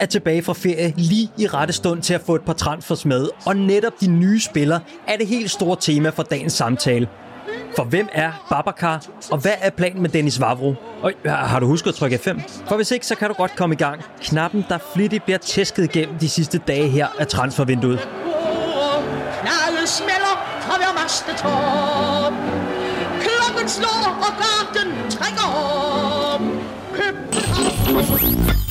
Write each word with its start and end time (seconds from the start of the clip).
er 0.00 0.06
tilbage 0.06 0.42
fra 0.42 0.52
ferie 0.52 0.94
lige 0.96 1.30
i 1.38 1.46
rette 1.46 1.72
stund 1.72 2.02
til 2.02 2.14
at 2.14 2.20
få 2.20 2.34
et 2.34 2.42
par 2.42 2.52
transfers 2.52 3.04
med, 3.04 3.28
og 3.46 3.56
netop 3.56 3.92
de 4.00 4.06
nye 4.06 4.40
spillere 4.40 4.80
er 5.08 5.16
det 5.16 5.26
helt 5.26 5.50
store 5.50 5.76
tema 5.80 6.08
for 6.08 6.22
dagens 6.22 6.52
samtale. 6.52 7.08
For 7.76 7.84
hvem 7.84 8.08
er 8.12 8.46
Babacar, 8.50 9.04
og 9.30 9.38
hvad 9.38 9.52
er 9.60 9.70
planen 9.70 10.02
med 10.02 10.10
Dennis 10.10 10.40
Vavro? 10.40 10.74
Og 11.02 11.12
har 11.24 11.60
du 11.60 11.66
husket 11.66 11.88
at 11.88 11.94
trykke 11.94 12.16
F5? 12.16 12.40
For 12.68 12.76
hvis 12.76 12.90
ikke, 12.90 13.06
så 13.06 13.14
kan 13.14 13.28
du 13.28 13.34
godt 13.34 13.56
komme 13.56 13.74
i 13.74 13.78
gang. 13.78 14.02
Knappen, 14.22 14.64
der 14.68 14.78
flittigt 14.94 15.24
bliver 15.24 15.38
tæsket 15.38 15.84
igennem 15.84 16.18
de 16.18 16.28
sidste 16.28 16.58
dage 16.58 16.88
her 16.88 17.06
af 17.18 17.26
transfervinduet. 17.26 18.08
Knaldet 19.40 19.88
smelder 19.88 20.34
fra 20.60 20.76
hver 20.76 21.02
mastetop. 21.02 22.32
Klokken 23.20 23.68
slår, 23.68 24.18
og 24.26 24.32
garden 24.42 25.10
trækker 25.10 25.46
op. 26.34 26.40
København. 26.94 28.69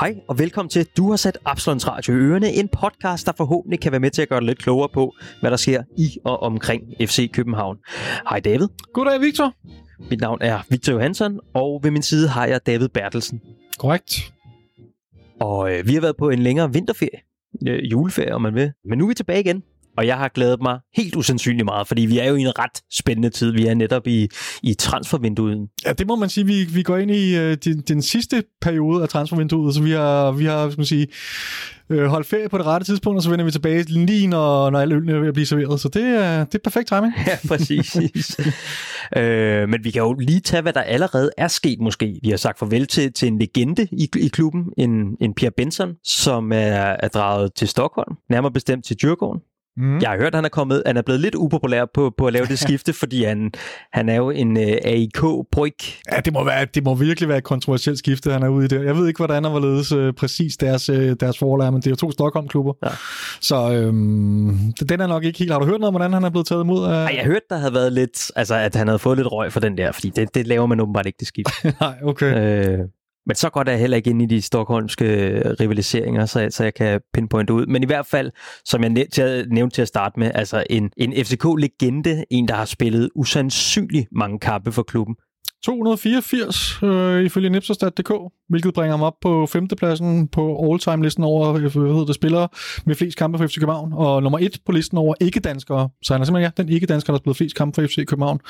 Hej 0.00 0.14
og 0.28 0.38
velkommen 0.38 0.70
til 0.70 0.86
Du 0.96 1.10
har 1.10 1.16
sat 1.16 1.38
Absalons 1.44 1.88
Radio 1.88 2.14
i 2.14 2.16
ørerne, 2.16 2.52
en 2.52 2.68
podcast, 2.68 3.26
der 3.26 3.32
forhåbentlig 3.36 3.80
kan 3.80 3.92
være 3.92 4.00
med 4.00 4.10
til 4.10 4.22
at 4.22 4.28
gøre 4.28 4.40
dig 4.40 4.46
lidt 4.46 4.58
klogere 4.58 4.88
på, 4.88 5.14
hvad 5.40 5.50
der 5.50 5.56
sker 5.56 5.82
i 5.98 6.18
og 6.24 6.42
omkring 6.42 6.82
FC 7.00 7.30
København. 7.32 7.78
Hej 8.28 8.40
David. 8.40 8.68
Goddag, 8.94 9.20
Victor. 9.20 9.54
Mit 10.10 10.20
navn 10.20 10.38
er 10.40 10.60
Victor 10.70 10.92
Johansson, 10.92 11.40
og 11.54 11.80
ved 11.82 11.90
min 11.90 12.02
side 12.02 12.28
har 12.28 12.46
jeg 12.46 12.66
David 12.66 12.88
Bertelsen. 12.88 13.40
Korrekt. 13.78 14.32
Og 15.40 15.72
øh, 15.72 15.86
vi 15.86 15.94
har 15.94 16.00
været 16.00 16.16
på 16.16 16.30
en 16.30 16.38
længere 16.38 16.72
vinterferie, 16.72 17.20
øh, 17.68 17.90
juleferie 17.90 18.34
om 18.34 18.42
man 18.42 18.54
vil, 18.54 18.72
men 18.84 18.98
nu 18.98 19.04
er 19.04 19.08
vi 19.08 19.14
tilbage 19.14 19.40
igen. 19.40 19.62
Og 19.96 20.06
jeg 20.06 20.16
har 20.16 20.28
glædet 20.28 20.62
mig 20.62 20.78
helt 20.96 21.16
usandsynligt 21.16 21.64
meget, 21.64 21.86
fordi 21.86 22.02
vi 22.02 22.18
er 22.18 22.28
jo 22.28 22.34
i 22.34 22.40
en 22.40 22.58
ret 22.58 22.82
spændende 22.92 23.30
tid. 23.30 23.52
Vi 23.52 23.66
er 23.66 23.74
netop 23.74 24.06
i, 24.06 24.28
i 24.62 24.74
transfervinduet. 24.74 25.68
Ja, 25.84 25.92
det 25.92 26.06
må 26.06 26.16
man 26.16 26.28
sige. 26.28 26.46
Vi, 26.46 26.64
vi 26.64 26.82
går 26.82 26.96
ind 26.96 27.10
i 27.10 27.36
øh, 27.36 27.56
den, 27.64 27.80
den 27.80 28.02
sidste 28.02 28.44
periode 28.60 29.02
af 29.02 29.08
transfervinduet, 29.08 29.74
så 29.74 29.82
vi 29.82 29.90
har, 29.90 30.30
vi 30.30 30.44
har 30.44 30.70
skal 30.70 30.80
man 30.80 30.86
sige, 30.86 31.06
øh, 31.90 32.04
holdt 32.06 32.26
ferie 32.26 32.48
på 32.48 32.58
det 32.58 32.66
rette 32.66 32.86
tidspunkt, 32.86 33.16
og 33.16 33.22
så 33.22 33.30
vender 33.30 33.44
vi 33.44 33.50
tilbage 33.50 33.82
lige 33.82 34.26
når, 34.26 34.70
når 34.70 34.78
alle 34.78 34.94
ølene 34.94 35.12
er 35.12 35.18
ved 35.18 35.28
at 35.28 35.34
blive 35.34 35.46
serveret. 35.46 35.80
Så 35.80 35.88
det 35.88 36.02
er, 36.02 36.44
det 36.44 36.54
er 36.54 36.62
perfekt 36.64 36.88
timing. 36.88 37.12
Ja, 37.26 37.38
præcis. 37.48 37.96
øh, 39.16 39.68
men 39.68 39.84
vi 39.84 39.90
kan 39.90 40.02
jo 40.02 40.12
lige 40.12 40.40
tage, 40.40 40.62
hvad 40.62 40.72
der 40.72 40.80
allerede 40.82 41.30
er 41.36 41.48
sket 41.48 41.80
måske. 41.80 42.20
Vi 42.22 42.30
har 42.30 42.36
sagt 42.36 42.58
farvel 42.58 42.86
til, 42.86 43.12
til 43.12 43.28
en 43.28 43.38
legende 43.38 43.88
i, 43.92 44.08
i 44.16 44.28
klubben, 44.28 44.64
en, 44.78 45.16
en 45.20 45.34
Pierre 45.34 45.52
Benson, 45.56 45.94
som 46.04 46.52
er, 46.52 46.96
er 47.02 47.08
draget 47.08 47.54
til 47.54 47.68
Stockholm, 47.68 48.16
nærmere 48.30 48.52
bestemt 48.52 48.84
til 48.84 48.96
Djurgården. 48.96 49.40
Mm. 49.76 49.98
Jeg 49.98 50.10
har 50.10 50.16
hørt, 50.16 50.26
at 50.26 50.34
han 50.34 50.44
er, 50.44 50.48
kommet, 50.48 50.82
han 50.86 50.96
er 50.96 51.02
blevet 51.02 51.20
lidt 51.20 51.34
upopulær 51.34 51.84
på, 51.94 52.12
på 52.18 52.26
at 52.26 52.32
lave 52.32 52.46
det 52.46 52.58
skifte, 52.68 52.92
fordi 52.92 53.24
han, 53.24 53.52
han 53.92 54.08
er 54.08 54.16
jo 54.16 54.30
en 54.30 54.56
uh, 54.56 54.62
AIK-bryg. 54.62 55.74
Ja, 56.12 56.20
det 56.20 56.32
må, 56.32 56.44
være, 56.44 56.64
det 56.64 56.84
må 56.84 56.94
virkelig 56.94 57.28
være 57.28 57.38
et 57.38 57.44
kontroversielt 57.44 57.98
skifte, 57.98 58.32
han 58.32 58.42
er 58.42 58.48
ude 58.48 58.64
i 58.64 58.68
der. 58.68 58.82
Jeg 58.82 58.96
ved 58.96 59.08
ikke, 59.08 59.18
hvordan 59.18 59.44
han 59.44 59.52
var 59.52 59.60
ledes 59.60 59.92
uh, 59.92 60.14
præcis 60.14 60.56
deres, 60.56 60.90
uh, 60.90 61.10
deres 61.20 61.38
forhold 61.38 61.62
er, 61.62 61.70
men 61.70 61.80
det 61.80 61.86
er 61.86 61.90
jo 61.90 61.96
to 61.96 62.10
Stockholm-klubber. 62.10 62.72
Ja. 62.84 62.90
Så 63.40 63.72
øhm, 63.72 64.72
den 64.88 65.00
er 65.00 65.06
nok 65.06 65.24
ikke 65.24 65.38
helt... 65.38 65.52
Har 65.52 65.58
du 65.58 65.64
hørt 65.66 65.80
noget 65.80 65.88
om, 65.88 65.92
hvordan 65.92 66.12
han 66.12 66.24
er 66.24 66.30
blevet 66.30 66.46
taget 66.46 66.64
imod? 66.64 66.84
Af... 66.84 66.90
Nej, 66.90 67.14
jeg 67.16 67.24
hørte, 67.24 67.46
der 67.50 67.56
havde 67.56 67.74
været 67.74 67.92
lidt... 67.92 68.30
Altså, 68.36 68.54
at 68.54 68.74
han 68.74 68.88
havde 68.88 68.98
fået 68.98 69.16
lidt 69.16 69.32
røg 69.32 69.52
for 69.52 69.60
den 69.60 69.78
der, 69.78 69.92
fordi 69.92 70.10
det, 70.10 70.34
det 70.34 70.46
laver 70.46 70.66
man 70.66 70.80
åbenbart 70.80 71.06
ikke, 71.06 71.16
det 71.20 71.28
skift. 71.28 71.64
Nej, 71.80 71.94
okay. 72.02 72.68
Øh, 72.68 72.78
men 73.30 73.34
så 73.34 73.50
godt 73.50 73.68
er 73.68 73.76
heller 73.76 73.96
ikke 73.96 74.10
ind 74.10 74.22
i 74.22 74.26
de 74.26 74.42
stokholmske 74.42 75.04
øh, 75.04 75.54
rivaliseringer, 75.60 76.26
så, 76.26 76.48
så 76.50 76.64
jeg 76.64 76.74
kan 76.74 77.00
pinpointe 77.14 77.52
ud. 77.52 77.66
Men 77.66 77.82
i 77.82 77.86
hvert 77.86 78.06
fald, 78.06 78.30
som 78.64 78.82
jeg 78.82 78.90
nævnte 79.50 79.74
til 79.74 79.82
at 79.82 79.88
starte 79.88 80.20
med, 80.20 80.30
altså 80.34 80.64
en, 80.70 80.90
en 80.96 81.12
FCK-legende, 81.12 82.24
en 82.30 82.48
der 82.48 82.54
har 82.54 82.64
spillet 82.64 83.10
usandsynligt 83.14 84.08
mange 84.12 84.38
kampe 84.38 84.72
for 84.72 84.82
klubben. 84.82 85.16
284 85.64 86.82
øh, 86.82 87.24
ifølge 87.24 87.50
Nipserstat.dk, 87.50 88.12
hvilket 88.48 88.74
bringer 88.74 88.90
ham 88.90 89.02
op 89.02 89.14
på 89.22 89.46
femtepladsen 89.46 90.28
på 90.28 90.72
all-time-listen 90.72 91.24
over 91.24 91.48
øh, 91.54 91.60
hvad 91.60 91.70
hedder 91.70 92.04
det, 92.04 92.14
spillere 92.14 92.48
med 92.86 92.94
flest 92.94 93.18
kampe 93.18 93.38
for 93.38 93.46
FC 93.46 93.54
København, 93.58 93.92
og 93.92 94.22
nummer 94.22 94.38
et 94.38 94.58
på 94.66 94.72
listen 94.72 94.98
over 94.98 95.14
ikke-danskere. 95.20 95.88
Så 96.02 96.14
han 96.14 96.20
er 96.20 96.24
simpelthen 96.24 96.52
ja, 96.56 96.62
den 96.62 96.72
ikke-dansker, 96.72 97.12
der 97.12 97.16
har 97.16 97.20
spillet 97.20 97.36
flest 97.36 97.56
kampe 97.56 97.74
for 97.74 97.88
FC 97.88 98.06
København. 98.06 98.40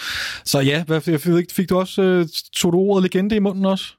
Så 0.44 0.60
ja, 0.60 0.84
hvad, 0.84 1.00
jeg 1.06 1.20
fik 1.52 1.70
du 1.70 1.78
også, 1.78 2.02
øh, 2.02 2.26
tog 2.56 2.72
du 2.72 2.78
ordet 2.78 3.02
legende 3.02 3.36
i 3.36 3.38
munden 3.38 3.66
også? 3.66 3.94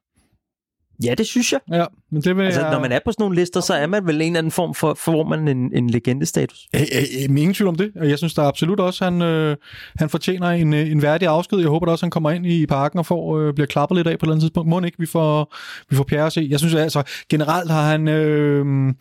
Ja, 1.04 1.14
det 1.14 1.28
synes 1.28 1.52
jeg. 1.52 1.60
Ja, 1.72 1.86
men 2.12 2.22
det 2.22 2.38
vil 2.38 2.44
altså, 2.44 2.62
jeg... 2.62 2.72
når 2.72 2.80
man 2.80 2.92
er 2.92 3.00
på 3.06 3.12
sådan 3.12 3.24
nogle 3.24 3.36
lister, 3.36 3.60
så 3.62 3.74
er 3.74 3.88
man 3.88 4.08
vel 4.08 4.16
en 4.16 4.22
eller 4.22 4.38
anden 4.38 4.52
form 4.52 4.74
for, 4.74 4.94
får 4.94 5.24
man 5.24 5.48
en, 5.48 5.72
en 5.76 5.90
legendestatus. 5.90 6.68
Jeg, 6.74 6.88
ingen 7.30 7.54
tvivl 7.54 7.68
om 7.68 7.76
det. 7.76 7.92
Jeg 7.96 8.18
synes 8.18 8.34
der 8.34 8.44
absolut 8.44 8.80
også, 8.80 9.04
han, 9.04 9.22
øh, 9.22 9.58
han 9.96 10.10
fortjener 10.10 10.48
en, 10.48 10.74
øh, 10.74 10.92
en 10.92 11.02
værdig 11.02 11.28
afsked. 11.28 11.60
Jeg 11.60 11.68
håber 11.68 11.86
da 11.86 11.92
også, 11.92 12.06
han 12.06 12.12
kommer 12.12 12.32
ind 12.32 12.46
i 12.46 12.66
parken 12.66 13.00
og 13.00 13.06
får, 13.06 13.40
øh, 13.40 13.54
bliver 13.54 13.68
klappet 13.68 13.98
lidt 13.98 14.08
af 14.08 14.12
på 14.12 14.24
et 14.24 14.28
eller 14.28 14.34
andet 14.34 14.44
tidspunkt. 14.44 14.70
Må 14.70 14.82
ikke, 14.82 15.00
vi 15.00 15.06
får, 15.06 15.56
vi 15.90 15.96
får 15.96 16.04
Pierre 16.04 16.26
at 16.26 16.34
se. 16.34 16.48
Jeg 16.50 16.60
synes 16.60 16.74
altså, 16.76 17.04
generelt 17.30 17.72
har 17.72 17.92
han... 17.92 18.08
Øh, 18.08 18.94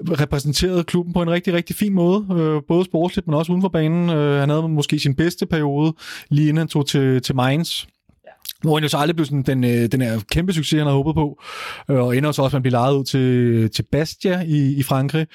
repræsenteret 0.00 0.86
klubben 0.86 1.12
på 1.14 1.22
en 1.22 1.30
rigtig, 1.30 1.54
rigtig 1.54 1.76
fin 1.76 1.94
måde, 1.94 2.26
øh, 2.32 2.62
både 2.68 2.84
sportsligt, 2.84 3.26
men 3.26 3.34
også 3.34 3.52
uden 3.52 3.62
for 3.62 3.68
banen. 3.68 4.10
Øh, 4.10 4.40
han 4.40 4.48
havde 4.48 4.68
måske 4.68 4.98
sin 4.98 5.14
bedste 5.14 5.46
periode, 5.46 5.94
lige 6.30 6.48
inden 6.48 6.58
han 6.58 6.68
tog 6.68 6.86
til, 6.86 7.22
til 7.22 7.36
Mainz, 7.36 7.84
hvor 8.64 8.76
han 8.76 8.82
jo 8.82 8.88
så 8.88 8.96
aldrig 8.96 9.16
blev 9.16 9.26
sådan 9.26 9.42
den, 9.42 9.64
øh, 9.64 9.92
den 9.92 10.00
her 10.00 10.20
kæmpe 10.30 10.52
succes, 10.52 10.78
han 10.78 10.86
havde 10.86 10.96
håbet 10.96 11.14
på, 11.14 11.42
øh, 11.90 11.96
og 11.96 12.16
ender 12.16 12.32
så 12.32 12.42
også, 12.42 12.56
at 12.56 12.58
man 12.58 12.62
bliver 12.62 12.78
lejet 12.78 12.94
ud 12.94 13.04
til, 13.04 13.70
til 13.70 13.82
Bastia 13.92 14.42
i, 14.46 14.74
i 14.76 14.82
Frankrig, 14.82 15.26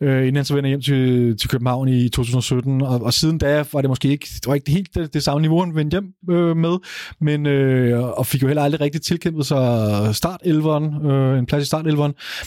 øh, 0.00 0.20
inden 0.20 0.36
han 0.36 0.44
så 0.44 0.54
vender 0.54 0.68
hjem 0.68 0.80
til, 0.80 1.36
til 1.38 1.48
København 1.48 1.88
i 1.88 2.08
2017, 2.08 2.82
og, 2.82 3.02
og 3.02 3.12
siden 3.12 3.38
da 3.38 3.64
var 3.72 3.80
det 3.80 3.90
måske 3.90 4.08
ikke, 4.08 4.28
det 4.34 4.46
var 4.46 4.54
ikke 4.54 4.70
helt 4.70 4.94
det, 4.94 5.14
det 5.14 5.22
samme 5.22 5.40
niveau, 5.40 5.60
han 5.60 5.74
vendte 5.74 5.94
hjem 5.94 6.36
øh, 6.36 6.56
med, 6.56 6.76
men, 7.20 7.46
øh, 7.46 8.02
og 8.02 8.26
fik 8.26 8.42
jo 8.42 8.46
heller 8.46 8.62
aldrig 8.62 8.80
rigtig 8.80 9.02
tilkæmpet 9.02 9.46
sig 9.46 10.14
start 10.14 10.40
øh, 10.44 11.38
en 11.38 11.46
plads 11.46 11.62
i 11.62 11.66
start 11.66 11.84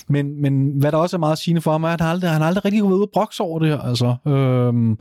men, 0.10 0.42
men 0.42 0.72
hvad 0.80 0.92
der 0.92 0.98
også 0.98 1.16
er 1.16 1.20
meget 1.20 1.38
sigende 1.38 1.62
for 1.62 1.72
ham, 1.72 1.84
er, 1.84 1.88
at 1.88 2.02
han 2.02 2.10
aldrig, 2.10 2.30
han 2.30 2.42
aldrig 2.42 2.66
rigtig 2.66 2.84
været 2.84 2.94
ude 2.94 3.04
og 3.04 3.10
brokse 3.14 3.44
over 3.44 3.60
det 3.60 3.68
her, 3.68 3.80
altså. 3.80 4.16
Øh, 4.28 4.98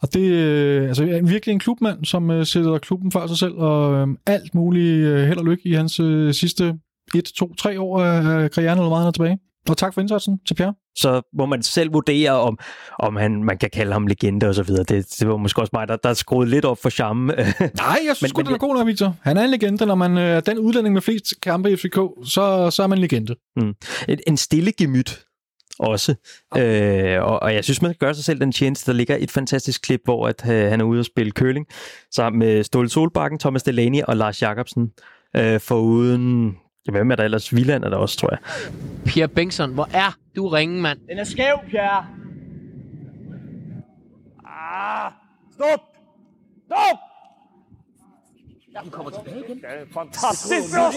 og 0.00 0.14
det 0.14 0.30
øh, 0.30 0.88
altså, 0.88 1.04
er 1.04 1.22
virkelig 1.22 1.52
en 1.52 1.58
klubmand, 1.58 2.04
som 2.04 2.30
øh, 2.30 2.46
sætter 2.46 2.78
klubben 2.78 3.12
før 3.12 3.26
sig 3.26 3.38
selv, 3.38 3.54
og 3.54 3.94
øh, 3.94 4.08
alt 4.26 4.54
muligt 4.54 4.73
mulig 4.74 5.00
øh, 5.04 5.26
held 5.26 5.38
og 5.38 5.44
lykke 5.44 5.68
i 5.68 5.72
hans 5.72 6.00
øh, 6.00 6.34
sidste 6.34 6.74
1, 7.14 7.24
2, 7.24 7.54
3 7.54 7.80
år 7.80 8.02
af 8.02 8.50
karrieren, 8.50 8.78
eller 8.78 8.88
meget 8.88 9.02
han 9.02 9.08
er 9.08 9.12
tilbage. 9.12 9.38
Og 9.68 9.76
tak 9.76 9.94
for 9.94 10.00
indsatsen 10.00 10.38
til 10.46 10.54
Pierre. 10.54 10.74
Så 10.96 11.22
må 11.38 11.46
man 11.46 11.62
selv 11.62 11.92
vurdere, 11.92 12.30
om, 12.30 12.58
om 12.98 13.16
han, 13.16 13.44
man 13.44 13.58
kan 13.58 13.70
kalde 13.72 13.92
ham 13.92 14.06
legende 14.06 14.48
og 14.48 14.54
så 14.54 14.62
videre. 14.62 14.84
Det, 14.84 15.16
det 15.20 15.28
var 15.28 15.36
måske 15.36 15.60
også 15.60 15.70
mig, 15.72 15.88
der, 15.88 15.96
der 15.96 16.14
skruede 16.14 16.50
lidt 16.50 16.64
op 16.64 16.78
for 16.82 16.90
charme. 16.90 17.26
Nej, 17.36 17.98
jeg 18.06 18.16
synes 18.16 18.36
men, 18.36 18.46
det 18.46 18.52
er 18.52 18.58
god 18.58 18.74
nok, 18.74 18.86
Victor. 18.86 19.16
Han 19.22 19.36
er 19.36 19.44
en 19.44 19.50
legende. 19.50 19.86
Når 19.86 19.94
man 19.94 20.18
er 20.18 20.40
den 20.40 20.58
udlænding 20.58 20.92
med 20.92 21.02
flest 21.02 21.34
kampe 21.42 21.72
i 21.72 21.76
FCK, 21.76 21.98
så, 22.24 22.70
så 22.70 22.82
er 22.82 22.86
man 22.86 22.98
en 22.98 23.00
legende. 23.00 23.34
Mm. 23.56 23.74
En, 24.08 24.18
en 24.26 24.36
stille 24.36 24.72
gemyt 24.72 25.24
også. 25.78 26.14
Okay. 26.50 27.16
Øh, 27.16 27.24
og, 27.24 27.42
og 27.42 27.54
jeg 27.54 27.64
synes, 27.64 27.82
man 27.82 27.94
gør 27.98 28.12
sig 28.12 28.24
selv 28.24 28.40
den 28.40 28.52
tjeneste. 28.52 28.90
Der 28.90 28.96
ligger 28.96 29.16
et 29.20 29.30
fantastisk 29.30 29.82
klip, 29.82 30.00
hvor 30.04 30.28
at, 30.28 30.50
øh, 30.50 30.70
han 30.70 30.80
er 30.80 30.84
ude 30.84 31.00
og 31.00 31.04
spille 31.04 31.32
curling 31.32 31.66
sammen 32.14 32.38
med 32.38 32.64
Ståle 32.64 32.88
Solbakken, 32.88 33.38
Thomas 33.38 33.62
Delaney 33.62 34.02
og 34.02 34.16
Lars 34.16 34.42
Jakobsen. 34.42 34.92
Øh, 35.36 35.60
uden... 35.70 36.56
Ja, 36.86 36.92
hvem 36.92 37.10
er 37.10 37.16
der 37.16 37.24
ellers? 37.24 37.54
Viland 37.54 37.84
er 37.84 37.88
der 37.88 37.96
også, 37.96 38.18
tror 38.18 38.28
jeg. 38.30 38.38
Pierre 39.06 39.28
Bengtsson, 39.28 39.74
hvor 39.74 39.88
er 39.92 40.16
du 40.36 40.48
ringe, 40.48 40.80
mand? 40.82 40.98
Den 41.08 41.18
er 41.18 41.24
skæv, 41.24 41.58
Pierre. 41.68 42.06
Ah, 44.46 45.12
stop! 45.52 45.80
Stop! 46.66 47.13
Den 48.82 48.90
kommer 48.90 49.10
tilbage 49.10 49.44
igen. 49.48 49.56
Det 49.56 49.64
er 49.64 49.84
fantastisk 49.94 50.74
bra 50.74 50.90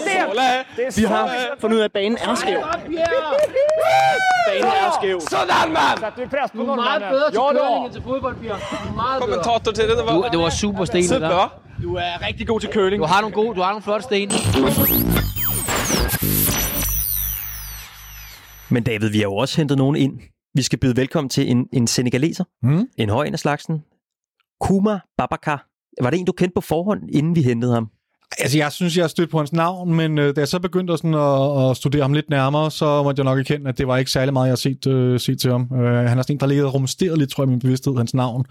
Vi 0.96 1.02
har 1.02 1.56
fundet 1.60 1.76
ud 1.76 1.80
af, 1.80 1.84
at 1.84 1.92
banen 1.92 2.18
er 2.18 2.34
skæv. 2.34 2.60
Banen 4.48 4.64
er 4.64 4.90
skæv. 5.00 5.20
Sådan, 5.20 5.72
mand! 5.72 5.98
Du 6.52 6.60
er 6.60 6.76
meget 6.76 7.02
bedre 7.10 7.30
til 7.30 7.38
curling 7.38 7.84
end 7.84 7.92
til 7.92 8.02
fodbold, 8.02 8.36
Bjørn. 8.36 8.60
Du 8.60 8.88
er 8.90 8.94
meget 8.94 9.22
bedre. 9.22 9.42
Kommentator 9.42 9.72
til 9.72 9.88
det, 9.88 9.96
det 9.98 10.06
var... 10.06 10.12
Du, 10.12 10.28
det 10.32 10.38
var 10.38 10.50
super 10.50 10.84
sten, 10.84 11.02
det 11.02 11.20
der. 11.20 11.60
Du 11.82 11.94
er 11.94 12.26
rigtig 12.26 12.46
god 12.46 12.60
til 12.60 12.70
curling. 12.72 13.02
Du 13.02 13.06
har 13.06 13.20
nogle 13.20 13.34
gode, 13.34 13.54
du 13.56 13.60
har 13.60 13.70
nogle 13.70 13.82
flotte 13.82 14.04
sten. 14.04 14.30
Men 18.70 18.82
David, 18.84 19.08
vi 19.10 19.18
har 19.18 19.22
jo 19.24 19.36
også 19.36 19.56
hentet 19.56 19.78
nogen 19.78 19.96
ind. 19.96 20.20
Vi 20.54 20.62
skal 20.62 20.78
byde 20.78 20.96
velkommen 20.96 21.28
til 21.28 21.50
en, 21.50 21.68
en 21.72 21.86
senegaleser. 21.86 22.44
Mm. 22.62 22.88
En 22.98 23.08
høj 23.10 23.24
en 23.24 23.32
af 23.32 23.38
slagsen. 23.38 23.84
Kuma 24.60 25.00
Babakar. 25.18 25.67
Var 26.02 26.10
det 26.10 26.18
en, 26.18 26.26
du 26.26 26.32
kendte 26.32 26.54
på 26.54 26.60
forhånd, 26.60 27.02
inden 27.12 27.36
vi 27.36 27.42
hentede 27.42 27.74
ham? 27.74 27.88
Altså, 28.38 28.58
jeg 28.58 28.72
synes, 28.72 28.96
jeg 28.96 29.02
har 29.02 29.08
stødt 29.08 29.30
på 29.30 29.38
hans 29.38 29.52
navn, 29.52 29.94
men 29.94 30.18
øh, 30.18 30.36
da 30.36 30.40
jeg 30.40 30.48
så 30.48 30.58
begyndte 30.58 30.96
sådan 30.96 31.14
at, 31.14 31.70
at 31.70 31.76
studere 31.76 32.02
ham 32.02 32.12
lidt 32.12 32.30
nærmere, 32.30 32.70
så 32.70 33.02
måtte 33.02 33.20
jeg 33.20 33.24
nok 33.24 33.38
erkende, 33.38 33.68
at 33.68 33.78
det 33.78 33.86
var 33.88 33.96
ikke 33.96 34.10
særlig 34.10 34.32
meget, 34.32 34.46
jeg 34.46 34.52
har 34.52 34.56
set, 34.56 34.86
øh, 34.86 35.20
set 35.20 35.40
til 35.40 35.50
ham. 35.50 35.68
Øh, 35.74 36.08
han 36.08 36.16
har 36.16 36.22
sådan 36.22 36.36
en, 36.36 36.40
der 36.40 36.46
ligget 36.46 36.66
og 36.66 36.74
rumsteret 36.74 37.18
lidt, 37.18 37.30
tror 37.30 37.42
jeg, 37.42 37.48
min 37.48 37.58
bevidsthed, 37.58 37.96
hans 37.96 38.14
navn. 38.14 38.44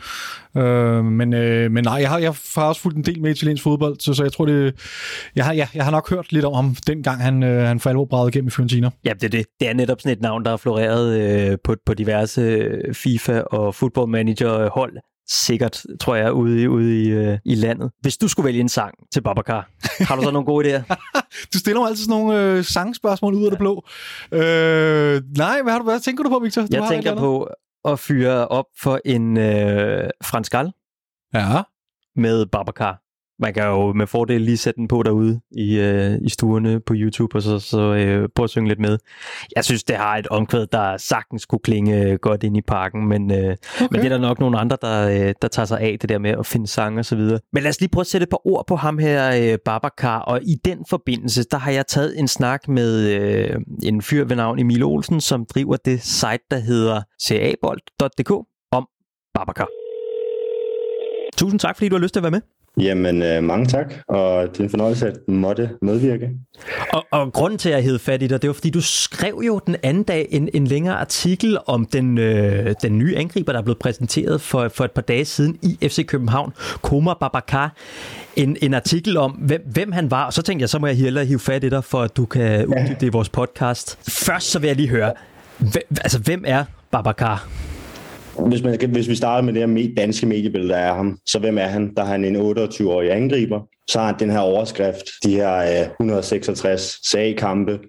Øh, 0.58 1.06
men, 1.06 1.34
øh, 1.34 1.72
men 1.72 1.84
nej, 1.84 1.94
jeg 1.94 2.10
har, 2.10 2.18
jeg 2.18 2.34
har 2.56 2.68
også 2.68 2.82
fulgt 2.82 2.98
en 2.98 3.04
del 3.04 3.22
med 3.22 3.32
italiensk 3.32 3.64
fodbold, 3.64 4.00
så, 4.00 4.14
så 4.14 4.24
jeg 4.24 4.32
tror, 4.32 4.46
det, 4.46 4.74
jeg, 5.36 5.46
har, 5.46 5.54
ja, 5.54 5.68
jeg 5.74 5.84
har 5.84 5.92
nok 5.92 6.10
hørt 6.10 6.32
lidt 6.32 6.46
om 6.46 6.54
ham, 6.54 6.76
dengang 6.88 7.22
han, 7.22 7.44
øh, 7.44 7.64
han 7.64 7.80
for 7.80 7.90
alvor 7.90 8.06
bragede 8.06 8.30
igennem 8.30 8.48
i 8.48 8.52
Fiorentina. 8.52 8.90
Ja, 9.06 9.14
det 9.14 9.24
er 9.24 9.30
det. 9.30 9.46
Det 9.60 9.70
er 9.70 9.74
netop 9.74 10.02
sådan 10.02 10.18
et 10.18 10.22
navn, 10.22 10.44
der 10.44 10.50
har 10.50 10.58
floreret 10.58 11.20
øh, 11.20 11.58
på, 11.64 11.76
på 11.86 11.94
diverse 11.94 12.70
FIFA- 12.92 13.44
og 13.52 13.76
football 13.76 14.10
manager 14.10 14.70
hold 14.70 14.98
sikkert, 15.30 15.86
tror 16.00 16.16
jeg, 16.16 16.34
ude, 16.34 16.62
i- 16.62 16.68
ude 16.68 17.04
i, 17.04 17.10
øh, 17.10 17.38
i 17.46 17.56
landet. 17.56 17.92
Hvis 18.02 18.18
du 18.18 18.28
skulle 18.28 18.46
vælge 18.46 18.60
en 18.62 18.70
sang 18.70 18.94
til 19.14 19.22
Babacar, 19.22 19.70
har 20.04 20.16
du 20.16 20.22
så 20.24 20.32
nogle 20.32 20.46
gode 20.46 20.78
idéer? 20.78 20.96
Du 21.54 21.58
stiller 21.60 21.82
mig 21.82 21.90
altid 21.90 22.04
sådan 22.06 22.20
nogle 22.22 22.42
øh, 22.42 22.64
sangspørgsmål 22.64 23.34
ud 23.34 23.46
af 23.46 23.52
det 23.52 23.60
blå. 23.60 23.86
Øh, 24.32 25.22
nej, 25.38 25.62
hvad, 25.64 25.72
har 25.72 25.78
du, 25.80 25.84
hvad 25.84 26.00
tænker 26.00 26.24
du 26.24 26.30
på, 26.30 26.40
Victor? 26.40 26.62
Du 26.62 26.68
Jeg 26.72 26.82
har 26.84 26.90
tænker 26.92 27.16
på 27.16 27.50
at 27.86 28.00
fyre 28.00 28.48
op 28.48 28.66
for 28.82 29.00
en 29.06 29.38
øh, 29.38 30.10
fransk 30.24 30.52
Gall 30.52 30.72
andet? 31.34 31.54
Ja. 31.56 31.62
med 32.16 32.46
Babacar. 32.46 33.02
Man 33.40 33.54
kan 33.54 33.64
jo 33.64 33.94
med 33.94 34.08
fordel 34.08 34.42
lige 34.42 34.58
sætte 34.58 34.78
den 34.78 34.88
på 34.88 35.04
derude 35.04 35.40
i, 35.52 35.80
øh, 35.80 36.18
i 36.22 36.30
stuerne 36.30 36.80
på 36.80 36.94
YouTube, 36.98 37.36
og 37.36 37.42
så, 37.42 37.60
så 37.60 37.94
øh, 37.94 38.30
prøve 38.36 38.44
at 38.44 38.50
synge 38.50 38.68
lidt 38.68 38.80
med. 38.80 38.98
Jeg 39.56 39.66
synes, 39.66 39.84
det 39.84 39.96
har 39.96 40.18
et 40.18 40.28
omkvæd, 40.28 40.68
der 40.68 40.98
sagtens 40.98 41.46
kunne 41.46 41.60
klinge 41.60 42.04
øh, 42.04 42.20
godt 42.22 42.44
ind 42.44 42.58
i 42.58 42.62
parken, 42.62 43.08
men, 43.08 43.32
øh, 43.32 43.38
okay. 43.38 43.88
men 43.92 44.02
det 44.02 44.06
er 44.06 44.10
der 44.10 44.18
nok 44.18 44.40
nogle 44.40 44.60
andre, 44.60 44.78
der, 44.82 45.10
øh, 45.10 45.34
der 45.42 45.48
tager 45.48 45.66
sig 45.66 45.80
af 45.80 45.98
det 46.02 46.10
der 46.10 46.18
med 46.18 46.32
at 46.32 46.46
finde 46.46 46.68
sange 46.68 47.00
og 47.00 47.06
så 47.06 47.16
videre. 47.16 47.40
Men 47.54 47.64
lad 47.64 47.70
os 47.70 47.80
lige 47.80 47.90
prøve 47.90 48.02
at 48.02 48.08
sætte 48.08 48.24
et 48.24 48.30
par 48.30 48.48
ord 48.48 48.68
på 48.68 48.76
ham 48.76 48.98
her, 48.98 49.52
øh, 49.52 49.58
Babacar, 49.66 50.20
og 50.20 50.40
i 50.44 50.56
den 50.66 50.86
forbindelse, 50.90 51.44
der 51.52 51.58
har 51.58 51.72
jeg 51.72 51.88
taget 51.88 52.20
en 52.20 52.28
snak 52.28 52.68
med 52.68 53.10
øh, 53.10 53.56
en 53.84 54.02
fyr 54.02 54.26
ved 54.26 54.36
navn 54.36 54.60
Emil 54.60 54.84
Olsen, 54.84 55.22
som 55.22 55.46
driver 55.46 55.76
det 55.76 56.02
site, 56.02 56.46
der 56.52 56.58
hedder 56.58 57.02
cabold.dk 57.28 58.32
om 58.72 58.88
Babacar. 59.34 59.68
Tusind 61.38 61.60
tak, 61.60 61.76
fordi 61.76 61.90
du 61.90 61.96
har 61.96 62.02
lyst 62.02 62.14
til 62.14 62.20
at 62.20 62.24
være 62.24 62.32
med. 62.32 62.57
Jamen, 62.80 63.24
øh, 63.24 63.44
mange 63.44 63.66
tak, 63.66 63.94
og 64.08 64.48
det 64.52 64.60
er 64.60 64.64
en 64.64 64.70
fornøjelse 64.70 65.08
at 65.08 65.18
måtte 65.28 65.70
medvirke. 65.82 66.30
Og, 66.94 67.06
og 67.12 67.34
grunden 67.34 67.60
til, 67.60 67.70
at 67.70 67.76
jeg 67.76 67.84
hed 67.84 68.00
fat 68.00 68.22
i 68.22 68.28
dig, 68.28 68.42
det 68.42 68.48
var, 68.48 68.54
fordi 68.54 68.70
du 68.70 68.82
skrev 68.82 69.42
jo 69.46 69.60
den 69.66 69.76
anden 69.84 70.04
dag 70.04 70.28
en, 70.30 70.50
en 70.54 70.68
længere 70.68 70.96
artikel 70.96 71.58
om 71.66 71.86
den, 71.86 72.18
øh, 72.18 72.76
den 72.82 72.98
nye 72.98 73.18
angriber, 73.18 73.52
der 73.52 73.60
er 73.60 73.64
blevet 73.64 73.80
præsenteret 73.80 74.42
for, 74.42 74.68
for 74.68 74.86
et 74.86 74.92
par 74.92 75.02
dage 75.02 75.26
siden 75.26 75.58
i 75.62 75.88
FC 75.88 76.06
København, 76.06 76.54
Koma 76.82 77.14
Babacar. 77.14 77.74
En, 78.36 78.58
en 78.62 78.74
artikel 78.74 79.18
om, 79.18 79.32
hvem, 79.32 79.62
hvem 79.66 79.92
han 79.92 80.12
var, 80.12 80.26
og 80.26 80.34
så 80.34 80.42
tænkte 80.42 80.64
jeg, 80.64 80.70
så 80.70 80.80
må 80.80 80.88
jeg 80.88 80.98
hellere 80.98 81.26
hive 81.26 81.40
fat 81.40 81.64
i 81.64 81.70
dig, 81.70 81.84
for 81.84 82.02
at 82.02 82.18
du 82.18 82.26
kan 82.26 82.66
uddybe 82.66 82.98
det 83.00 83.08
i 83.08 83.10
vores 83.10 83.30
podcast. 83.30 84.00
Først 84.10 84.52
så 84.52 84.60
vil 84.60 84.68
jeg 84.68 84.76
lige 84.76 84.90
høre, 84.90 85.14
hvem, 85.58 85.84
altså 86.04 86.20
hvem 86.20 86.44
er 86.48 86.64
Babacar? 86.92 87.48
Hvis, 88.40 88.64
man, 88.64 88.90
hvis 88.90 89.10
vi 89.10 89.16
starter 89.16 89.44
med 89.44 89.54
det 89.54 89.62
her 89.62 89.68
med 89.68 89.96
danske 89.96 90.26
mediebillede 90.26 90.78
af 90.78 90.96
ham, 90.96 91.20
så 91.26 91.40
hvem 91.40 91.58
er 91.58 91.66
han? 91.66 91.94
Der 91.96 92.02
er 92.02 92.08
han 92.08 92.26
en 92.26 92.36
28-årig 92.36 93.12
angriber. 93.12 93.62
Så 93.90 94.00
har 94.00 94.06
han 94.06 94.16
den 94.20 94.30
her 94.30 94.40
overskrift, 94.40 95.06
de 95.24 95.36
her 95.36 95.58
øh, 95.58 95.90
166 96.00 97.00
sagkampe, 97.12 97.80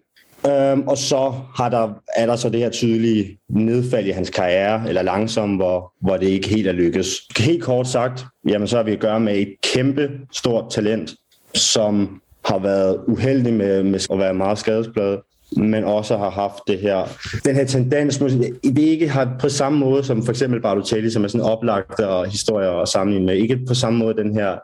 Øhm, 0.47 0.89
og 0.89 0.99
så 0.99 1.35
har 1.56 1.69
der, 1.69 1.89
er 2.17 2.27
der 2.27 2.37
så 2.37 2.49
det 2.49 2.61
her 2.61 2.71
tydelige 2.71 3.39
nedfald 3.49 4.06
i 4.06 4.11
hans 4.11 4.31
karriere, 4.31 4.89
eller 4.89 5.03
langsom, 5.03 5.56
hvor, 5.56 5.93
hvor 6.00 6.17
det 6.17 6.27
ikke 6.27 6.49
helt 6.49 6.67
er 6.67 6.73
lykkes. 6.73 7.21
Helt 7.39 7.62
kort 7.62 7.89
sagt, 7.89 8.25
jamen 8.49 8.69
så 8.69 8.77
har 8.77 8.85
vi 8.85 8.93
at 8.93 9.01
gøre 9.01 9.21
med 9.21 9.37
et 9.37 9.55
kæmpe 9.75 10.11
stort 10.33 10.71
talent, 10.71 11.15
som 11.55 12.21
har 12.44 12.59
været 12.59 13.01
uheldig 13.09 13.53
med, 13.53 13.83
med 13.83 14.01
at 14.12 14.19
være 14.19 14.35
meget 14.35 14.59
skadespladet, 14.59 15.21
men 15.56 15.85
også 15.85 16.17
har 16.17 16.31
haft 16.31 16.62
det 16.67 16.79
her, 16.79 17.05
den 17.45 17.55
her 17.55 17.65
tendens, 17.65 18.19
det 18.62 18.79
ikke 18.79 19.09
har 19.09 19.37
på 19.41 19.49
samme 19.49 19.79
måde 19.79 20.05
som 20.05 20.25
for 20.25 20.33
eksempel 20.33 20.62
Balotelli, 20.62 21.11
som 21.11 21.25
er 21.25 21.29
sådan 21.29 21.47
oplagte 21.47 22.09
og 22.09 22.27
historier 22.31 22.71
at 22.71 22.89
sammenligne 22.89 23.27
med, 23.27 23.35
ikke 23.35 23.61
på 23.69 23.75
samme 23.75 23.99
måde 23.99 24.17
den 24.17 24.35
her 24.35 24.56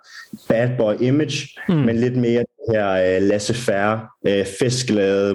bad 0.48 0.68
boy 0.78 0.94
image, 1.00 1.48
mm. 1.68 1.74
men 1.74 1.96
lidt 1.96 2.16
mere 2.16 2.38
det 2.40 2.74
her 2.74 3.16
uh, 3.16 3.28
laissez-faire, 3.28 3.98
uh, 4.28 4.46
festglade, 4.60 5.34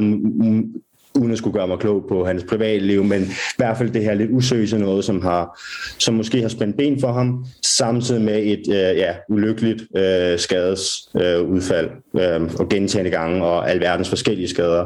uden 1.20 1.32
at 1.32 1.38
skulle 1.38 1.54
gøre 1.54 1.68
mig 1.68 1.80
klog 1.80 2.06
på 2.10 2.26
hans 2.26 2.44
privatliv, 2.44 3.04
men 3.04 3.22
i 3.22 3.58
hvert 3.58 3.78
fald 3.78 3.90
det 3.90 4.04
her 4.04 4.14
lidt 4.14 4.32
usøse 4.32 4.78
noget, 4.78 5.06
som, 5.06 5.22
har, 5.22 5.60
som 6.00 6.14
måske 6.14 6.42
har 6.42 6.50
spændt 6.50 6.78
ben 6.78 7.00
for 7.00 7.12
ham, 7.12 7.46
samtidig 7.64 8.22
med 8.22 8.44
et 8.44 8.64
øh, 8.70 8.98
ja, 8.98 9.14
ulykkeligt 9.30 9.84
øh, 9.98 10.40
skadesudfald 10.40 11.40
øh, 11.40 11.50
udfald, 11.50 11.90
øh, 12.16 12.52
og 12.60 12.70
gentagende 12.70 13.12
gange, 13.12 13.46
og 13.46 13.70
alverdens 13.70 14.10
forskellige 14.10 14.48
skader, 14.48 14.86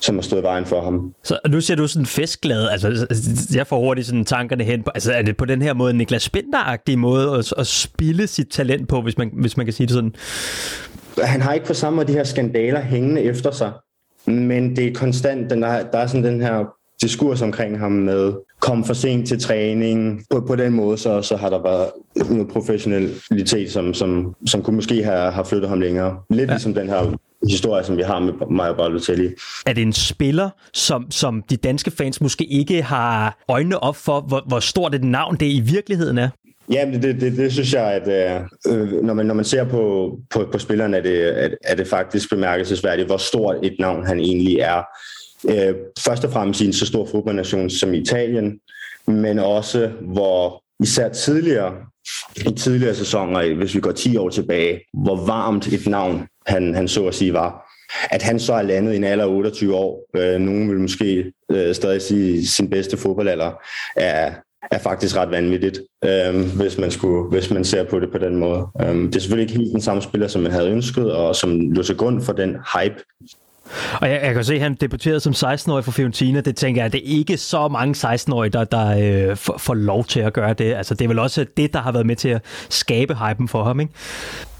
som 0.00 0.14
har 0.14 0.22
stået 0.22 0.40
i 0.40 0.44
vejen 0.44 0.66
for 0.66 0.82
ham. 0.82 1.14
Så 1.24 1.38
nu 1.48 1.60
ser 1.60 1.74
du 1.74 1.86
sådan 1.86 2.06
festglad, 2.06 2.68
altså 2.68 3.06
jeg 3.54 3.66
får 3.66 3.80
hurtigt 3.80 4.06
sådan 4.06 4.24
tankerne 4.24 4.64
hen 4.64 4.82
på, 4.82 4.90
altså 4.94 5.12
er 5.12 5.22
det 5.22 5.36
på 5.36 5.44
den 5.44 5.62
her 5.62 5.74
måde 5.74 5.90
en 5.90 5.96
Niklas 5.96 6.28
Bender-agtig 6.28 6.96
måde 6.96 7.38
at, 7.38 7.52
at 7.58 7.66
spille 7.66 8.26
sit 8.26 8.48
talent 8.50 8.88
på, 8.88 9.02
hvis 9.02 9.18
man, 9.18 9.30
hvis 9.32 9.56
man 9.56 9.66
kan 9.66 9.72
sige 9.72 9.86
det 9.86 9.94
sådan? 9.94 10.14
han 11.24 11.40
har 11.40 11.52
ikke 11.52 11.66
på 11.66 11.74
samme 11.74 11.96
måde 11.96 12.08
de 12.08 12.12
her 12.12 12.24
skandaler 12.24 12.80
hængende 12.80 13.22
efter 13.22 13.50
sig, 13.50 13.72
men 14.26 14.76
det 14.76 14.86
er 14.86 14.94
konstant, 14.94 15.50
den 15.50 15.62
der, 15.62 15.90
der 15.90 15.98
er 15.98 16.06
sådan 16.06 16.24
den 16.24 16.40
her 16.40 16.64
diskurs 17.02 17.42
omkring 17.42 17.78
ham 17.78 17.92
med 17.92 18.32
kom 18.60 18.84
for 18.84 18.94
sent 18.94 19.28
til 19.28 19.40
træning. 19.40 20.24
På, 20.30 20.40
på 20.40 20.56
den 20.56 20.72
måde, 20.72 20.98
så, 20.98 21.22
så 21.22 21.36
har 21.36 21.50
der 21.50 21.62
været 21.62 21.86
noget 22.30 22.48
professionalitet, 22.48 23.72
som, 23.72 23.94
som, 23.94 24.34
som 24.46 24.62
kunne 24.62 24.76
måske 24.76 25.04
have, 25.04 25.30
have 25.30 25.44
flyttet 25.44 25.68
ham 25.68 25.80
længere. 25.80 26.16
Lidt 26.30 26.48
ja. 26.48 26.54
ligesom 26.54 26.74
den 26.74 26.88
her 26.88 27.16
historie, 27.48 27.84
som 27.84 27.96
vi 27.96 28.02
har 28.02 28.18
med 28.18 28.32
Mario 28.50 28.74
Balotelli. 28.74 29.28
Er 29.66 29.72
det 29.72 29.82
en 29.82 29.92
spiller, 29.92 30.50
som, 30.72 31.10
som 31.10 31.42
de 31.42 31.56
danske 31.56 31.90
fans 31.90 32.20
måske 32.20 32.44
ikke 32.44 32.82
har 32.82 33.38
øjnene 33.48 33.82
op 33.82 33.96
for, 33.96 34.20
hvor, 34.20 34.44
hvor 34.46 34.60
stort 34.60 34.94
et 34.94 35.04
navn 35.04 35.36
det 35.36 35.46
i 35.46 35.60
virkeligheden 35.60 36.18
er? 36.18 36.28
Ja, 36.72 36.86
det, 36.92 37.02
det, 37.02 37.20
det, 37.20 37.36
det 37.36 37.52
synes 37.52 37.72
jeg, 37.72 37.92
at 37.92 38.08
øh, 38.08 38.42
øh, 38.66 39.02
når, 39.02 39.14
man, 39.14 39.26
når 39.26 39.34
man 39.34 39.44
ser 39.44 39.64
på, 39.64 40.16
på, 40.30 40.48
på 40.52 40.58
spilleren, 40.58 40.94
er 40.94 41.00
det, 41.00 41.44
er, 41.44 41.48
er 41.64 41.74
det 41.74 41.86
faktisk 41.86 42.30
bemærkelsesværdigt, 42.30 43.08
hvor 43.08 43.16
stort 43.16 43.56
et 43.62 43.76
navn 43.78 44.06
han 44.06 44.20
egentlig 44.20 44.58
er. 44.58 44.82
Øh, 45.48 45.74
først 45.98 46.24
og 46.24 46.32
fremmest 46.32 46.60
i 46.60 46.66
en 46.66 46.72
så 46.72 46.86
stor 46.86 47.06
fodboldnation 47.06 47.70
som 47.70 47.94
Italien, 47.94 48.60
men 49.06 49.38
også 49.38 49.90
hvor 50.00 50.62
især 50.82 51.08
tidligere, 51.08 51.74
i 52.36 52.54
tidligere 52.54 52.94
sæsoner, 52.94 53.54
hvis 53.54 53.74
vi 53.74 53.80
går 53.80 53.92
10 53.92 54.16
år 54.16 54.28
tilbage, 54.28 54.80
hvor 54.92 55.26
varmt 55.26 55.66
et 55.66 55.86
navn 55.86 56.26
han, 56.46 56.74
han 56.74 56.88
så 56.88 57.06
at 57.06 57.14
sige 57.14 57.32
var. 57.32 57.66
At 58.10 58.22
han 58.22 58.40
så 58.40 58.54
er 58.54 58.62
landet 58.62 58.92
i 58.92 58.96
en 58.96 59.04
alder 59.04 59.24
af 59.24 59.28
28 59.28 59.74
år, 59.74 60.08
øh, 60.16 60.40
nogen 60.40 60.70
vil 60.70 60.80
måske 60.80 61.32
øh, 61.50 61.74
stadig 61.74 62.02
sige 62.02 62.46
sin 62.46 62.70
bedste 62.70 62.96
fodboldalder, 62.96 63.52
er, 63.96 64.32
er 64.70 64.78
faktisk 64.78 65.16
ret 65.16 65.30
vanvittigt, 65.30 65.80
øh, 66.04 66.56
hvis, 66.56 66.78
man 66.78 66.90
skulle, 66.90 67.30
hvis 67.30 67.50
man 67.50 67.64
ser 67.64 67.84
på 67.84 68.00
det 68.00 68.12
på 68.12 68.18
den 68.18 68.36
måde. 68.36 68.66
Øh, 68.82 68.94
det 68.94 69.16
er 69.16 69.20
selvfølgelig 69.20 69.50
ikke 69.50 69.60
helt 69.62 69.72
den 69.72 69.80
samme 69.80 70.02
spiller, 70.02 70.28
som 70.28 70.42
man 70.42 70.52
havde 70.52 70.70
ønsket, 70.70 71.12
og 71.12 71.36
som 71.36 71.70
lå 71.70 71.82
til 71.82 71.96
grund 71.96 72.22
for 72.22 72.32
den 72.32 72.56
hype, 72.74 72.94
Og 74.00 74.10
jeg, 74.10 74.20
jeg 74.22 74.34
kan 74.34 74.44
se, 74.44 74.54
at 74.54 74.60
han 74.60 74.74
debuterede 74.74 75.20
som 75.20 75.32
16-årig 75.32 75.84
for 75.84 75.92
Fiorentina. 75.92 76.40
Det 76.40 76.56
tænker 76.56 76.82
jeg, 76.82 76.92
det 76.92 76.98
er 76.98 77.18
ikke 77.18 77.36
så 77.36 77.68
mange 77.68 78.12
16-årige, 78.14 78.50
der, 78.50 78.64
der 78.64 79.28
øh, 79.30 79.36
får, 79.36 79.58
får 79.58 79.74
lov 79.74 80.04
til 80.04 80.20
at 80.20 80.32
gøre 80.32 80.54
det. 80.54 80.74
Altså, 80.74 80.94
det 80.94 81.04
er 81.04 81.08
vel 81.08 81.18
også 81.18 81.46
det, 81.56 81.72
der 81.72 81.80
har 81.80 81.92
været 81.92 82.06
med 82.06 82.16
til 82.16 82.28
at 82.28 82.42
skabe 82.68 83.14
hypen 83.14 83.48
for 83.48 83.64
ham, 83.64 83.80
ikke? 83.80 83.92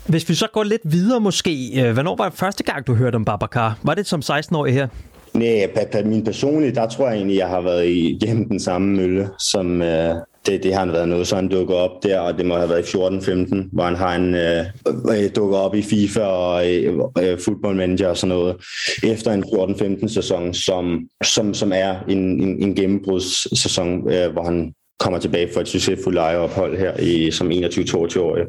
Hvis 0.07 0.29
vi 0.29 0.35
så 0.35 0.47
går 0.53 0.63
lidt 0.63 0.83
videre 0.85 1.21
måske, 1.21 1.83
øh, 1.83 1.93
hvornår 1.93 2.17
var 2.17 2.29
det 2.29 2.39
første 2.39 2.65
gang, 2.65 2.87
du 2.87 2.95
hørte 2.95 3.17
om 3.17 3.25
Babacar? 3.25 3.79
Var 3.83 3.95
det 3.95 4.07
som 4.07 4.21
16-årig 4.21 4.75
her? 4.75 4.89
Nej, 5.35 5.71
på, 5.75 5.81
på 5.93 6.09
min 6.09 6.25
personlige, 6.25 6.75
der 6.75 6.89
tror 6.89 7.09
jeg 7.09 7.17
egentlig, 7.17 7.37
jeg 7.37 7.49
har 7.49 7.61
været 7.61 7.89
igennem 7.89 8.49
den 8.49 8.61
samme 8.61 8.97
mølle, 8.97 9.29
som 9.39 9.83
øh, 9.83 10.15
det, 10.47 10.63
det 10.63 10.73
har 10.75 10.81
han 10.81 10.93
været 10.93 11.09
noget, 11.09 11.27
så 11.27 11.37
han 11.37 11.49
dukker 11.49 11.75
op 11.75 12.03
der, 12.03 12.21
og 12.21 12.39
det 12.39 12.47
må 12.47 12.57
have 12.57 12.69
været 12.69 12.95
i 12.95 12.97
14-15, 12.97 13.69
hvor 13.73 13.85
han 13.85 13.97
har 13.97 14.17
en 14.17 14.35
øh, 14.35 15.31
dukker 15.37 15.59
op 15.59 15.75
i 15.75 15.83
FIFA 15.83 16.21
og 16.21 16.71
øh, 16.71 16.99
øh, 17.19 17.39
Football 17.39 17.77
Manager 17.77 18.09
og 18.09 18.17
sådan 18.17 18.37
noget, 18.37 18.57
efter 19.03 19.33
en 19.33 19.45
14-15 19.45 20.09
sæson, 20.09 20.55
som, 20.55 21.09
som, 21.25 21.55
som 21.55 21.73
er 21.75 22.05
en, 22.09 22.19
en, 22.19 22.63
en 22.63 22.75
gennembrudssæson, 22.75 24.13
øh, 24.13 24.33
hvor 24.33 24.45
han 24.45 24.73
kommer 25.01 25.19
tilbage 25.19 25.49
for 25.53 25.61
et 25.61 25.69
succesfuldt 25.69 26.15
lejeophold 26.15 26.79
her 26.79 26.97
i, 26.97 27.31
som 27.31 27.51
21-22-årig. 27.51 28.45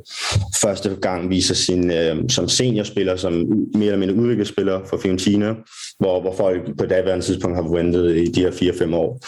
Første 0.61 0.95
gang 1.01 1.29
viser 1.29 1.55
sin 1.55 1.91
øh, 1.91 2.15
som 2.29 2.47
seniorspiller, 2.47 3.15
som 3.15 3.33
mere 3.33 3.85
eller 3.85 3.97
mindre 3.97 4.15
udviklingsspiller 4.15 4.79
for 4.89 4.97
Fiorentina, 4.97 5.53
hvor, 5.99 6.21
hvor 6.21 6.35
folk 6.35 6.77
på 6.77 6.85
daværende 6.85 7.25
tidspunkt 7.25 7.55
har 7.55 7.75
ventet 7.75 8.15
i 8.17 8.25
de 8.25 8.41
her 8.41 8.51
4-5 8.51 8.95
år 8.95 9.19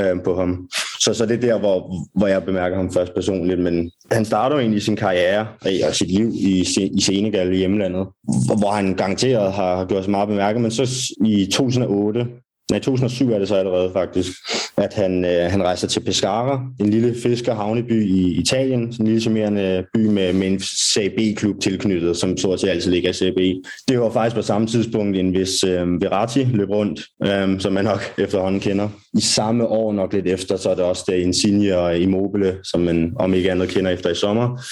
øh, 0.00 0.22
på 0.24 0.36
ham. 0.36 0.68
Så, 1.00 1.14
så 1.14 1.26
det 1.26 1.36
er 1.36 1.40
der, 1.40 1.58
hvor, 1.58 1.94
hvor 2.18 2.26
jeg 2.26 2.44
bemærker 2.44 2.76
ham 2.76 2.92
først 2.92 3.14
personligt, 3.14 3.60
men 3.60 3.90
han 4.12 4.24
starter 4.24 4.56
jo 4.56 4.60
egentlig 4.60 4.82
sin 4.82 4.96
karriere 4.96 5.46
og 5.88 5.94
sit 5.94 6.10
liv 6.10 6.30
i, 6.34 6.66
i 6.92 7.00
Senegal 7.00 7.52
i 7.52 7.56
hjemlandet, 7.56 8.06
hvor, 8.58 8.70
han 8.70 8.94
garanteret 8.94 9.52
har, 9.52 9.76
har 9.76 9.84
gjort 9.84 10.04
sig 10.04 10.10
meget 10.10 10.28
bemærket, 10.28 10.62
men 10.62 10.70
så 10.70 11.14
i 11.26 11.46
2008 11.46 12.26
Nej, 12.70 12.80
2007 12.80 13.30
er 13.32 13.38
det 13.38 13.48
så 13.48 13.54
allerede 13.54 13.90
faktisk, 13.92 14.32
at 14.76 14.94
han, 14.94 15.24
øh, 15.24 15.50
han 15.50 15.62
rejser 15.62 15.88
til 15.88 16.00
Pescara, 16.00 16.64
en 16.80 16.90
lille 16.90 17.14
fiskerhavneby 17.22 18.06
i 18.08 18.40
Italien, 18.40 18.80
en 18.80 19.06
lille 19.06 19.20
summerende 19.20 19.84
by 19.94 20.06
med, 20.06 20.32
med 20.32 20.46
en 20.46 20.60
CB-klub 20.60 21.60
tilknyttet, 21.60 22.16
som 22.16 22.36
stort 22.36 22.60
set 22.60 22.68
altid 22.68 22.90
ligger 22.90 23.10
i 23.10 23.12
CB. 23.12 23.66
Det 23.88 24.00
var 24.00 24.10
faktisk 24.10 24.36
på 24.36 24.42
samme 24.42 24.66
tidspunkt 24.66 25.16
en 25.16 25.34
vis 25.34 25.64
øh, 25.64 26.02
Verratti 26.02 26.44
løb 26.44 26.68
rundt, 26.68 27.00
øh, 27.24 27.60
som 27.60 27.72
man 27.72 27.84
nok 27.84 28.14
efterhånden 28.18 28.60
kender. 28.60 28.88
I 29.18 29.20
samme 29.20 29.66
år 29.66 29.92
nok 29.92 30.12
lidt 30.12 30.26
efter, 30.26 30.56
så 30.56 30.70
er 30.70 30.74
det 30.74 30.84
også 30.84 31.04
der 31.06 31.14
Insigne 31.14 31.78
og 31.78 31.98
Immobile, 31.98 32.58
som 32.64 32.80
man 32.80 33.12
om 33.16 33.34
ikke 33.34 33.50
andet 33.50 33.68
kender 33.68 33.90
efter 33.90 34.10
i 34.10 34.14
sommer 34.14 34.62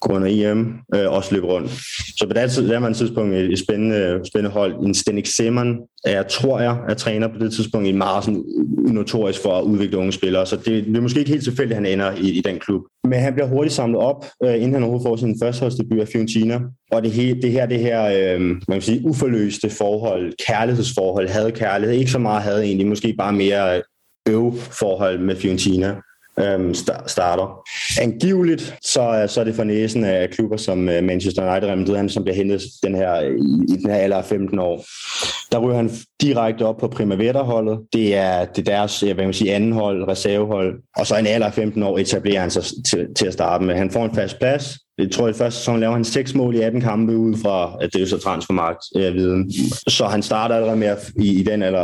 grund 0.00 0.24
af 0.24 0.30
EM, 0.30 0.74
øh, 0.94 1.12
også 1.12 1.34
løbe 1.34 1.46
rundt. 1.46 1.70
Så 2.18 2.26
på 2.26 2.34
det 2.34 2.68
daværende 2.68 2.98
tidspunkt 2.98 3.34
et, 3.34 3.52
et 3.52 3.58
spændende, 3.58 4.20
spændende 4.24 4.50
hold. 4.50 4.86
En 4.86 4.94
Stenik 4.94 5.26
Simon 5.26 5.78
er, 6.04 6.22
tror 6.22 6.60
jeg, 6.60 6.78
er 6.88 6.94
træner 6.94 7.28
på 7.28 7.38
det 7.38 7.52
tidspunkt, 7.52 7.88
en 7.88 7.98
meget 7.98 8.24
sådan, 8.24 8.44
notorisk 8.92 9.42
for 9.42 9.58
at 9.58 9.62
udvikle 9.62 9.98
unge 9.98 10.12
spillere, 10.12 10.46
så 10.46 10.56
det, 10.56 10.84
det 10.86 10.96
er 10.96 11.00
måske 11.00 11.18
ikke 11.18 11.30
helt 11.30 11.44
tilfældigt, 11.44 11.78
at 11.78 11.84
han 11.84 11.92
ender 11.92 12.12
i, 12.12 12.30
i 12.30 12.40
den 12.40 12.58
klub. 12.58 12.82
Men 13.04 13.20
han 13.20 13.32
bliver 13.32 13.48
hurtigt 13.48 13.74
samlet 13.74 14.00
op, 14.00 14.24
øh, 14.44 14.54
inden 14.54 14.72
han 14.72 14.82
overhovedet 14.82 15.06
får 15.06 15.16
sin 15.16 15.36
førsteholdsdebut 15.42 16.00
af 16.00 16.08
Fiorentina. 16.08 16.60
Og 16.92 17.02
det, 17.02 17.10
he, 17.10 17.40
det 17.42 17.52
her, 17.52 17.66
det 17.66 17.78
her 17.78 18.34
øh, 18.34 18.40
man 18.40 18.58
kan 18.68 18.82
sige, 18.82 19.06
uforløste 19.06 19.70
forhold, 19.70 20.32
kærlighedsforhold, 20.46 21.28
havde 21.28 21.52
kærlighed, 21.52 21.96
ikke 21.96 22.10
så 22.10 22.18
meget 22.18 22.42
havde 22.42 22.64
egentlig, 22.64 22.86
måske 22.86 23.14
bare 23.18 23.32
mere 23.32 23.76
øh, 23.76 23.82
øv-forhold 24.28 25.18
med 25.20 25.36
Fiorentina 25.36 25.94
øhm, 26.40 26.74
starter. 27.06 27.62
Angiveligt 28.00 28.74
så, 28.82 29.26
så 29.28 29.40
er 29.40 29.44
det 29.44 29.54
for 29.54 29.64
næsen 29.64 30.04
af 30.04 30.30
klubber 30.30 30.56
som 30.56 30.88
øh, 30.88 31.04
Manchester 31.04 31.50
United, 31.50 31.68
Real 31.68 31.78
Madrid, 31.78 32.08
som 32.08 32.22
bliver 32.22 32.36
hentet 32.36 32.62
den 32.82 32.94
her, 32.94 33.20
i, 33.20 33.76
den 33.76 33.90
her 33.90 33.96
alder 33.96 34.16
af 34.16 34.24
15 34.24 34.58
år. 34.58 34.84
Der 35.52 35.58
ryger 35.58 35.76
han 35.76 35.90
direkte 36.20 36.66
op 36.66 36.76
på 36.76 36.88
Primavera-holdet. 36.88 37.78
Det 37.92 38.16
er, 38.16 38.44
det 38.44 38.68
er 38.68 38.76
deres 38.76 39.00
hvad 39.00 39.14
man 39.14 39.32
sige, 39.32 39.54
anden 39.54 39.72
hold, 39.72 40.08
reservehold. 40.08 40.82
Og 40.96 41.06
så 41.06 41.16
en 41.16 41.26
alder 41.26 41.46
af 41.46 41.54
15 41.54 41.82
år 41.82 41.98
etablerer 41.98 42.40
han 42.40 42.50
sig 42.50 42.62
til, 42.90 43.06
til 43.16 43.26
at 43.26 43.32
starte 43.32 43.64
med. 43.64 43.74
Han 43.74 43.90
får 43.90 44.04
en 44.04 44.14
fast 44.14 44.38
plads, 44.38 44.78
jeg 44.98 45.10
tror, 45.10 45.28
at 45.28 45.34
i 45.34 45.38
første 45.38 45.58
sæson 45.58 45.80
laver 45.80 45.92
han 45.92 46.04
seks 46.04 46.34
mål 46.34 46.54
i 46.54 46.60
18 46.60 46.80
kampe 46.80 47.16
ud 47.16 47.36
fra, 47.42 47.76
at 47.80 47.92
det 47.92 48.02
er 48.02 48.06
så 48.06 48.18
transfermarkt, 48.18 48.78
jeg 48.94 49.14
viden. 49.14 49.52
Så 49.88 50.06
han 50.06 50.22
starter 50.22 50.54
allerede 50.54 50.76
med 50.76 50.86
at, 50.86 51.10
i, 51.20 51.40
i 51.40 51.42
den 51.42 51.62
alder 51.62 51.80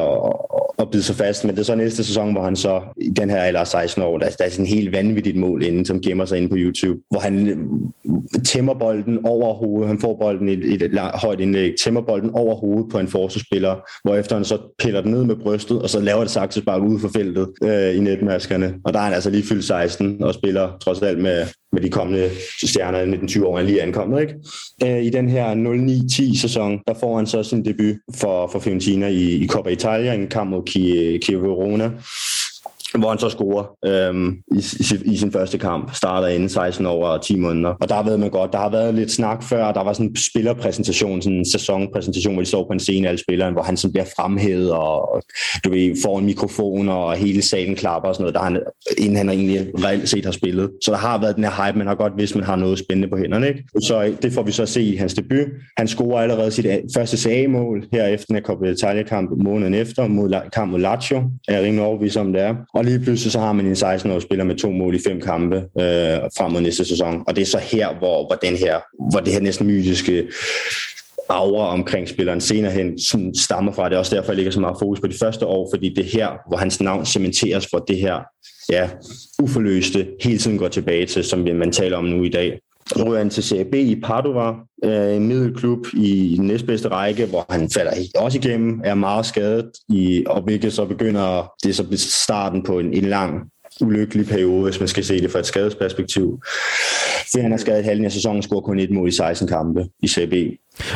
at, 0.79 0.91
bide 0.91 1.03
sig 1.03 1.17
fast, 1.17 1.45
men 1.45 1.55
det 1.55 1.61
er 1.61 1.65
så 1.65 1.75
næste 1.75 2.05
sæson, 2.05 2.33
hvor 2.33 2.45
han 2.45 2.57
så 2.57 2.81
i 2.97 3.09
den 3.09 3.31
her 3.31 3.39
alder 3.39 3.65
16 3.65 4.03
år, 4.03 4.19
der, 4.19 4.29
der 4.29 4.45
er 4.45 4.51
sådan 4.51 4.65
en 4.65 4.75
helt 4.75 4.93
vanvittigt 4.93 5.37
mål 5.37 5.63
inden, 5.63 5.85
som 5.85 6.01
gemmer 6.01 6.25
sig 6.25 6.39
inde 6.39 6.49
på 6.49 6.57
YouTube, 6.59 7.01
hvor 7.11 7.21
han 7.21 7.49
øh, 7.49 7.57
tæmmer 8.45 8.75
bolden 8.75 9.27
over 9.27 9.55
hovedet, 9.55 9.89
han 9.89 10.01
får 10.01 10.17
bolden 10.21 10.49
i 10.49 10.53
et, 10.53 10.83
et, 10.83 10.99
højt 10.99 11.41
indlæg, 11.41 11.75
tæmmer 11.85 12.01
bolden 12.01 12.31
over 12.31 12.55
hovedet 12.55 12.91
på 12.93 12.99
en 12.99 13.09
forsvarsspiller, 13.09 13.77
hvor 14.05 14.17
efter 14.17 14.37
han 14.37 14.45
så 14.45 14.59
piller 14.79 15.01
den 15.01 15.11
ned 15.11 15.25
med 15.25 15.37
brystet, 15.37 15.83
og 15.83 15.91
så 15.91 16.01
laver 16.01 16.21
det 16.21 16.31
saksespark 16.31 16.83
ud 16.83 17.01
for 17.01 17.09
feltet 17.09 17.49
øh, 17.63 17.97
i 17.97 18.01
netmaskerne. 18.01 18.75
Og 18.85 18.93
der 18.93 18.99
er 18.99 19.05
han 19.05 19.15
altså 19.15 19.31
lige 19.31 19.47
fyldt 19.47 19.65
16 19.65 20.23
og 20.23 20.35
spiller 20.35 20.79
trods 20.81 21.03
alt 21.03 21.19
med, 21.19 21.47
med 21.73 21.83
de 21.83 21.91
kommende 21.91 22.31
stjerner 22.65 23.17
19-20 23.17 23.45
år, 23.45 23.57
han 23.57 23.67
lige 23.67 23.83
ankommet. 23.83 24.21
Ikke? 24.21 24.35
Øh, 24.85 25.05
I 25.05 25.11
den 25.11 25.29
her 25.29 25.55
0-9-10 26.35 26.41
sæson, 26.41 26.81
der 26.87 26.95
får 27.01 27.17
han 27.17 27.27
så 27.27 27.43
sin 27.43 27.65
debut 27.65 27.97
for, 28.15 28.47
for 28.47 28.59
Fiorentina 28.59 29.07
i, 29.07 29.31
i 29.31 29.47
Coppa 29.47 29.71
Italia, 29.71 30.15
en 30.15 30.27
kamp 30.27 30.51
mod 30.51 30.63
Chievo 31.23 31.47
Verona 31.47 31.91
hvor 33.01 33.09
han 33.09 33.19
så 33.19 33.29
scorer 33.29 33.65
øhm, 33.85 34.29
i, 34.57 34.65
i, 34.81 35.13
i 35.13 35.17
sin 35.17 35.33
første 35.33 35.59
kamp, 35.59 35.95
starter 35.95 36.29
inden 36.29 36.49
16 36.49 36.87
år 36.87 37.07
og 37.07 37.23
10 37.23 37.39
måneder. 37.39 37.75
Og 37.81 37.89
der 37.89 38.03
ved 38.03 38.17
man 38.17 38.31
godt, 38.31 38.53
der 38.53 38.59
har 38.59 38.71
været 38.71 38.95
lidt 38.95 39.13
snak 39.13 39.43
før, 39.43 39.73
der 39.73 39.85
var 39.85 39.93
sådan 39.93 40.07
en 40.07 40.17
spillerpræsentation, 40.17 41.23
sådan 41.23 41.39
en 41.39 41.51
sæsonpræsentation, 41.51 42.35
hvor 42.35 42.43
de 42.43 42.49
står 42.49 42.67
på 42.67 42.73
en 42.73 42.81
scene, 42.81 43.09
alle 43.09 43.19
spilleren, 43.19 43.53
hvor 43.53 43.63
han 43.63 43.77
sådan 43.77 43.93
bliver 43.93 44.07
fremhævet, 44.17 44.73
og 44.73 45.23
du 45.65 45.71
ved, 45.71 46.03
får 46.03 46.19
en 46.19 46.25
mikrofon, 46.25 46.89
og 46.89 47.15
hele 47.15 47.43
salen 47.43 47.77
klapper 47.77 48.09
og 48.09 48.15
sådan 48.15 48.23
noget, 48.23 48.35
der 48.35 48.41
han, 48.41 48.61
inden 48.99 49.17
han 49.17 49.29
egentlig 49.29 49.85
reelt 49.85 50.09
set 50.09 50.25
har 50.25 50.33
spillet. 50.33 50.71
Så 50.85 50.91
der 50.91 50.99
har 50.99 51.21
været 51.21 51.37
den 51.37 51.45
her 51.45 51.67
hype, 51.67 51.79
man 51.79 51.87
har 51.87 51.95
godt 51.95 52.13
vidst, 52.17 52.35
man 52.35 52.45
har 52.45 52.57
noget 52.57 52.79
spændende 52.79 53.09
på 53.09 53.17
hænderne. 53.17 53.49
Ikke? 53.49 53.65
Så 53.81 54.15
det 54.23 54.33
får 54.33 54.43
vi 54.43 54.53
så 54.53 54.67
se 54.67 54.83
i 54.83 54.97
hans 54.97 55.15
debut. 55.15 55.47
Han 55.77 55.89
scorer 55.89 56.23
allerede 56.23 56.51
sit 56.51 56.67
første 56.97 57.17
CA-mål 57.17 57.87
her 57.93 58.07
efter 58.07 58.27
den 58.27 58.37
her 58.37 58.43
Coppa 58.43 58.67
Italia-kamp 58.67 59.31
måneden 59.45 59.75
efter, 59.75 60.09
mod 60.09 60.51
kamp 60.53 60.71
mod 60.71 60.81
Lazio, 60.81 61.23
er 61.49 61.63
rimelig 61.63 61.85
overbevist 61.85 62.17
om 62.17 62.33
det 62.33 62.43
er. 62.43 62.55
Og 62.75 62.82
lige 62.83 63.01
pludselig 63.01 63.33
så 63.33 63.39
har 63.39 63.53
man 63.53 63.67
en 63.67 63.73
16-årig 63.73 64.23
spiller 64.23 64.45
med 64.45 64.57
to 64.57 64.71
mål 64.71 64.95
i 64.95 65.01
fem 65.07 65.21
kampe 65.21 65.57
øh, 65.57 66.19
frem 66.39 66.53
mod 66.53 66.61
næste 66.61 66.85
sæson. 66.85 67.25
Og 67.27 67.37
det 67.37 67.43
er 67.43 67.47
så 67.47 67.59
her, 67.59 67.99
hvor, 67.99 68.27
hvor, 68.27 68.37
den 68.43 68.57
her, 68.57 68.81
hvor 69.11 69.21
det 69.21 69.33
her 69.33 69.41
næsten 69.41 69.67
mytiske 69.67 70.29
aura 71.29 71.67
omkring 71.67 72.09
spilleren 72.09 72.41
senere 72.41 72.73
hen 72.73 72.99
sådan 72.99 73.35
stammer 73.35 73.73
fra. 73.73 73.89
Det 73.89 73.95
er 73.95 73.99
også 73.99 74.17
derfor, 74.17 74.33
jeg 74.33 74.37
ligger 74.37 74.53
så 74.53 74.61
meget 74.61 74.77
fokus 74.81 75.01
på 75.01 75.07
de 75.07 75.19
første 75.21 75.47
år, 75.47 75.69
fordi 75.73 75.95
det 75.95 76.07
er 76.07 76.19
her, 76.19 76.29
hvor 76.49 76.57
hans 76.57 76.81
navn 76.81 77.07
cementeres 77.07 77.67
for 77.71 77.79
det 77.79 77.97
her 77.97 78.21
ja, 78.71 78.89
uforløste, 79.43 80.07
hele 80.21 80.39
tiden 80.39 80.59
går 80.59 80.69
tilbage 80.69 81.07
til, 81.07 81.25
som 81.25 81.39
man 81.39 81.73
taler 81.73 81.97
om 81.97 82.05
nu 82.05 82.25
i 82.25 82.29
dag. 82.29 82.61
Så 82.97 83.05
ryger 83.07 83.19
han 83.19 83.31
til 83.31 83.45
CAB 83.45 83.75
i 83.75 84.01
Padova, 84.01 84.53
øh, 84.85 85.17
en 85.17 85.29
middelklub 85.29 85.87
i 85.95 86.35
den 86.39 86.47
næstbedste 86.47 86.89
række, 86.89 87.27
hvor 87.27 87.47
han 87.51 87.71
falder 87.71 87.93
også 88.19 88.39
igennem, 88.39 88.81
er 88.85 88.95
meget 88.95 89.27
skadet, 89.27 89.71
i, 89.89 90.25
og 90.27 90.43
hvilket 90.43 90.73
så 90.73 90.85
begynder, 90.85 91.53
det 91.63 91.71
er 91.71 91.75
så 91.75 91.87
starten 91.99 92.63
på 92.63 92.79
en, 92.79 92.93
en 92.93 93.05
lang 93.05 93.41
ulykkelig 93.81 94.27
periode, 94.27 94.63
hvis 94.63 94.81
man 94.81 94.89
skal 94.89 95.05
se 95.05 95.21
det 95.21 95.31
fra 95.31 95.39
et 95.39 95.47
skadesperspektiv. 95.47 96.41
For 97.33 97.43
han 97.43 97.53
er 97.53 97.57
skadet 97.57 97.85
halvdelen 97.85 98.05
af 98.05 98.13
sæsonen, 98.13 98.43
scorer 98.43 98.61
kun 98.61 98.79
et 98.79 98.91
mål 98.91 99.09
i 99.09 99.13
16 99.13 99.49
kampe 99.49 99.87
i 100.03 100.09
CB. 100.09 100.33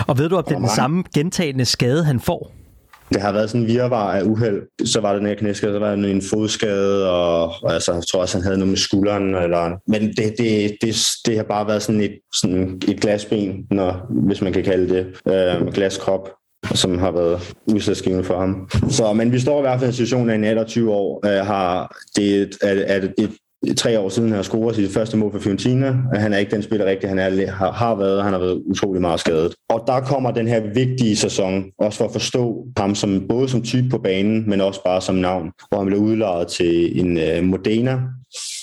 Og 0.07 0.19
ved 0.19 0.29
du, 0.29 0.37
om 0.37 0.45
det 0.45 0.55
er 0.55 0.59
den 0.59 0.69
samme 0.69 1.05
gentagende 1.15 1.65
skade, 1.65 2.05
han 2.05 2.21
får? 2.21 2.66
Det 3.13 3.23
har 3.23 3.33
været 3.33 3.51
sådan 3.51 3.61
en 3.61 3.67
virvar 3.67 4.13
af 4.13 4.23
uheld. 4.23 4.63
Så 4.85 5.01
var 5.01 5.13
der 5.13 5.19
den 5.19 5.29
her 5.29 5.35
knæskade, 5.35 5.73
så 5.73 5.79
var 5.79 5.97
der 5.97 6.05
en 6.05 6.23
fodskade, 6.23 7.11
og, 7.11 7.45
og 7.63 7.75
altså, 7.75 7.93
jeg 7.93 8.03
tror 8.11 8.21
også, 8.21 8.37
han 8.37 8.45
havde 8.45 8.59
noget 8.59 8.69
med 8.69 8.79
skulderen. 8.79 9.35
Eller, 9.35 9.91
men 9.91 10.03
det, 10.03 10.35
det, 10.39 10.77
det, 10.83 10.97
det 11.27 11.37
har 11.37 11.45
bare 11.45 11.67
været 11.67 11.83
sådan 11.83 12.01
et, 12.01 12.19
sådan 12.41 12.81
et 12.89 13.01
glasben, 13.01 13.67
når, 13.71 14.07
hvis 14.27 14.43
man 14.43 14.53
kan 14.53 14.65
kalde 14.65 14.95
det, 14.95 15.07
øh, 15.33 15.73
glaskrop 15.73 16.31
som 16.75 16.99
har 16.99 17.11
været 17.11 17.55
udslagsgivende 17.67 18.25
for 18.25 18.41
ham. 18.41 18.69
Så, 18.91 19.13
men 19.13 19.33
vi 19.33 19.39
står 19.39 19.59
i 19.59 19.61
hvert 19.61 19.79
fald 19.79 19.89
i 19.89 19.93
en 19.93 19.93
situation, 19.93 20.31
af 20.31 20.35
en 20.35 20.45
28 20.45 20.93
år 20.93 21.27
øh, 21.27 21.47
har 21.47 21.97
det 22.17 22.57
er, 22.63 22.85
er 22.87 23.09
et 23.19 23.31
tre 23.75 24.01
år 24.01 24.09
siden, 24.09 24.29
han 24.29 24.37
har 24.37 24.43
scoret 24.43 24.77
sit 24.77 24.91
første 24.91 25.17
mål 25.17 25.33
for 25.33 25.39
Fiorentina. 25.39 25.97
Han 26.15 26.33
er 26.33 26.39
ikke 26.39 26.51
den 26.51 26.63
spiller 26.63 26.87
rigtig, 26.87 27.09
han 27.09 27.19
er, 27.19 27.51
har, 27.51 27.95
været, 27.95 28.23
han 28.23 28.33
har 28.33 28.41
været 28.41 28.63
utrolig 28.67 29.01
meget 29.01 29.21
skadet. 29.21 29.55
Og 29.69 29.85
der 29.87 30.01
kommer 30.01 30.31
den 30.31 30.49
her 30.49 30.61
vigtige 30.75 31.17
sæson, 31.17 31.65
også 31.79 31.99
for 31.99 32.05
at 32.05 32.13
forstå 32.13 32.67
ham 32.77 32.95
som, 32.95 33.27
både 33.29 33.49
som 33.49 33.63
type 33.63 33.89
på 33.89 33.99
banen, 33.99 34.51
men 34.51 34.61
også 34.61 34.85
bare 34.85 35.01
som 35.01 35.15
navn, 35.15 35.51
hvor 35.69 35.79
han 35.79 35.87
blev 35.87 35.99
udlejet 35.99 36.49
til 36.49 37.01
en 37.01 37.19
øh, 37.19 37.45
Modena, 37.45 38.01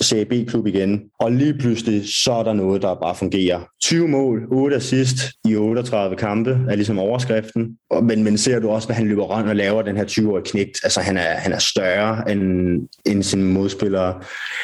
CB-klub 0.03 0.67
igen. 0.67 1.01
Og 1.19 1.31
lige 1.31 1.53
pludselig, 1.53 2.03
så 2.23 2.31
er 2.31 2.43
der 2.43 2.53
noget, 2.53 2.81
der 2.81 2.95
bare 2.95 3.15
fungerer. 3.15 3.59
20 3.83 4.07
mål, 4.07 4.47
8 4.51 4.75
assist 4.75 5.17
i 5.47 5.55
38 5.55 6.15
kampe 6.15 6.59
er 6.69 6.75
ligesom 6.75 6.99
overskriften. 6.99 7.77
Men, 8.03 8.23
men 8.23 8.37
ser 8.37 8.59
du 8.59 8.69
også, 8.69 8.87
hvad 8.87 8.95
han 8.95 9.07
løber 9.07 9.23
rundt 9.23 9.49
og 9.49 9.55
laver 9.55 9.81
den 9.81 9.97
her 9.97 10.05
20-årige 10.05 10.45
knægt. 10.45 10.79
Altså 10.83 11.01
han 11.01 11.17
er, 11.17 11.21
han 11.21 11.51
er 11.51 11.59
større 11.59 12.31
end, 12.31 12.41
end 13.05 13.23
sine 13.23 13.43
modspillere. 13.43 14.21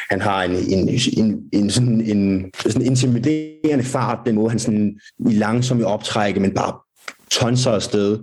Han 0.10 0.22
har 0.22 0.44
en, 0.44 0.52
en, 0.52 0.90
en, 1.18 1.40
en, 1.54 1.70
sådan, 1.70 2.02
en 2.02 2.52
sådan 2.60 2.82
intimiderende 2.82 3.84
fart, 3.84 4.20
den 4.26 4.36
måde 4.36 4.50
han 4.50 4.60
sådan 4.60 5.00
i 5.30 5.34
langsomme 5.34 5.86
optrække, 5.86 6.40
men 6.40 6.54
bare 6.54 6.74
tonser 7.32 7.72
afsted. 7.72 8.20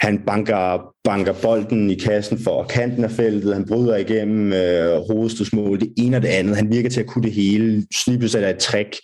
Han 0.00 0.18
banker, 0.26 0.94
banker 1.04 1.32
bolden 1.42 1.90
i 1.90 1.94
kassen 1.94 2.38
for 2.44 2.62
kanten 2.62 3.04
af 3.04 3.10
feltet, 3.10 3.54
han 3.54 3.66
bryder 3.68 3.96
igennem 3.96 4.52
øh, 4.52 5.00
hovedstødsmål, 5.10 5.80
det 5.80 5.92
ene 5.96 6.16
og 6.16 6.22
det 6.22 6.28
andet. 6.28 6.56
Han 6.56 6.72
virker 6.72 6.90
til 6.90 7.00
at 7.00 7.06
kunne 7.06 7.22
det 7.22 7.32
hele. 7.32 7.86
Slippes 7.94 8.34
af 8.34 8.50
et 8.50 8.58
trick 8.58 8.94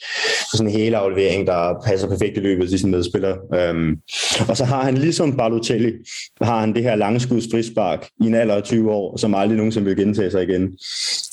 så 0.55 0.57
sådan 0.57 0.73
en 0.73 0.79
hele 0.79 0.97
aflevering, 0.97 1.47
der 1.47 1.83
passer 1.87 2.09
perfekt 2.09 2.37
i 2.37 2.41
løbet 2.41 2.69
til 2.69 2.79
sin 2.79 2.91
medspiller. 2.91 3.37
Øhm, 3.55 3.97
og 4.49 4.57
så 4.57 4.65
har 4.65 4.83
han 4.83 4.95
ligesom 4.95 5.37
Balotelli, 5.37 5.93
har 6.43 6.61
han 6.61 6.75
det 6.75 6.83
her 6.83 6.95
langskuds 6.95 7.45
frispark 7.53 8.09
i 8.21 8.27
en 8.27 8.35
alder 8.35 8.55
af 8.55 8.63
20 8.63 8.93
år, 8.93 9.17
som 9.17 9.35
aldrig 9.35 9.57
nogensinde 9.57 9.87
vil 9.87 9.97
gentage 9.97 10.31
sig 10.31 10.43
igen. 10.43 10.63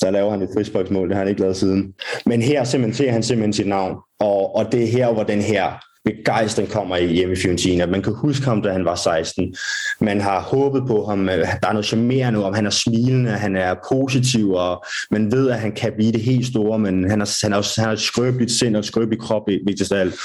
Der 0.01 0.11
laver 0.11 0.31
han 0.31 0.41
et 0.41 0.49
frisparksmål, 0.55 1.07
det 1.07 1.15
har 1.15 1.21
han 1.21 1.29
ikke 1.29 1.41
lavet 1.41 1.57
siden. 1.57 1.93
Men 2.25 2.41
her 2.41 2.63
cementerer 2.63 3.11
han 3.11 3.23
simpelthen 3.23 3.53
sit 3.53 3.67
navn. 3.67 3.97
Og, 4.19 4.55
og 4.55 4.71
det 4.71 4.83
er 4.83 4.87
her, 4.87 5.13
hvor 5.13 5.23
den 5.23 5.41
her 5.41 5.90
begejstring 6.05 6.69
kommer 6.69 6.97
hjemme 6.97 7.33
i 7.33 7.37
Fiorentina. 7.37 7.85
Man 7.85 8.01
kan 8.01 8.13
huske 8.13 8.45
ham, 8.45 8.61
da 8.61 8.71
han 8.71 8.85
var 8.85 8.95
16. 8.95 9.55
Man 10.01 10.21
har 10.21 10.41
håbet 10.41 10.83
på 10.87 11.05
ham. 11.05 11.25
Der 11.25 11.33
er 11.67 11.71
noget 11.71 11.85
charmerende 11.85 12.45
om, 12.45 12.53
han 12.53 12.65
er 12.65 12.69
smilende, 12.69 13.31
han 13.31 13.55
er 13.55 13.75
positiv, 13.93 14.51
og 14.51 14.85
man 15.11 15.31
ved, 15.31 15.49
at 15.49 15.59
han 15.59 15.71
kan 15.71 15.93
blive 15.97 16.11
det 16.11 16.21
helt 16.21 16.45
store, 16.47 16.79
men 16.79 17.09
han 17.09 17.19
har, 17.19 17.37
han 17.43 17.51
har, 17.51 17.79
han 17.79 17.85
har 17.85 17.91
et 17.91 17.99
skrøbeligt 17.99 18.51
sind 18.51 18.75
og 18.75 18.79
et 18.79 18.85
skrøbeligt 18.85 19.21
krop, 19.21 19.47
vigtigst 19.65 19.91
af 19.91 19.99
alt. 19.99 20.15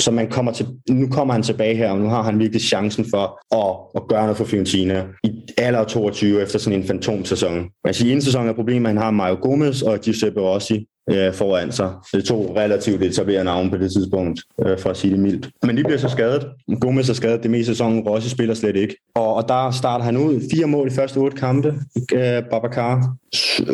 Så 0.00 0.10
man 0.10 0.30
kommer 0.30 0.52
til, 0.52 0.66
nu 0.90 1.08
kommer 1.08 1.34
han 1.34 1.42
tilbage 1.42 1.76
her, 1.76 1.90
og 1.90 1.98
nu 1.98 2.08
har 2.08 2.22
han 2.22 2.38
virkelig 2.38 2.62
chancen 2.62 3.06
for 3.10 3.56
at, 3.56 4.02
at 4.02 4.08
gøre 4.08 4.22
noget 4.22 4.36
for 4.36 4.44
Fiorentina 4.44 5.04
i 5.24 5.30
alder 5.58 5.84
22 5.84 6.42
efter 6.42 6.58
sådan 6.58 6.80
en 6.80 6.86
fantomsæson. 6.86 7.68
Man 7.84 7.94
siger, 7.94 8.10
i 8.10 8.12
en 8.12 8.22
sæson 8.22 8.48
er 8.48 8.52
problemet, 8.52 8.88
at 8.90 8.94
han 8.94 9.02
har 9.02 9.10
Mario 9.10 9.38
Gomez 9.42 9.82
og 9.82 10.00
Giuseppe 10.00 10.40
Rossi, 10.40 10.86
øh, 11.10 11.34
foran 11.34 11.72
sig. 11.72 11.90
Det 12.12 12.18
er 12.18 12.26
to 12.26 12.54
relativt 12.56 13.02
etablerede 13.02 13.44
navne 13.44 13.70
på 13.70 13.76
det 13.76 13.92
tidspunkt, 13.92 14.40
øh, 14.66 14.78
for 14.78 14.90
at 14.90 14.96
sige 14.96 15.10
det 15.10 15.20
mildt. 15.20 15.50
Men 15.62 15.76
de 15.76 15.84
bliver 15.84 15.98
så 15.98 16.08
skadet. 16.08 16.46
Gomez 16.80 17.08
er 17.08 17.14
skadet 17.14 17.42
det 17.42 17.50
meste 17.50 17.72
sæsonen, 17.72 18.00
Rossi 18.00 18.30
spiller 18.30 18.54
slet 18.54 18.76
ikke. 18.76 18.96
Og, 19.14 19.34
og 19.34 19.48
der 19.48 19.70
starter 19.70 20.04
han 20.04 20.16
ud. 20.16 20.40
Fire 20.54 20.66
mål 20.66 20.88
i 20.88 20.90
første 20.90 21.16
otte 21.16 21.36
kampe. 21.36 21.74
Øh, 22.12 22.42
Babacar 22.50 23.16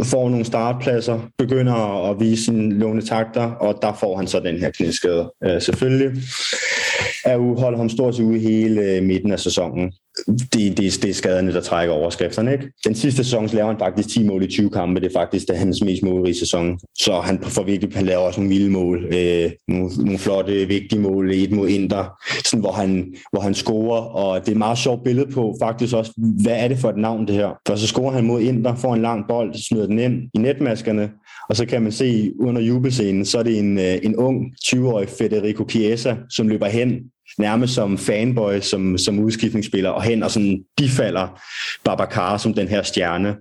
får 0.05 0.29
nogle 0.29 0.45
startpladser, 0.45 1.21
begynder 1.39 2.11
at 2.11 2.21
vise 2.21 2.45
sine 2.45 2.79
låne 2.79 3.03
takter, 3.03 3.43
og 3.43 3.79
der 3.83 3.93
får 4.01 4.17
han 4.17 4.27
så 4.27 4.41
den 4.41 4.59
her 4.59 4.71
knæskade. 4.71 5.33
Øh, 5.45 5.63
selvfølgelig 5.63 6.23
er 7.25 7.61
holder 7.61 7.79
ham 7.79 7.89
stort 7.89 8.15
set 8.15 8.25
ude 8.25 8.39
hele 8.39 8.81
øh, 8.81 9.03
midten 9.03 9.33
af 9.33 9.41
sæsonen 9.41 9.93
det, 10.27 10.53
det, 10.53 10.79
det 11.03 11.05
er 11.05 11.15
skaderne, 11.15 11.53
der 11.53 11.61
trækker 11.61 11.95
overskrifterne. 11.95 12.53
Ikke? 12.53 12.73
Den 12.85 12.95
sidste 12.95 13.25
sæson 13.25 13.47
laver 13.47 13.67
han 13.67 13.79
faktisk 13.79 14.09
10 14.09 14.27
mål 14.27 14.43
i 14.43 14.47
20 14.47 14.71
kampe. 14.71 15.01
Det 15.01 15.07
er 15.07 15.19
faktisk 15.19 15.47
det 15.47 15.55
er 15.55 15.59
hans 15.59 15.83
mest 15.85 16.03
målrige 16.03 16.39
sæson. 16.39 16.79
Så 16.99 17.21
han 17.21 17.43
får 17.43 17.63
virkelig, 17.63 17.97
han 17.97 18.07
laver 18.07 18.21
også 18.21 18.41
nogle 18.41 18.55
vilde 18.55 18.71
mål. 18.71 19.05
Øh, 19.15 19.51
nogle, 19.69 19.91
nogle 19.99 20.19
flotte, 20.19 20.53
vigtige 20.53 21.01
mål. 21.01 21.31
Et 21.31 21.53
mod 21.53 21.69
Inter, 21.69 22.05
sådan, 22.45 22.61
hvor, 22.61 22.73
han, 22.73 23.15
hvor 23.33 23.41
han 23.41 23.55
scorer. 23.55 24.01
Og 24.01 24.41
det 24.41 24.49
er 24.49 24.53
et 24.53 24.59
meget 24.59 24.79
sjovt 24.79 25.05
billede 25.05 25.33
på 25.33 25.57
faktisk 25.63 25.95
også, 25.95 26.13
hvad 26.43 26.57
er 26.57 26.69
det 26.69 26.79
for 26.79 26.89
et 26.89 26.97
navn 26.97 27.27
det 27.27 27.35
her? 27.35 27.51
For 27.67 27.77
så 27.77 27.87
scorer 27.87 28.13
han 28.13 28.25
mod 28.25 28.41
Inter, 28.41 28.75
får 28.75 28.95
en 28.95 29.03
lang 29.03 29.25
bold, 29.29 29.55
smider 29.55 29.87
den 29.87 29.99
ind 29.99 30.23
i 30.35 30.39
netmaskerne, 30.39 31.11
og 31.49 31.57
så 31.57 31.67
kan 31.67 31.83
man 31.83 31.93
se 31.93 32.33
under 32.41 32.63
jubelscenen, 32.63 33.25
så 33.25 33.39
er 33.39 33.43
det 33.43 33.59
en, 33.59 33.79
øh, 33.79 33.99
en 34.03 34.17
ung 34.17 34.55
20-årig 34.65 35.09
Federico 35.09 35.65
Chiesa, 35.71 36.17
som 36.31 36.49
løber 36.49 36.67
hen 36.67 36.91
nærmest 37.39 37.75
som 37.75 37.99
fanboy, 37.99 38.61
som, 38.61 38.99
som 38.99 39.19
udskiftningsspiller, 39.19 39.91
og 39.91 40.03
hen 40.03 40.23
og 40.23 40.31
sådan 40.31 40.65
bifalder 40.77 41.41
Babacar 41.85 42.37
som 42.37 42.55
den 42.55 42.69
her 42.69 42.83
stjerne 42.83 43.37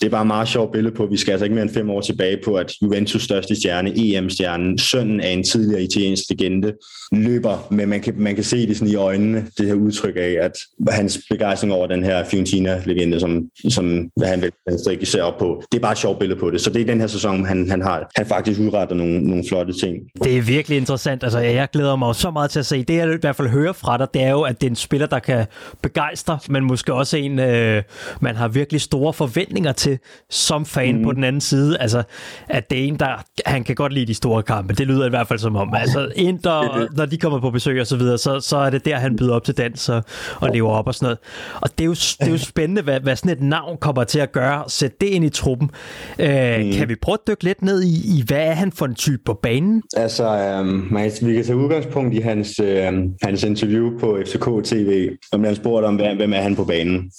det 0.00 0.06
er 0.06 0.10
bare 0.10 0.20
et 0.20 0.26
meget 0.26 0.48
sjovt 0.48 0.72
billede 0.72 0.94
på, 0.94 1.06
vi 1.06 1.16
skal 1.16 1.32
altså 1.32 1.44
ikke 1.44 1.54
mere 1.54 1.62
end 1.62 1.74
fem 1.74 1.90
år 1.90 2.00
tilbage 2.00 2.38
på, 2.44 2.54
at 2.54 2.72
Juventus 2.82 3.22
største 3.22 3.56
stjerne, 3.56 3.92
EM-stjernen, 3.96 4.78
sønnen 4.78 5.20
af 5.20 5.30
en 5.30 5.44
tidligere 5.44 5.82
italiensk 5.82 6.22
legende, 6.30 6.72
løber, 7.12 7.66
men 7.70 7.88
man 7.88 8.00
kan, 8.00 8.14
man 8.16 8.34
kan 8.34 8.44
se 8.44 8.66
det 8.66 8.76
sådan 8.76 8.92
i 8.92 8.94
øjnene, 8.94 9.46
det 9.58 9.66
her 9.66 9.74
udtryk 9.74 10.16
af, 10.16 10.36
at 10.40 10.52
hans 10.88 11.20
begejstring 11.30 11.72
over 11.72 11.86
den 11.86 12.04
her 12.04 12.24
Fiorentina-legende, 12.24 13.20
som, 13.20 13.42
som 13.68 14.10
han 14.24 14.42
vil 14.42 14.52
ikke 14.90 15.06
ser 15.06 15.22
op 15.22 15.38
på, 15.38 15.62
det 15.72 15.78
er 15.78 15.82
bare 15.82 15.92
et 15.92 15.98
sjovt 15.98 16.18
billede 16.18 16.40
på 16.40 16.50
det. 16.50 16.60
Så 16.60 16.70
det 16.70 16.82
er 16.82 16.86
den 16.86 17.00
her 17.00 17.06
sæson, 17.06 17.44
han, 17.44 17.70
han 17.70 17.82
har 17.82 18.10
han 18.16 18.26
faktisk 18.26 18.60
udretter 18.60 18.94
nogle, 18.94 19.20
nogle 19.20 19.44
flotte 19.48 19.72
ting. 19.72 19.96
Det 20.24 20.38
er 20.38 20.42
virkelig 20.42 20.78
interessant. 20.78 21.24
Altså, 21.24 21.38
jeg 21.38 21.68
glæder 21.72 21.96
mig 21.96 22.14
så 22.14 22.30
meget 22.30 22.50
til 22.50 22.58
at 22.58 22.66
se. 22.66 22.82
Det, 22.82 22.94
jeg 22.94 23.14
i 23.14 23.16
hvert 23.20 23.36
fald 23.36 23.48
hører 23.48 23.72
fra 23.72 23.98
dig, 23.98 24.08
det 24.14 24.22
er 24.22 24.30
jo, 24.30 24.42
at 24.42 24.60
det 24.60 24.66
er 24.66 24.70
en 24.70 24.76
spiller, 24.76 25.06
der 25.06 25.18
kan 25.18 25.46
begejstre, 25.82 26.38
men 26.48 26.64
måske 26.64 26.94
også 26.94 27.16
en, 27.16 27.38
øh, 27.38 27.82
man 28.20 28.36
har 28.36 28.48
virkelig 28.48 28.80
store 28.80 29.12
forventninger 29.12 29.69
til 29.72 29.98
som 30.30 30.66
fan 30.66 30.96
mm. 30.96 31.04
på 31.04 31.12
den 31.12 31.24
anden 31.24 31.40
side. 31.40 31.78
Altså, 31.78 32.02
at 32.48 32.70
det 32.70 32.78
er 32.78 32.84
en, 32.84 32.96
der 32.96 33.24
han 33.46 33.64
kan 33.64 33.74
godt 33.74 33.92
lide 33.92 34.06
de 34.06 34.14
store 34.14 34.42
kampe. 34.42 34.74
Det 34.74 34.86
lyder 34.86 35.06
i 35.06 35.08
hvert 35.08 35.28
fald 35.28 35.38
som 35.38 35.56
om. 35.56 35.74
Altså, 35.74 36.12
Inter, 36.16 36.88
når 36.96 37.06
de 37.06 37.18
kommer 37.18 37.40
på 37.40 37.50
besøg 37.50 37.80
og 37.80 37.86
så 37.86 37.96
videre, 37.96 38.18
så, 38.18 38.40
så 38.40 38.56
er 38.56 38.70
det 38.70 38.84
der, 38.84 38.96
han 38.96 39.16
byder 39.16 39.34
op 39.34 39.44
til 39.44 39.56
dans 39.56 39.88
og, 39.88 40.02
og 40.40 40.50
lever 40.50 40.70
op 40.70 40.86
og 40.86 40.94
sådan 40.94 41.06
noget. 41.06 41.18
Og 41.60 41.70
det 41.78 41.84
er 41.84 41.86
jo, 41.86 41.92
det 41.92 42.26
er 42.26 42.30
jo 42.30 42.38
spændende, 42.38 42.82
hvad, 42.82 43.00
hvad 43.00 43.16
sådan 43.16 43.32
et 43.32 43.42
navn 43.42 43.76
kommer 43.76 44.04
til 44.04 44.18
at 44.18 44.32
gøre. 44.32 44.64
Sæt 44.68 45.00
det 45.00 45.06
ind 45.06 45.24
i 45.24 45.28
truppen. 45.28 45.70
Øh, 46.18 46.64
mm. 46.64 46.72
Kan 46.72 46.88
vi 46.88 46.94
prøve 47.02 47.14
at 47.14 47.28
dykke 47.28 47.44
lidt 47.44 47.62
ned 47.62 47.82
i, 47.82 48.18
i, 48.18 48.24
hvad 48.26 48.46
er 48.46 48.54
han 48.54 48.72
for 48.72 48.86
en 48.86 48.94
type 48.94 49.22
på 49.24 49.34
banen? 49.42 49.82
Altså, 49.96 50.24
øhm, 50.24 50.86
man, 50.90 51.10
vi 51.22 51.34
kan 51.34 51.44
tage 51.44 51.56
udgangspunkt 51.56 52.14
i 52.14 52.18
hans, 52.18 52.60
øh, 52.60 52.92
hans 53.22 53.44
interview 53.44 53.98
på 53.98 54.18
FCK 54.26 54.44
TV, 54.64 55.10
om 55.32 55.44
han 55.44 55.54
spurgte 55.54 55.86
om, 55.86 55.94
hvem 55.94 56.32
er 56.32 56.40
han 56.40 56.56
på 56.56 56.64
banen. 56.64 57.10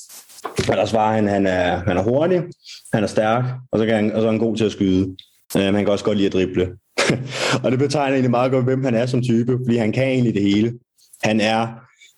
Og 0.43 0.77
der 0.77 0.86
svarer 0.86 1.15
han, 1.15 1.27
han 1.27 1.48
er, 1.48 1.83
han 1.88 1.98
er 1.98 2.03
hurtig, 2.03 2.41
han 2.93 3.03
er 3.03 3.07
stærk, 3.07 3.43
og 3.71 3.79
så, 3.79 3.86
kan 3.86 3.95
han, 3.95 4.12
og 4.12 4.21
så 4.21 4.27
er 4.27 4.31
han 4.31 4.39
god 4.39 4.57
til 4.57 4.65
at 4.65 4.71
skyde. 4.71 5.15
Øh, 5.57 5.63
han 5.63 5.74
kan 5.74 5.88
også 5.88 6.05
godt 6.05 6.17
lide 6.17 6.27
at 6.27 6.33
drible. 6.33 6.69
og 7.63 7.71
det 7.71 7.79
betegner 7.79 8.13
egentlig 8.13 8.31
meget 8.31 8.51
godt, 8.51 8.65
hvem 8.65 8.83
han 8.83 8.95
er 8.95 9.05
som 9.05 9.21
type, 9.21 9.57
fordi 9.65 9.77
han 9.77 9.91
kan 9.91 10.03
egentlig 10.03 10.33
det 10.33 10.41
hele. 10.41 10.74
Han 11.24 11.41
er 11.41 11.67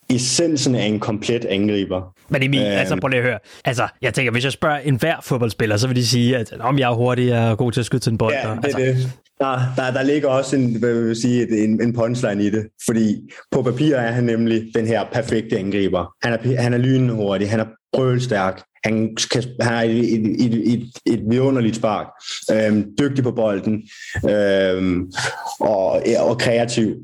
essensen 0.10 0.76
af 0.76 0.86
en 0.86 1.00
komplet 1.00 1.46
angriber. 1.46 2.16
Men 2.30 2.44
Emil, 2.44 2.62
øh, 2.62 2.80
altså 2.80 2.98
prøv 3.02 3.08
lige 3.08 3.20
at 3.20 3.26
høre. 3.26 3.40
Altså, 3.66 3.88
jeg 4.02 4.14
tænker, 4.14 4.32
hvis 4.32 4.44
jeg 4.44 4.52
spørger 4.52 4.78
enhver 4.78 5.16
fodboldspiller, 5.24 5.78
så 5.78 5.88
vil 5.88 5.96
de 5.96 6.08
sige, 6.08 6.38
at 6.38 6.54
om 6.60 6.80
jeg 6.80 6.92
er 6.92 6.96
hurtig, 6.96 7.28
jeg 7.28 7.52
er 7.52 7.56
god 7.56 7.72
til 7.72 7.80
at 7.80 7.86
skyde 7.86 8.02
til 8.02 8.12
en 8.12 8.18
bold. 8.18 8.34
Ja, 8.34 8.50
og, 8.50 8.58
det 8.58 8.66
altså. 8.66 8.80
det. 8.80 9.12
Der, 9.40 9.60
der, 9.76 9.92
der 9.92 10.04
ligger 10.04 10.30
også 10.30 10.56
en, 10.56 10.80
hvad 10.80 10.94
vil 10.94 11.16
sige, 11.16 11.64
en, 11.64 11.82
en 11.82 11.94
punchline 11.94 12.44
i 12.44 12.50
det, 12.50 12.68
fordi 12.86 13.30
på 13.52 13.62
papir 13.62 13.96
er 13.96 14.12
han 14.12 14.24
nemlig 14.24 14.64
den 14.76 14.88
her 14.88 15.06
perfekte 15.12 15.58
angriber. 15.58 16.14
Han 16.24 16.34
er, 16.34 16.62
han 16.62 16.74
er 16.74 16.78
lynhurtig, 16.78 17.50
han 17.50 17.60
er 17.60 17.66
brølstærk, 17.94 18.64
han, 18.84 19.18
kan, 19.32 19.44
han 19.62 19.74
har 19.74 19.84
et, 19.84 20.14
et, 20.14 20.46
et, 20.46 20.74
et, 20.74 20.90
et 21.06 21.24
vidunderligt 21.30 21.76
spark, 21.76 22.08
øhm, 22.52 22.86
dygtig 23.00 23.24
på 23.24 23.32
bolden 23.32 23.84
øhm, 24.30 25.12
og, 25.60 26.02
og 26.20 26.40
kreativ. 26.40 26.96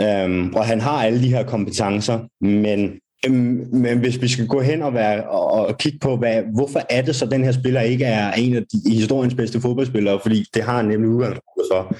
Øhm, 0.00 0.54
og 0.54 0.66
han 0.66 0.80
har 0.80 1.04
alle 1.04 1.22
de 1.22 1.28
her 1.28 1.44
kompetencer, 1.44 2.44
men 2.44 2.92
øhm, 3.26 3.66
men 3.72 3.98
hvis 3.98 4.22
vi 4.22 4.28
skal 4.28 4.46
gå 4.46 4.60
hen 4.60 4.82
og, 4.82 4.94
være, 4.94 5.24
og, 5.24 5.66
og 5.66 5.78
kigge 5.78 5.98
på, 5.98 6.16
hvad, 6.16 6.42
hvorfor 6.54 6.80
er 6.90 7.02
det 7.02 7.16
så, 7.16 7.24
at 7.24 7.30
den 7.30 7.44
her 7.44 7.52
spiller 7.52 7.80
ikke 7.80 8.04
er 8.04 8.32
en 8.32 8.56
af 8.56 8.62
de, 8.72 8.90
historiens 8.90 9.34
bedste 9.34 9.60
fodboldspillere, 9.60 10.20
fordi 10.22 10.44
det 10.54 10.62
har 10.62 10.76
han 10.76 10.84
nemlig 10.84 11.10
udgangspunkt 11.10 11.68
for. 11.72 11.96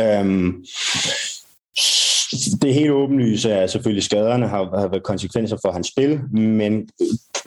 Øhm, 0.00 0.64
det 2.62 2.74
helt 2.74 2.90
åbenlyse 2.90 3.50
er 3.50 3.66
selvfølgelig 3.66 4.02
skaderne 4.02 4.48
har, 4.48 4.78
har 4.80 4.88
været 4.88 5.02
konsekvenser 5.02 5.56
for 5.62 5.72
hans 5.72 5.86
spil, 5.86 6.20
men 6.32 6.88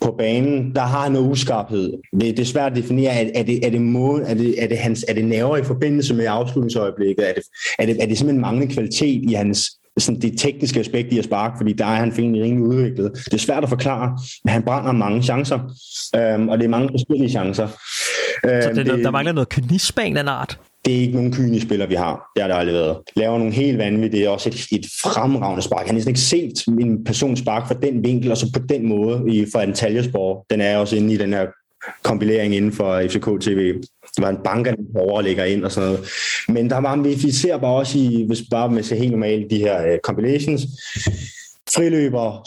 på 0.02 0.16
banen, 0.18 0.76
der 0.76 0.82
har 0.82 1.02
han 1.02 1.12
noget 1.12 1.32
uskarphed. 1.32 1.94
Det, 2.14 2.22
det 2.22 2.40
er 2.40 2.46
svært 2.46 2.72
at 2.72 2.78
definere, 2.78 3.14
er, 3.14 3.32
er, 3.36 3.44
det, 3.44 3.66
er, 3.66 3.70
det 3.70 3.82
måde, 3.82 4.24
er, 4.24 4.34
det, 4.34 4.64
er, 4.64 4.68
det 4.68 4.78
hans, 4.78 5.06
er 5.08 5.14
det 5.14 5.26
nerver 5.26 5.58
i 5.58 5.64
forbindelse 5.64 6.14
med 6.14 6.26
afslutningsøjeblikket? 6.30 7.30
Er 7.30 7.34
det, 7.34 7.44
er 7.80 7.86
det, 7.86 8.04
er 8.04 8.06
det 8.06 8.18
simpelthen 8.18 8.42
manglende 8.42 8.74
kvalitet 8.74 9.30
i 9.30 9.34
hans 9.34 9.72
sådan 9.98 10.22
det 10.22 10.40
tekniske 10.40 10.80
aspekt 10.80 11.14
i 11.14 11.20
at 11.20 11.26
sparke, 11.26 11.58
fordi 11.58 11.74
der 11.74 11.86
er 11.86 11.96
han 11.96 12.14
egentlig 12.20 12.44
rimelig 12.44 12.64
udviklet. 12.64 13.12
Det 13.26 13.34
er 13.34 13.38
svært 13.38 13.64
at 13.64 13.70
forklare, 13.70 14.20
men 14.44 14.52
han 14.52 14.64
brænder 14.64 14.92
mange 14.92 15.24
chancer, 15.24 15.60
øhm, 16.16 16.50
og 16.50 16.58
det 16.58 16.66
er 16.66 16.70
mange 16.70 16.90
forskellige 16.90 17.30
chancer. 17.30 17.68
Så 17.68 18.50
det, 18.70 18.78
øhm, 18.78 18.86
det, 18.86 19.04
der 19.04 19.12
mangler 19.12 19.34
noget 19.34 19.50
kynisme 19.50 20.04
af 20.04 20.08
en 20.08 20.18
art? 20.18 20.60
Det 20.86 20.96
er 20.96 21.00
ikke 21.00 21.16
nogen 21.16 21.34
kyniske 21.34 21.68
spiller, 21.68 21.88
vi 21.88 21.96
har. 21.96 22.32
Det 22.36 22.44
har 22.44 22.48
det 22.48 22.58
aldrig 22.58 22.76
været. 22.76 22.98
Laver 23.16 23.38
nogle 23.38 23.54
helt 23.54 23.78
vanvittige. 23.78 24.22
Det 24.22 24.28
er 24.28 24.30
også 24.30 24.50
et, 24.50 24.80
et 24.80 24.86
fremragende 25.04 25.64
spark. 25.64 25.80
Han 25.80 25.88
har 25.88 25.94
næsten 25.94 26.10
ikke 26.10 26.20
set 26.20 26.68
en 26.68 27.04
person 27.04 27.38
spark 27.38 27.68
fra 27.68 27.76
den 27.82 28.04
vinkel, 28.04 28.32
og 28.32 28.38
så 28.38 28.52
på 28.54 28.60
den 28.70 28.88
måde 28.88 29.24
i, 29.28 29.46
for 29.52 29.60
en. 29.60 30.44
Den 30.50 30.62
er 30.62 30.78
også 30.78 30.96
inde 30.96 31.14
i 31.14 31.18
den 31.18 31.34
her 31.34 31.48
kompilering 32.04 32.56
inden 32.56 32.72
for 32.72 33.02
FCK 33.08 33.42
TV, 33.42 33.74
hvor 34.18 34.26
han 34.26 34.38
banker 34.44 34.76
den 34.76 34.86
over 34.96 35.22
lægger 35.22 35.44
ind 35.44 35.66
og 35.66 35.72
sådan 35.72 35.90
noget. 35.90 36.10
Men 36.48 36.70
der 36.70 36.78
var, 36.78 36.96
vi 36.96 37.32
ser 37.32 37.58
bare 37.58 37.76
også 37.76 37.98
i, 37.98 38.24
hvis 38.28 38.42
bare 38.52 38.72
med 38.72 38.84
ser 38.84 38.96
helt 38.96 39.12
normalt, 39.12 39.52
de 39.52 39.58
her 39.58 39.94
uh, 39.94 39.98
compilations, 40.04 40.62
friløber, 41.76 42.42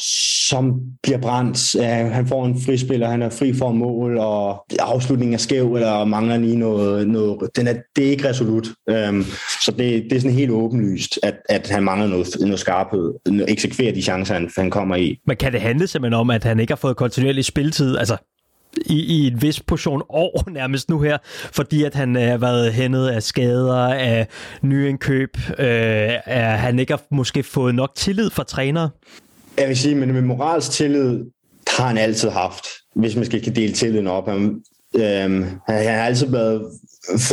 som 0.49 0.81
bliver 1.03 1.19
brændt. 1.19 1.75
Uh, 1.75 2.13
han 2.13 2.27
får 2.27 2.47
en 2.47 2.61
frispiller, 2.61 3.09
han 3.09 3.23
er 3.23 3.31
fri 3.31 3.55
for 3.55 3.73
mål, 3.73 4.19
og 4.19 4.65
afslutningen 4.79 5.35
er 5.35 5.39
skæv, 5.39 5.75
eller 5.75 6.05
mangler 6.05 6.39
lige 6.39 6.57
noget. 6.57 7.09
noget 7.09 7.51
den 7.57 7.67
er, 7.67 7.75
det 7.97 8.07
er 8.07 8.11
ikke 8.11 8.29
resolut. 8.29 8.69
Um, 9.09 9.25
så 9.65 9.71
det, 9.71 10.05
det 10.05 10.13
er 10.13 10.21
sådan 10.21 10.37
helt 10.37 10.51
åbenlyst, 10.51 11.19
at, 11.23 11.35
at 11.49 11.71
han 11.71 11.83
mangler 11.83 12.09
noget, 12.09 12.29
noget 12.41 12.59
skarphed, 12.59 13.15
eksekverer 13.49 13.93
de 13.93 14.03
chancer, 14.03 14.35
han, 14.35 14.51
han 14.57 14.71
kommer 14.71 14.97
i. 14.97 15.19
Men 15.27 15.37
kan 15.37 15.53
det 15.53 15.61
handle 15.61 15.87
simpelthen 15.87 16.21
om, 16.21 16.31
at 16.31 16.45
han 16.45 16.61
ikke 16.61 16.71
har 16.71 16.77
fået 16.77 16.97
kontinuerlig 16.97 17.45
spilletid? 17.45 17.97
Altså, 17.97 18.17
i, 18.87 19.01
i 19.01 19.27
en 19.27 19.43
vis 19.43 19.61
portion 19.61 20.03
år 20.09 20.45
nærmest 20.51 20.91
nu 20.91 21.01
her, 21.01 21.19
fordi 21.53 21.85
at 21.85 21.95
han 21.95 22.17
øh, 22.17 22.23
har 22.23 22.37
været 22.39 22.73
hændet 22.73 23.09
af 23.09 23.23
skader, 23.23 23.95
af 23.95 24.27
nyindkøb, 24.63 25.39
øh, 25.59 26.13
at 26.25 26.59
han 26.59 26.79
ikke 26.79 26.93
har 26.93 27.03
måske 27.11 27.43
fået 27.43 27.75
nok 27.75 27.95
tillid 27.95 28.31
fra 28.31 28.45
trænere? 28.45 28.91
Jeg 29.59 29.69
vil 29.69 29.77
sige, 29.77 29.95
men 29.95 30.13
med 30.13 30.23
moralsk 30.23 30.71
tillid 30.71 31.25
har 31.69 31.87
han 31.87 31.99
altid 31.99 32.29
haft, 32.29 32.65
hvis 32.95 33.17
man 33.17 33.25
skal 33.25 33.57
dele 33.57 33.73
tilliden 33.73 34.07
op. 34.07 34.29
Han, 34.29 34.63
øh, 34.95 35.03
han 35.03 35.55
har 35.69 36.05
altid 36.05 36.31
været 36.31 36.63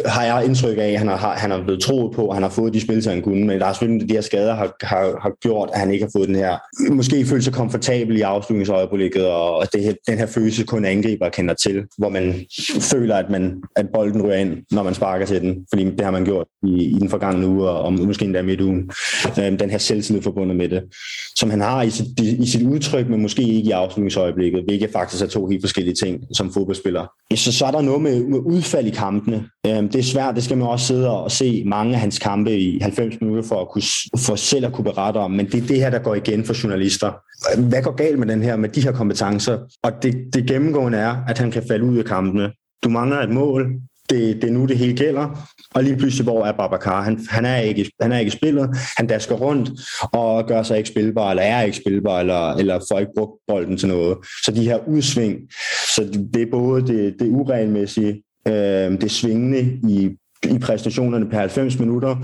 har 0.06 0.24
jeg 0.24 0.46
indtryk 0.46 0.78
af, 0.78 0.92
at 0.92 1.00
han 1.00 1.08
har, 1.08 1.34
han 1.34 1.52
har 1.52 1.64
blevet 1.64 1.82
troet 1.82 2.16
på, 2.16 2.28
at 2.28 2.36
han 2.36 2.44
har 2.44 2.50
fået 2.50 2.74
de 2.74 2.82
spil, 2.82 3.10
han 3.10 3.22
kunne, 3.22 3.48
men 3.48 3.60
der 3.60 3.66
er 3.66 3.74
selvfølgelig 3.74 4.10
de 4.10 4.14
her 4.14 4.22
skader 4.22 4.56
har, 4.56 4.74
har, 4.82 5.20
har 5.22 5.32
gjort, 5.42 5.70
at 5.74 5.80
han 5.80 5.92
ikke 5.92 6.06
har 6.06 6.12
fået 6.16 6.28
den 6.28 6.36
her, 6.36 6.58
måske 6.92 7.26
føle 7.26 7.42
sig 7.42 7.54
komfortabel 7.54 8.18
i 8.18 8.22
afslutningsøjeblikket, 8.22 9.28
og 9.28 9.74
det 9.74 9.84
her, 9.84 9.94
den 10.08 10.18
her 10.18 10.26
følelse 10.26 10.64
kun 10.64 10.86
angriber 10.86 11.30
kender 11.30 11.54
til, 11.54 11.84
hvor 11.98 12.10
man 12.10 12.46
føler, 12.80 13.16
at, 13.16 13.30
man, 13.30 13.64
at 13.76 13.86
bolden 13.94 14.22
ryger 14.22 14.36
ind, 14.36 14.58
når 14.72 14.84
man 14.84 14.94
sparker 14.94 15.26
til 15.26 15.42
den, 15.42 15.66
fordi 15.74 15.86
det 15.86 16.02
har 16.02 16.12
man 16.12 16.26
gjort 16.26 16.48
i, 16.64 16.84
i 16.84 17.00
den 17.00 17.10
forgangne 17.10 17.48
uge, 17.48 17.70
og, 17.70 17.82
og 17.82 17.94
måske 17.94 18.26
endda 18.26 18.42
midt 18.42 18.62
ugen. 18.62 18.92
Øhm, 19.40 19.58
den 19.58 19.70
her 19.70 19.78
selvtillid 19.78 20.22
forbundet 20.22 20.58
med 20.58 20.70
det, 20.70 20.84
som 21.36 21.50
han 21.50 21.62
har 21.62 21.82
i 21.82 21.90
sit, 21.90 22.20
i 22.20 22.48
sit 22.48 22.68
udtryk, 22.68 23.10
men 23.10 23.22
måske 23.22 23.42
ikke 23.42 23.70
i 23.70 23.72
afslutningsøjeblikket, 23.72 24.64
hvilket 24.68 24.90
faktisk 24.94 25.24
er 25.24 25.28
to 25.28 25.48
helt 25.48 25.64
forskellige 25.64 25.96
ting 25.96 26.22
som 26.34 26.54
fodboldspiller. 26.54 27.06
Så, 27.36 27.52
så 27.52 27.66
er 27.66 27.72
der 27.72 27.82
noget 27.82 28.02
med, 28.02 28.24
med 28.24 28.40
udfald 28.40 28.88
i 28.88 28.90
kampene, 28.90 29.50
Øhm, 29.68 29.90
det 29.90 30.00
er 30.00 30.04
svært, 30.04 30.36
det 30.36 30.44
skal 30.44 30.58
man 30.58 30.68
også 30.68 30.88
sidde 30.88 31.10
og 31.10 31.32
se 31.32 31.64
mange 31.66 31.94
af 31.94 32.00
hans 32.00 32.20
kampe 32.20 32.58
i 32.58 32.80
90 32.80 33.22
minutter 33.22 33.44
for, 33.44 33.62
at 33.62 33.70
kunne, 33.70 33.84
for 34.18 34.36
selv 34.36 34.66
at 34.66 34.74
kunne 34.74 34.84
berette 34.84 35.18
om, 35.18 35.32
men 35.32 35.46
det 35.46 35.64
er 35.64 35.68
det 35.68 35.78
her, 35.78 35.90
der 35.90 36.00
går 36.00 36.16
igen 36.16 36.46
for 36.46 36.64
journalister. 36.64 37.12
Hvad 37.58 37.82
går 37.82 37.96
galt 37.96 38.20
med 38.20 38.28
den 38.28 38.44
her, 38.44 38.56
med 38.56 38.70
de 38.70 38.82
her 38.82 38.92
kompetencer? 38.92 39.58
Og 39.84 39.92
det, 40.04 40.16
det 40.34 40.48
gennemgående 40.48 40.98
er, 40.98 41.16
at 41.28 41.38
han 41.38 41.52
kan 41.52 41.64
falde 41.68 41.86
ud 41.86 41.98
af 41.98 42.06
kampene. 42.06 42.52
Du 42.84 42.90
mangler 42.90 43.20
et 43.20 43.30
mål, 43.30 43.74
det, 44.10 44.42
det 44.42 44.44
er 44.44 44.52
nu, 44.52 44.66
det 44.66 44.78
hele 44.78 44.98
gælder. 44.98 45.50
Og 45.74 45.84
lige 45.84 45.98
pludselig, 45.98 46.24
hvor 46.24 46.46
er 46.46 46.52
Babacar? 46.52 47.02
Han, 47.02 47.20
han, 47.30 47.46
er 47.46 47.58
ikke, 47.58 47.92
han 48.02 48.12
er 48.12 48.20
ikke 48.20 48.32
spillet. 48.32 48.70
Han 48.98 49.08
dasker 49.08 49.36
rundt 49.36 49.70
og 50.14 50.48
gør 50.48 50.64
sig 50.64 50.78
ikke 50.78 50.90
spilbar, 50.90 51.30
eller 51.30 51.44
er 51.44 51.62
ikke 51.62 51.78
spilbar, 51.78 52.20
eller, 52.20 52.54
eller 52.54 52.80
får 52.92 53.00
ikke 53.00 53.12
brugt 53.18 53.32
bolden 53.48 53.78
til 53.78 53.88
noget. 53.88 54.18
Så 54.46 54.52
de 54.52 54.64
her 54.64 54.88
udsving, 54.88 55.36
så 55.96 56.04
det 56.34 56.42
er 56.42 56.52
både 56.52 56.88
det, 56.88 57.16
det 57.20 57.30
uregelmæssige, 57.30 58.22
øh, 58.48 59.02
det 59.02 59.12
svingende 59.12 59.80
i, 59.90 60.10
i 60.50 60.60
præstationerne 60.60 61.30
per 61.30 61.40
90 61.40 61.80
minutter, 61.80 62.16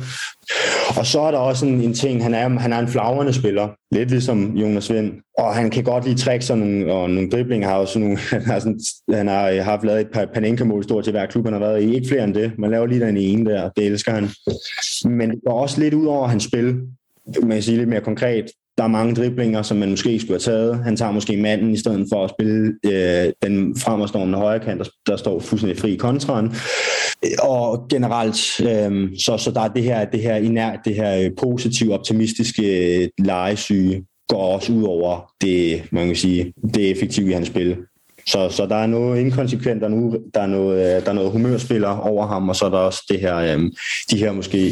Og 0.98 1.06
så 1.06 1.22
er 1.22 1.32
der 1.32 1.38
også 1.38 1.66
en, 1.66 1.82
en 1.82 1.94
ting, 1.94 2.24
han 2.24 2.34
er, 2.34 2.50
han 2.50 2.74
er 2.74 2.80
en 2.80 2.88
flagrende 2.88 3.34
spiller, 3.34 3.68
lidt 3.92 4.10
ligesom 4.10 4.56
Jonas 4.56 4.94
Vind, 4.94 5.14
og 5.38 5.56
han 5.56 5.70
kan 5.70 5.84
godt 5.84 6.06
lide 6.06 6.20
tricks 6.20 6.50
og 6.50 6.58
nogle, 6.58 6.94
og 6.94 7.10
nogle 7.10 7.30
driblinger. 7.30 7.68
Har 7.68 7.76
også 7.76 8.00
nogle, 8.00 8.18
han, 8.32 8.46
har 8.46 8.60
sådan, 8.60 8.80
han 9.14 9.28
har 9.28 9.50
øh, 9.50 9.64
haft 9.64 9.84
lavet 9.84 10.02
et 10.02 10.12
par 10.14 10.26
Panenka-mål 10.34 10.84
stort 10.84 11.04
til 11.04 11.12
hver 11.12 11.26
klub, 11.26 11.46
han 11.46 11.54
har 11.54 11.60
været 11.60 11.84
i. 11.84 11.96
Ikke 11.96 12.08
flere 12.08 12.24
end 12.24 12.34
det. 12.34 12.52
Man 12.58 12.72
laver 12.72 12.86
lige 12.86 13.06
den 13.06 13.18
ene 13.18 13.52
der, 13.52 13.70
det 13.70 13.86
elsker 13.86 14.12
han. 14.12 14.30
Men 15.12 15.30
det 15.30 15.40
går 15.46 15.62
også 15.62 15.80
lidt 15.80 15.94
ud 15.94 16.06
over 16.06 16.28
hans 16.28 16.44
spil, 16.44 16.76
man 17.42 17.52
kan 17.52 17.64
sige 17.64 17.78
lidt 17.78 17.90
mere 17.90 18.02
konkret. 18.02 18.46
Der 18.80 18.86
er 18.86 18.90
mange 18.90 19.16
driblinger, 19.16 19.62
som 19.62 19.78
man 19.78 19.90
måske 19.90 20.20
skulle 20.20 20.34
have 20.34 20.40
taget. 20.40 20.84
Han 20.84 20.96
tager 20.96 21.12
måske 21.12 21.38
manden 21.38 21.72
i 21.72 21.78
stedet 21.78 22.08
for 22.14 22.24
at 22.24 22.30
spille 22.30 22.74
øh, 22.86 23.34
den 23.42 23.76
fremadstående 23.78 24.38
højre 24.38 24.60
kant, 24.60 24.80
der, 24.80 24.90
der 25.08 25.18
står 25.18 25.40
fuldstændig 25.40 25.80
fri 25.80 25.94
i 25.94 25.98
kontraen. 25.98 26.54
Og 27.40 27.88
generelt, 27.90 28.62
øh, 28.62 29.10
så, 29.20 29.38
så 29.38 29.52
der 29.52 29.62
er 29.62 29.68
det 29.68 29.84
her, 29.84 30.06
det 30.06 30.22
her 30.22 30.36
inert, 30.36 30.80
det 30.86 30.96
her 30.96 31.20
øh, 31.20 31.32
positive, 31.38 31.94
optimistiske 31.94 32.98
øh, 33.02 33.10
legesyge, 33.18 34.04
går 34.28 34.54
også 34.56 34.74
ud 34.74 34.84
over 34.84 35.32
det, 35.42 35.84
man 35.92 36.08
kan 36.08 36.16
sige, 36.16 36.54
det 36.74 36.92
effektive 36.92 37.30
i 37.30 37.34
hans 37.34 37.48
spil. 37.48 37.78
Så, 38.28 38.50
så 38.50 38.66
der 38.66 38.76
er 38.76 38.88
noget 38.88 39.20
inkonsekvent, 39.20 39.82
der 39.82 39.88
er, 39.88 39.92
nu, 39.92 40.18
der, 40.34 40.42
er 40.42 40.48
noget, 40.48 40.96
øh, 40.96 41.04
der 41.04 41.10
er 41.10 41.14
noget 41.14 41.32
humørspiller 41.32 41.98
over 41.98 42.28
ham, 42.28 42.50
og 42.50 42.56
så 42.56 42.66
er 42.66 42.70
der 42.70 42.78
også 42.78 43.04
det 43.10 43.20
her, 43.20 43.38
øh, 43.38 43.60
de 44.12 44.18
her 44.18 44.32
måske, 44.32 44.72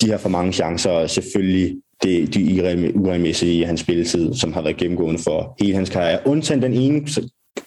de 0.00 0.06
her 0.06 0.16
for 0.16 0.28
mange 0.28 0.52
chancer, 0.52 1.06
selvfølgelig 1.06 1.76
det, 2.02 2.34
de 2.34 2.92
uregelmæssige 2.94 3.58
i 3.58 3.62
hans 3.62 3.80
spilletid, 3.80 4.34
som 4.34 4.52
har 4.52 4.62
været 4.62 4.76
gennemgående 4.76 5.22
for 5.22 5.56
hele 5.60 5.74
hans 5.74 5.90
karriere. 5.90 6.20
Undtagen 6.26 6.62
den 6.62 6.72
ene 6.72 7.06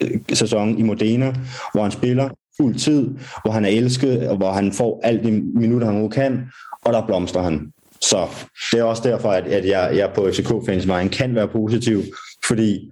øh, 0.02 0.20
sæson 0.34 0.78
i 0.78 0.82
Modena, 0.82 1.34
hvor 1.74 1.82
han 1.82 1.92
spiller 1.92 2.30
fuld 2.58 2.76
tid, 2.76 3.10
hvor 3.44 3.52
han 3.52 3.66
er 3.66 3.70
elsket, 3.70 4.28
og 4.28 4.38
hvor 4.38 4.52
han 4.52 4.72
får 4.72 5.00
alt 5.04 5.24
de 5.24 5.32
minutter, 5.32 5.88
han 5.88 5.96
nu 5.96 6.08
kan, 6.08 6.42
og 6.86 6.94
der 6.94 7.06
blomstrer 7.06 7.42
han. 7.42 7.72
Så 8.02 8.28
det 8.72 8.80
er 8.80 8.84
også 8.84 9.04
derfor, 9.06 9.30
at, 9.30 9.44
at 9.44 9.68
jeg, 9.68 9.92
jeg 9.96 10.12
på 10.16 10.28
FCK-fans 10.32 10.88
vejen 10.88 11.10
kan 11.10 11.36
være 11.36 11.48
positiv, 11.48 12.04
fordi 12.48 12.92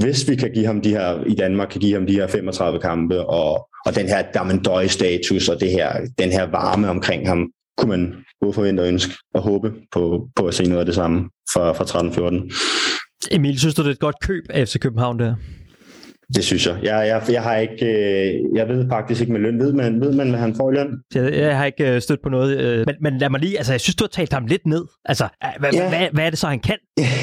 hvis 0.00 0.28
vi 0.28 0.36
kan 0.36 0.50
give 0.54 0.66
ham 0.66 0.80
de 0.80 0.90
her, 0.90 1.24
i 1.24 1.34
Danmark 1.34 1.68
kan 1.68 1.80
give 1.80 1.94
ham 1.94 2.06
de 2.06 2.12
her 2.12 2.26
35 2.26 2.80
kampe, 2.80 3.26
og, 3.26 3.68
og 3.86 3.94
den 3.94 4.06
her 4.06 4.22
Damendøj-status, 4.34 5.48
og 5.48 5.60
det 5.60 5.70
her, 5.70 5.92
den 6.18 6.30
her 6.30 6.50
varme 6.50 6.88
omkring 6.88 7.28
ham, 7.28 7.50
kunne 7.78 7.88
man 7.88 8.14
både 8.40 8.52
forvente 8.52 8.80
og 8.80 8.88
ønske 8.88 9.12
og 9.34 9.42
håbe 9.42 9.72
på, 9.92 10.28
på 10.36 10.46
at 10.46 10.54
se 10.54 10.64
noget 10.64 10.80
af 10.80 10.86
det 10.86 10.94
samme 10.94 11.28
fra, 11.52 11.72
fra 11.72 11.84
13-14. 11.84 13.34
Emil, 13.36 13.58
synes 13.58 13.74
du, 13.74 13.82
det 13.82 13.88
er 13.88 13.92
et 13.92 13.98
godt 13.98 14.20
køb 14.22 14.44
af 14.50 14.68
FC 14.68 14.78
København 14.78 15.18
der? 15.18 15.34
Det 16.34 16.44
synes 16.44 16.66
jeg. 16.66 16.78
Jeg, 16.82 17.06
jeg, 17.06 17.22
jeg 17.32 17.42
har 17.42 17.56
ikke, 17.56 17.86
øh, 17.86 18.56
jeg 18.56 18.68
ved 18.68 18.88
faktisk 18.88 19.20
ikke 19.20 19.32
med 19.32 19.40
løn. 19.40 19.58
Ved 19.58 19.72
man, 19.72 20.00
ved 20.00 20.12
man 20.12 20.28
hvad 20.28 20.38
han 20.38 20.54
får 20.54 20.70
i 20.70 20.74
løn? 20.74 20.98
Jeg, 21.14 21.34
jeg 21.34 21.58
har 21.58 21.64
ikke 21.64 21.94
øh, 21.94 22.00
stødt 22.00 22.22
på 22.22 22.28
noget. 22.28 22.58
Øh, 22.58 22.86
men, 22.86 22.94
men 23.00 23.18
lad 23.18 23.30
mig 23.30 23.40
lige, 23.40 23.58
altså 23.58 23.72
jeg 23.72 23.80
synes, 23.80 23.96
du 23.96 24.04
har 24.04 24.08
talt 24.08 24.32
ham 24.32 24.46
lidt 24.46 24.66
ned. 24.66 24.84
Altså, 25.04 25.28
hvad, 25.58 25.72
ja. 25.72 25.88
hvad, 25.88 26.08
hvad 26.12 26.26
er 26.26 26.30
det 26.30 26.38
så, 26.38 26.46
han 26.46 26.60
kan? 26.60 26.78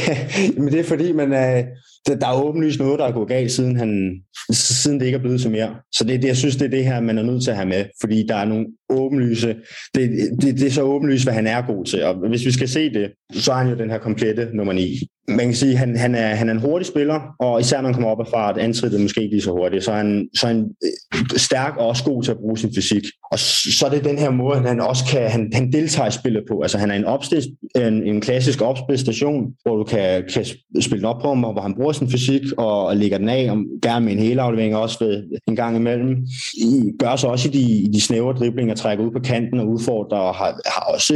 men 0.63 0.68
det 0.68 0.80
er 0.80 0.84
fordi, 0.84 1.12
man, 1.12 1.34
øh, 1.34 1.63
der, 2.08 2.28
er 2.28 2.44
åbenlyst 2.44 2.80
noget, 2.80 3.00
der 3.00 3.06
er 3.06 3.12
gået 3.12 3.28
galt, 3.28 3.52
siden, 3.52 3.76
han, 3.76 4.22
siden 4.52 5.00
det 5.00 5.06
ikke 5.06 5.15
er 5.15 5.22
blevet 5.22 5.41
til 5.41 5.52
mere. 5.52 5.76
Så 5.91 6.04
det, 6.04 6.22
det, 6.22 6.28
jeg 6.28 6.38
synes, 6.38 6.56
det 6.56 6.65
er 6.65 6.70
det 6.70 6.86
her, 6.86 7.02
man 7.02 7.18
er 7.18 7.24
nødt 7.24 7.44
til 7.44 7.52
at 7.52 7.58
have 7.58 7.70
med, 7.70 7.86
fordi 8.02 8.26
der 8.28 8.36
er 8.36 8.46
nogle 8.46 8.65
åbenlyse, 8.89 9.56
det, 9.96 10.10
det, 10.41 10.60
det 10.60 10.68
er 10.68 10.72
så 10.72 10.82
åbenlyst, 10.82 11.24
hvad 11.24 11.34
han 11.34 11.48
er 11.48 11.62
god 11.62 11.86
til, 11.86 12.04
og 12.04 12.30
hvis 12.30 12.46
vi 12.46 12.52
skal 12.52 12.70
se 12.70 12.94
det, 12.94 13.12
så 13.34 13.52
er 13.52 13.56
han 13.56 13.70
jo 13.70 13.78
den 13.78 13.89
her 13.89 13.98
komplette 13.98 14.50
nummer 14.54 14.74
9. 14.74 15.00
Man 15.28 15.46
kan 15.46 15.56
sige, 15.56 15.72
at 15.72 15.78
han, 15.78 15.98
han, 15.98 16.15
er, 16.15 16.36
han 16.36 16.50
er 16.50 16.54
en 16.54 16.60
hurtig 16.60 16.88
spiller, 16.88 17.22
og 17.39 17.60
især 17.60 17.82
når 17.82 17.88
han 17.88 17.94
kommer 17.94 18.10
op 18.10 18.20
af 18.20 18.28
fart, 18.28 18.58
antrittet 18.58 19.02
måske 19.02 19.22
ikke 19.22 19.36
lige 19.36 19.41
så 19.41 19.52
hurtigt, 19.52 19.84
så 19.84 19.91
er 19.91 19.96
han, 19.96 20.30
så 20.38 20.48
er 20.48 20.52
han 20.52 20.70
øh, 20.84 21.38
stærk 21.38 21.78
og 21.78 21.88
også 21.88 22.04
god 22.04 22.24
til 22.24 22.32
at 22.32 22.38
bruge 22.38 22.58
sin 22.58 22.76
fysik. 22.76 23.04
Og 23.32 23.39
så 23.39 23.86
er 23.86 23.89
det 23.89 24.04
den 24.04 24.18
her 24.18 24.30
måde, 24.30 24.60
han 24.60 24.80
også 24.80 25.04
kan, 25.12 25.32
han, 25.32 25.52
han 25.54 25.72
deltager 25.72 26.08
i 26.08 26.12
spillet 26.12 26.44
på. 26.48 26.62
Altså 26.62 26.78
han 26.78 26.91
er 26.91 26.96
en, 26.96 27.06
opstil, 27.06 27.44
en, 27.76 28.04
en 28.04 28.22
klassisk 28.22 28.62
opspilstation, 28.62 29.54
hvor 29.63 29.76
du 29.76 29.84
kan, 29.84 30.24
kan 30.34 30.46
spille 30.82 31.02
den 31.02 31.06
op 31.06 31.22
på 31.22 31.28
ham, 31.28 31.44
og 31.44 31.54
hvor 31.54 31.62
han 31.62 31.76
bruger 31.76 31.91
sin 31.95 32.12
fysik 32.12 32.41
og, 32.58 32.86
og 32.86 32.97
lægger 32.97 33.17
den 33.17 33.29
af, 33.29 33.51
og 33.51 33.58
gerne 33.81 34.05
med 34.05 34.13
en 34.13 34.19
helaflevering 34.19 34.75
også 34.75 35.03
ved, 35.03 35.23
en 35.47 35.55
gang 35.55 35.75
imellem. 35.75 36.17
I, 36.58 36.91
gør 36.99 37.15
så 37.15 37.27
også 37.27 37.49
i 37.49 37.51
de, 37.51 37.62
i 37.62 37.88
de 37.93 38.01
snævre 38.01 38.34
driblinger, 38.34 38.75
trækker 38.75 39.05
ud 39.05 39.12
på 39.12 39.19
kanten 39.19 39.60
og 39.60 39.67
udfordrer, 39.67 40.17
og 40.17 40.36
har, 40.36 40.60
har 40.65 40.81
også 40.93 41.13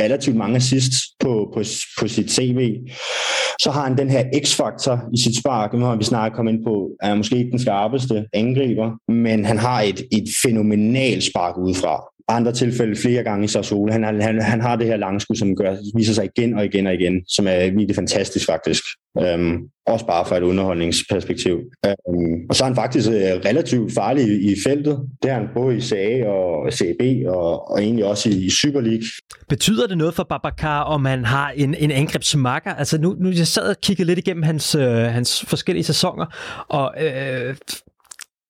relativt 0.00 0.36
mange 0.36 0.56
assists 0.56 0.96
på, 1.20 1.50
på, 1.54 1.62
på 2.00 2.08
sit 2.08 2.30
CV. 2.30 2.76
Så 3.60 3.70
har 3.70 3.84
han 3.84 3.98
den 3.98 4.10
her 4.10 4.24
x-faktor 4.44 5.00
i 5.14 5.22
sit 5.22 5.38
spark, 5.38 5.72
nu 5.72 5.84
har 5.84 5.96
vi 5.96 6.04
snart 6.04 6.32
kommet 6.32 6.52
ind 6.52 6.64
på, 6.64 6.90
er 7.02 7.14
måske 7.14 7.36
ikke 7.36 7.50
den 7.50 7.58
skarpeste 7.58 8.24
angriber, 8.32 9.12
men 9.12 9.44
han 9.44 9.58
har 9.58 9.80
et, 9.80 10.00
et 10.12 10.28
fænomenalt 10.44 11.24
spark 11.24 11.58
udefra 11.58 12.04
andre 12.30 12.52
tilfælde 12.52 12.96
flere 12.96 13.22
gange 13.22 13.44
i 13.44 13.48
Sassuolo. 13.48 13.92
Han, 13.92 14.04
han, 14.04 14.42
han 14.42 14.60
har 14.60 14.76
det 14.76 14.86
her 14.86 14.96
langskud, 14.96 15.36
som 15.36 15.56
gør, 15.56 15.76
viser 15.96 16.14
sig 16.14 16.24
igen 16.24 16.54
og 16.54 16.64
igen 16.64 16.86
og 16.86 16.94
igen, 16.94 17.24
som 17.28 17.46
er 17.46 17.60
virkelig 17.60 17.94
fantastisk 17.94 18.46
faktisk. 18.46 18.82
Øhm, 19.18 19.58
også 19.86 20.06
bare 20.06 20.26
fra 20.26 20.36
et 20.36 20.42
underholdningsperspektiv. 20.42 21.58
Øhm, 21.86 22.46
og 22.48 22.54
så 22.54 22.64
er 22.64 22.66
han 22.66 22.74
faktisk 22.74 23.10
øh, 23.10 23.16
relativt 23.16 23.94
farlig 23.94 24.24
i, 24.24 24.52
i 24.52 24.56
feltet. 24.66 25.00
Det 25.22 25.30
er 25.30 25.34
han 25.34 25.48
både 25.54 25.76
i 25.76 25.80
CA 25.80 26.26
og 26.26 26.72
CB 26.72 27.26
og, 27.26 27.70
og 27.70 27.82
egentlig 27.82 28.04
også 28.04 28.28
i, 28.28 28.32
i 28.32 28.50
Super 28.50 28.80
League. 28.80 29.06
Betyder 29.48 29.86
det 29.86 29.98
noget 29.98 30.14
for 30.14 30.24
Babacar, 30.24 30.82
om 30.82 31.04
han 31.04 31.24
har 31.24 31.50
en, 31.56 31.74
en 31.74 31.90
angrebsmakker? 31.90 32.74
Altså 32.74 33.00
nu, 33.00 33.16
nu 33.18 33.30
jeg 33.30 33.46
sad 33.46 33.70
og 33.70 33.76
kiggede 33.82 34.06
lidt 34.06 34.18
igennem 34.18 34.42
hans, 34.42 34.74
øh, 34.74 34.86
hans 34.86 35.44
forskellige 35.48 35.84
sæsoner, 35.84 36.26
og 36.68 36.94
øh, 37.04 37.56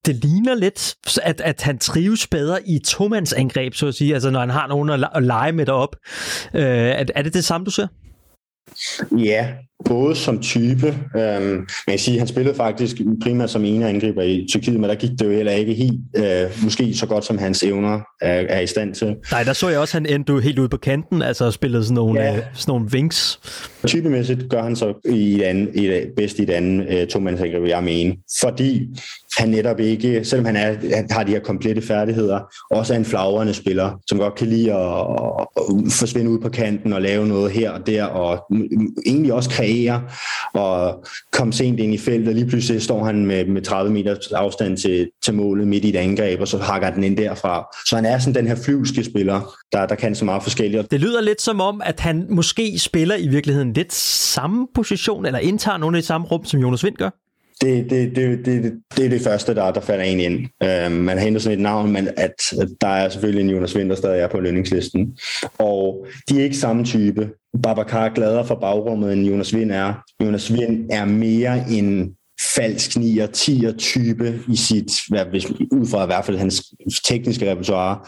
det 0.07 0.15
ligner 0.15 0.55
lidt, 0.55 0.95
at, 1.23 1.41
at 1.41 1.63
han 1.63 1.79
trives 1.79 2.27
bedre 2.27 2.69
i 2.69 2.79
tomandsangreb, 2.79 3.75
så 3.75 3.87
at 3.87 3.95
sige, 3.95 4.15
altså 4.15 4.31
når 4.31 4.41
han 4.41 4.51
har 4.51 4.67
nogen 4.67 4.91
at, 4.91 5.09
at 5.15 5.23
lege 5.23 5.53
med 5.53 5.67
derop. 5.67 5.97
Øh, 6.55 6.63
er, 6.63 7.05
er 7.15 7.23
det 7.23 7.35
det 7.35 7.45
samme, 7.45 7.65
du 7.65 7.71
ser? 7.71 7.87
Ja, 9.19 9.55
både 9.85 10.17
som 10.17 10.39
type. 10.39 10.87
Øhm, 11.17 11.51
man 11.51 11.67
kan 11.89 11.99
sige, 11.99 12.19
han 12.19 12.29
spillede 12.29 12.55
faktisk 12.55 13.01
primært 13.23 13.51
som 13.51 13.65
ene 13.65 13.89
angriber 13.89 14.23
i 14.23 14.47
Tyrkiet, 14.51 14.81
men 14.81 14.91
der 14.91 14.95
gik 14.95 15.11
det 15.11 15.25
jo 15.25 15.31
heller 15.31 15.53
ikke 15.53 15.75
helt, 15.75 16.01
øh, 16.17 16.65
måske 16.65 16.95
så 16.95 17.07
godt 17.07 17.25
som 17.25 17.39
hans 17.39 17.63
evner 17.63 18.01
er, 18.21 18.45
er 18.49 18.61
i 18.61 18.67
stand 18.67 18.95
til. 18.95 19.17
Nej, 19.33 19.43
der 19.43 19.53
så 19.53 19.69
jeg 19.69 19.79
også, 19.79 19.99
at 19.99 20.03
han 20.03 20.15
endte 20.15 20.41
helt 20.41 20.59
ude 20.59 20.69
på 20.69 20.77
kanten, 20.77 21.23
altså 21.23 21.51
spillede 21.51 21.85
sådan 21.85 21.95
nogle, 21.95 22.21
ja. 22.21 22.37
øh, 22.37 22.43
sådan 22.55 22.73
nogle 22.73 22.89
wings. 22.93 23.41
Typemæssigt 23.87 24.49
gør 24.49 24.63
han 24.63 24.77
så 24.77 25.11
i 25.11 25.35
et 25.35 25.43
andet, 25.43 25.71
i 25.75 25.87
et, 25.87 26.09
bedst 26.17 26.39
i 26.39 26.43
et 26.43 26.51
andet 26.51 26.87
øh, 26.89 27.07
tomandsangreb, 27.07 27.69
jeg 27.69 27.85
mener. 27.85 28.15
Fordi 28.41 28.89
han 29.39 29.49
netop 29.49 29.81
ikke, 29.81 30.25
selvom 30.25 30.45
han, 30.45 30.57
er, 30.57 30.97
han 30.97 31.07
har 31.11 31.25
de 31.25 31.33
her 31.33 31.41
komplette 31.41 31.83
færdigheder, 31.83 32.41
også 32.71 32.95
er 32.95 32.99
en 32.99 33.05
flagrende 33.05 33.55
spiller, 33.55 34.01
som 34.07 34.19
godt 34.19 34.35
kan 34.35 34.47
lide 34.47 34.75
at, 34.75 34.89
at 35.57 35.93
forsvinde 35.93 36.31
ud 36.31 36.39
på 36.39 36.49
kanten 36.49 36.93
og 36.93 37.03
lave 37.03 37.29
noget 37.29 37.53
her 37.53 37.71
og 37.71 37.87
der, 37.87 38.05
og 38.05 38.47
egentlig 39.07 39.33
også 39.33 39.51
kreere 39.71 40.03
og 40.53 41.05
komme 41.33 41.53
sent 41.53 41.81
ind 41.81 41.95
i 41.95 41.99
feltet. 41.99 42.29
og 42.29 42.35
Lige 42.35 42.47
pludselig 42.47 42.83
står 42.83 43.05
han 43.05 43.27
med, 43.27 43.45
med 43.45 43.63
30 43.63 43.93
meters 43.93 44.33
afstand 44.33 44.77
til, 44.77 45.11
til 45.25 45.35
målet 45.35 45.69
midt 45.69 45.85
i 45.85 45.89
et 45.89 45.97
angreb, 45.97 46.41
og 46.41 46.49
så 46.49 46.59
hakker 46.59 46.91
den 46.91 47.05
ind 47.05 47.17
derfra. 47.17 47.67
Så 47.87 47.97
han 47.97 48.05
er 48.05 48.19
sådan 48.19 48.35
den 48.35 48.47
her 48.47 48.57
flyvske 48.65 49.05
spiller, 49.05 49.55
der, 49.73 49.87
der 49.87 49.95
kan 49.95 50.15
så 50.15 50.25
meget 50.25 50.43
forskelligt. 50.43 50.91
Det 50.91 51.01
lyder 51.01 51.21
lidt 51.21 51.41
som 51.41 51.61
om, 51.61 51.81
at 51.85 52.01
han 52.01 52.27
måske 52.31 52.79
spiller 52.79 53.17
i 53.17 53.29
virkeligheden 53.29 53.73
lidt 53.73 53.93
samme 53.93 54.67
position, 54.75 55.27
eller 55.27 55.39
indtager 55.39 55.79
nogle 55.79 55.97
af 55.97 56.03
de 56.03 56.07
samme 56.07 56.27
rum, 56.27 56.45
som 56.45 56.61
Jonas 56.61 56.85
Vind 56.85 56.97
gør 56.97 57.11
det, 57.61 57.91
det, 57.91 58.17
det, 58.17 58.47
det, 58.47 58.73
det 58.97 59.05
er 59.05 59.09
det 59.09 59.23
første, 59.23 59.55
der, 59.55 59.71
der 59.71 59.81
falder 59.81 60.05
en 60.05 60.21
ind. 60.21 60.47
Øh, 60.63 60.93
man 60.93 61.19
henter 61.19 61.41
sådan 61.41 61.59
et 61.59 61.63
navn, 61.63 61.93
men 61.93 62.09
at, 62.17 62.35
at 62.61 62.69
der 62.81 62.89
er 62.89 63.09
selvfølgelig 63.09 63.45
en 63.45 63.51
Jonas 63.51 63.77
Vinter 63.77 63.97
stadig 63.97 64.21
er 64.21 64.29
på 64.29 64.41
lønningslisten. 64.41 65.19
Og 65.59 66.07
de 66.29 66.41
er 66.41 66.45
ikke 66.45 66.57
samme 66.57 66.85
type. 66.85 67.31
Babacar 67.63 68.05
er 68.05 68.15
gladere 68.15 68.47
for 68.47 68.55
bagrummet, 68.55 69.13
end 69.13 69.27
Jonas 69.27 69.55
Vind 69.55 69.73
er. 69.73 69.95
Jonas 70.25 70.53
Vind 70.53 70.91
er 70.91 71.05
mere 71.05 71.65
en 71.71 72.15
falsk 72.57 72.97
9 72.97 73.19
10 73.33 73.73
type 73.79 74.41
i 74.49 74.57
sit, 74.57 74.93
hvad, 75.09 75.25
hvis, 75.25 75.51
ud 75.51 75.89
fra 75.91 76.03
i 76.03 76.07
hvert 76.07 76.25
fald 76.25 76.39
hans 76.39 76.65
tekniske 77.05 77.51
repertoire 77.51 77.99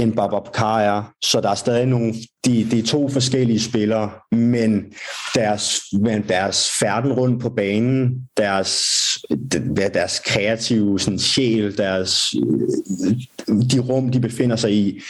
end 0.00 0.12
Babacar 0.12 0.80
er. 0.80 1.12
Så 1.24 1.40
der 1.40 1.50
er 1.50 1.54
stadig 1.54 1.86
nogle, 1.86 2.14
de, 2.46 2.66
de 2.70 2.78
er 2.78 2.82
to 2.82 3.08
forskellige 3.08 3.60
spillere, 3.60 4.10
men 4.32 4.84
deres, 5.34 5.80
men 5.92 6.24
deres 6.28 6.70
færden 6.80 7.12
rundt 7.12 7.42
på 7.42 7.50
banen, 7.50 8.10
deres, 8.36 8.82
deres 9.76 10.22
kreative 10.26 11.00
sådan, 11.00 11.18
sjæl, 11.18 11.76
deres, 11.76 12.20
de 13.72 13.78
rum, 13.78 14.10
de 14.10 14.20
befinder 14.20 14.56
sig 14.56 14.72
i, 14.72 15.00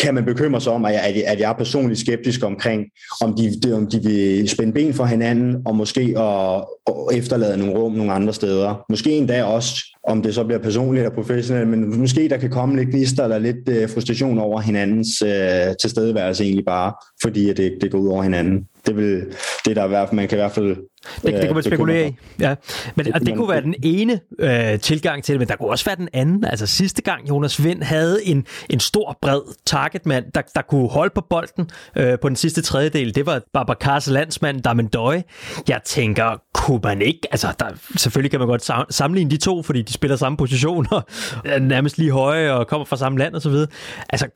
kan 0.00 0.14
man 0.14 0.24
bekymre 0.24 0.60
sig 0.60 0.72
om, 0.72 0.84
at 0.84 0.92
jeg, 0.92 1.24
at 1.26 1.40
jeg 1.40 1.50
er 1.50 1.56
personligt 1.56 2.00
skeptisk 2.00 2.44
omkring, 2.44 2.84
om 3.20 3.36
de, 3.36 3.74
om 3.74 3.86
de 3.86 4.02
vil 4.02 4.48
spænde 4.48 4.72
ben 4.72 4.94
for 4.94 5.04
hinanden, 5.04 5.56
og 5.66 5.76
måske 5.76 6.00
at, 6.00 6.64
at 6.86 7.18
efterlade 7.18 7.56
nogle 7.56 7.78
rum 7.78 7.92
nogle 7.92 8.12
andre 8.12 8.34
steder. 8.34 8.84
Måske 8.88 9.10
endda 9.10 9.44
også 9.44 9.93
om 10.08 10.22
det 10.22 10.34
så 10.34 10.44
bliver 10.44 10.58
personligt 10.58 11.06
og 11.06 11.12
professionelt, 11.12 11.68
men 11.68 11.98
måske 12.00 12.28
der 12.28 12.36
kan 12.36 12.50
komme 12.50 12.76
lidt 12.76 12.88
gnister 12.88 13.24
eller 13.24 13.38
lidt 13.38 13.68
øh, 13.68 13.88
frustration 13.90 14.38
over 14.38 14.60
hinandens 14.60 15.22
øh, 15.22 15.76
tilstedeværelse 15.80 16.44
egentlig 16.44 16.64
bare, 16.64 16.92
fordi 17.22 17.50
at 17.50 17.56
det, 17.56 17.78
det 17.80 17.90
går 17.90 17.98
ud 17.98 18.08
over 18.08 18.22
hinanden. 18.22 18.64
Det, 18.86 18.96
vil, 18.96 19.22
det 19.64 19.76
der 19.76 19.84
i 19.84 19.88
hvert 19.88 20.08
fald, 20.08 20.16
man 20.16 20.28
kan 20.28 20.38
i 20.38 20.40
hvert 20.40 20.52
fald 20.52 20.66
Det, 20.66 21.32
det 21.32 21.40
kunne 21.40 21.54
man 21.54 21.62
spekulere 21.62 22.08
i. 22.08 22.14
Ja. 22.40 22.54
Men, 22.94 23.06
det, 23.06 23.14
og 23.14 23.20
det 23.20 23.28
man- 23.28 23.36
kunne 23.38 23.48
være 23.48 23.60
den 23.62 23.74
ene 23.82 24.20
øh, 24.38 24.80
tilgang 24.80 25.24
til 25.24 25.32
det, 25.32 25.40
men 25.40 25.48
der 25.48 25.56
kunne 25.56 25.68
også 25.70 25.84
være 25.84 25.96
den 25.96 26.08
anden. 26.12 26.44
Altså 26.44 26.66
sidste 26.66 27.02
gang 27.02 27.28
Jonas 27.28 27.64
Vind 27.64 27.82
havde 27.82 28.18
en, 28.26 28.46
en 28.70 28.80
stor, 28.80 29.18
bred 29.22 29.40
targetmand, 29.66 30.24
der, 30.34 30.42
der 30.54 30.62
kunne 30.62 30.88
holde 30.88 31.12
på 31.14 31.26
bolden 31.30 31.70
øh, 31.96 32.18
på 32.22 32.28
den 32.28 32.36
sidste 32.36 32.62
tredjedel. 32.62 33.14
Det 33.14 33.26
var 33.26 33.42
Babacars 33.52 34.06
landsmand, 34.10 34.60
Damendøje. 34.62 35.22
Jeg 35.68 35.80
tænker, 35.84 36.40
kunne 36.54 36.80
man 36.82 37.02
ikke... 37.02 37.20
Altså, 37.30 37.48
der, 37.58 37.66
selvfølgelig 37.96 38.30
kan 38.30 38.40
man 38.40 38.48
godt 38.48 38.70
sammenligne 38.94 39.30
de 39.30 39.36
to, 39.36 39.62
fordi 39.62 39.82
de 39.82 39.92
spiller 39.92 40.16
samme 40.16 40.36
position 40.36 40.86
og 40.90 41.02
er 41.44 41.58
nærmest 41.58 41.98
lige 41.98 42.10
høje 42.10 42.52
og 42.52 42.66
kommer 42.66 42.84
fra 42.84 42.96
samme 42.96 43.18
land 43.18 43.34
og 43.34 43.42
så 43.42 43.50
videre. 43.50 43.66
Altså, 44.10 44.26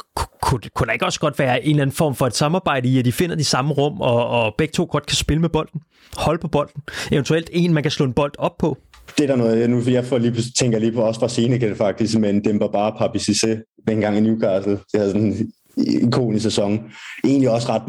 kunne, 0.42 0.60
kunne 0.74 0.86
der 0.86 0.92
ikke 0.92 1.06
også 1.06 1.20
godt 1.20 1.38
være 1.38 1.64
en 1.64 1.70
eller 1.70 1.82
anden 1.82 1.96
form 1.96 2.14
for 2.14 2.26
et 2.26 2.36
samarbejde 2.36 2.88
i, 2.88 2.98
at 2.98 3.04
de 3.04 3.12
finder 3.12 3.36
de 3.36 3.44
samme 3.44 3.74
rum, 3.74 4.00
og, 4.00 4.26
og 4.26 4.54
begge 4.58 4.72
to 4.72 4.88
godt 4.90 5.06
kan 5.06 5.16
spille 5.16 5.40
med 5.40 5.48
bolden? 5.48 5.80
Holde 6.16 6.38
på 6.38 6.48
bolden? 6.48 6.82
Eventuelt 7.12 7.50
en, 7.52 7.74
man 7.74 7.82
kan 7.82 7.92
slå 7.92 8.06
en 8.06 8.12
bold 8.12 8.32
op 8.38 8.58
på? 8.58 8.76
Det 9.18 9.24
er 9.24 9.28
der 9.28 9.36
noget, 9.36 9.70
nu 9.70 9.82
jeg 9.86 10.04
får 10.04 10.18
lige, 10.18 10.42
tænker 10.58 10.78
lige 10.78 10.92
på 10.92 11.00
også 11.02 11.20
fra 11.20 11.28
Senegal 11.28 11.76
faktisk, 11.76 12.18
men 12.18 12.44
Demba 12.44 12.66
bare 12.66 12.92
Papi 12.98 13.18
Cissé, 13.18 13.82
dengang 13.88 14.16
i 14.16 14.20
Newcastle. 14.20 14.72
Det 14.72 15.00
havde 15.00 15.10
sådan 15.10 15.26
en 15.26 15.52
ikonisk 15.78 16.42
sæson. 16.42 16.80
Egentlig 17.24 17.50
også 17.50 17.68
ret 17.68 17.82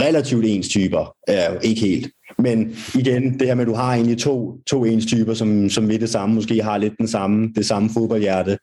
relativt 0.00 0.44
ens 0.44 0.68
typer. 0.68 1.14
Øh, 1.30 1.60
ikke 1.62 1.80
helt. 1.80 2.10
Men 2.38 2.76
igen, 2.94 3.38
det 3.38 3.46
her 3.46 3.54
med, 3.54 3.62
at 3.62 3.68
du 3.68 3.74
har 3.74 3.94
egentlig 3.94 4.18
to, 4.18 4.58
to 4.70 4.84
ens 4.84 5.06
typer, 5.06 5.34
som, 5.34 5.70
som 5.70 5.88
ved 5.88 5.98
det 5.98 6.10
samme, 6.10 6.34
måske 6.34 6.62
har 6.62 6.78
lidt 6.78 6.94
den 6.98 7.08
samme, 7.08 7.52
det 7.56 7.66
samme 7.66 7.90
fodboldhjerte, 7.94 8.58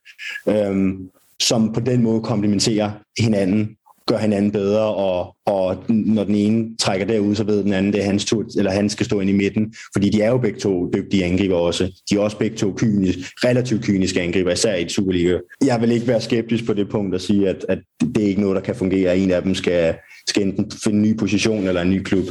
øhm, 0.48 1.10
som 1.42 1.74
på 1.74 1.80
den 1.80 2.04
måde 2.04 2.22
komplementerer 2.22 2.92
hinanden 3.20 3.70
gør 4.08 4.18
hinanden 4.18 4.52
bedre, 4.52 4.96
og, 4.96 5.36
og 5.46 5.84
når 5.90 6.24
den 6.24 6.36
ene 6.36 6.78
trækker 6.78 7.06
derud, 7.06 7.36
så 7.36 7.44
ved 7.44 7.64
den 7.64 7.74
anden, 7.74 7.94
det 7.94 8.02
er 8.02 8.06
hans 8.06 8.26
tur, 8.26 8.46
eller 8.58 8.72
han 8.72 8.90
skal 8.90 9.06
stå 9.06 9.20
ind 9.20 9.30
i 9.30 9.34
midten, 9.34 9.76
fordi 9.94 10.10
de 10.10 10.22
er 10.22 10.30
jo 10.30 10.38
begge 10.38 10.60
to 10.60 10.90
dygtige 10.94 11.26
angriber 11.26 11.56
også. 11.56 12.02
De 12.10 12.16
er 12.16 12.20
også 12.20 12.38
begge 12.38 12.58
to 12.58 12.74
kynisk, 12.78 13.20
relativt 13.20 13.84
kyniske 13.84 14.22
angriber, 14.22 14.52
især 14.52 14.76
i 14.76 14.82
et 14.82 14.92
Superliga. 14.92 15.38
Jeg 15.66 15.82
vil 15.82 15.92
ikke 15.92 16.08
være 16.08 16.22
skeptisk 16.22 16.66
på 16.66 16.74
det 16.74 16.90
punkt 16.90 17.16
og 17.16 17.22
sige, 17.22 17.50
at, 17.50 17.66
at 17.70 17.80
det 18.16 18.24
er 18.24 18.28
ikke 18.28 18.42
noget, 18.42 18.56
der 18.56 18.62
kan 18.62 18.76
fungere. 18.76 19.18
En 19.18 19.32
af 19.32 19.42
dem 19.42 19.56
skal, 19.56 19.96
skal 20.28 20.44
enten 20.44 20.72
finde 20.84 20.98
en 20.98 21.04
ny 21.04 21.18
position 21.18 21.68
eller 21.68 21.82
en 21.82 21.90
ny 21.90 22.04
klub. 22.04 22.26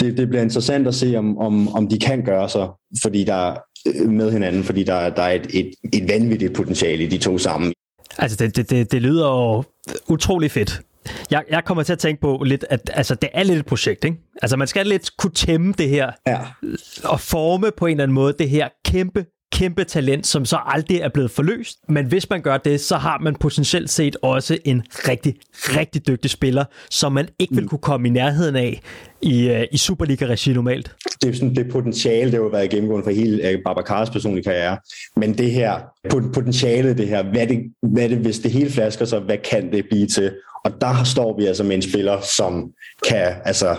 Det, 0.00 0.16
det 0.16 0.28
bliver 0.28 0.42
interessant 0.42 0.88
at 0.88 0.94
se, 0.94 1.16
om, 1.16 1.38
om, 1.38 1.74
om 1.74 1.88
de 1.88 1.98
kan 1.98 2.24
gøre 2.24 2.48
sig, 2.48 2.68
fordi 3.02 3.24
der 3.24 3.54
med 4.08 4.32
hinanden, 4.32 4.64
fordi 4.64 4.82
der, 4.82 5.10
der 5.10 5.22
er 5.22 5.32
et, 5.32 5.46
et, 5.54 5.70
et 5.92 6.08
vanvittigt 6.08 6.54
potentiale 6.54 7.04
i 7.04 7.06
de 7.06 7.18
to 7.18 7.38
sammen. 7.38 7.72
Altså, 8.18 8.36
det, 8.36 8.56
det, 8.56 8.70
det, 8.70 8.92
det 8.92 9.02
lyder 9.02 9.26
jo 9.26 9.64
utrolig 10.08 10.50
fedt. 10.50 10.80
Jeg, 11.30 11.44
jeg 11.50 11.64
kommer 11.64 11.82
til 11.82 11.92
at 11.92 11.98
tænke 11.98 12.20
på 12.20 12.42
lidt, 12.46 12.64
at 12.70 12.90
altså, 12.94 13.14
det 13.14 13.28
er 13.34 13.42
lidt 13.42 13.58
et 13.58 13.66
projekt, 13.66 14.04
ikke? 14.04 14.16
Altså, 14.42 14.56
man 14.56 14.68
skal 14.68 14.86
lidt 14.86 15.16
kunne 15.16 15.32
tæmme 15.32 15.72
det 15.78 15.88
her, 15.88 16.10
Ja. 16.26 16.40
og 17.04 17.20
forme 17.20 17.70
på 17.76 17.86
en 17.86 17.90
eller 17.90 18.02
anden 18.02 18.14
måde 18.14 18.34
det 18.38 18.48
her 18.50 18.68
kæmpe, 18.84 19.26
kæmpe 19.52 19.84
talent, 19.84 20.26
som 20.26 20.44
så 20.44 20.58
aldrig 20.66 20.98
er 20.98 21.08
blevet 21.08 21.30
forløst. 21.30 21.78
Men 21.88 22.06
hvis 22.06 22.30
man 22.30 22.42
gør 22.42 22.56
det, 22.56 22.80
så 22.80 22.96
har 22.96 23.18
man 23.18 23.34
potentielt 23.34 23.90
set 23.90 24.16
også 24.22 24.58
en 24.64 24.82
rigtig, 25.08 25.34
rigtig 25.52 26.06
dygtig 26.06 26.30
spiller, 26.30 26.64
som 26.90 27.12
man 27.12 27.28
ikke 27.38 27.54
vil 27.54 27.68
kunne 27.68 27.78
komme 27.78 28.08
i 28.08 28.10
nærheden 28.10 28.56
af 28.56 28.80
i, 29.22 29.50
uh, 29.50 29.62
i 29.72 29.76
Superliga-regi 29.76 30.52
normalt. 30.52 30.94
det 31.22 31.30
er 31.30 31.34
sådan 31.34 31.54
det 31.54 31.72
potentiale, 31.72 32.24
det 32.24 32.38
har 32.38 32.44
jo 32.44 32.48
været 32.48 32.70
gennemgående 32.70 33.04
for 33.04 33.10
hele 33.10 33.48
øh, 33.48 33.58
Babacars 33.64 34.10
personlige 34.10 34.44
karriere. 34.44 34.78
Men 35.16 35.38
det 35.38 35.50
her, 35.50 35.74
pot- 36.12 36.32
potentiale, 36.32 36.96
det 36.96 37.08
her, 37.08 37.22
hvad 37.22 37.46
det, 37.46 37.58
hvad 37.82 38.08
det, 38.08 38.18
hvis 38.18 38.38
det 38.38 38.50
hele 38.50 38.70
flasker 38.70 39.04
sig, 39.04 39.20
hvad 39.20 39.38
kan 39.50 39.72
det 39.72 39.84
blive 39.90 40.06
til? 40.06 40.32
Og 40.64 40.80
der 40.80 41.04
står 41.04 41.36
vi 41.38 41.46
altså 41.46 41.64
med 41.64 41.76
en 41.76 41.82
spiller, 41.82 42.20
som 42.20 42.70
kan, 43.08 43.32
altså, 43.44 43.76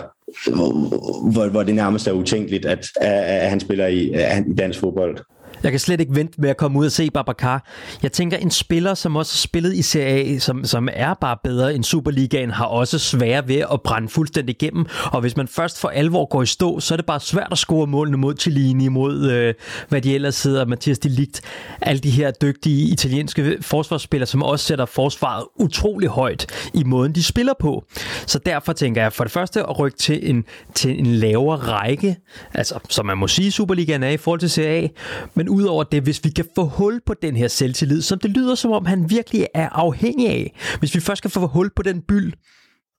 hvor, 1.32 1.48
hvor 1.48 1.62
det 1.62 1.74
nærmest 1.74 2.06
er 2.06 2.12
utænkeligt, 2.12 2.66
at, 2.66 2.86
at, 3.00 3.12
at 3.12 3.50
han 3.50 3.60
spiller 3.60 3.86
i, 3.86 4.10
at 4.10 4.34
han, 4.34 4.50
i 4.50 4.54
dansk 4.54 4.80
fodbold. 4.80 5.18
Jeg 5.62 5.70
kan 5.70 5.80
slet 5.80 6.00
ikke 6.00 6.14
vente 6.14 6.40
med 6.40 6.50
at 6.50 6.56
komme 6.56 6.78
ud 6.78 6.86
og 6.86 6.92
se 6.92 7.10
Babacar. 7.10 7.68
Jeg 8.02 8.12
tænker, 8.12 8.36
en 8.36 8.50
spiller, 8.50 8.94
som 8.94 9.16
også 9.16 9.34
har 9.34 9.38
spillet 9.38 9.74
i 9.74 9.82
Serie 9.82 10.34
A, 10.34 10.38
som, 10.38 10.64
som 10.64 10.88
er 10.92 11.14
bare 11.14 11.36
bedre 11.44 11.74
end 11.74 11.84
Superligaen, 11.84 12.50
har 12.50 12.64
også 12.64 12.98
svære 12.98 13.48
ved 13.48 13.64
at 13.72 13.82
brænde 13.82 14.08
fuldstændig 14.08 14.62
igennem. 14.62 14.86
Og 15.04 15.20
hvis 15.20 15.36
man 15.36 15.48
først 15.48 15.80
for 15.80 15.88
alvor 15.88 16.24
går 16.24 16.42
i 16.42 16.46
stå, 16.46 16.80
så 16.80 16.94
er 16.94 16.96
det 16.96 17.06
bare 17.06 17.20
svært 17.20 17.48
at 17.50 17.58
score 17.58 17.86
målene 17.86 18.16
mod 18.16 18.34
Cellini, 18.38 18.88
mod 18.88 19.30
øh, 19.30 19.54
hvad 19.88 20.00
de 20.00 20.14
ellers 20.14 20.42
hedder, 20.42 20.66
Mathias 20.66 20.98
de 20.98 21.08
Ligt. 21.08 21.40
Alle 21.80 22.00
de 22.00 22.10
her 22.10 22.30
dygtige 22.30 22.92
italienske 22.92 23.58
forsvarsspillere, 23.60 24.26
som 24.26 24.42
også 24.42 24.64
sætter 24.64 24.86
forsvaret 24.86 25.44
utrolig 25.56 26.08
højt 26.08 26.70
i 26.74 26.84
måden, 26.84 27.14
de 27.14 27.22
spiller 27.22 27.52
på. 27.60 27.84
Så 28.26 28.38
derfor 28.38 28.72
tænker 28.72 29.02
jeg 29.02 29.12
for 29.12 29.24
det 29.24 29.32
første 29.32 29.60
at 29.60 29.78
rykke 29.78 29.98
til 29.98 30.30
en, 30.30 30.44
til 30.74 30.98
en 30.98 31.06
lavere 31.06 31.58
række, 31.58 32.16
altså 32.54 32.78
som 32.88 33.06
man 33.06 33.18
må 33.18 33.28
sige, 33.28 33.52
Superligaen 33.52 34.02
er 34.02 34.10
i 34.10 34.16
forhold 34.16 34.40
til 34.40 34.50
Serie 34.50 34.82
A, 34.84 34.88
men 35.34 35.48
udover 35.52 35.84
det, 35.84 36.02
hvis 36.02 36.24
vi 36.24 36.30
kan 36.30 36.44
få 36.54 36.64
hul 36.64 37.00
på 37.06 37.14
den 37.14 37.36
her 37.36 37.48
selvtillid, 37.48 38.02
som 38.02 38.18
det 38.18 38.30
lyder 38.30 38.54
som 38.54 38.70
om, 38.72 38.86
han 38.86 39.10
virkelig 39.10 39.46
er 39.54 39.68
afhængig 39.68 40.28
af. 40.28 40.56
Hvis 40.78 40.94
vi 40.94 41.00
først 41.00 41.22
kan 41.22 41.30
få 41.30 41.46
hul 41.46 41.70
på 41.76 41.82
den 41.82 42.02
byld, 42.08 42.32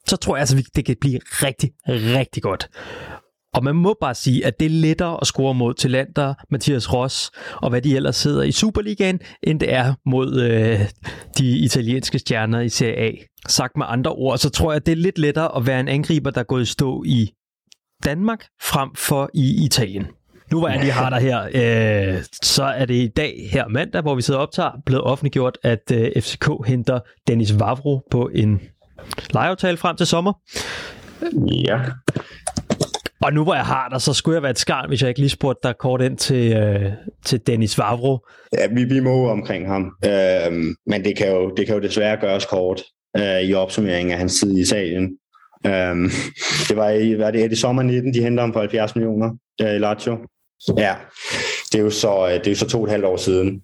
så 0.07 0.15
tror 0.15 0.35
jeg 0.35 0.39
altså, 0.39 0.55
vi- 0.55 0.65
det 0.75 0.85
kan 0.85 0.95
blive 1.01 1.19
rigtig, 1.25 1.71
rigtig 1.87 2.43
godt. 2.43 2.69
Og 3.53 3.63
man 3.63 3.75
må 3.75 3.95
bare 4.01 4.15
sige, 4.15 4.45
at 4.45 4.59
det 4.59 4.65
er 4.65 4.69
lettere 4.69 5.17
at 5.21 5.27
score 5.27 5.53
mod 5.53 5.73
Talander, 5.73 6.33
Mathias 6.51 6.93
Ross 6.93 7.31
og 7.55 7.69
hvad 7.69 7.81
de 7.81 7.95
ellers 7.95 8.15
sidder 8.15 8.43
i 8.43 8.51
Superligaen, 8.51 9.19
end 9.43 9.59
det 9.59 9.73
er 9.73 9.93
mod 10.05 10.41
øh, 10.41 10.79
de 11.37 11.57
italienske 11.57 12.19
stjerner 12.19 12.59
i 12.59 12.69
Serie 12.69 12.95
A. 12.97 13.11
Sagt 13.47 13.77
med 13.77 13.85
andre 13.89 14.11
ord, 14.11 14.37
så 14.37 14.49
tror 14.49 14.71
jeg, 14.71 14.75
at 14.75 14.85
det 14.85 14.91
er 14.91 14.95
lidt 14.95 15.19
lettere 15.19 15.57
at 15.57 15.67
være 15.67 15.79
en 15.79 15.87
angriber, 15.87 16.31
der 16.31 16.39
er 16.39 16.43
gået 16.45 16.61
i 16.61 16.65
stå 16.65 17.03
i 17.05 17.31
Danmark 18.05 18.45
frem 18.61 18.89
for 18.95 19.29
i 19.33 19.65
Italien. 19.65 20.05
Nu 20.53 20.59
hvor 20.59 20.69
jeg 20.69 20.79
lige 20.79 20.91
har 20.91 21.09
dig 21.09 21.19
her, 21.19 21.43
øh, 21.43 22.23
så 22.43 22.63
er 22.63 22.85
det 22.85 22.93
i 22.93 23.07
dag 23.07 23.49
her 23.51 23.67
mandag, 23.67 24.01
hvor 24.01 24.15
vi 24.15 24.21
sidder 24.21 24.39
og 24.39 24.43
optager, 24.47 24.71
blevet 24.85 25.03
offentliggjort, 25.03 25.57
at 25.63 25.91
øh, 25.93 26.21
FCK 26.21 26.49
henter 26.67 26.99
Dennis 27.27 27.59
Vavro 27.59 28.01
på 28.11 28.29
en 28.35 28.61
lejeaftale 29.33 29.77
frem 29.77 29.95
til 29.95 30.05
sommer. 30.05 30.33
Ja. 31.67 31.79
Og 33.21 33.33
nu 33.33 33.43
hvor 33.43 33.55
jeg 33.55 33.65
har 33.65 33.89
dig, 33.89 34.01
så 34.01 34.13
skulle 34.13 34.35
jeg 34.35 34.43
være 34.43 34.51
et 34.51 34.59
skarn, 34.59 34.87
hvis 34.87 35.01
jeg 35.01 35.09
ikke 35.09 35.19
lige 35.19 35.29
spurgte 35.29 35.67
dig 35.67 35.77
kort 35.77 36.01
ind 36.01 36.17
til, 36.17 36.57
øh, 36.57 36.91
til 37.25 37.47
Dennis 37.47 37.77
Vavro. 37.77 38.19
Ja, 38.57 38.67
vi, 38.67 38.83
vi 38.83 38.99
må 38.99 39.29
omkring 39.29 39.67
ham. 39.67 39.91
Øhm, 40.05 40.75
men 40.87 41.03
det 41.05 41.17
kan, 41.17 41.27
jo, 41.27 41.53
det 41.57 41.65
kan 41.65 41.75
jo 41.75 41.81
desværre 41.81 42.17
gøres 42.17 42.45
kort 42.45 42.81
øh, 43.17 43.41
i 43.41 43.53
opsummeringen 43.53 44.11
af 44.11 44.17
hans 44.17 44.39
tid 44.39 44.57
i 44.57 44.61
Italien. 44.61 45.17
Øhm, 45.65 46.09
det 46.69 46.77
var 46.77 46.89
i, 46.89 47.17
var 47.19 47.31
det, 47.31 47.43
er 47.43 47.47
det 47.47 47.57
sommer 47.57 47.83
19, 47.83 48.13
de 48.13 48.23
henter 48.23 48.43
ham 48.43 48.53
for 48.53 48.59
70 48.59 48.95
millioner 48.95 49.29
øh, 49.61 49.75
i 49.75 49.77
Lazio. 49.77 50.17
Ja, 50.77 50.95
det 51.71 51.79
er 51.79 51.83
jo 51.83 51.89
så, 51.89 52.27
øh, 52.27 52.33
det 52.33 52.47
er 52.47 52.51
jo 52.51 52.55
så 52.55 52.67
to 52.67 52.77
og 52.77 52.83
et 52.83 52.91
halvt 52.91 53.05
år 53.05 53.17
siden 53.17 53.61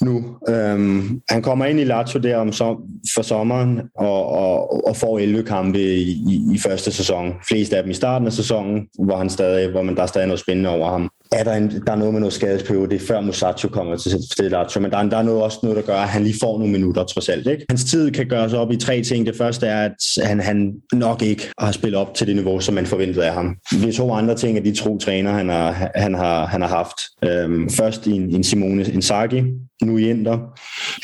nu. 0.00 0.36
Øhm, 0.48 1.20
han 1.28 1.42
kommer 1.42 1.64
ind 1.64 1.80
i 1.80 1.84
Lazio 1.84 2.20
der 2.20 2.36
om 2.36 2.52
som, 2.52 2.76
for 3.14 3.22
sommeren 3.22 3.80
og, 3.96 4.26
og, 4.26 4.86
og 4.88 4.96
får 4.96 5.18
11 5.18 5.42
kampe 5.42 5.78
i, 5.78 6.10
i, 6.10 6.54
i 6.54 6.58
første 6.58 6.92
sæson. 6.92 7.34
Flest 7.48 7.72
af 7.72 7.82
dem 7.82 7.90
i 7.90 7.94
starten 7.94 8.26
af 8.26 8.32
sæsonen, 8.32 8.88
hvor, 9.04 9.16
han 9.16 9.30
stadig, 9.30 9.70
hvor 9.70 9.82
man, 9.82 9.96
der 9.96 10.02
er 10.02 10.06
stadig 10.06 10.26
noget 10.26 10.40
spændende 10.40 10.70
over 10.70 10.90
ham. 10.90 11.10
Er 11.34 11.44
der, 11.44 11.52
en, 11.54 11.70
der 11.86 11.92
er 11.92 11.96
noget 11.96 12.12
med 12.12 12.20
noget 12.20 12.32
skadesperiode, 12.32 12.90
det 12.90 13.02
er 13.02 13.06
før 13.06 13.20
Musacho 13.20 13.68
kommer 13.68 13.96
til, 13.96 14.10
stedet 14.32 14.50
Lazio, 14.52 14.80
men 14.80 14.90
der, 14.90 14.98
er- 14.98 15.02
der 15.08 15.16
er 15.16 15.22
noget, 15.22 15.42
også 15.42 15.58
noget, 15.62 15.76
der 15.76 15.82
gør, 15.82 15.96
at 15.96 16.08
han 16.08 16.22
lige 16.22 16.36
får 16.40 16.58
nogle 16.58 16.72
minutter 16.72 17.04
trods 17.04 17.28
alt. 17.28 17.46
Ikke? 17.46 17.64
Hans 17.70 17.84
tid 17.84 18.10
kan 18.10 18.26
gøres 18.26 18.52
op 18.52 18.72
i 18.72 18.76
tre 18.76 19.02
ting. 19.02 19.26
Det 19.26 19.36
første 19.36 19.66
er, 19.66 19.84
at 19.84 20.24
han, 20.26 20.40
han 20.40 20.72
nok 20.92 21.22
ikke 21.22 21.42
har 21.58 21.72
spillet 21.72 22.00
op 22.00 22.14
til 22.14 22.26
det 22.26 22.36
niveau, 22.36 22.60
som 22.60 22.74
man 22.74 22.86
forventede 22.86 23.26
af 23.26 23.32
ham. 23.34 23.56
Vi 23.84 23.92
to 23.92 24.12
andre 24.12 24.34
ting 24.36 24.58
er 24.58 24.62
de 24.62 24.74
to 24.74 24.98
træner, 24.98 25.32
han 25.32 25.48
har, 25.48 25.90
han 25.94 26.14
har, 26.14 26.46
han 26.46 26.60
har 26.60 26.68
haft. 26.68 26.96
Øhm, 27.24 27.70
først 27.70 28.06
en, 28.06 28.34
en 28.34 28.44
Simone 28.44 28.82
Inzaghi, 28.84 29.42
nu 29.86 29.98
i 29.98 30.10
Inter, 30.10 30.38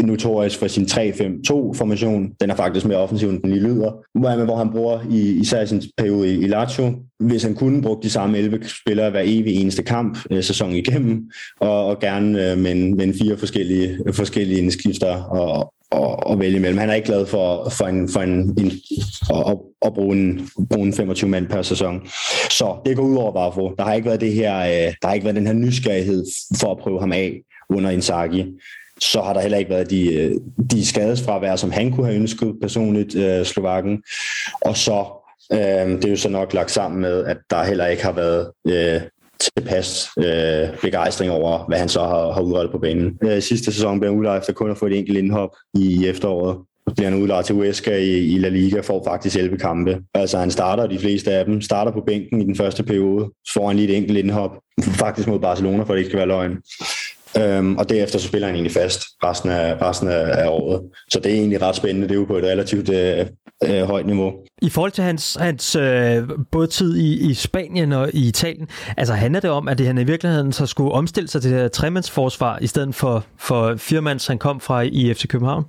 notorisk 0.03 0.59
for 0.59 0.66
sin 0.69 0.85
3-5-2-formation. 0.85 2.31
Den 2.40 2.51
er 2.51 2.55
faktisk 2.55 2.87
mere 2.87 2.99
offensiv, 2.99 3.29
end 3.29 3.43
den 3.43 3.51
lige 3.51 3.62
lyder. 3.62 4.19
Hvor, 4.19 4.45
hvor 4.45 4.57
han 4.57 4.71
bruger 4.71 5.01
i, 5.11 5.40
især 5.40 5.62
i 5.62 5.66
sin 5.66 5.83
periode 5.97 6.35
i, 6.35 6.38
i 6.38 6.47
Lazio, 6.47 6.95
hvis 7.21 7.43
han 7.43 7.55
kunne 7.55 7.83
bruge 7.83 8.03
de 8.03 8.11
samme 8.11 8.38
11 8.38 8.61
spillere 8.83 9.11
hver 9.11 9.23
evig 9.25 9.55
eneste 9.55 9.83
kamp 9.83 10.19
øh, 10.31 10.43
sæson 10.43 10.73
igennem, 10.73 11.31
og, 11.61 11.87
og 11.87 12.01
gerne 12.01 12.51
øh, 12.51 12.59
med, 12.59 12.73
en, 12.73 12.97
med 12.97 13.05
en 13.05 13.14
fire 13.14 13.37
forskellige, 13.37 13.99
forskellige 14.12 14.59
indskifter 14.59 15.23
og, 15.23 15.75
og, 15.90 16.27
og 16.27 16.40
vælge 16.40 16.57
imellem. 16.57 16.79
Han 16.79 16.90
er 16.90 16.95
ikke 16.95 17.07
glad 17.07 17.27
for, 17.27 17.69
for, 17.69 17.85
en, 17.85 18.09
for 18.09 18.21
en, 18.21 18.33
en, 18.33 18.73
at, 19.31 19.59
at 19.83 19.95
bruge, 19.95 20.16
en, 20.16 20.49
bruge 20.71 20.87
en 20.87 20.93
25 20.93 21.31
mand 21.31 21.47
per 21.47 21.62
sæson. 21.62 22.01
Så 22.51 22.77
det 22.87 22.97
går 22.97 23.03
ud 23.03 23.16
over 23.16 23.33
Vafro. 23.33 23.75
Der 23.79 23.85
har 23.85 23.95
ikke 23.95 24.07
været 24.07 24.21
det 24.21 24.33
her, 24.33 24.59
øh, 24.59 24.95
der 25.03 25.07
har 25.07 25.14
ikke 25.14 25.25
været 25.25 25.37
den 25.37 25.47
her 25.47 25.55
nysgerrighed 25.55 26.25
for 26.61 26.71
at 26.73 26.79
prøve 26.79 27.01
ham 27.01 27.12
af 27.12 27.40
under 27.70 27.90
Inzaghi 27.90 28.46
så 29.00 29.20
har 29.22 29.33
der 29.33 29.40
heller 29.40 29.59
ikke 29.59 29.70
været 29.70 29.90
de, 29.90 30.14
øh, 30.14 30.35
de 30.70 30.87
skadesfravær, 30.87 31.56
som 31.56 31.70
han 31.70 31.92
kunne 31.92 32.06
have 32.06 32.16
ønsket 32.16 32.54
personligt, 32.61 33.14
øh, 33.14 33.44
Slovakken. 33.44 34.02
Og 34.61 34.76
så, 34.76 35.04
øh, 35.52 35.59
det 35.59 36.04
er 36.04 36.11
jo 36.11 36.16
så 36.16 36.28
nok 36.28 36.54
lagt 36.54 36.70
sammen 36.70 37.00
med, 37.00 37.24
at 37.24 37.37
der 37.50 37.64
heller 37.64 37.87
ikke 37.87 38.04
har 38.04 38.12
været 38.12 38.50
øh, 38.66 39.00
tilpas 39.40 40.09
øh, 40.18 40.80
begejstring 40.83 41.30
over, 41.33 41.64
hvad 41.68 41.78
han 41.78 41.88
så 41.88 42.00
har, 42.00 42.33
har 42.33 42.40
udrettet 42.40 42.72
på 42.72 42.78
banen. 42.78 43.18
Øh, 43.22 43.42
sidste 43.42 43.72
sæson 43.72 44.00
blev 44.00 44.11
han 44.11 44.18
udlejet 44.18 44.38
efter 44.38 44.52
kun 44.52 44.70
at 44.70 44.78
få 44.78 44.87
et 44.87 44.98
enkelt 44.98 45.18
indhop 45.18 45.50
i 45.74 46.06
efteråret, 46.06 46.59
bliver 46.96 47.11
han 47.11 47.22
udlejet 47.22 47.44
til 47.44 47.54
Huesca 47.54 47.96
i, 47.96 48.18
i 48.18 48.38
La 48.38 48.48
Liga, 48.48 48.80
får 48.80 49.04
faktisk 49.04 49.37
11 49.37 49.59
kampe. 49.59 49.98
Altså 50.14 50.38
han 50.38 50.50
starter 50.50 50.87
de 50.87 50.98
fleste 50.98 51.33
af 51.33 51.44
dem, 51.44 51.61
starter 51.61 51.92
på 51.92 52.02
bænken 52.06 52.40
i 52.40 52.44
den 52.44 52.56
første 52.56 52.83
periode, 52.83 53.30
så 53.46 53.52
får 53.52 53.66
han 53.66 53.76
lige 53.76 53.88
et 53.88 53.96
enkelt 53.96 54.18
indhop, 54.18 54.50
faktisk 54.83 55.28
mod 55.28 55.38
Barcelona, 55.38 55.83
for 55.83 55.92
det 55.92 55.98
ikke 55.98 56.09
skal 56.09 56.18
være 56.18 56.28
løgn. 56.28 56.56
Øhm, 57.38 57.77
og 57.77 57.88
derefter 57.88 58.19
så 58.19 58.27
spiller 58.27 58.47
han 58.47 58.55
egentlig 58.55 58.73
fast 58.73 59.03
resten 59.25 59.51
af, 59.51 59.83
resten 59.83 60.09
af, 60.09 60.45
af 60.45 60.49
året. 60.49 60.83
Så 61.11 61.21
det 61.21 61.33
er 61.33 61.37
egentlig 61.37 61.62
ret 61.62 61.77
spændende. 61.77 62.09
Det 62.09 62.14
er 62.14 62.19
jo 62.19 62.25
på 62.25 62.37
et 62.37 62.45
relativt 62.45 62.88
øh, 62.88 63.27
øh, 63.64 63.83
højt 63.83 64.07
niveau. 64.07 64.33
I 64.62 64.71
forhold 64.71 64.93
til 64.93 65.05
hans, 65.05 65.37
hans 65.40 65.77
øh, 65.77 66.29
både 66.53 66.66
tid 66.66 66.97
i, 66.97 67.31
i 67.31 67.35
Spanien 67.35 67.93
og 67.93 68.11
i 68.14 68.29
Italien, 68.29 68.69
altså 68.97 69.14
handler 69.14 69.40
det 69.40 69.51
om, 69.51 69.69
at 69.69 69.79
det, 69.79 69.87
han 69.87 69.99
i 69.99 70.05
virkeligheden 70.05 70.53
så 70.53 70.66
skulle 70.66 70.93
omstille 70.93 71.29
sig 71.29 71.43
til 71.43 71.51
det 71.51 71.61
her 71.61 71.69
tremandsforsvar, 71.69 72.59
i 72.59 72.66
stedet 72.66 72.95
for, 72.95 73.25
for 73.38 73.75
firemands, 73.77 74.27
han 74.27 74.38
kom 74.38 74.61
fra 74.61 74.81
i 74.81 75.14
FC 75.14 75.27
København? 75.29 75.64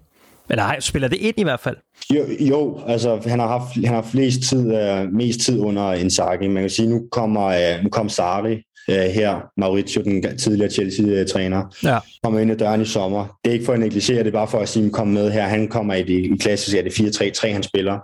Eller 0.50 0.64
ej, 0.64 0.80
spiller 0.80 1.08
det 1.08 1.18
ind 1.18 1.40
i 1.40 1.44
hvert 1.44 1.60
fald? 1.60 1.78
Jo, 2.14 2.26
jo 2.40 2.80
altså 2.88 3.20
han 3.26 3.40
har 3.40 3.48
haft 3.48 3.76
han 3.86 3.96
har 3.96 4.02
flest 4.02 4.42
tid, 4.50 4.66
uh, 4.66 5.14
mest 5.14 5.40
tid 5.40 5.60
under 5.60 5.94
Inzaghi. 5.94 6.48
Man 6.48 6.64
kan 6.64 6.70
sige, 6.70 6.90
nu 6.90 7.02
kommer 7.12 7.48
uh, 7.48 7.84
nu 7.84 7.90
kom 7.90 8.10
Sarri 8.10 8.64
uh, 8.88 8.96
her, 8.96 9.36
Mauricio, 9.58 10.02
den 10.02 10.38
tidligere 10.38 10.72
Chelsea-træner, 10.72 11.76
Ja. 11.84 11.98
kommer 12.24 12.40
ind 12.40 12.52
ad 12.52 12.58
døren 12.58 12.82
i 12.82 12.86
sommer. 12.86 13.38
Det 13.44 13.50
er 13.50 13.54
ikke 13.54 13.66
for 13.66 13.74
at 13.74 13.80
negligere, 13.80 14.20
det 14.20 14.28
er 14.28 14.32
bare 14.32 14.48
for 14.48 14.60
at 14.60 14.70
sige, 14.70 14.86
at 14.86 14.92
kom 14.92 15.08
med 15.08 15.32
her. 15.32 15.44
Han 15.44 15.68
kommer 15.68 15.94
i 15.94 16.04
det 16.04 16.10
i 16.10 16.38
klassisk, 16.40 16.78
er 16.78 16.82
det 16.82 17.00
4-3-3, 17.00 17.52
han 17.54 17.64
spiller. 17.64 18.00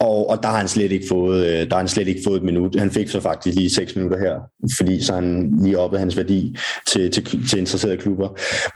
Og, 0.00 0.30
og 0.30 0.42
der 0.42 0.48
har 0.48 0.58
han 0.58 0.68
slet 0.68 0.92
ikke 0.92 1.06
fået, 1.08 1.46
øh, 1.46 1.52
der 1.52 1.70
har 1.70 1.78
han 1.78 1.88
slet 1.88 2.08
ikke 2.08 2.20
fået 2.26 2.36
et 2.36 2.42
minut. 2.42 2.76
Han 2.78 2.90
fik 2.90 3.08
så 3.08 3.20
faktisk 3.20 3.56
lige 3.56 3.70
6 3.70 3.96
minutter 3.96 4.18
her, 4.18 4.34
fordi 4.78 5.02
så 5.04 5.14
han 5.14 5.52
lige 5.62 5.78
oppede 5.78 6.00
hans 6.00 6.16
værdi 6.16 6.56
til, 6.92 7.10
til, 7.10 7.48
til 7.48 7.58
interesserede 7.58 7.96
klubber. 7.96 8.28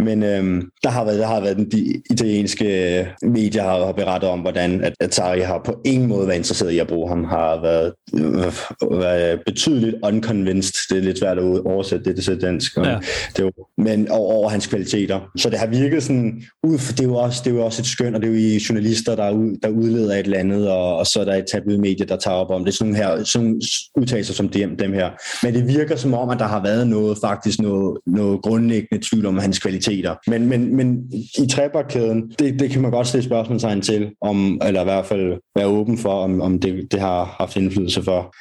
Men 0.03 0.23
øhm, 0.23 0.63
der 0.83 0.91
har 0.91 1.05
været, 1.05 1.19
der 1.19 1.27
har 1.27 1.41
været 1.41 1.57
den, 1.57 1.71
de 1.71 2.03
italienske 2.11 2.99
øh, 3.01 3.07
medier 3.23 3.63
har, 3.63 3.85
har 3.85 3.93
berettet 3.93 4.31
om, 4.31 4.41
hvordan 4.41 4.81
at, 4.85 4.93
at 5.01 5.15
Sarri 5.15 5.41
har 5.41 5.61
på 5.65 5.81
ingen 5.85 6.09
måde 6.09 6.27
været 6.27 6.37
interesseret 6.39 6.71
i 6.73 6.79
at 6.79 6.87
bruge 6.89 7.09
ham, 7.09 7.25
har 7.25 7.61
været, 7.63 7.93
øh, 8.15 9.01
været 9.01 9.41
betydeligt 9.47 9.97
unconvinced. 10.03 10.75
Det 10.91 10.99
er 10.99 11.07
lidt 11.07 11.19
svært 11.19 11.39
at 11.39 11.44
oversætte 11.67 12.15
det 12.15 12.25
til 12.25 12.41
dansk. 12.41 12.77
Ja. 12.77 12.99
Det 13.37 13.43
jo, 13.43 13.53
men 13.79 14.09
over, 14.09 14.35
over 14.35 14.49
hans 14.49 14.67
kvaliteter. 14.67 15.21
Så 15.37 15.51
det 15.51 15.59
har 15.59 15.67
virket 15.67 16.03
sådan, 16.03 16.43
ud 16.63 16.79
for, 16.79 16.93
det, 16.93 17.01
er 17.01 17.05
jo 17.05 17.15
også, 17.15 17.41
det 17.45 17.51
er 17.51 17.55
jo 17.55 17.65
også 17.65 17.83
et 17.83 17.87
skøn, 17.87 18.15
og 18.15 18.21
det 18.21 18.29
er 18.29 18.33
jo 18.33 18.39
i 18.39 18.61
journalister, 18.69 19.17
der, 19.17 19.31
ud, 19.31 19.57
der 19.63 19.69
udleder 19.69 20.15
et 20.15 20.19
eller 20.19 20.39
andet, 20.39 20.71
og, 20.71 20.97
og 20.97 21.07
så 21.07 21.21
er 21.21 21.25
der 21.25 21.35
et 21.35 21.45
tabloidmedie, 21.53 22.07
der 22.07 22.17
tager 22.17 22.37
op 22.37 22.51
om 22.51 22.65
det. 22.65 22.75
Sådan 22.75 22.93
nogle 22.93 23.05
her, 23.05 23.25
sådan 23.25 23.61
udtalelser 23.97 24.35
som 24.35 24.49
dem, 24.49 24.77
dem 24.77 24.93
her. 24.93 25.11
Men 25.43 25.55
det 25.55 25.69
virker 25.69 25.97
som 25.97 26.15
om, 26.15 26.31
at 26.31 26.39
der 26.39 26.45
har 26.45 26.63
været 26.63 26.87
noget, 26.87 27.19
faktisk 27.25 27.61
noget, 27.61 27.99
noget 28.07 28.43
grundlæggende 28.43 29.07
tvivl 29.11 29.27
om 29.27 29.39
hans 29.39 29.59
kvaliteter. 29.59 30.15
Men, 30.27 30.49
men, 30.49 30.77
men 30.77 31.13
i 31.39 31.47
trebakkæden, 31.51 32.31
det, 32.39 32.61
det 32.61 32.71
kan 32.71 32.83
man 32.83 32.91
godt 32.91 33.07
stille 33.07 33.25
spørgsmålstegn 33.25 33.81
til, 33.81 34.11
om, 34.23 34.61
eller 34.67 34.81
i 34.81 34.85
hvert 34.85 35.07
fald 35.07 35.41
være 35.57 35.67
åben 35.67 35.99
for, 35.99 36.23
om, 36.23 36.41
om 36.41 36.61
det, 36.61 36.93
det 36.93 37.01
har 37.01 37.37
haft 37.39 37.57
indflydelse 37.57 38.03
for. 38.03 38.35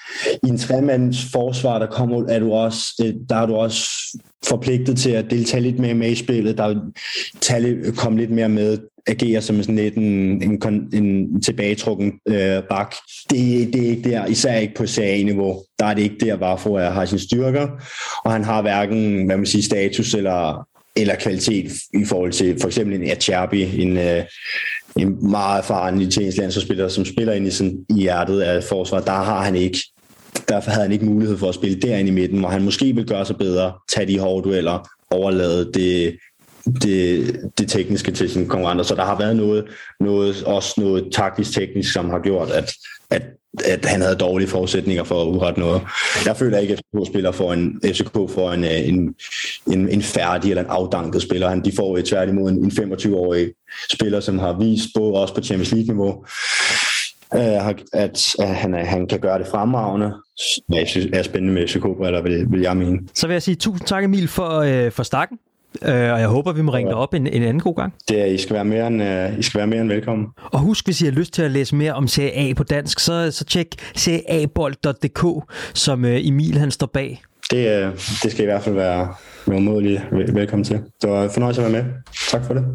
I 0.46 0.50
en 0.50 0.58
tremands 0.58 1.26
forsvar, 1.32 1.80
der 1.80 1.88
kommer, 1.88 2.26
er 2.30 2.40
du 2.40 2.54
også, 2.54 2.80
det, 3.00 3.26
der 3.30 3.36
er 3.36 3.46
du 3.46 3.56
også 3.56 3.90
forpligtet 4.46 4.98
til 4.98 5.10
at 5.10 5.26
deltage 5.30 5.64
lidt 5.64 5.80
mere 5.80 5.94
med 5.94 6.12
i 6.12 6.16
spillet, 6.16 6.58
der 6.58 6.92
tale, 7.42 7.92
komme 7.92 8.20
lidt 8.20 8.32
mere 8.32 8.50
med, 8.50 8.78
agere 9.08 9.42
som 9.42 9.64
sådan 9.64 9.76
lidt 9.76 9.96
en, 9.96 10.44
en, 10.44 10.90
en 10.94 11.42
tilbagetrukken 11.42 12.14
øh, 12.28 12.64
bak. 12.70 12.96
Det, 13.30 13.74
det 13.74 13.86
er 13.86 13.90
ikke 13.90 14.10
der, 14.10 14.26
især 14.26 14.56
ikke 14.56 14.74
på 14.74 14.88
CA-niveau. 14.88 15.62
Der 15.80 15.86
er 15.86 15.94
det 15.94 16.02
ikke 16.02 16.26
der, 16.26 16.36
Vafro 16.36 16.74
er, 16.74 16.90
har 16.90 17.06
sine 17.06 17.20
styrker, 17.20 17.68
og 18.26 18.32
han 18.32 18.44
har 18.44 18.62
hverken, 18.62 19.26
hvad 19.26 19.38
man 19.38 19.46
siger, 19.46 19.64
status 19.64 20.14
eller, 20.14 20.68
eller 20.96 21.16
kvalitet 21.16 21.72
i 21.94 22.06
forhold 22.06 22.32
til 22.32 22.60
for 22.62 22.68
eksempel 22.68 22.96
en 22.96 23.12
Acerbi, 23.12 23.82
en, 23.82 23.98
øh, 23.98 24.24
en 25.00 25.32
meget 25.32 25.60
erfaren 25.60 26.02
italiensk 26.02 26.38
landsholdsspiller, 26.38 26.88
som 26.88 27.06
spiller 27.06 27.34
ind 27.34 27.48
i, 27.48 27.52
sådan, 27.52 27.86
i 27.90 28.02
hjertet 28.02 28.42
af 28.42 28.64
forsvaret. 28.64 29.06
Der 29.06 29.12
har 29.12 29.44
han 29.44 29.56
ikke 29.56 29.80
derfor 30.50 30.72
havde 30.72 30.84
han 30.84 30.92
ikke 30.92 31.06
mulighed 31.06 31.38
for 31.38 31.50
at 31.50 31.56
spille 31.56 31.82
derinde 31.82 32.12
i 32.12 32.14
midten, 32.14 32.40
hvor 32.40 32.50
han 32.50 32.64
måske 32.64 32.96
vil 32.96 33.08
gøre 33.08 33.26
sig 33.26 33.38
bedre, 33.38 33.74
tage 33.96 34.08
de 34.08 34.20
hårde 34.20 34.50
dueller, 34.50 34.90
overlade 35.12 35.72
det, 35.74 36.18
det, 36.82 37.36
det 37.58 37.70
tekniske 37.70 38.12
til 38.12 38.30
sine 38.30 38.48
konkurrenter. 38.48 38.84
Så 38.84 38.96
der 38.96 39.06
har 39.06 39.18
været 39.18 39.36
noget, 39.36 39.66
noget 40.00 40.44
også 40.44 40.74
noget 40.78 41.10
taktisk-teknisk, 41.14 41.94
som 41.94 42.10
har 42.10 42.20
gjort, 42.20 42.50
at, 42.50 42.74
at, 43.10 43.24
at 43.66 43.86
han 43.86 44.02
havde 44.02 44.16
dårlige 44.16 44.48
forudsætninger 44.48 45.04
for 45.04 45.22
at 45.22 45.28
udrette 45.28 45.60
noget. 45.60 45.82
Jeg 46.26 46.38
føler 46.38 46.58
ikke, 46.58 46.74
at 46.74 46.80
FCK-spiller 46.80 47.32
får 47.32 47.54
en, 47.54 47.82
FCK 47.86 48.14
for 48.14 48.52
en, 48.52 48.64
øh, 48.64 48.88
en, 48.88 49.16
en, 49.72 49.90
en 49.90 50.02
færdig 50.02 50.50
eller 50.50 50.64
en 50.64 50.70
afdanket 50.70 51.22
spiller. 51.22 51.50
Han, 51.50 51.66
de 51.66 51.72
får 51.76 52.00
tværtimod 52.06 52.52
en, 52.52 52.64
en 52.64 52.72
25-årig 52.72 53.52
spiller, 53.92 54.20
som 54.20 54.40
har 54.40 54.60
vist 54.60 54.90
både 54.96 55.14
også 55.14 55.36
på 55.36 55.42
Champions 55.42 55.72
League-niveau, 55.72 56.26
øh, 57.36 57.68
at, 57.94 58.36
at 58.40 58.56
han, 58.56 58.74
han 58.74 59.08
kan 59.08 59.20
gøre 59.20 59.40
det 59.40 59.48
fremragende. 59.48 60.14
Ja, 60.74 60.78
jeg 60.78 60.88
synes, 60.88 61.08
er 61.14 61.24
spændende 61.24 61.54
med 61.54 61.62
eller 62.06 62.22
vil, 62.22 62.46
vil 62.52 62.62
jeg 62.62 62.78
mene. 62.78 63.00
Så 63.14 63.28
vil 63.28 63.34
jeg 63.34 63.42
sige 63.42 63.56
tusind 63.56 63.88
tak, 63.88 64.04
Emil, 64.04 64.28
for, 64.28 64.60
øh, 64.60 64.92
for 64.92 65.04
snakken. 65.04 65.38
Øh, 65.82 65.90
og 65.92 66.20
jeg 66.20 66.28
håber, 66.28 66.52
vi 66.52 66.62
må 66.62 66.74
ringe 66.74 66.90
dig 66.90 66.98
op 66.98 67.14
en, 67.14 67.28
en 67.28 67.44
anden 67.44 67.60
god 67.60 67.76
gang. 67.76 67.94
Det 68.10 68.22
er, 68.22 68.26
I 68.26 68.38
skal 68.38 68.54
være 68.54 68.66
mere 68.66 68.88
end, 68.88 69.02
uh, 69.02 69.40
I 69.40 69.44
skal 69.44 69.58
være 69.58 69.68
mere 69.68 69.82
end 69.82 69.90
velkommen. 69.90 70.28
Og 70.52 70.60
husk, 70.60 70.86
hvis 70.88 71.02
I 71.02 71.06
har 71.06 71.12
lyst 71.12 71.34
til 71.34 71.42
at 71.42 71.52
læse 71.52 71.76
mere 71.76 71.94
om 71.94 72.08
Serie 72.08 72.50
A 72.50 72.54
på 72.54 72.64
dansk, 72.64 73.00
så, 73.00 73.32
så 73.32 73.46
tjek 73.46 73.68
serieabold.dk, 73.96 75.26
som 75.74 76.06
øh, 76.06 76.28
Emil 76.28 76.58
han 76.58 76.72
står 76.72 76.88
bag. 76.88 77.22
Det, 77.52 77.86
uh, 77.88 77.94
det 78.24 78.32
skal 78.32 78.42
I 78.42 78.46
hvert 78.46 78.64
fald 78.64 78.76
være 78.76 79.14
være 79.46 79.58
umådeligt 79.58 80.02
vel- 80.12 80.36
velkommen 80.36 80.64
til. 80.64 80.80
Det 81.02 81.10
var 81.10 81.30
fornøjelse 81.30 81.66
at 81.66 81.74
være 81.74 81.84
med. 81.84 81.92
Tak 82.30 82.46
for 82.46 82.54
det. 82.54 82.66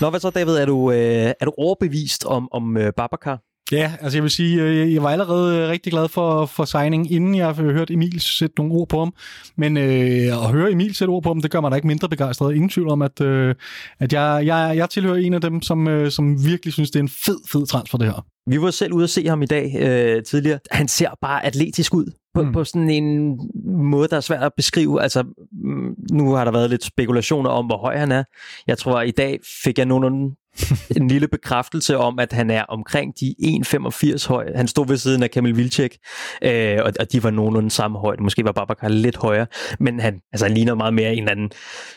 Nå, 0.00 0.10
hvad 0.10 0.20
så, 0.20 0.30
David? 0.30 0.56
Er 0.56 0.66
du, 0.66 0.90
øh, 0.90 1.32
er 1.40 1.44
du 1.44 1.52
overbevist 1.58 2.24
om, 2.24 2.48
om 2.52 2.76
øh, 2.76 2.92
Babacar? 2.96 3.38
Ja, 3.72 3.92
altså 4.00 4.18
jeg 4.18 4.22
vil 4.22 4.30
sige, 4.30 4.62
øh, 4.62 4.94
jeg 4.94 5.02
var 5.02 5.10
allerede 5.10 5.62
øh, 5.62 5.68
rigtig 5.68 5.92
glad 5.92 6.08
for, 6.08 6.46
for 6.46 6.64
signing, 6.64 7.12
inden 7.12 7.34
jeg 7.34 7.52
hørte 7.54 7.92
Emil 7.92 8.20
sætte 8.20 8.54
nogle 8.58 8.72
ord 8.74 8.88
på 8.88 8.98
ham. 8.98 9.14
Men 9.56 9.76
øh, 9.76 10.44
at 10.44 10.50
høre 10.50 10.72
Emil 10.72 10.94
sætte 10.94 11.10
ord 11.10 11.22
på 11.22 11.28
ham, 11.28 11.42
det 11.42 11.50
gør 11.50 11.60
mig 11.60 11.70
da 11.70 11.76
ikke 11.76 11.86
mindre 11.86 12.08
begejstret. 12.08 12.54
Ingen 12.54 12.70
tvivl 12.70 12.88
om, 12.88 13.02
at, 13.02 13.20
øh, 13.20 13.54
at 13.98 14.12
jeg, 14.12 14.42
jeg, 14.46 14.76
jeg 14.76 14.90
tilhører 14.90 15.16
en 15.16 15.34
af 15.34 15.40
dem, 15.40 15.62
som, 15.62 15.88
øh, 15.88 16.10
som 16.10 16.44
virkelig 16.46 16.72
synes, 16.72 16.90
det 16.90 16.98
er 16.98 17.02
en 17.02 17.08
fed, 17.08 17.38
fed 17.52 17.66
transfer, 17.66 17.98
det 17.98 18.06
her. 18.06 18.26
Vi 18.50 18.60
var 18.60 18.70
selv 18.70 18.92
ude 18.92 19.04
at 19.04 19.10
se 19.10 19.26
ham 19.28 19.42
i 19.42 19.46
dag 19.46 19.76
øh, 19.78 20.22
tidligere. 20.22 20.58
Han 20.70 20.88
ser 20.88 21.10
bare 21.20 21.44
atletisk 21.44 21.94
ud 21.94 22.12
på, 22.34 22.42
mm. 22.42 22.52
på 22.52 22.64
sådan 22.64 22.90
en 22.90 23.38
måde, 23.64 24.08
der 24.08 24.16
er 24.16 24.20
svært 24.20 24.42
at 24.42 24.52
beskrive. 24.56 25.02
Altså, 25.02 25.22
mm, 25.52 25.94
nu 26.12 26.32
har 26.32 26.44
der 26.44 26.52
været 26.52 26.70
lidt 26.70 26.84
spekulationer 26.84 27.50
om, 27.50 27.66
hvor 27.66 27.76
høj 27.76 27.96
han 27.96 28.12
er. 28.12 28.24
Jeg 28.66 28.78
tror, 28.78 29.00
at 29.00 29.08
i 29.08 29.10
dag 29.10 29.38
fik 29.64 29.78
jeg 29.78 29.86
nogenlunde 29.86 30.36
en 30.96 31.08
lille 31.08 31.28
bekræftelse 31.28 31.98
om, 31.98 32.18
at 32.18 32.32
han 32.32 32.50
er 32.50 32.62
omkring 32.62 33.14
de 33.20 33.34
1,85 33.42 34.28
høj. 34.28 34.46
Han 34.54 34.68
stod 34.68 34.86
ved 34.86 34.96
siden 34.96 35.22
af 35.22 35.30
Kamil 35.30 35.56
Vilcek, 35.56 35.96
øh, 36.42 36.78
og, 36.84 36.92
og 37.00 37.12
de 37.12 37.22
var 37.22 37.30
nogenlunde 37.30 37.70
samme 37.70 37.98
højde. 37.98 38.22
Måske 38.22 38.44
var 38.44 38.52
Babacar 38.52 38.88
lidt 38.88 39.16
højere, 39.16 39.46
men 39.80 40.00
han, 40.00 40.20
altså, 40.32 40.46
han 40.46 40.54
ligner 40.54 40.74
meget 40.74 40.94
mere 40.94 41.12
en 41.12 41.18
eller 41.18 41.30
anden. 41.30 41.50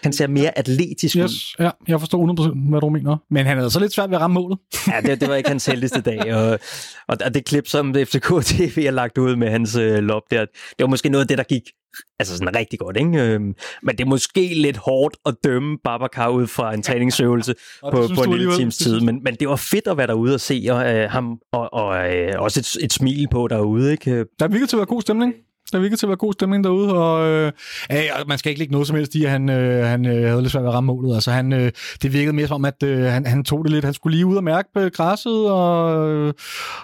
Han 0.04 0.14
ser 0.14 0.28
mere 0.28 0.58
atletisk 0.58 1.16
ud. 1.16 1.22
Yes, 1.22 1.56
ja, 1.60 1.70
jeg 1.88 2.00
forstår 2.00 2.48
100% 2.64 2.70
hvad 2.70 2.82
du 2.82 2.90
mener. 2.90 3.18
Men 3.32 3.46
han 3.46 3.58
havde 3.58 3.72
så 3.72 3.80
lidt 3.80 3.94
svært 3.94 4.10
ved 4.10 4.18
at 4.18 4.22
ramme 4.22 4.34
målet. 4.34 4.60
Ja, 4.88 5.02
det, 5.02 5.22
det 5.22 5.30
var 5.30 5.36
ikke 5.36 5.50
hans 5.50 5.66
heldigste 5.66 6.02
dag. 6.02 6.36
Og, 6.36 6.60
og 7.08 7.34
det 7.34 7.46
klip, 7.46 7.68
som 7.68 7.96
FCK 7.96 8.46
TV 8.46 8.84
har 8.84 8.92
lagt 8.92 9.18
ud 9.18 9.36
med 9.36 9.50
hans 9.50 9.76
øh, 9.76 9.98
lop 9.98 10.24
der, 10.32 10.40
det 10.40 10.80
var 10.80 10.88
måske 10.88 11.10
noget 11.10 11.24
af 11.24 11.28
det, 11.28 11.38
der 11.38 11.44
gik 11.44 11.64
altså 12.20 12.38
sådan 12.38 12.56
rigtig 12.56 12.80
godt, 12.80 12.98
ikke? 12.98 13.20
Øhm, 13.20 13.56
men 13.84 13.98
det 13.98 14.02
er 14.02 14.06
måske 14.06 14.54
lidt 14.54 14.78
hårdt 14.78 15.18
at 15.26 15.36
dømme 15.44 15.78
Babacar 15.84 16.30
ud 16.30 16.48
fra 16.48 16.74
en 16.74 16.84
træningsøvelse 16.84 17.56
på, 17.92 18.08
på 18.16 18.24
en 18.24 18.34
lille 18.34 18.56
times 18.56 18.78
tid. 18.78 19.00
Men, 19.00 19.24
men 19.24 19.36
det 19.36 19.50
var 19.50 19.56
fedt 19.56 19.88
at 19.88 19.98
være 19.98 20.08
derude 20.08 20.34
og 20.34 20.42
se 20.42 20.68
og, 20.70 20.96
øh, 20.96 21.10
ham, 21.10 21.38
og, 21.52 21.74
og 21.74 22.16
øh, 22.16 22.34
også 22.38 22.60
et, 22.60 22.84
et 22.84 22.94
smil 22.94 23.28
på 23.32 23.48
derude, 23.48 23.92
ikke? 23.92 24.26
Der 24.40 24.48
virkede 24.48 24.68
til 24.68 24.76
at 24.76 24.80
være 24.80 24.86
god 24.86 25.02
stemning. 25.02 25.34
Der 25.72 25.80
virkede 25.80 26.00
til 26.00 26.06
at 26.06 26.10
være 26.10 26.18
god 26.18 26.34
stemning 26.34 26.64
derude, 26.64 26.94
og 26.94 27.28
øh, 27.28 27.52
ja, 27.90 28.04
man 28.28 28.38
skal 28.38 28.50
ikke 28.50 28.60
lægge 28.60 28.72
noget 28.72 28.88
som 28.88 28.96
helst 28.96 29.16
i, 29.16 29.26
at 29.26 29.32
han, 29.32 29.50
øh, 29.50 29.86
han 29.86 30.06
øh, 30.06 30.30
havde 30.30 30.42
lidt 30.42 30.52
svært 30.52 30.64
ved 30.64 30.70
at 30.70 30.76
ramme 30.76 30.88
målet. 30.88 31.16
Altså, 31.16 31.32
han, 31.32 31.54
øh, 31.54 31.72
det 32.02 32.14
virkede 32.14 32.36
mere 32.36 32.48
som 32.48 32.56
om, 32.56 32.66
at 32.66 32.84
øh, 32.84 33.04
han, 33.04 33.26
han 33.26 33.44
tog 33.44 33.64
det 33.64 33.72
lidt. 33.72 33.86
Han 33.86 33.94
skulle 33.94 34.16
lige 34.16 34.26
ud 34.26 34.36
og 34.36 34.44
mærke 34.44 34.70
på 34.74 34.80
græsset, 34.94 35.52
og, 35.52 36.10
øh, 36.10 36.34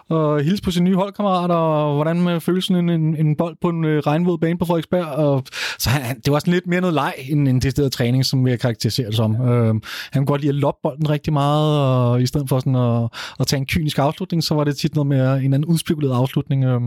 og 0.10 0.41
hilse 0.41 0.63
på 0.63 0.71
sine 0.71 0.86
nye 0.86 0.95
holdkammerater, 0.95 1.56
og 1.56 1.95
hvordan 1.95 2.17
øh, 2.17 2.24
man 2.24 2.41
føler 2.41 2.62
sådan 2.62 2.89
en, 2.89 3.02
en, 3.02 3.28
en 3.28 3.36
bold 3.36 3.56
på 3.62 3.69
en 3.69 3.86
øh, 3.86 4.00
regnvåd 4.00 4.38
bane 4.38 4.58
på 4.58 4.65
Frederiksberg. 4.65 5.06
Og, 5.06 5.43
så 5.80 5.89
han, 5.89 6.02
han, 6.02 6.19
det 6.26 6.34
var 6.34 6.39
sådan 6.39 6.54
lidt 6.54 6.67
mere 6.67 6.82
noget 6.82 6.93
leg, 6.93 7.13
end 7.30 7.48
en 7.48 7.60
decideret 7.62 7.91
træning, 7.91 8.26
som 8.26 8.48
jeg 8.48 8.60
karakteriserer 8.60 9.08
det 9.08 9.15
som. 9.15 9.36
Øh, 9.36 9.76
han 10.12 10.21
kunne 10.21 10.26
godt 10.26 10.41
lide 10.41 10.50
at 10.50 10.56
loppe 10.56 10.80
bolden 10.84 11.10
rigtig 11.10 11.34
meget, 11.34 11.80
og 11.80 12.21
i 12.21 12.26
stedet 12.26 12.50
for 12.50 12.60
sådan 12.60 12.76
at, 12.76 13.10
at 13.39 13.48
tage 13.48 13.60
en 13.60 13.65
kynisk 13.65 14.00
afslutning, 14.00 14.43
så 14.43 14.56
var 14.56 14.63
det 14.63 14.78
tit 14.78 14.95
noget 14.95 15.08
mere 15.08 15.43
en 15.43 15.54
anden 15.54 15.65
udspekuleret 15.65 16.15
afslutning, 16.15 16.63
øh, 16.63 16.82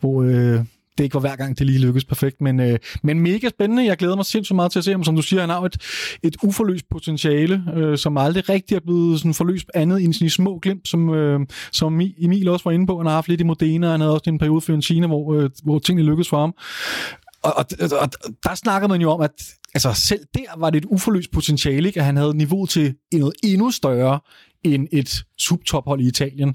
hvor... 0.00 0.22
Øh, 0.22 0.60
det 0.98 1.04
ikke 1.04 1.14
var 1.14 1.20
hver 1.20 1.36
gang, 1.36 1.58
det 1.58 1.66
lige 1.66 1.78
lykkes 1.78 2.04
perfekt, 2.04 2.40
men, 2.40 2.60
øh, 2.60 2.78
men 3.02 3.20
mega 3.20 3.48
spændende. 3.48 3.84
Jeg 3.84 3.96
glæder 3.96 4.16
mig 4.16 4.24
sindssygt 4.24 4.56
meget 4.56 4.72
til 4.72 4.78
at 4.78 4.84
se 4.84 4.90
ham. 4.90 5.04
Som 5.04 5.16
du 5.16 5.22
siger, 5.22 5.40
han 5.40 5.50
har 5.50 5.58
jo 5.58 5.66
et, 5.66 5.76
et 6.22 6.36
uforløst 6.42 6.84
potentiale, 6.90 7.64
øh, 7.74 7.98
som 7.98 8.16
aldrig 8.16 8.48
rigtig 8.48 8.74
er 8.74 8.80
blevet 8.80 9.18
sådan 9.18 9.34
forløst 9.34 9.70
andet 9.74 10.02
end 10.04 10.12
sine 10.12 10.30
små 10.30 10.58
glimt, 10.58 10.88
som, 10.88 11.14
øh, 11.14 11.40
som 11.72 12.00
Emil 12.18 12.48
også 12.48 12.64
var 12.64 12.72
inde 12.72 12.86
på. 12.86 12.96
Han 12.96 13.06
har 13.06 13.14
haft 13.14 13.28
lidt 13.28 13.40
i 13.40 13.44
Modena, 13.44 13.90
han 13.90 14.00
havde 14.00 14.12
også 14.12 14.30
en 14.30 14.38
periode 14.38 14.60
for 14.60 14.66
Fiorentina, 14.66 15.06
hvor, 15.06 15.34
øh, 15.34 15.50
hvor 15.64 15.78
tingene 15.78 16.06
lykkedes 16.08 16.28
for 16.28 16.40
ham. 16.40 16.54
og, 17.42 17.56
og, 17.56 17.66
og 18.00 18.08
der 18.44 18.54
snakker 18.54 18.88
man 18.88 19.00
jo 19.00 19.10
om, 19.10 19.20
at 19.20 19.30
altså, 19.74 19.92
selv 19.94 20.20
der 20.34 20.58
var 20.58 20.70
det 20.70 20.78
et 20.78 20.84
uforløst 20.84 21.30
potentiale, 21.32 21.88
ikke? 21.88 22.00
at 22.00 22.06
han 22.06 22.16
havde 22.16 22.36
niveau 22.36 22.66
til 22.66 22.94
noget 23.12 23.34
endnu 23.42 23.70
større 23.70 24.20
end 24.64 24.88
et 24.92 25.24
subtophold 25.38 26.00
i 26.00 26.08
Italien. 26.08 26.54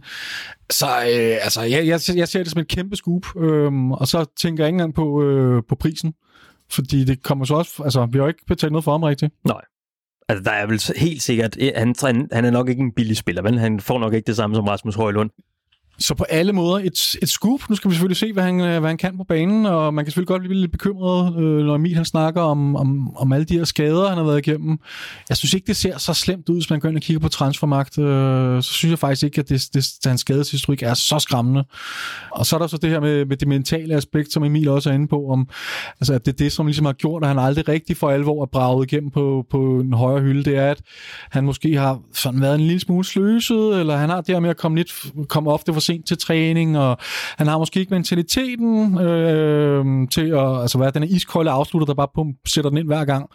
Så 0.70 0.86
øh, 0.86 1.38
altså, 1.43 1.62
jeg, 1.62 1.88
jeg, 1.88 1.99
jeg 2.16 2.28
ser 2.28 2.43
det 2.43 2.51
som 2.51 2.62
et 2.62 2.68
kæmpe 2.68 2.95
scoop, 2.95 3.36
øh, 3.38 3.89
og 3.89 4.07
så 4.07 4.26
tænker 4.38 4.64
jeg 4.64 4.68
ikke 4.70 4.76
engang 4.76 4.93
på, 4.93 5.24
øh, 5.24 5.64
på 5.70 5.76
prisen. 5.76 6.14
Fordi 6.72 7.03
det 7.03 7.24
kommer 7.24 7.45
så 7.45 7.55
også... 7.55 7.84
Altså, 7.84 8.05
vi 8.05 8.18
har 8.18 8.24
jo 8.24 8.28
ikke 8.28 8.45
betalt 8.47 8.72
noget 8.72 8.84
for 8.84 8.91
ham 8.91 9.03
rigtigt. 9.03 9.34
Nej. 9.45 9.62
Altså, 10.30 10.43
der 10.43 10.51
er 10.51 10.66
vel 10.66 10.82
helt 10.97 11.22
sikkert... 11.22 11.57
Han, 11.76 11.95
han 12.32 12.45
er 12.45 12.51
nok 12.51 12.70
ikke 12.70 12.82
en 12.82 12.91
billig 12.91 13.18
spiller, 13.18 13.41
men 13.41 13.57
han 13.57 13.80
får 13.80 13.99
nok 13.99 14.14
ikke 14.14 14.28
det 14.28 14.36
samme 14.36 14.55
som 14.55 14.68
Rasmus 14.68 14.95
Højlund. 14.95 15.30
Så 16.00 16.14
på 16.14 16.24
alle 16.24 16.54
måder 16.54 16.78
et, 16.78 17.16
et 17.22 17.30
scoop. 17.30 17.70
Nu 17.70 17.76
skal 17.76 17.89
vi 17.89 17.95
selvfølgelig 17.95 18.18
se, 18.18 18.34
hvad 18.34 18.43
han, 18.43 18.62
øh, 18.62 18.80
hvad 18.80 18.89
han 18.89 18.97
kan 18.97 19.18
på 19.18 19.24
banen, 19.24 19.66
og 19.66 19.93
man 19.93 20.06
kan 20.06 20.12
selvfølgelig 20.12 20.28
godt 20.28 20.41
blive 20.41 20.54
lidt 20.54 20.72
bekymret, 20.72 21.43
øh, 21.43 21.66
når 21.66 21.76
Emil 21.76 21.95
han 21.95 22.06
snakker 22.06 22.41
om, 22.41 22.76
om, 22.76 23.18
om 23.18 23.34
alle 23.34 23.45
de 23.45 23.58
her 23.58 23.64
skader, 23.64 24.08
han 24.08 24.18
har 24.18 24.26
været 24.26 24.47
igennem. 24.47 24.80
Jeg 25.30 25.38
synes 25.38 25.54
ikke, 25.54 25.68
det 25.68 25.76
ser 25.76 25.97
så 25.97 26.14
slemt 26.14 26.50
ud, 26.50 26.56
hvis 26.56 26.70
man 26.70 26.80
går 26.80 26.89
ind 26.89 26.97
og 26.97 27.02
kigger 27.02 27.20
på 27.20 27.30
transfermagt. 27.30 27.97
Øh, 27.97 28.64
så 28.64 28.74
synes 28.74 28.89
jeg 28.89 29.00
faktisk 29.00 29.24
ikke, 29.24 29.39
at 29.41 29.50
det, 29.50 29.70
det, 29.74 29.86
hans 30.06 30.22
skadeshistorik 30.22 30.84
er 30.84 30.93
så 30.93 31.20
skræmmende. 31.20 31.64
Og 32.32 32.45
så 32.45 32.56
er 32.56 32.60
der 32.60 32.68
så 32.68 32.78
det 32.78 32.89
her 32.89 33.00
med, 33.00 33.26
med 33.26 33.38
det 33.38 33.47
mentale 33.47 33.95
aspekt, 33.95 34.34
som 34.34 34.43
Emil 34.43 34.68
også 34.70 34.89
er 34.89 34.93
inde 34.93 35.08
på, 35.08 35.30
om, 35.30 35.50
altså, 36.00 36.14
at 36.14 36.26
det 36.26 36.32
er 36.32 36.38
det, 36.38 36.52
som 36.52 36.66
ligesom 36.66 36.86
har 36.86 36.93
gjort, 36.93 37.24
at 37.24 37.28
han 37.28 37.39
aldrig 37.39 37.68
rigtig 37.68 37.97
for 37.97 38.10
alvor 38.10 38.41
er 38.41 38.45
braget 38.45 38.91
igennem 38.91 39.12
på, 39.12 39.45
på 39.52 39.80
en 39.80 39.93
højere 39.93 40.22
hylde. 40.22 40.43
Det 40.43 40.58
er, 40.58 40.72
at 40.72 40.82
han 41.32 41.43
måske 41.43 41.78
har 41.78 42.00
sådan 42.14 42.41
været 42.41 42.56
en 42.56 42.62
lille 42.62 42.80
smule 42.80 43.06
sløset, 43.06 43.80
eller 43.80 43.97
han 43.97 44.10
har 44.10 44.22
det 44.22 44.36
her 44.36 44.39
med 44.39 44.50
at 44.50 44.58
komme, 44.58 44.78
lidt, 44.78 44.93
komme 45.28 45.52
ofte 45.52 45.74
for 45.74 45.80
sent 45.90 46.08
til 46.08 46.18
træning, 46.18 46.78
og 46.78 46.98
han 47.38 47.48
har 47.48 47.58
måske 47.58 47.80
ikke 47.80 47.94
mentaliteten 47.94 49.00
øh, 49.00 50.08
til 50.12 50.28
at 50.30 50.62
altså, 50.62 50.78
være 50.78 50.92
den 50.92 51.04
her 51.04 51.16
iskolde 51.16 51.52
afslutter, 51.52 51.86
der 51.86 51.94
bare 51.94 52.08
pum, 52.16 52.34
sætter 52.48 52.70
den 52.70 52.78
ind 52.78 52.88
hver 52.88 53.06
gang. 53.06 53.26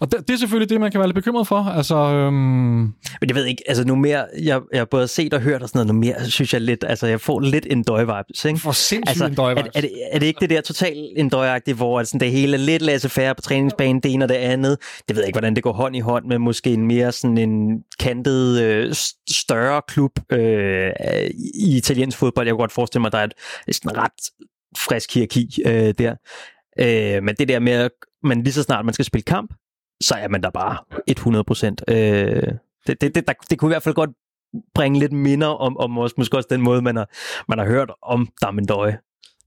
Og 0.00 0.12
det, 0.12 0.28
det 0.28 0.34
er 0.34 0.38
selvfølgelig 0.38 0.70
det, 0.70 0.80
man 0.80 0.90
kan 0.90 0.98
være 1.00 1.08
lidt 1.08 1.14
bekymret 1.14 1.46
for. 1.46 1.62
Altså, 1.78 1.96
øh... 1.96 2.32
Men 2.32 3.28
jeg 3.28 3.34
ved 3.34 3.44
ikke, 3.44 3.62
altså 3.68 3.84
nu 3.84 3.94
mere, 3.94 4.24
jeg, 4.42 4.60
jeg 4.72 4.80
har 4.80 4.84
både 4.84 5.08
set 5.08 5.34
og 5.34 5.40
hørt 5.40 5.62
og 5.62 5.68
sådan 5.68 5.86
noget, 5.86 5.94
nu 5.94 6.00
mere 6.00 6.30
synes 6.30 6.52
jeg 6.52 6.60
lidt, 6.60 6.84
altså 6.88 7.06
jeg 7.06 7.20
får 7.20 7.40
lidt 7.40 7.66
en 7.70 7.82
døjvibes, 7.82 8.44
ikke? 8.44 8.60
For 8.60 8.72
sindssygt 8.72 9.08
altså, 9.08 9.26
en 9.26 9.34
døjvibes. 9.34 9.70
Er, 9.74 9.78
er, 9.78 9.80
det, 9.80 9.90
er 10.12 10.18
det 10.18 10.26
ikke 10.26 10.40
det 10.40 10.50
der 10.50 10.60
totalt 10.60 10.98
en 11.16 11.28
døjagtigt, 11.28 11.76
hvor 11.76 12.02
sådan, 12.02 12.20
det 12.20 12.32
hele 12.32 12.54
er 12.54 12.60
lidt 12.60 12.82
lasse 12.82 13.08
færre 13.08 13.34
på 13.34 13.42
træningsbanen, 13.42 14.00
det 14.02 14.12
ene 14.12 14.24
og 14.24 14.28
det 14.28 14.34
andet. 14.34 14.76
Det 15.08 15.16
ved 15.16 15.22
jeg 15.22 15.28
ikke, 15.28 15.36
hvordan 15.36 15.54
det 15.54 15.62
går 15.62 15.72
hånd 15.72 15.96
i 15.96 16.00
hånd 16.00 16.24
med 16.26 16.38
måske 16.38 16.72
en 16.72 16.86
mere 16.86 17.12
sådan 17.12 17.38
en 17.38 17.82
kantet, 18.00 18.62
øh, 18.62 18.94
større 19.30 19.82
klub 19.88 20.10
øh, 20.32 20.90
i 21.54 21.80
italiensk 21.90 22.18
fodbold. 22.18 22.46
Jeg 22.46 22.52
kunne 22.52 22.62
godt 22.62 22.72
forestille 22.72 23.00
mig, 23.00 23.06
at 23.06 23.12
der 23.12 23.18
er 23.18 23.28
et 23.68 23.74
sådan 23.74 23.96
ret 23.96 24.46
frisk 24.76 25.14
hierarki 25.14 25.62
øh, 25.66 25.94
der. 25.98 26.14
Øh, 26.80 27.22
men 27.22 27.34
det 27.34 27.48
der 27.48 27.58
med, 27.58 27.72
at 27.72 27.90
man 28.22 28.42
lige 28.42 28.52
så 28.52 28.62
snart 28.62 28.84
man 28.84 28.94
skal 28.94 29.04
spille 29.04 29.22
kamp, 29.22 29.54
så 30.00 30.14
er 30.14 30.28
man 30.28 30.42
der 30.42 30.50
bare 30.50 30.76
100 31.06 31.44
procent. 31.44 31.84
Øh, 31.88 31.96
det, 32.86 33.00
det, 33.00 33.14
det, 33.14 33.26
der, 33.26 33.32
det 33.50 33.58
kunne 33.58 33.68
i 33.68 33.74
hvert 33.74 33.82
fald 33.82 33.94
godt 33.94 34.10
bringe 34.74 34.98
lidt 34.98 35.12
minder 35.12 35.46
om, 35.46 35.78
om 35.78 35.98
også, 35.98 36.14
måske 36.18 36.36
også 36.36 36.46
den 36.50 36.62
måde, 36.62 36.82
man 36.82 36.96
har, 36.96 37.08
man 37.48 37.58
har 37.58 37.66
hørt 37.66 37.90
om 38.02 38.28
Damendøje. 38.42 38.98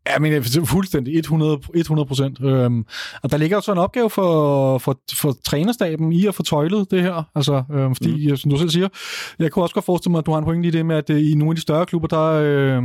Ja, 0.07 0.19
men 0.19 0.31
det 0.31 0.57
er 0.57 0.65
fuldstændig 0.65 1.17
100 1.17 2.05
procent. 2.07 2.41
Øhm, 2.41 2.85
og 3.23 3.31
der 3.31 3.37
ligger 3.37 3.59
så 3.59 3.71
en 3.71 3.77
opgave 3.77 4.09
for, 4.09 4.77
for, 4.77 4.99
for 5.13 5.35
trænerstaben 5.45 6.13
i 6.13 6.25
at 6.25 6.35
få 6.35 6.43
tøjlet 6.43 6.91
det 6.91 7.01
her. 7.01 7.23
Altså, 7.35 7.63
øhm, 7.73 7.95
fordi, 7.95 8.29
mm. 8.29 8.37
som 8.37 8.51
du 8.51 8.57
selv 8.57 8.69
siger, 8.69 8.87
jeg 9.39 9.51
kunne 9.51 9.63
også 9.65 9.73
godt 9.73 9.85
forestille 9.85 10.11
mig, 10.11 10.19
at 10.19 10.25
du 10.25 10.31
har 10.31 10.37
en 10.37 10.45
pointe 10.45 10.67
i 10.67 10.71
det 10.71 10.85
med, 10.85 10.95
at 10.95 11.09
øh, 11.09 11.31
i 11.31 11.33
nogle 11.33 11.51
af 11.51 11.55
de 11.55 11.61
større 11.61 11.85
klubber, 11.85 12.07
der, 12.07 12.31
øh, 12.31 12.83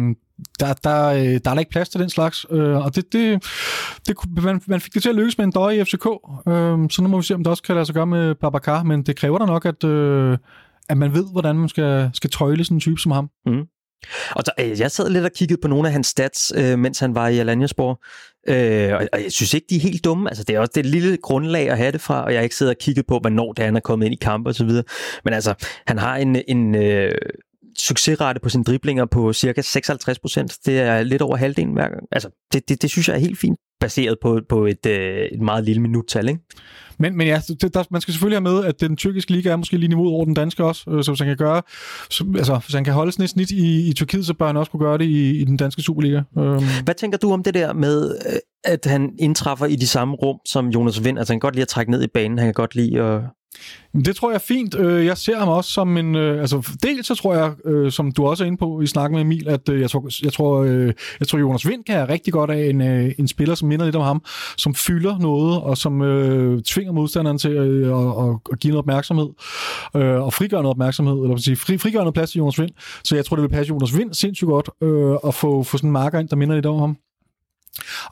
der, 0.60 0.72
der, 0.84 1.06
øh, 1.06 1.22
der 1.22 1.50
er 1.50 1.54
der 1.54 1.58
ikke 1.58 1.70
plads 1.70 1.88
til 1.88 2.00
den 2.00 2.10
slags. 2.10 2.46
Øh, 2.50 2.76
og 2.76 2.96
det, 2.96 3.12
det, 3.12 3.44
det, 4.06 4.16
man, 4.42 4.60
man 4.66 4.80
fik 4.80 4.94
det 4.94 5.02
til 5.02 5.08
at 5.08 5.14
lykkes 5.14 5.38
med 5.38 5.44
en 5.44 5.52
døje 5.52 5.80
i 5.80 5.84
FCK. 5.84 6.06
Øh, 6.48 6.78
så 6.90 6.98
nu 7.02 7.08
må 7.08 7.16
vi 7.16 7.22
se, 7.22 7.34
om 7.34 7.44
det 7.44 7.50
også 7.50 7.62
kan 7.62 7.74
lade 7.74 7.86
sig 7.86 7.94
gøre 7.94 8.06
med 8.06 8.34
Babacar. 8.34 8.82
Men 8.82 9.02
det 9.02 9.16
kræver 9.16 9.38
da 9.38 9.44
nok, 9.44 9.64
at, 9.64 9.84
øh, 9.84 10.38
at 10.88 10.98
man 10.98 11.14
ved, 11.14 11.24
hvordan 11.32 11.56
man 11.56 11.68
skal, 11.68 12.10
skal 12.14 12.30
tøjle 12.30 12.64
sådan 12.64 12.76
en 12.76 12.80
type 12.80 13.00
som 13.00 13.12
ham. 13.12 13.30
Mm. 13.46 13.66
Og 14.30 14.42
så, 14.44 14.52
øh, 14.60 14.80
jeg 14.80 14.90
sad 14.90 15.10
lidt 15.10 15.24
og 15.24 15.32
kiggede 15.32 15.60
på 15.60 15.68
nogle 15.68 15.88
af 15.88 15.92
hans 15.92 16.06
stats, 16.06 16.52
øh, 16.56 16.78
mens 16.78 16.98
han 16.98 17.14
var 17.14 17.28
i 17.28 17.38
Alanyaspor, 17.38 18.02
øh, 18.48 18.92
og, 18.94 19.08
og 19.12 19.22
jeg 19.22 19.32
synes 19.32 19.54
ikke, 19.54 19.66
de 19.70 19.76
er 19.76 19.80
helt 19.80 20.04
dumme. 20.04 20.28
Altså, 20.30 20.44
det 20.44 20.56
er 20.56 20.60
også 20.60 20.72
det 20.74 20.86
lille 20.86 21.16
grundlag 21.16 21.70
at 21.70 21.76
have 21.76 21.92
det 21.92 22.00
fra, 22.00 22.24
og 22.24 22.32
jeg 22.32 22.38
har 22.38 22.42
ikke 22.42 22.56
siddet 22.56 22.74
og 22.74 22.78
kigget 22.80 23.06
på, 23.06 23.18
hvornår 23.18 23.52
det 23.52 23.62
er, 23.62 23.66
han 23.66 23.76
er 23.76 23.80
kommet 23.80 24.06
ind 24.06 24.14
i 24.14 24.18
kampe 24.20 24.50
osv. 24.50 24.70
Men 25.24 25.34
altså, 25.34 25.54
han 25.86 25.98
har 25.98 26.16
en, 26.16 26.42
en 26.48 26.74
øh, 26.74 27.12
succesrate 27.78 28.40
på 28.40 28.48
sine 28.48 28.64
driblinger 28.64 29.04
på 29.04 29.32
cirka 29.32 29.62
56 29.62 30.18
procent. 30.18 30.58
Det 30.66 30.80
er 30.80 31.02
lidt 31.02 31.22
over 31.22 31.36
halvdelen 31.36 31.72
hver 31.72 31.88
gang. 31.88 32.02
Altså, 32.12 32.28
det, 32.52 32.68
det, 32.68 32.82
det 32.82 32.90
synes 32.90 33.08
jeg 33.08 33.14
er 33.14 33.20
helt 33.20 33.38
fint, 33.38 33.58
baseret 33.80 34.16
på, 34.22 34.40
på 34.48 34.66
et, 34.66 34.86
øh, 34.86 35.18
et 35.32 35.40
meget 35.40 35.64
lille 35.64 35.82
minuttal, 35.82 36.28
ikke? 36.28 36.40
Men, 36.98 37.16
men 37.16 37.26
ja, 37.26 37.40
det, 37.60 37.74
der, 37.74 37.84
man 37.90 38.00
skal 38.00 38.14
selvfølgelig 38.14 38.36
have 38.36 38.54
med, 38.54 38.64
at 38.64 38.80
den 38.80 38.96
tyrkiske 38.96 39.32
liga 39.32 39.50
er 39.50 39.56
måske 39.56 39.76
lige 39.76 39.88
niveauet 39.88 40.12
over 40.12 40.24
den 40.24 40.34
danske 40.34 40.64
også, 40.64 40.90
øh, 40.90 41.04
så 41.04 41.10
hvis 41.10 41.20
han 41.20 41.28
kan 41.28 41.36
gøre, 41.36 41.62
så, 42.10 42.24
altså 42.36 42.60
hvis 42.66 42.74
han 42.74 42.84
kan 42.84 42.92
holde 42.92 43.12
sådan 43.12 43.24
et 43.24 43.30
snit 43.30 43.50
i, 43.50 43.88
i 43.88 43.92
Tyrkiet, 43.92 44.26
så 44.26 44.34
bør 44.34 44.46
han 44.46 44.56
også 44.56 44.70
kunne 44.70 44.84
gøre 44.84 44.98
det 44.98 45.04
i, 45.04 45.40
i 45.40 45.44
den 45.44 45.56
danske 45.56 45.82
Superliga. 45.82 46.22
Um. 46.36 46.64
Hvad 46.84 46.94
tænker 46.94 47.18
du 47.18 47.32
om 47.32 47.42
det 47.42 47.54
der 47.54 47.72
med, 47.72 48.10
øh, 48.26 48.38
at 48.64 48.86
han 48.86 49.12
indtræffer 49.18 49.66
i 49.66 49.76
de 49.76 49.86
samme 49.86 50.14
rum 50.14 50.38
som 50.46 50.68
Jonas 50.68 51.04
Vind? 51.04 51.18
Altså 51.18 51.32
han 51.32 51.40
kan 51.40 51.46
godt 51.46 51.54
lide 51.54 51.62
at 51.62 51.68
trække 51.68 51.90
ned 51.90 52.02
i 52.02 52.08
banen, 52.14 52.38
han 52.38 52.46
kan 52.46 52.54
godt 52.54 52.74
lide 52.74 53.02
at 53.02 53.20
det 54.04 54.16
tror 54.16 54.30
jeg 54.30 54.34
er 54.34 54.38
fint. 54.38 54.74
Øh, 54.74 55.06
jeg 55.06 55.18
ser 55.18 55.38
ham 55.38 55.48
også 55.48 55.70
som 55.70 55.96
en... 55.96 56.14
Øh, 56.14 56.40
altså, 56.40 56.72
dels 56.82 57.06
så 57.06 57.14
tror 57.14 57.34
jeg, 57.34 57.52
øh, 57.64 57.92
som 57.92 58.12
du 58.12 58.26
også 58.26 58.44
er 58.44 58.46
inde 58.46 58.58
på 58.58 58.80
i 58.80 58.86
snakken 58.86 59.14
med 59.14 59.22
Emil, 59.22 59.48
at 59.48 59.68
jeg 59.68 59.90
tror, 59.90 60.24
jeg 60.24 60.32
tror, 60.32 60.64
jeg 61.20 61.28
tror 61.28 61.38
Jonas 61.38 61.68
Vind 61.68 61.84
kan 61.84 61.94
have 61.94 62.08
rigtig 62.08 62.32
godt 62.32 62.50
af 62.50 62.66
en, 62.68 62.80
en 63.18 63.28
spiller, 63.28 63.54
som 63.54 63.68
minder 63.68 63.84
lidt 63.84 63.96
om 63.96 64.02
ham, 64.02 64.22
som 64.58 64.74
fylder 64.74 65.18
noget, 65.18 65.62
og 65.62 65.78
som 65.78 66.02
øh, 66.02 66.62
tvinger 66.62 66.92
modstanderen 66.92 67.38
til 67.38 67.48
at, 67.48 67.66
at, 68.24 68.36
at 68.52 68.58
give 68.60 68.70
noget 68.70 68.78
opmærksomhed, 68.78 69.28
øh, 69.96 70.22
og 70.22 70.32
frigøre 70.32 70.62
noget 70.62 70.74
opmærksomhed, 70.74 71.22
eller 71.22 71.36
sige, 71.36 71.56
fri, 71.56 71.78
frigøre 71.78 72.02
noget 72.02 72.14
plads 72.14 72.30
til 72.30 72.38
Jonas 72.38 72.60
Vind. 72.60 72.70
Så 73.04 73.16
jeg 73.16 73.24
tror, 73.24 73.36
det 73.36 73.42
vil 73.42 73.48
passe 73.48 73.70
Jonas 73.70 73.96
Vind 73.96 74.14
sindssygt 74.14 74.48
godt 74.48 74.70
øh, 74.82 75.16
at 75.26 75.34
få, 75.34 75.62
få 75.62 75.76
sådan 75.76 75.88
en 75.88 75.92
marker 75.92 76.18
ind, 76.18 76.28
der 76.28 76.36
minder 76.36 76.54
lidt 76.54 76.66
om 76.66 76.78
ham. 76.78 76.96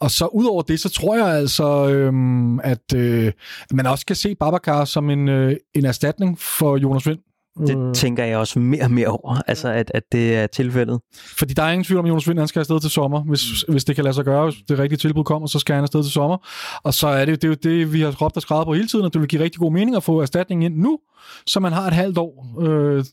Og 0.00 0.10
så 0.10 0.26
ud 0.26 0.44
over 0.44 0.62
det, 0.62 0.80
så 0.80 0.88
tror 0.88 1.16
jeg 1.16 1.26
altså, 1.26 1.88
øhm, 1.88 2.60
at 2.60 2.94
øh, 2.96 3.32
man 3.72 3.86
også 3.86 4.06
kan 4.06 4.16
se 4.16 4.34
Babacar 4.34 4.84
som 4.84 5.10
en, 5.10 5.28
øh, 5.28 5.56
en 5.74 5.84
erstatning 5.84 6.38
for 6.38 6.76
Jonas 6.76 7.06
Vind. 7.06 7.18
Det 7.58 7.78
øh. 7.78 7.94
tænker 7.94 8.24
jeg 8.24 8.38
også 8.38 8.58
mere 8.58 8.84
og 8.84 8.90
mere 8.90 9.08
over, 9.08 9.36
altså 9.46 9.68
at, 9.68 9.90
at 9.94 10.02
det 10.12 10.36
er 10.36 10.46
tilfældet. 10.46 11.00
Fordi 11.38 11.54
der 11.54 11.62
er 11.62 11.70
ingen 11.70 11.84
tvivl 11.84 11.98
om, 11.98 12.04
at 12.04 12.08
Jonas 12.08 12.28
Vind 12.28 12.38
han 12.38 12.48
skal 12.48 12.60
afsted 12.60 12.80
til 12.80 12.90
sommer, 12.90 13.22
hvis, 13.22 13.64
mm. 13.68 13.72
hvis 13.72 13.84
det 13.84 13.94
kan 13.94 14.04
lade 14.04 14.14
sig 14.14 14.24
gøre, 14.24 14.44
hvis 14.44 14.54
det 14.68 14.78
rigtige 14.78 14.98
tilbud 14.98 15.24
kommer, 15.24 15.48
så 15.48 15.58
skal 15.58 15.74
han 15.74 15.82
afsted 15.84 16.02
til 16.02 16.12
sommer. 16.12 16.36
Og 16.82 16.94
så 16.94 17.06
er 17.06 17.24
det, 17.24 17.42
det 17.42 17.48
er 17.48 17.48
jo 17.48 17.54
det, 17.62 17.92
vi 17.92 18.00
har 18.00 18.22
råbt 18.22 18.36
og 18.36 18.42
skrevet 18.42 18.66
på 18.66 18.74
hele 18.74 18.88
tiden, 18.88 19.04
at 19.04 19.12
det 19.12 19.20
vil 19.20 19.28
give 19.28 19.42
rigtig 19.42 19.60
god 19.60 19.72
mening 19.72 19.96
at 19.96 20.02
få 20.02 20.20
erstatningen 20.20 20.72
ind 20.72 20.82
nu, 20.82 20.98
så 21.46 21.60
man 21.60 21.72
har 21.72 21.86
et 21.86 21.92
halvt 21.92 22.18
år 22.18 22.60
øh, 22.60 23.04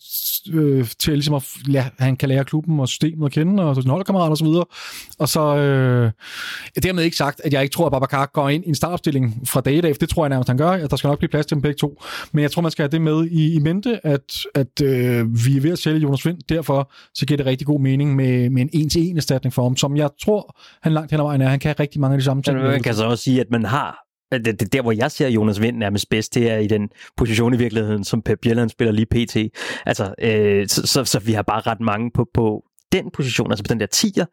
øh, 0.53 0.88
til 0.99 1.14
ligesom 1.14 1.34
at 1.34 1.43
ja, 1.72 1.86
han 1.99 2.18
kan 2.18 2.30
lære 2.30 2.45
klubben 2.45 2.80
og 2.80 2.88
systemet 2.88 3.26
at 3.26 3.32
kende, 3.32 3.64
og 3.64 3.76
sine 3.76 3.91
holdkammerater 3.91 4.32
osv. 4.32 4.47
Og, 4.47 4.70
og 5.20 5.30
så 5.30 5.55
øh, 5.55 6.12
dermed 6.84 7.03
ikke 7.03 7.18
sagt, 7.18 7.41
at 7.43 7.53
jeg 7.53 7.64
ikke 7.64 7.74
tror, 7.74 7.86
at 7.86 7.91
Babacar 7.91 8.26
går 8.26 8.49
ind 8.49 8.66
i 8.66 8.68
en 8.68 8.76
startopstilling 8.76 9.41
fra 9.45 9.62
dag 9.62 9.86
af. 9.86 9.95
Det 9.95 10.09
tror 10.09 10.26
jeg 10.26 10.30
nærmest, 10.30 10.47
han 10.47 10.57
gør. 10.57 10.70
At 10.70 10.91
der 10.91 10.95
skal 10.95 11.07
nok 11.07 11.18
blive 11.18 11.30
plads 11.30 11.45
til 11.45 11.55
dem 11.55 11.62
begge 11.62 11.78
to. 11.78 12.01
Men 12.32 12.41
jeg 12.41 12.51
tror, 12.51 12.62
man 12.62 12.72
skal 12.72 12.84
have 12.84 12.91
det 12.91 13.01
med 13.01 13.26
i, 13.26 13.53
i 13.53 13.59
mente, 13.59 14.05
at, 14.05 14.45
at 14.55 14.82
øh, 14.84 15.45
vi 15.45 15.57
er 15.57 15.62
ved 15.62 15.72
at 15.72 15.80
sælge 15.80 15.99
Jonas 15.99 16.26
Vind. 16.26 16.38
Derfor 16.49 16.91
så 17.14 17.26
giver 17.26 17.38
det 17.38 17.45
rigtig 17.45 17.68
god 17.68 17.80
mening 17.80 18.16
med, 18.16 18.49
med 18.49 18.62
en 18.62 18.70
en-til-en 18.74 19.18
erstatning 19.18 19.53
for 19.53 19.64
ham, 19.64 19.78
som 19.78 19.97
jeg 19.97 20.09
tror, 20.24 20.57
han 20.82 20.93
langt 20.93 21.12
hen 21.12 21.20
ad 21.20 21.26
vejen 21.26 21.41
er. 21.41 21.49
Han 21.49 21.59
kan 21.59 21.80
rigtig 21.80 22.01
mange 22.01 22.14
af 22.14 22.20
de 22.20 22.26
samme 22.26 22.43
ting. 22.43 22.57
man 22.57 22.84
kan 22.84 22.95
så 22.95 23.05
også 23.05 23.24
sige, 23.24 23.41
at 23.41 23.47
man 23.51 23.66
har 23.66 24.11
Øh, 24.34 24.46
det, 24.46 24.60
det, 24.60 24.74
der, 24.74 24.82
hvor 24.82 24.92
jeg 24.92 25.12
ser 25.12 25.28
Jonas 25.28 25.62
Vind 25.62 25.78
nærmest 25.78 26.10
bedst, 26.10 26.34
det 26.36 26.52
er 26.52 26.58
i 26.58 26.68
den 26.68 26.90
position 27.18 27.54
i 27.54 27.58
virkeligheden, 27.58 28.04
som 28.04 28.22
Pep 28.22 28.40
Bjelland 28.42 28.70
spiller 28.70 28.92
lige 28.92 29.06
pt. 29.06 29.38
Altså, 29.86 30.14
øh, 30.22 30.68
så, 30.68 30.88
så, 30.88 31.06
så 31.06 31.20
vi 31.20 31.34
har 31.34 31.42
bare 31.42 31.62
ret 31.62 31.82
mange 31.82 32.12
på, 32.14 32.28
på 32.34 32.64
den 32.92 33.12
position, 33.14 33.52
altså 33.52 33.64
på 33.64 33.68
den 33.68 33.80
der 33.80 33.86
tiger, 33.86 34.26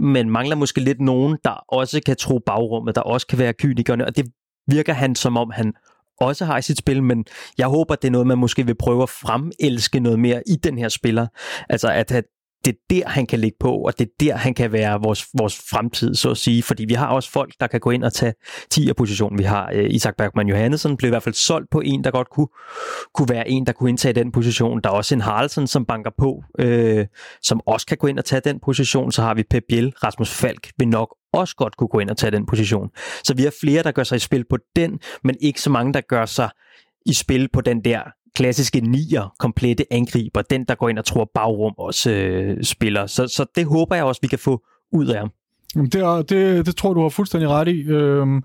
men 0.00 0.30
mangler 0.30 0.56
måske 0.56 0.80
lidt 0.80 1.00
nogen, 1.00 1.38
der 1.44 1.50
også 1.50 2.00
kan 2.06 2.16
tro 2.16 2.38
bagrummet, 2.46 2.94
der 2.94 3.00
også 3.00 3.26
kan 3.26 3.38
være 3.38 3.52
kynikerne, 3.52 4.06
og 4.06 4.16
det 4.16 4.26
virker 4.66 4.92
han 4.92 5.14
som 5.14 5.36
om, 5.36 5.50
han 5.50 5.72
også 6.20 6.44
har 6.44 6.58
i 6.58 6.62
sit 6.62 6.78
spil, 6.78 7.02
men 7.02 7.24
jeg 7.58 7.66
håber, 7.66 7.94
det 7.94 8.08
er 8.08 8.12
noget, 8.12 8.26
man 8.26 8.38
måske 8.38 8.66
vil 8.66 8.74
prøve 8.74 9.02
at 9.02 9.08
fremelske 9.08 10.00
noget 10.00 10.18
mere 10.18 10.42
i 10.46 10.56
den 10.56 10.78
her 10.78 10.88
spiller. 10.88 11.26
Altså, 11.68 11.88
at, 11.88 12.12
at 12.12 12.24
det 12.64 12.74
er 12.74 12.78
der, 12.90 13.08
han 13.08 13.26
kan 13.26 13.40
ligge 13.40 13.56
på, 13.60 13.72
og 13.72 13.98
det 13.98 14.04
er 14.04 14.10
der, 14.20 14.36
han 14.36 14.54
kan 14.54 14.72
være 14.72 15.00
vores, 15.00 15.26
vores 15.38 15.62
fremtid, 15.70 16.14
så 16.14 16.30
at 16.30 16.36
sige. 16.36 16.62
Fordi 16.62 16.84
vi 16.84 16.94
har 16.94 17.06
også 17.06 17.30
folk, 17.30 17.54
der 17.60 17.66
kan 17.66 17.80
gå 17.80 17.90
ind 17.90 18.04
og 18.04 18.12
tage 18.12 18.34
10'er 18.74 18.92
position. 18.92 19.38
Vi 19.38 19.42
har 19.42 19.70
øh, 19.74 19.90
Isak 19.90 20.16
Bergman 20.16 20.48
Johannesson, 20.48 20.96
blev 20.96 21.08
i 21.08 21.10
hvert 21.10 21.22
fald 21.22 21.34
solgt 21.34 21.70
på 21.70 21.80
en, 21.80 22.04
der 22.04 22.10
godt 22.10 22.30
kunne, 22.30 22.48
kunne 23.14 23.28
være 23.28 23.48
en, 23.48 23.66
der 23.66 23.72
kunne 23.72 23.90
indtage 23.90 24.12
den 24.12 24.32
position. 24.32 24.80
Der 24.84 24.90
er 24.90 24.94
også 24.94 25.14
en 25.14 25.20
Haraldsen, 25.20 25.66
som 25.66 25.84
banker 25.84 26.10
på, 26.18 26.42
øh, 26.58 27.06
som 27.42 27.60
også 27.66 27.86
kan 27.86 27.96
gå 27.96 28.06
ind 28.06 28.18
og 28.18 28.24
tage 28.24 28.40
den 28.40 28.60
position. 28.64 29.12
Så 29.12 29.22
har 29.22 29.34
vi 29.34 29.42
Pep 29.50 29.62
Biel, 29.68 29.92
Rasmus 30.04 30.30
Falk 30.30 30.70
vil 30.78 30.88
nok 30.88 31.16
også 31.32 31.56
godt 31.56 31.76
kunne 31.76 31.88
gå 31.88 31.98
ind 31.98 32.10
og 32.10 32.16
tage 32.16 32.30
den 32.30 32.46
position. 32.46 32.88
Så 33.24 33.34
vi 33.34 33.42
har 33.42 33.54
flere, 33.60 33.82
der 33.82 33.92
gør 33.92 34.04
sig 34.04 34.16
i 34.16 34.18
spil 34.18 34.44
på 34.50 34.56
den, 34.76 34.98
men 35.24 35.36
ikke 35.40 35.60
så 35.60 35.70
mange, 35.70 35.92
der 35.92 36.00
gør 36.00 36.26
sig 36.26 36.48
i 37.06 37.12
spil 37.12 37.48
på 37.52 37.60
den 37.60 37.84
der 37.84 38.02
klassiske 38.34 38.80
nier, 38.80 39.32
komplette 39.38 39.84
angriber, 39.92 40.42
den 40.42 40.64
der 40.64 40.74
går 40.74 40.88
ind 40.88 40.98
og 40.98 41.04
tror 41.04 41.30
bagrum 41.34 41.72
også 41.78 42.10
øh, 42.10 42.64
spiller. 42.64 43.06
Så, 43.06 43.26
så 43.28 43.44
det 43.56 43.64
håber 43.66 43.94
jeg 43.96 44.04
også, 44.04 44.20
vi 44.22 44.28
kan 44.28 44.38
få 44.38 44.62
ud 44.92 45.06
af 45.06 45.18
ham. 45.18 45.30
Det, 45.74 45.94
er- 45.94 46.22
det, 46.22 46.66
det 46.66 46.76
tror 46.76 46.94
du 46.94 47.02
har 47.02 47.08
fuldstændig 47.08 47.48
ret 47.48 47.68
i. 47.68 47.80
Øhm, 47.82 48.42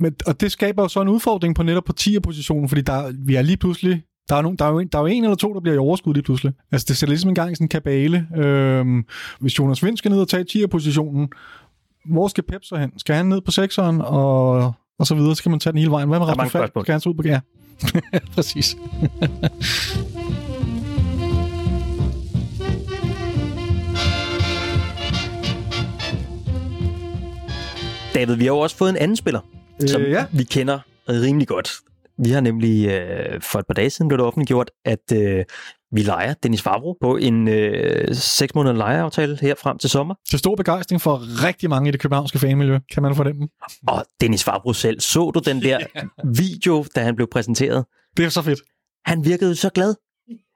men, 0.00 0.14
og 0.26 0.40
det 0.40 0.52
skaber 0.52 0.82
jo 0.82 0.88
så 0.88 1.00
en 1.02 1.08
udfordring 1.08 1.54
på 1.54 1.62
netop 1.62 1.84
på 1.84 1.92
10'er-positionen, 2.00 2.68
fordi 2.68 2.82
der, 2.82 3.12
vi 3.26 3.34
er 3.34 3.42
lige 3.42 3.56
pludselig... 3.56 4.02
Der 4.28 4.36
er, 4.36 4.42
nogen, 4.42 4.58
der, 4.58 4.64
er 4.64 4.70
jo 4.70 4.78
en, 4.78 4.88
der 4.88 4.98
er 4.98 5.02
jo 5.02 5.06
en 5.06 5.24
eller 5.24 5.36
to, 5.36 5.54
der 5.54 5.60
bliver 5.60 5.74
i 5.74 5.78
overskud 5.78 6.14
lige 6.14 6.22
pludselig. 6.24 6.52
Altså, 6.72 6.84
det 6.88 6.96
sætter 6.96 7.10
ligesom 7.10 7.28
en 7.28 7.34
gang 7.34 7.52
i 7.52 7.54
sådan 7.54 7.64
en 7.64 7.68
kabale. 7.68 8.26
Øhm, 8.36 9.04
hvis 9.40 9.58
Jonas 9.58 9.84
Vind 9.84 9.96
skal 9.96 10.10
ned 10.10 10.20
og 10.20 10.28
tage 10.28 10.44
10'er-positionen, 10.50 11.28
hvor 12.10 12.28
skal 12.28 12.44
Pep 12.44 12.60
så 12.64 12.76
hen? 12.76 12.98
Skal 12.98 13.16
han 13.16 13.26
ned 13.26 13.40
på 13.40 13.50
6'eren, 13.50 14.02
og, 14.02 14.72
og 14.98 15.06
så 15.06 15.14
videre? 15.14 15.34
Skal 15.36 15.50
man 15.50 15.60
tage 15.60 15.72
den 15.72 15.78
hele 15.78 15.90
vejen? 15.90 16.08
Hvad 16.08 16.18
med 16.18 16.26
Rasmus 16.26 16.52
Falk? 16.52 16.72
Skal 16.84 16.92
han 16.92 17.00
så 17.00 17.08
ud 17.08 17.14
på... 17.14 17.22
Ja, 17.24 17.40
præcis. 18.34 18.76
David, 28.14 28.34
vi 28.34 28.44
har 28.44 28.52
jo 28.52 28.58
også 28.58 28.76
fået 28.76 28.90
en 28.90 28.96
anden 28.96 29.16
spiller, 29.16 29.40
Øh, 29.82 29.88
som 29.88 30.02
ja. 30.02 30.24
vi 30.32 30.44
kender 30.44 30.78
rimelig 31.08 31.48
godt. 31.48 31.72
Vi 32.18 32.30
har 32.30 32.40
nemlig 32.40 32.88
øh, 32.88 33.40
for 33.40 33.58
et 33.58 33.66
par 33.66 33.74
dage 33.74 33.90
siden 33.90 34.08
blev 34.08 34.18
det 34.18 34.26
offentliggjort, 34.26 34.70
at 34.84 35.12
øh, 35.12 35.44
vi 35.94 36.02
leger 36.02 36.34
Dennis 36.34 36.62
Favro 36.62 36.96
på 37.00 37.16
en 37.16 37.48
øh, 37.48 38.14
6 38.14 38.54
måneder 38.54 38.74
lejeaftale 38.74 39.38
her 39.40 39.54
frem 39.62 39.78
til 39.78 39.90
sommer. 39.90 40.14
Til 40.30 40.38
stor 40.38 40.54
begejstring 40.54 41.00
for 41.00 41.44
rigtig 41.44 41.70
mange 41.70 41.88
i 41.88 41.92
det 41.92 42.00
københavnske 42.00 42.38
fanmiljø, 42.38 42.78
kan 42.92 43.02
man 43.02 43.14
fornemme. 43.16 43.48
Og 43.88 44.06
Dennis 44.20 44.44
Favro 44.44 44.72
selv, 44.72 45.00
så 45.00 45.30
du 45.30 45.40
den 45.40 45.62
der 45.62 45.78
video, 46.42 46.84
da 46.94 47.02
han 47.02 47.16
blev 47.16 47.28
præsenteret? 47.32 47.84
Det 48.16 48.24
er 48.24 48.28
så 48.28 48.42
fedt. 48.42 48.60
Han 49.06 49.24
virkede 49.24 49.56
så 49.56 49.70
glad. 49.70 49.94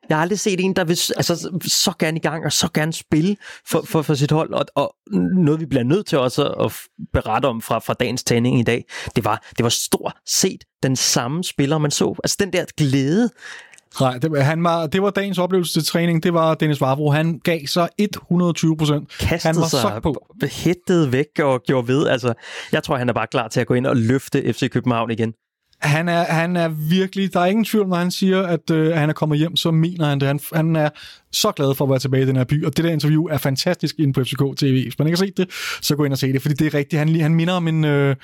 Jeg 0.09 0.17
har 0.17 0.23
aldrig 0.23 0.41
set 0.41 0.61
en, 0.61 0.77
der 0.77 0.85
vil 0.85 0.99
altså, 1.17 1.61
så 1.67 1.93
gerne 1.99 2.17
i 2.17 2.21
gang 2.21 2.45
og 2.45 2.53
så 2.53 2.69
gerne 2.75 2.93
spille 2.93 3.37
for, 3.67 3.83
for, 3.83 4.03
for 4.03 4.15
sit 4.15 4.31
hold. 4.31 4.53
Og, 4.53 4.67
og 4.75 4.95
noget, 5.35 5.61
vi 5.61 5.67
bliver 5.67 5.83
nødt 5.83 6.07
til 6.07 6.19
også 6.19 6.45
at 6.45 6.73
berette 7.13 7.47
om 7.47 7.63
fra, 7.63 7.79
fra 7.79 7.95
dagens 7.95 8.25
træning 8.25 8.61
i 8.61 8.63
dag, 8.63 8.85
det 9.17 9.25
var, 9.25 9.43
det 9.57 9.63
var 9.63 9.69
stort 9.69 10.17
set 10.27 10.65
den 10.83 10.97
samme 10.97 11.45
spiller, 11.45 11.79
man 11.79 11.91
så. 11.91 12.15
Altså 12.25 12.37
den 12.41 12.53
der 12.53 12.65
glæde. 12.77 13.31
Nej, 14.01 14.19
det, 14.19 14.45
han 14.45 14.65
var, 14.65 14.87
det 14.87 15.03
var 15.03 15.11
dagens 15.11 15.39
oplevelse 15.39 15.73
til 15.73 15.87
træning. 15.87 16.23
Det 16.23 16.35
var 16.35 16.55
Dennis 16.55 16.81
Vavro. 16.81 17.11
Han 17.11 17.41
gav 17.45 17.61
sig 17.67 17.89
120 17.99 18.77
procent. 18.77 19.13
Han 19.21 19.57
var 19.57 19.67
sig, 19.67 19.81
så 19.81 20.01
på. 20.03 20.27
hættede 20.53 21.13
væk 21.13 21.27
og 21.43 21.63
gjorde 21.63 21.89
ved. 21.89 22.07
Altså, 22.07 22.35
jeg 22.73 22.83
tror, 22.83 22.97
han 22.97 23.09
er 23.09 23.13
bare 23.13 23.27
klar 23.27 23.49
til 23.49 23.61
at 23.61 23.67
gå 23.67 23.75
ind 23.75 23.87
og 23.87 23.97
løfte 23.97 24.53
FC 24.53 24.71
København 24.71 25.11
igen. 25.11 25.33
Han 25.81 26.09
er, 26.09 26.25
han 26.25 26.57
er 26.57 26.69
virkelig... 26.69 27.33
Der 27.33 27.41
er 27.41 27.47
ingen 27.47 27.65
tvivl, 27.65 27.89
når 27.89 27.97
han 27.97 28.11
siger, 28.11 28.43
at, 28.43 28.71
øh, 28.71 28.97
han 28.97 29.09
er 29.09 29.13
kommet 29.13 29.39
hjem, 29.39 29.57
så 29.57 29.71
mener 29.71 30.07
han 30.07 30.21
det. 30.21 30.29
Han, 30.29 30.41
han 30.53 30.77
er 30.77 30.89
så 31.33 31.53
glad 31.53 31.75
for 31.75 31.85
at 31.85 31.91
være 31.91 31.99
tilbage 31.99 32.23
i 32.23 32.27
den 32.27 32.37
her 32.37 32.45
by, 32.45 32.65
og 32.65 32.77
det 32.77 32.85
der 32.85 32.91
interview 32.91 33.25
er 33.25 33.39
fantastisk 33.39 33.95
inde 33.99 34.13
på 34.13 34.25
FCK 34.25 34.43
TV. 34.57 34.83
Hvis 34.83 34.99
man 34.99 35.09
ikke 35.09 35.19
har 35.19 35.27
set 35.27 35.37
det, 35.37 35.51
så 35.83 35.97
gå 35.97 36.05
ind 36.05 36.13
og 36.13 36.19
se 36.19 36.33
det, 36.33 36.43
fordi 36.43 36.55
det 36.55 36.67
er 36.67 36.79
rigtigt. 36.79 36.99
Han, 36.99 37.21
han 37.21 37.35
minder 37.35 37.55
om 37.55 37.69
en, 37.69 37.85
øh, 37.85 38.17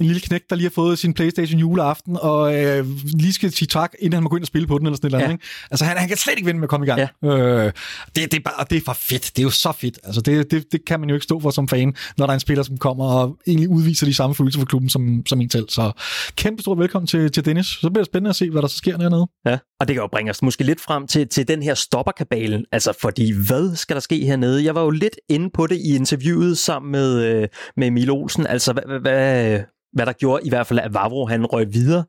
en 0.00 0.06
lille 0.06 0.20
knæk, 0.20 0.40
der 0.50 0.56
lige 0.56 0.66
har 0.66 0.70
fået 0.70 0.98
sin 0.98 1.14
Playstation 1.14 1.60
juleaften, 1.60 2.16
og 2.20 2.54
øh, 2.64 2.86
lige 3.04 3.32
skal 3.32 3.52
sige 3.52 3.68
tak, 3.68 3.92
inden 3.98 4.12
han 4.12 4.22
må 4.22 4.28
gå 4.28 4.36
ind 4.36 4.42
og 4.42 4.46
spille 4.46 4.66
på 4.66 4.78
den, 4.78 4.86
eller 4.86 4.96
sådan 4.96 5.06
et 5.06 5.14
eller 5.14 5.18
andet. 5.18 5.28
Ja. 5.28 5.32
Ikke? 5.32 5.44
Altså, 5.70 5.84
han, 5.84 5.96
han 5.96 6.08
kan 6.08 6.16
slet 6.16 6.34
ikke 6.36 6.46
vente 6.46 6.58
med 6.58 6.64
at 6.64 6.70
komme 6.70 6.86
i 6.86 6.88
gang. 6.88 7.00
Ja. 7.22 7.28
Øh, 7.28 7.72
det, 8.16 8.32
det, 8.32 8.34
er 8.34 8.40
bare, 8.44 8.64
det 8.70 8.76
er 8.76 8.82
for 8.84 8.96
fedt. 9.08 9.30
Det 9.36 9.38
er 9.38 9.42
jo 9.42 9.50
så 9.50 9.72
fedt. 9.72 9.98
Altså, 10.04 10.20
det, 10.20 10.50
det, 10.50 10.72
det 10.72 10.84
kan 10.84 11.00
man 11.00 11.08
jo 11.08 11.14
ikke 11.14 11.24
stå 11.24 11.40
for 11.40 11.50
som 11.50 11.68
fan, 11.68 11.94
når 12.18 12.26
der 12.26 12.30
er 12.30 12.34
en 12.34 12.40
spiller, 12.40 12.62
som 12.62 12.78
kommer 12.78 13.04
og 13.04 13.38
egentlig 13.46 13.68
udviser 13.68 14.06
de 14.06 14.14
samme 14.14 14.34
følelser 14.34 14.60
for 14.60 14.66
klubben 14.66 14.88
som, 14.90 15.22
som 15.26 15.40
en 15.40 15.50
selv. 15.50 15.68
Så 15.68 15.92
kæmpe 16.36 16.62
stort 16.62 16.78
velkommen 16.78 17.06
til, 17.06 17.32
til 17.32 17.44
Dennis. 17.44 17.66
Så 17.66 17.90
bliver 17.90 18.02
det 18.04 18.10
spændende 18.10 18.30
at 18.30 18.36
se, 18.36 18.50
hvad 18.50 18.62
der 18.62 18.68
så 18.68 18.76
sker 18.76 18.96
dernede. 18.96 19.26
Ja. 19.46 19.58
Og 19.80 19.88
det 19.88 19.94
kan 19.94 20.00
jo 20.02 20.06
bringe 20.06 20.30
os 20.30 20.42
måske 20.42 20.64
lidt 20.64 20.80
frem 20.80 21.06
til, 21.06 21.28
til 21.28 21.48
den 21.48 21.62
her 21.62 21.74
stopperkabalen. 21.74 22.64
Altså, 22.72 22.92
fordi 23.00 23.32
hvad 23.46 23.76
skal 23.76 23.96
der 23.96 24.00
ske 24.00 24.18
hernede? 24.26 24.64
Jeg 24.64 24.74
var 24.74 24.82
jo 24.82 24.90
lidt 24.90 25.16
inde 25.28 25.50
på 25.50 25.66
det 25.66 25.76
i 25.76 25.94
interviewet 25.96 26.58
sammen 26.58 26.92
med, 26.92 27.22
øh, 27.24 27.48
med 27.76 27.86
Emil 27.86 28.10
Olsen. 28.10 28.46
Altså, 28.46 28.72
hvad, 28.72 28.82
hvad, 28.86 29.00
hvad, 29.00 29.60
hvad 29.92 30.06
der 30.06 30.12
gjorde 30.12 30.46
i 30.46 30.48
hvert 30.48 30.66
fald, 30.66 30.78
at 30.78 30.94
Vavro 30.94 31.26
han 31.26 31.46
røg 31.46 31.66
videre. 31.74 32.04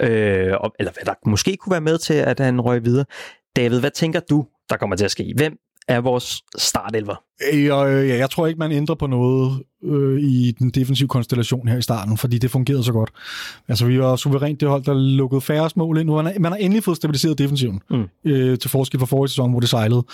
Øh, 0.00 0.52
og- 0.60 0.72
eller 0.78 0.92
hvad 0.92 1.04
der 1.04 1.14
måske 1.26 1.56
kunne 1.56 1.70
være 1.70 1.80
med 1.80 1.98
til, 1.98 2.14
at 2.14 2.40
han 2.40 2.60
røg 2.60 2.84
videre. 2.84 3.04
David, 3.56 3.80
hvad 3.80 3.90
tænker 3.90 4.20
du, 4.20 4.46
der 4.70 4.76
kommer 4.76 4.96
til 4.96 5.04
at 5.04 5.10
ske? 5.10 5.32
Hvem 5.36 5.56
er 5.88 6.00
vores 6.00 6.42
startelver? 6.58 7.22
Øh, 7.52 7.74
og, 7.74 7.92
øh, 7.92 8.08
ja, 8.08 8.16
jeg 8.16 8.30
tror 8.30 8.46
ikke, 8.46 8.58
man 8.58 8.72
ændrer 8.72 8.94
på 8.94 9.06
noget 9.06 9.62
øh, 9.84 10.20
i 10.22 10.54
den 10.58 10.70
defensive 10.70 11.08
konstellation 11.08 11.68
her 11.68 11.78
i 11.78 11.82
starten, 11.82 12.16
fordi 12.18 12.38
det 12.38 12.50
fungerede 12.50 12.84
så 12.84 12.92
godt. 12.92 13.10
Altså, 13.68 13.86
vi 13.86 14.00
var 14.00 14.16
suverænt 14.16 14.60
det 14.60 14.68
hold, 14.68 14.84
der 14.84 14.94
lukkede 14.94 15.40
færre 15.40 15.70
mål 15.76 15.98
ind. 15.98 16.06
Nu 16.06 16.14
man, 16.16 16.26
har, 16.26 16.32
man 16.38 16.52
har 16.52 16.56
endelig 16.58 16.84
fået 16.84 16.96
stabiliseret 16.96 17.38
defensiven, 17.38 17.80
Mm. 17.90 18.04
øh, 18.24 18.58
til 18.58 18.70
forskel 18.70 19.00
fra 19.00 19.06
forrige 19.06 19.28
sæson, 19.28 19.50
hvor 19.50 19.60
det 19.60 19.68
sejlede. 19.68 20.04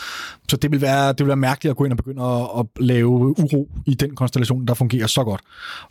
Så 0.49 0.57
det 0.57 0.71
vil, 0.71 0.81
være, 0.81 1.09
det 1.09 1.19
vil 1.21 1.27
være 1.27 1.37
mærkeligt 1.37 1.71
at 1.71 1.77
gå 1.77 1.85
ind 1.85 1.93
og 1.93 1.97
begynde 1.97 2.23
at, 2.25 2.47
at 2.59 2.67
lave 2.85 3.09
uro 3.09 3.69
i 3.87 3.95
den 3.95 4.15
konstellation, 4.15 4.67
der 4.67 4.75
fungerer 4.75 5.07
så 5.07 5.25
godt. 5.25 5.41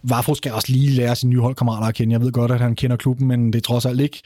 Vafro 0.04 0.36
skal 0.36 0.52
også 0.54 0.72
lige 0.72 0.90
lære 0.92 1.16
sine 1.16 1.30
nye 1.30 1.40
holdkammerater 1.40 1.88
at 1.88 1.96
kende. 1.96 2.14
Jeg 2.14 2.22
ved 2.22 2.32
godt, 2.32 2.52
at 2.52 2.60
han 2.60 2.76
kender 2.76 2.98
klubben, 2.98 3.28
men 3.28 3.54
det 3.54 3.60
er 3.60 3.64
trods 3.64 3.86
alt 3.86 4.00
ikke 4.02 4.22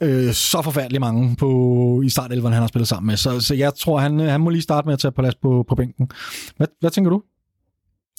øh, 0.00 0.32
så 0.32 0.62
forfærdeligt 0.62 1.00
mange 1.00 1.36
på, 1.36 2.02
i 2.04 2.08
startelveren, 2.10 2.52
han 2.52 2.62
har 2.62 2.68
spillet 2.68 2.88
sammen 2.88 3.06
med. 3.06 3.16
Så, 3.16 3.40
så 3.40 3.54
jeg 3.54 3.72
tror, 3.74 3.98
han, 3.98 4.18
han 4.18 4.40
må 4.40 4.50
lige 4.50 4.62
starte 4.62 4.86
med 4.86 4.92
at 4.92 4.98
tage 5.00 5.12
plads 5.12 5.34
på, 5.34 5.64
på 5.68 5.74
bænken. 5.74 6.10
Hvad, 6.56 6.66
hvad 6.80 6.90
tænker 6.90 7.10
du? 7.10 7.22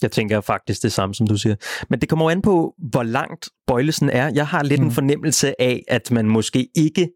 Jeg 0.01 0.11
tænker 0.11 0.41
faktisk 0.41 0.83
det 0.83 0.91
samme, 0.91 1.15
som 1.15 1.27
du 1.27 1.37
siger. 1.37 1.55
Men 1.89 2.01
det 2.01 2.09
kommer 2.09 2.25
jo 2.25 2.29
an 2.29 2.41
på, 2.41 2.75
hvor 2.77 3.03
langt 3.03 3.49
Bøjlesen 3.67 4.09
er. 4.09 4.31
Jeg 4.33 4.47
har 4.47 4.63
lidt 4.63 4.81
mm. 4.81 4.85
En 4.85 4.91
fornemmelse 4.91 5.61
af, 5.61 5.83
at 5.87 6.11
man 6.11 6.25
måske 6.25 6.69
ikke 6.75 7.09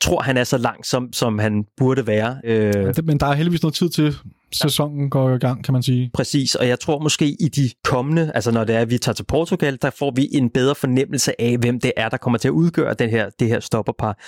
tror, 0.00 0.22
han 0.22 0.36
er 0.36 0.44
så 0.44 0.58
langt, 0.58 0.86
som, 0.86 1.12
som 1.12 1.38
han 1.38 1.64
burde 1.76 2.06
være. 2.06 2.40
Øh, 2.44 2.94
men 3.04 3.20
der 3.20 3.26
er 3.26 3.32
heldigvis 3.32 3.62
noget 3.62 3.74
tid 3.74 3.88
til 3.88 4.16
sæsonen 4.52 5.10
går 5.10 5.34
i 5.34 5.38
gang, 5.38 5.64
kan 5.64 5.72
man 5.72 5.82
sige. 5.82 6.10
Præcis, 6.14 6.54
og 6.54 6.68
jeg 6.68 6.80
tror 6.80 6.98
måske 6.98 7.26
i 7.26 7.48
de 7.48 7.70
kommende, 7.84 8.32
altså 8.34 8.50
når 8.50 8.64
det 8.64 8.76
er, 8.76 8.80
at 8.80 8.90
vi 8.90 8.98
tager 8.98 9.14
til 9.14 9.24
Portugal, 9.24 9.78
der 9.82 9.90
får 9.90 10.12
vi 10.16 10.28
en 10.32 10.50
bedre 10.50 10.74
fornemmelse 10.74 11.40
af, 11.40 11.56
hvem 11.58 11.80
det 11.80 11.92
er, 11.96 12.08
der 12.08 12.16
kommer 12.16 12.38
til 12.38 12.48
at 12.48 12.52
udgøre 12.52 12.94
den 12.94 13.10
her, 13.10 13.30
det 13.38 13.48
her 13.48 13.60
stopperpar. 13.60 14.18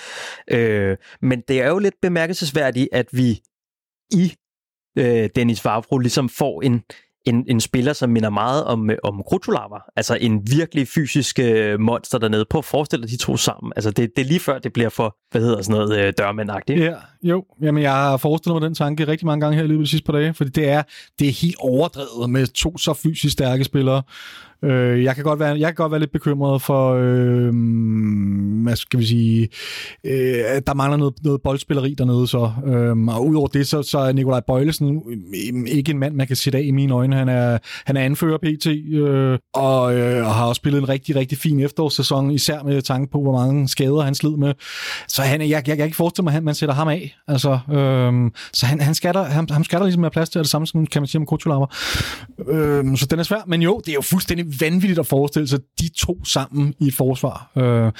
Øh, 0.51 0.97
men 1.21 1.41
det 1.47 1.61
er 1.61 1.67
jo 1.67 1.79
lidt 1.79 1.95
bemærkelsesværdigt, 2.01 2.89
at 2.91 3.05
vi 3.11 3.39
i 4.11 4.33
øh, 4.97 5.29
Dennis 5.35 5.65
Vavro 5.65 5.97
ligesom 5.97 6.29
får 6.29 6.61
en, 6.61 6.83
en, 7.25 7.45
en 7.47 7.61
spiller, 7.61 7.93
som 7.93 8.09
minder 8.09 8.29
meget 8.29 8.63
om, 8.63 8.89
øh, 8.89 8.97
om 9.03 9.23
Krutulava. 9.27 9.77
Altså 9.95 10.17
en 10.21 10.41
virkelig 10.51 10.87
fysisk 10.87 11.39
øh, 11.39 11.79
monster 11.79 12.17
dernede. 12.17 12.45
Prøv 12.49 12.59
at 12.59 12.65
forestille 12.65 13.03
dig 13.03 13.11
de 13.11 13.17
to 13.17 13.37
sammen. 13.37 13.73
Altså 13.75 13.91
det, 13.91 14.09
det 14.15 14.21
er 14.21 14.25
lige 14.25 14.39
før, 14.39 14.59
det 14.59 14.73
bliver 14.73 14.89
for, 14.89 15.17
hvad 15.31 15.41
hedder 15.41 15.61
sådan 15.61 15.79
noget, 15.79 15.99
øh, 15.99 16.13
dørmændagtigt. 16.17 16.79
Ja, 16.79 16.95
jo. 17.23 17.45
Jamen, 17.61 17.83
jeg 17.83 17.93
har 17.93 18.17
forestillet 18.17 18.61
mig 18.61 18.67
den 18.67 18.75
tanke 18.75 19.07
rigtig 19.07 19.25
mange 19.25 19.45
gange 19.45 19.57
her 19.57 19.63
i 19.63 19.67
løbet 19.67 19.81
af 19.81 19.85
de 19.85 19.89
sidste 19.89 20.05
par 20.05 20.13
dage, 20.13 20.33
fordi 20.33 20.49
det 20.49 20.69
er, 20.69 20.83
det 21.19 21.27
er 21.27 21.31
helt 21.31 21.55
overdrevet 21.59 22.29
med 22.29 22.47
to 22.47 22.77
så 22.77 22.93
fysisk 22.93 23.33
stærke 23.33 23.63
spillere. 23.63 24.03
Øh, 24.63 25.03
jeg, 25.03 25.15
kan 25.15 25.23
godt 25.23 25.39
være, 25.39 25.59
jeg 25.59 25.67
kan 25.67 25.75
godt 25.75 25.91
være 25.91 25.99
lidt 25.99 26.11
bekymret 26.11 26.61
for, 26.61 26.93
øh, 26.93 27.53
hvad 28.63 28.75
skal 28.75 28.99
vi 28.99 29.05
sige, 29.05 29.49
øh, 30.03 30.43
at 30.47 30.67
der 30.67 30.73
mangler 30.73 30.97
noget, 30.97 31.13
noget 31.23 31.41
boldspilleri 31.43 31.95
dernede. 31.97 32.27
Så. 32.27 32.51
Øh, 32.67 32.97
og 33.07 33.27
udover 33.27 33.47
det, 33.47 33.67
så, 33.67 33.83
så 33.83 33.97
er 33.99 34.11
Nikolaj 34.11 34.39
Bøjlesen 34.47 34.95
øh, 34.95 35.67
ikke 35.67 35.91
en 35.91 35.99
mand, 35.99 36.15
man 36.15 36.27
kan 36.27 36.35
sætte 36.35 36.57
af 36.59 36.63
i 36.63 36.71
mine 36.71 36.93
øjne. 36.93 37.15
Han 37.15 37.29
er, 37.29 37.57
han 37.85 37.97
er 37.97 38.01
anfører 38.01 38.37
PT, 38.37 38.67
øh, 38.93 39.37
og, 39.53 39.95
øh, 39.97 40.25
og 40.27 40.33
har 40.35 40.45
også 40.45 40.59
spillet 40.59 40.79
en 40.81 40.89
rigtig, 40.89 41.15
rigtig 41.15 41.37
fin 41.37 41.59
efterårssæson, 41.59 42.31
især 42.31 42.63
med 42.63 42.81
tanke 42.81 43.11
på, 43.11 43.21
hvor 43.21 43.31
mange 43.31 43.67
skader 43.67 44.01
han 44.01 44.15
slid 44.15 44.31
med. 44.37 44.53
Så 45.07 45.21
han, 45.21 45.41
jeg, 45.41 45.49
jeg, 45.49 45.67
jeg 45.67 45.77
kan 45.77 45.85
ikke 45.85 45.97
forestille 45.97 46.23
mig, 46.23 46.29
at 46.31 46.33
han- 46.33 46.43
man 46.43 46.55
sætter 46.55 46.75
ham 46.75 46.87
af. 46.87 47.15
Altså, 47.27 47.59
øh, 47.71 48.31
så 48.53 48.65
han, 48.65 48.81
han 48.81 48.93
skal 48.95 49.13
der, 49.13 49.23
han, 49.23 49.47
ham 49.49 49.63
skal 49.63 49.79
der 49.79 49.85
ligesom 49.85 50.01
være 50.01 50.11
plads 50.11 50.29
til, 50.29 50.39
og 50.39 50.43
det 50.43 50.51
samme 50.51 50.67
som 50.67 50.85
kan 50.87 51.01
man 51.01 51.07
sige 51.07 51.19
om 51.19 51.25
Kutsulava. 51.25 51.65
Øh, 52.47 52.97
så 52.97 53.07
den 53.09 53.19
er 53.19 53.23
svær, 53.23 53.41
men 53.47 53.61
jo, 53.61 53.81
det 53.85 53.91
er 53.91 53.95
jo 53.95 54.01
fuldstændig 54.01 54.46
vanvittigt 54.59 54.99
at 54.99 55.07
forestille 55.07 55.47
sig 55.47 55.59
de 55.79 55.89
to 55.97 56.25
sammen 56.25 56.73
i 56.79 56.87
et 56.87 56.93
forsvar. 56.93 57.51
Øh, 57.55 57.91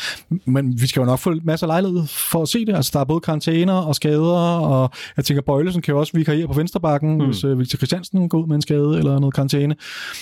men 0.46 0.82
vi 0.82 0.88
skal 0.88 1.00
jo 1.00 1.06
nok 1.06 1.20
få 1.20 1.36
masser 1.44 1.68
af 1.68 1.70
lejlighed 1.70 2.08
for 2.08 2.42
at 2.42 2.50
se 2.50 2.66
det. 2.66 2.76
Altså, 2.76 2.92
der 2.94 3.00
er 3.00 3.04
både 3.04 3.20
karantæner 3.20 3.74
og 3.74 3.96
skader, 3.96 4.58
og 4.58 4.90
jeg 5.18 5.26
tænker, 5.26 5.42
Bøjlesen 5.42 5.82
kan 5.82 5.92
jo 5.92 6.00
også 6.00 6.14
vikariere 6.14 6.48
på 6.48 6.54
vensterbakken, 6.54 7.18
mm. 7.18 7.26
hvis 7.26 7.44
øh, 7.44 7.60
Victor 7.60 7.78
Christiansen 7.78 8.30
går 8.30 8.38
ud 8.38 8.48
med 8.48 8.56
en 8.56 8.62
skade 8.62 8.98
eller 8.98 9.20
noget 9.20 9.36
karantæne. 9.36 9.76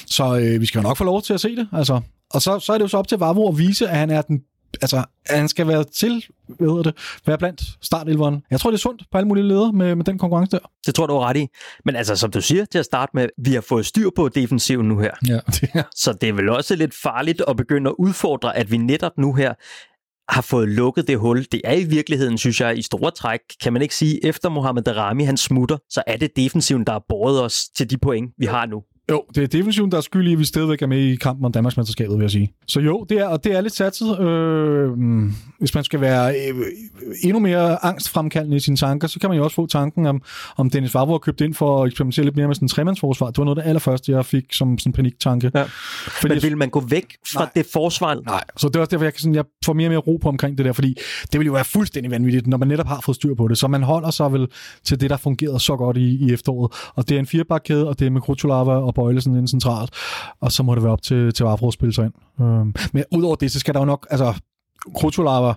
Så 0.06 0.40
øh, 0.40 0.62
vi 0.62 0.66
skal 0.66 0.80
jo 0.80 0.84
nok 0.84 0.98
få 0.98 1.04
lov 1.04 1.22
til 1.22 1.34
at 1.34 1.42
se 1.42 1.56
det. 1.56 1.68
Altså, 1.72 2.02
og 2.34 2.42
så, 2.42 2.60
så 2.60 2.74
er 2.74 2.78
det 2.78 2.84
jo 2.84 2.88
så 2.88 2.98
op 2.98 3.08
til 3.08 3.18
Vavro 3.18 3.50
at 3.50 3.58
vise, 3.58 3.88
at 3.88 3.98
han 3.98 4.10
er 4.10 4.22
den 4.22 4.42
altså, 4.82 5.04
han 5.30 5.48
skal 5.48 5.68
være 5.68 5.84
til, 5.84 6.26
hedder 6.60 6.84
det, 6.84 6.94
være 7.26 7.38
blandt 7.38 7.62
startelveren. 7.82 8.44
Jeg 8.52 8.60
tror, 8.60 8.72
det 8.72 8.78
er 8.78 8.82
sundt 8.82 9.04
på 9.12 9.18
alle 9.18 9.28
mulige 9.28 9.48
ledere 9.48 9.74
med, 9.74 9.96
med 9.96 10.06
den 10.06 10.18
konkurrence 10.18 10.52
der. 10.52 10.72
Det 10.86 10.96
tror 10.96 11.04
jeg, 11.04 11.10
du 11.10 11.14
har 11.14 11.30
ret 11.30 11.38
i. 11.38 11.48
Men 11.86 11.96
altså, 11.96 12.16
som 12.16 12.32
du 12.32 12.42
siger 12.42 12.66
til 12.66 12.80
at 12.80 12.86
starte 12.86 13.12
med, 13.14 13.28
vi 13.38 13.54
har 13.54 13.62
fået 13.62 13.86
styr 13.86 14.10
på 14.16 14.30
defensiven 14.30 14.88
nu 14.88 15.00
her. 15.00 15.12
Ja, 15.28 15.40
det 15.62 15.70
er. 15.74 15.84
Så 15.96 16.14
det 16.14 16.30
er 16.30 16.34
vel 16.34 16.50
også 16.50 16.76
lidt 16.76 16.96
farligt 17.04 17.42
at 17.48 17.58
begynde 17.58 17.90
at 17.90 17.96
udfordre, 18.00 18.58
at 18.58 18.72
vi 18.72 18.78
netop 18.78 19.18
nu 19.18 19.34
her 19.34 19.54
har 20.30 20.42
fået 20.42 20.70
lukket 20.70 21.08
det 21.08 21.20
hul. 21.20 21.46
Det 21.52 21.62
er 21.64 21.74
i 21.74 21.84
virkeligheden, 21.84 22.38
synes 22.38 22.62
jeg, 22.62 22.78
i 22.78 22.82
store 22.82 23.12
træk, 23.12 23.40
kan 23.64 23.74
man 23.74 23.82
ikke 23.82 23.96
sige, 23.96 24.26
efter 24.26 24.50
Mohamed 24.50 24.84
Darami 24.84 25.24
han 25.24 25.38
smutter, 25.38 25.78
så 25.90 26.04
er 26.08 26.18
det 26.18 26.32
defensiven, 26.36 26.84
der 26.84 26.92
har 26.92 27.04
båret 27.10 27.42
os 27.42 27.70
til 27.78 27.90
de 27.90 27.98
point, 27.98 28.34
vi 28.38 28.46
har 28.46 28.66
nu. 28.66 28.84
Jo, 29.12 29.24
det 29.36 29.44
er 29.44 29.48
defensiven, 29.48 29.92
der 29.92 29.98
er 29.98 30.02
skyld 30.02 30.28
i, 30.28 30.34
at 30.34 30.40
vi 30.40 30.46
stadigvæk 30.46 30.82
er 30.82 30.88
med 30.88 30.98
i 31.00 31.16
kampen 31.16 31.46
om 31.46 31.52
Danmarksmesterskabet, 31.52 32.16
vil 32.18 32.24
jeg 32.24 32.32
sige. 32.32 32.54
Så 32.68 32.80
jo, 32.80 33.06
det 33.10 33.20
er, 33.20 33.26
og 33.26 33.44
det 33.44 33.52
er 33.52 33.62
lidt 33.62 33.76
satset. 33.76 34.20
Øh, 34.20 34.90
hvis 35.60 35.76
man 35.76 35.84
skal 35.84 36.02
være 36.02 36.36
øh, 36.50 36.56
endnu 37.24 37.40
mere 37.40 37.86
angstfremkaldende 37.86 38.58
i 38.58 38.60
sine 38.60 38.78
tanker, 38.78 39.08
så 39.08 39.20
kan 39.20 39.30
man 39.30 39.38
jo 39.38 39.44
også 39.44 39.56
få 39.56 39.66
tanken 39.68 40.06
om, 40.06 40.22
om 40.58 40.70
Dennis 40.70 40.94
Vavro 40.94 41.12
har 41.12 41.18
købt 41.18 41.42
ind 41.42 41.54
for 41.54 41.84
at 41.84 41.88
eksperimentere 41.88 42.26
lidt 42.26 42.36
mere 42.36 42.48
med 42.48 42.56
sådan 42.56 42.66
en 42.66 42.70
tremandsforsvar. 42.70 43.28
Det 43.28 43.38
var 43.38 43.44
noget 43.44 43.58
af 43.58 43.64
det 43.64 43.70
allerførste, 43.70 44.12
jeg 44.12 44.26
fik 44.26 44.54
som 44.54 44.78
sådan 44.78 44.90
en 44.90 44.94
paniktanke. 44.94 45.52
Ja. 45.56 45.64
Fordi 45.64 46.28
Men 46.28 46.36
jeg- 46.36 46.44
vil 46.50 46.58
man 46.58 46.70
gå 46.70 46.80
væk 46.90 47.06
fra 47.34 47.40
Nej. 47.40 47.50
det 47.56 47.66
forsvar? 47.74 48.16
Nej, 48.26 48.44
så 48.58 48.68
det 48.68 48.76
er 48.76 48.80
også 48.80 48.90
derfor, 48.92 49.06
jeg, 49.06 49.14
kan 49.14 49.20
sådan, 49.22 49.36
jeg 49.36 49.46
får 49.66 49.74
mere 49.74 49.88
og 49.88 49.92
mere 49.92 50.00
ro 50.00 50.18
på 50.18 50.30
omkring 50.30 50.58
det 50.58 50.66
der, 50.66 50.74
fordi 50.74 50.96
det 51.32 51.40
vil 51.40 51.46
jo 51.46 51.54
være 51.54 51.66
fuldstændig 51.66 52.12
vanvittigt, 52.12 52.48
når 52.48 52.58
man 52.58 52.68
netop 52.68 52.88
har 52.88 53.02
fået 53.06 53.16
styr 53.16 53.36
på 53.36 53.48
det. 53.48 53.58
Så 53.58 53.68
man 53.68 53.84
holder 53.84 54.12
sig 54.12 54.34
vel 54.34 54.48
til 54.84 55.02
det, 55.02 55.10
der 55.10 55.18
fungerede 55.18 55.60
så 55.60 55.76
godt 55.76 55.98
i, 55.98 56.28
i 56.28 56.34
efteråret. 56.34 56.72
Og 56.96 57.10
det 57.10 57.16
er 57.16 57.20
en 57.20 57.26
firebakkæde, 57.28 57.88
og 57.90 58.00
det 58.00 58.06
er 58.06 58.12
med 58.12 58.22
Krutulava 58.22 58.72
og 58.72 58.95
Bøjlesen 58.96 59.36
ind 59.36 59.48
centralt. 59.48 59.90
Og 60.42 60.52
så 60.52 60.64
må 60.64 60.76
det 60.76 60.84
være 60.84 60.92
op 60.92 61.02
til, 61.02 61.34
til 61.34 61.46
Vafro 61.46 61.68
at 61.68 61.74
spille 61.74 61.94
sig 61.94 62.06
ind. 62.06 62.14
Øhm, 62.46 62.74
men 62.94 63.04
udover 63.12 63.36
det, 63.36 63.52
så 63.52 63.60
skal 63.60 63.74
der 63.74 63.80
jo 63.80 63.86
nok... 63.86 64.08
Altså, 64.10 64.34
Krutulava, 64.96 65.54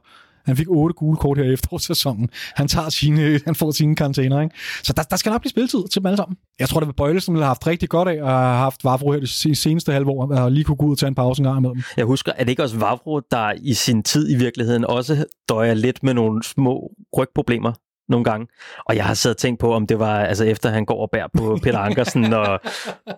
han 0.48 0.56
fik 0.56 0.66
otte 0.68 0.94
gule 0.94 1.16
kort 1.16 1.38
her 1.38 1.44
i 1.44 1.52
efterårssæsonen. 1.52 2.28
Han, 2.54 2.68
tager 2.68 2.88
sine, 2.88 3.40
han 3.46 3.54
får 3.54 3.70
sine 3.70 3.96
karantæner, 3.96 4.40
ikke? 4.40 4.54
Så 4.82 4.92
der, 4.92 5.02
der 5.02 5.16
skal 5.16 5.32
nok 5.32 5.40
blive 5.40 5.50
spilletid 5.50 5.88
til 5.92 6.00
dem 6.00 6.06
alle 6.06 6.16
sammen. 6.16 6.36
Jeg 6.58 6.68
tror, 6.68 6.80
det 6.80 6.86
var 6.86 6.92
Bøjle, 6.92 7.20
som 7.20 7.34
har 7.34 7.44
haft 7.44 7.66
rigtig 7.66 7.88
godt 7.88 8.08
af 8.08 8.12
at 8.12 8.30
have 8.30 8.56
haft 8.56 8.84
Vavro 8.84 9.12
her 9.12 9.20
det 9.20 9.58
seneste 9.58 9.92
halve 9.92 10.10
år, 10.10 10.34
og 10.34 10.52
lige 10.52 10.64
kunne 10.64 10.76
gå 10.76 10.86
ud 10.86 10.92
og 10.92 10.98
tage 10.98 11.08
en 11.08 11.14
pause 11.14 11.40
en 11.40 11.44
gang 11.44 11.58
imellem. 11.58 11.82
Jeg 11.96 12.04
husker, 12.04 12.32
at 12.32 12.46
det 12.46 12.50
ikke 12.50 12.62
også 12.62 12.78
Vavro, 12.78 13.20
der 13.30 13.52
i 13.62 13.74
sin 13.74 14.02
tid 14.02 14.30
i 14.30 14.34
virkeligheden 14.34 14.84
også 14.84 15.24
døjer 15.48 15.74
lidt 15.74 16.02
med 16.02 16.14
nogle 16.14 16.42
små 16.42 16.92
rygproblemer 17.16 17.72
nogle 18.08 18.24
gange. 18.24 18.46
Og 18.86 18.96
jeg 18.96 19.04
har 19.04 19.14
siddet 19.14 19.36
og 19.36 19.40
tænkt 19.40 19.60
på, 19.60 19.74
om 19.74 19.86
det 19.86 19.98
var 19.98 20.18
altså 20.18 20.44
efter 20.44 20.70
han 20.70 20.84
går 20.84 21.02
og 21.02 21.10
bærer 21.10 21.26
på 21.38 21.58
Peter 21.62 21.78
Ankersen, 21.78 22.32
og 22.42 22.60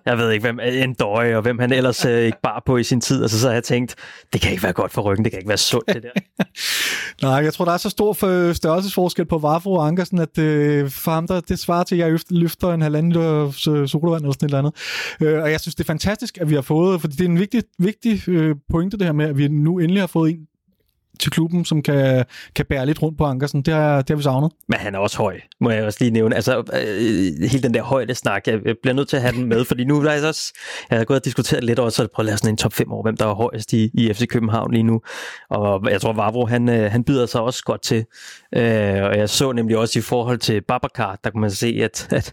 jeg 0.06 0.18
ved 0.18 0.30
ikke, 0.30 0.42
hvem 0.42 0.60
en 0.62 0.94
døje, 0.94 1.36
og 1.36 1.42
hvem 1.42 1.58
han 1.58 1.72
ellers 1.72 2.04
øh, 2.04 2.18
ikke 2.22 2.38
bar 2.42 2.62
på 2.66 2.76
i 2.76 2.82
sin 2.82 3.00
tid. 3.00 3.22
Altså, 3.22 3.40
så 3.40 3.46
har 3.46 3.54
jeg 3.54 3.64
tænkt, 3.64 3.94
det 4.32 4.40
kan 4.40 4.50
ikke 4.50 4.62
være 4.62 4.72
godt 4.72 4.92
for 4.92 5.02
ryggen, 5.02 5.24
det 5.24 5.32
kan 5.32 5.38
ikke 5.38 5.48
være 5.48 5.58
sundt, 5.58 5.88
det 5.88 6.02
der. 6.02 6.44
Nej, 7.26 7.44
jeg 7.44 7.54
tror, 7.54 7.64
der 7.64 7.72
er 7.72 7.76
så 7.76 7.90
stor 7.90 8.12
for 8.12 8.52
størrelsesforskel 8.52 9.24
på 9.24 9.38
Vafro 9.38 9.72
og 9.72 9.86
Ankersen, 9.86 10.18
at 10.18 10.38
øh, 10.38 10.90
for 10.90 11.10
ham, 11.10 11.26
der, 11.26 11.40
det 11.40 11.58
svarer 11.58 11.84
til, 11.84 11.94
at 11.94 11.98
jeg 11.98 12.10
løfter- 12.10 12.34
løfter 12.34 12.68
en 12.72 12.82
halvanden 12.82 13.12
liter 13.12 13.44
øh, 13.46 13.88
sodavand 13.88 14.22
eller 14.22 14.32
sådan 14.32 14.46
et 14.46 14.48
eller 14.48 14.58
andet. 14.58 14.72
Øh, 15.20 15.42
og 15.42 15.50
jeg 15.50 15.60
synes, 15.60 15.74
det 15.74 15.84
er 15.84 15.86
fantastisk, 15.86 16.38
at 16.40 16.50
vi 16.50 16.54
har 16.54 16.62
fået, 16.62 17.00
fordi 17.00 17.16
det 17.16 17.24
er 17.24 17.28
en 17.28 17.38
vigtig, 17.38 17.62
vigtig 17.78 18.28
øh, 18.28 18.56
pointe, 18.70 18.96
det 18.96 19.06
her 19.06 19.12
med, 19.12 19.26
at 19.26 19.38
vi 19.38 19.48
nu 19.48 19.78
endelig 19.78 20.02
har 20.02 20.06
fået 20.06 20.30
en 20.30 20.46
til 21.20 21.30
klubben, 21.30 21.64
som 21.64 21.82
kan, 21.82 22.24
kan 22.54 22.66
bære 22.66 22.86
lidt 22.86 23.02
rundt 23.02 23.18
på 23.18 23.24
Ankersen. 23.24 23.62
Det 23.62 23.74
har, 23.74 23.96
det 23.96 24.10
har 24.10 24.16
vi 24.16 24.22
savnet. 24.22 24.52
Men 24.68 24.78
han 24.78 24.94
er 24.94 24.98
også 24.98 25.18
høj, 25.18 25.40
må 25.60 25.70
jeg 25.70 25.84
også 25.84 25.98
lige 26.00 26.10
nævne. 26.10 26.34
Altså, 26.34 26.58
øh, 26.58 27.48
hele 27.50 27.62
den 27.62 27.74
der 27.74 27.82
højde 27.82 28.14
snak, 28.14 28.46
jeg 28.46 28.60
bliver 28.82 28.94
nødt 28.94 29.08
til 29.08 29.16
at 29.16 29.22
have 29.22 29.34
den 29.34 29.44
med, 29.44 29.64
fordi 29.70 29.84
nu 29.84 30.00
er 30.00 30.12
jeg 30.12 30.24
også, 30.24 30.52
jeg 30.90 30.98
har 30.98 31.04
gået 31.04 31.20
og 31.20 31.24
diskuteret 31.24 31.64
lidt 31.64 31.78
også, 31.78 32.02
at 32.02 32.10
prøve 32.10 32.24
at 32.24 32.26
lave 32.26 32.38
sådan 32.38 32.50
en 32.50 32.56
top 32.56 32.72
5 32.72 32.92
over, 32.92 33.02
hvem 33.02 33.16
der 33.16 33.26
er 33.26 33.34
højest 33.34 33.72
i, 33.72 33.90
i 33.94 34.12
FC 34.12 34.26
København 34.26 34.72
lige 34.72 34.82
nu. 34.82 35.00
Og 35.50 35.90
jeg 35.90 36.00
tror, 36.00 36.12
Vavro, 36.12 36.46
han, 36.46 36.68
øh, 36.68 36.90
han 36.92 37.04
byder 37.04 37.26
sig 37.26 37.40
også 37.40 37.64
godt 37.64 37.82
til. 37.82 38.04
Øh, 38.54 39.02
og 39.02 39.18
jeg 39.18 39.28
så 39.28 39.52
nemlig 39.52 39.76
også 39.76 39.98
i 39.98 40.02
forhold 40.02 40.38
til 40.38 40.60
Babacar, 40.60 41.18
der 41.24 41.30
kunne 41.30 41.40
man 41.40 41.50
se, 41.50 41.80
at, 41.82 42.08
at 42.12 42.32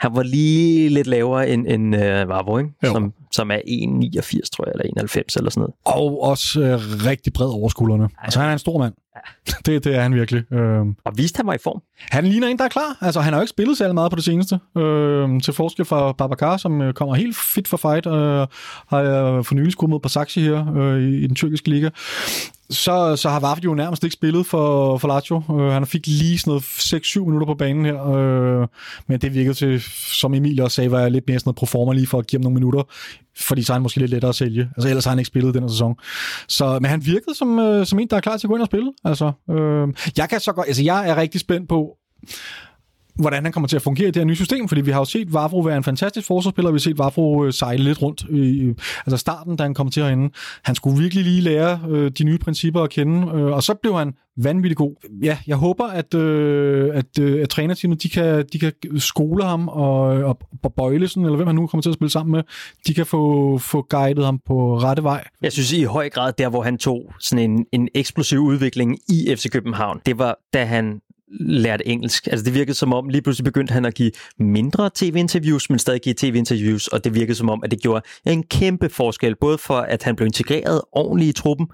han 0.00 0.16
var 0.16 0.22
lige 0.22 0.88
lidt 0.88 1.06
lavere 1.06 1.48
end, 1.48 1.66
end 1.66 1.94
uh, 1.94 2.00
Vavro, 2.00 2.58
ikke? 2.58 2.70
Jo. 2.84 2.92
Som, 2.92 3.12
som 3.32 3.50
er 3.50 3.56
1,89, 3.56 4.40
tror 4.52 4.64
jeg, 4.66 4.72
eller 4.72 4.84
91 4.84 5.36
eller 5.36 5.50
sådan 5.50 5.60
noget. 5.60 5.74
Og 5.84 6.22
også 6.22 6.60
øh, 6.60 6.80
rigtig 7.06 7.32
bred 7.32 7.48
over 7.48 7.68
skuldrene. 7.68 8.08
Altså, 8.22 8.40
han 8.40 8.48
er 8.48 8.52
en 8.52 8.58
stor 8.58 8.78
mand. 8.78 8.94
Det, 9.66 9.84
det 9.84 9.96
er 9.96 10.00
han 10.00 10.14
virkelig. 10.14 10.52
Øh, 10.52 10.80
Og 11.04 11.12
viste 11.16 11.36
han 11.36 11.46
mig 11.46 11.54
i 11.54 11.58
form. 11.64 11.82
Han 12.10 12.26
ligner 12.26 12.48
en, 12.48 12.58
der 12.58 12.64
er 12.64 12.68
klar. 12.68 12.98
Altså, 13.00 13.20
han 13.20 13.32
har 13.32 13.40
jo 13.40 13.42
ikke 13.42 13.50
spillet 13.50 13.78
særlig 13.78 13.94
meget 13.94 14.10
på 14.10 14.16
det 14.16 14.24
seneste. 14.24 14.58
Øh, 14.78 15.40
til 15.40 15.54
forskel 15.54 15.84
fra 15.84 16.12
Babacar, 16.12 16.56
som 16.56 16.82
øh, 16.82 16.94
kommer 16.94 17.14
helt 17.14 17.36
fit 17.36 17.68
for 17.68 17.76
fight. 17.76 18.06
Øh, 18.06 18.46
har 18.88 19.00
jeg 19.00 19.46
for 19.46 19.54
nylig 19.54 19.72
skudt 19.72 19.90
mod 19.90 20.00
Basaksehir 20.00 20.48
her 20.54 20.74
øh, 20.76 21.02
i, 21.02 21.16
i 21.16 21.26
den 21.26 21.34
tyrkiske 21.34 21.68
liga. 21.70 21.88
Så, 22.70 23.16
så 23.16 23.28
har 23.28 23.40
Vafdi 23.40 23.64
jo 23.64 23.74
nærmest 23.74 24.04
ikke 24.04 24.14
spillet 24.14 24.46
for, 24.46 24.98
for 24.98 25.08
Lazio. 25.08 25.42
Øh, 25.50 25.72
han 25.72 25.86
fik 25.86 26.06
lige 26.06 26.38
sådan 26.38 26.50
noget 26.50 26.62
6-7 26.62 27.18
minutter 27.24 27.46
på 27.46 27.54
banen 27.54 27.84
her. 27.84 28.10
Øh, 28.10 28.66
men 29.06 29.20
det 29.20 29.34
virkede 29.34 29.54
til, 29.54 29.80
som 30.20 30.34
Emil 30.34 30.60
også 30.60 30.74
sagde, 30.74 30.90
var 30.90 31.08
lidt 31.08 31.24
mere 31.28 31.38
sådan 31.38 31.48
noget 31.48 31.56
proforma 31.56 31.92
lige 31.92 32.06
for 32.06 32.18
at 32.18 32.26
give 32.26 32.38
ham 32.38 32.42
nogle 32.42 32.54
minutter. 32.54 32.82
Fordi 33.40 33.62
så 33.62 33.72
er 33.72 33.74
han 33.74 33.82
måske 33.82 33.98
lidt 33.98 34.10
lettere 34.10 34.28
at 34.28 34.34
sælge. 34.34 34.70
Altså 34.76 34.88
ellers 34.88 35.04
har 35.04 35.10
han 35.10 35.18
ikke 35.18 35.26
spillet 35.26 35.54
den 35.54 35.62
her 35.62 35.68
sæson. 35.68 35.94
Så, 36.48 36.78
men 36.82 36.84
han 36.90 37.06
virkede 37.06 37.34
som, 37.34 37.58
øh, 37.58 37.86
som 37.86 37.98
en, 37.98 38.08
der 38.08 38.16
er 38.16 38.20
klar 38.20 38.36
til 38.36 38.46
at 38.46 38.48
gå 38.48 38.54
ind 38.54 38.62
og 38.62 38.66
spille. 38.66 38.92
Altså, 39.08 39.32
øh, 39.50 39.88
jeg 40.16 40.28
kan 40.28 40.40
så 40.40 40.52
godt, 40.52 40.66
altså 40.66 40.82
jeg 40.82 41.08
er 41.08 41.16
rigtig 41.16 41.40
spændt 41.40 41.68
på, 41.68 41.96
hvordan 43.18 43.42
han 43.42 43.52
kommer 43.52 43.68
til 43.68 43.76
at 43.76 43.82
fungere 43.82 44.08
i 44.08 44.10
det 44.10 44.20
her 44.20 44.24
nye 44.24 44.36
system, 44.36 44.68
fordi 44.68 44.80
vi 44.80 44.90
har 44.90 44.98
jo 44.98 45.04
set 45.04 45.34
Vavro 45.34 45.60
være 45.60 45.76
en 45.76 45.84
fantastisk 45.84 46.26
forsvarsspiller, 46.26 46.70
vi 46.70 46.74
har 46.74 46.80
set 46.80 46.98
Vavro 46.98 47.44
øh, 47.44 47.52
sejle 47.52 47.84
lidt 47.84 48.02
rundt 48.02 48.24
i 48.30 48.74
altså 49.06 49.16
starten, 49.16 49.56
da 49.56 49.62
han 49.62 49.74
kom 49.74 49.90
til 49.90 50.02
herinde. 50.02 50.30
Han 50.64 50.74
skulle 50.74 50.98
virkelig 51.02 51.24
lige 51.24 51.40
lære 51.40 51.80
øh, 51.88 52.10
de 52.10 52.24
nye 52.24 52.38
principper 52.38 52.82
at 52.82 52.90
kende, 52.90 53.32
øh, 53.34 53.44
og 53.44 53.62
så 53.62 53.74
blev 53.74 53.94
han 53.94 54.12
vanvittigt 54.36 54.78
god. 54.78 54.94
Ja, 55.22 55.38
jeg 55.46 55.56
håber, 55.56 55.84
at, 55.84 56.14
øh, 56.14 56.90
at, 56.94 57.18
øh, 57.20 57.42
at 57.42 57.48
trænerteamet, 57.48 58.02
de 58.02 58.08
kan, 58.08 58.46
de 58.52 58.58
kan 58.58 58.72
skole 58.98 59.44
ham, 59.44 59.68
og, 59.68 60.00
og, 60.00 60.38
og 60.62 60.74
Bøjlesen, 60.74 61.24
eller 61.24 61.36
hvem 61.36 61.46
han 61.46 61.56
nu 61.56 61.66
kommer 61.66 61.82
til 61.82 61.90
at 61.90 61.94
spille 61.94 62.10
sammen 62.10 62.32
med, 62.32 62.42
de 62.86 62.94
kan 62.94 63.06
få, 63.06 63.58
få 63.58 63.86
guidet 63.90 64.24
ham 64.24 64.40
på 64.46 64.78
rette 64.78 65.02
vej. 65.02 65.24
Jeg 65.42 65.52
synes 65.52 65.72
i 65.72 65.82
høj 65.82 66.08
grad, 66.08 66.32
der 66.38 66.48
hvor 66.48 66.62
han 66.62 66.78
tog 66.78 67.12
sådan 67.20 67.50
en, 67.50 67.66
en 67.72 67.88
eksplosiv 67.94 68.38
udvikling 68.38 68.98
i 69.08 69.34
FC 69.36 69.50
København, 69.50 70.00
det 70.06 70.18
var 70.18 70.38
da 70.52 70.64
han 70.64 71.00
lærte 71.40 71.86
engelsk. 71.88 72.26
Altså 72.26 72.44
det 72.44 72.54
virkede 72.54 72.74
som 72.74 72.92
om, 72.92 73.08
lige 73.08 73.22
pludselig 73.22 73.44
begyndte 73.44 73.72
han 73.72 73.84
at 73.84 73.94
give 73.94 74.12
mindre 74.38 74.90
tv-interviews, 74.94 75.70
men 75.70 75.78
stadig 75.78 76.00
give 76.00 76.14
tv-interviews, 76.18 76.88
og 76.88 77.04
det 77.04 77.14
virkede 77.14 77.34
som 77.34 77.50
om, 77.50 77.60
at 77.64 77.70
det 77.70 77.80
gjorde 77.80 78.02
en 78.26 78.42
kæmpe 78.42 78.88
forskel, 78.88 79.36
både 79.36 79.58
for 79.58 79.76
at 79.76 80.02
han 80.02 80.16
blev 80.16 80.26
integreret 80.26 80.82
ordentligt 80.92 81.38
i 81.38 81.42
truppen, 81.42 81.66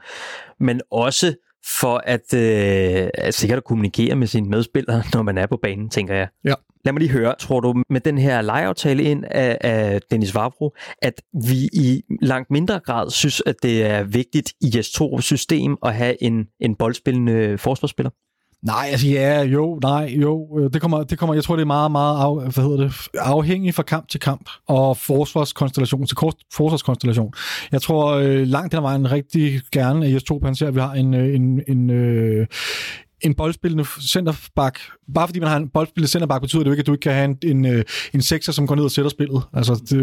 men 0.61 0.81
også 0.91 1.35
for 1.81 2.03
at, 2.05 2.35
øh, 2.35 3.09
at 3.15 3.35
sikkert 3.35 3.57
at 3.57 3.65
kommunikere 3.65 4.17
med 4.17 4.27
sine 4.27 4.49
medspillere, 4.49 5.03
når 5.15 5.23
man 5.23 5.39
er 5.39 5.47
på 5.47 5.57
banen, 5.63 5.91
tænker 5.91 6.15
jeg. 6.15 6.29
Ja. 6.45 6.55
Lad 6.85 6.93
mig 6.93 7.01
lige 7.01 7.13
høre, 7.13 7.35
tror 7.39 7.61
du 7.61 7.83
med 7.91 8.01
den 8.01 8.19
her 8.19 8.43
lejeaftale 8.43 9.03
ind 9.03 9.25
af, 9.31 9.59
af 9.61 10.01
Dennis 10.11 10.35
Vavro, 10.35 10.75
at 11.03 11.23
vi 11.49 11.69
i 11.73 12.03
langt 12.23 12.51
mindre 12.51 12.81
grad 12.81 13.11
synes, 13.11 13.43
at 13.47 13.55
det 13.63 13.85
er 13.85 14.03
vigtigt 14.03 14.53
i 14.61 14.73
Jes 14.77 14.91
Torups 14.91 15.25
system 15.25 15.77
at 15.85 15.95
have 15.95 16.23
en, 16.23 16.47
en 16.61 16.75
boldspillende 16.75 17.59
forsvarsspiller? 17.59 18.11
Nej, 18.65 18.89
altså 18.91 19.09
ja, 19.09 19.43
jo, 19.43 19.79
nej, 19.83 20.15
jo. 20.23 20.59
Øh, 20.59 20.71
det 20.73 20.81
kommer, 20.81 21.03
det 21.03 21.19
kommer, 21.19 21.35
jeg 21.35 21.45
tror, 21.45 21.57
det 21.57 21.63
er 21.63 21.67
meget, 21.67 21.93
meget 21.93 22.19
af, 22.25 22.53
hvad 22.53 22.65
hedder 22.65 22.77
det, 22.77 23.09
afhængigt 23.15 23.77
fra 23.77 23.83
kamp 23.83 24.09
til 24.09 24.21
kamp 24.21 24.51
og 24.69 24.97
forsvarskonstellation 24.97 26.07
til 26.07 26.17
forsvarskonstellation. 26.53 27.33
Jeg 27.73 27.83
tror 27.83 28.13
øh, 28.13 28.47
langt 28.47 28.73
den 28.73 28.83
vejen 28.83 29.11
rigtig 29.11 29.61
gerne, 29.73 30.07
at 30.07 30.13
Jes 30.13 30.23
Torp, 30.23 30.57
ser, 30.57 30.67
at 30.67 30.75
vi 30.75 30.81
har 30.81 30.93
en, 30.93 31.15
øh, 31.15 31.35
en, 31.35 31.63
en, 31.69 31.91
øh, 31.91 32.47
en 33.21 33.35
boldspillende 33.35 33.85
centerback. 34.01 34.79
Bare 35.15 35.29
fordi 35.29 35.41
man 35.41 35.49
har 35.49 35.57
en 35.57 35.69
boldspillende 35.69 36.11
centerback, 36.11 36.41
betyder 36.41 36.63
det 36.63 36.67
jo 36.67 36.73
ikke, 36.73 36.81
at 36.81 36.87
du 36.87 36.93
ikke 36.93 37.03
kan 37.03 37.13
have 37.13 37.25
en, 37.25 37.39
en, 37.43 37.65
øh, 37.65 37.85
en 38.15 38.23
sekser, 38.23 38.53
som 38.53 38.67
går 38.67 38.75
ned 38.75 38.85
og 38.85 38.91
sætter 38.91 39.09
spillet. 39.09 39.43
Altså, 39.53 39.75
det, 39.91 40.03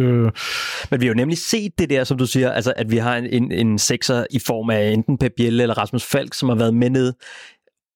Men 0.92 1.02
vi 1.02 1.06
har 1.06 1.14
jo 1.14 1.18
nemlig 1.18 1.38
set 1.38 1.72
det 1.78 1.90
der, 1.90 2.04
som 2.04 2.18
du 2.18 2.26
siger, 2.26 2.52
altså 2.52 2.74
at 2.76 2.92
vi 2.92 2.98
har 2.98 3.16
en, 3.16 3.26
en, 3.26 3.52
en 3.52 3.80
sekser 3.80 4.26
i 4.32 4.40
form 4.40 4.70
af 4.70 4.92
enten 4.92 5.18
Pep 5.18 5.32
Biel 5.38 5.62
eller 5.62 5.78
Rasmus 5.78 6.06
Falk, 6.06 6.34
som 6.34 6.50
har 6.50 6.56
været 6.56 6.74
med 6.74 6.90
ned 6.90 7.14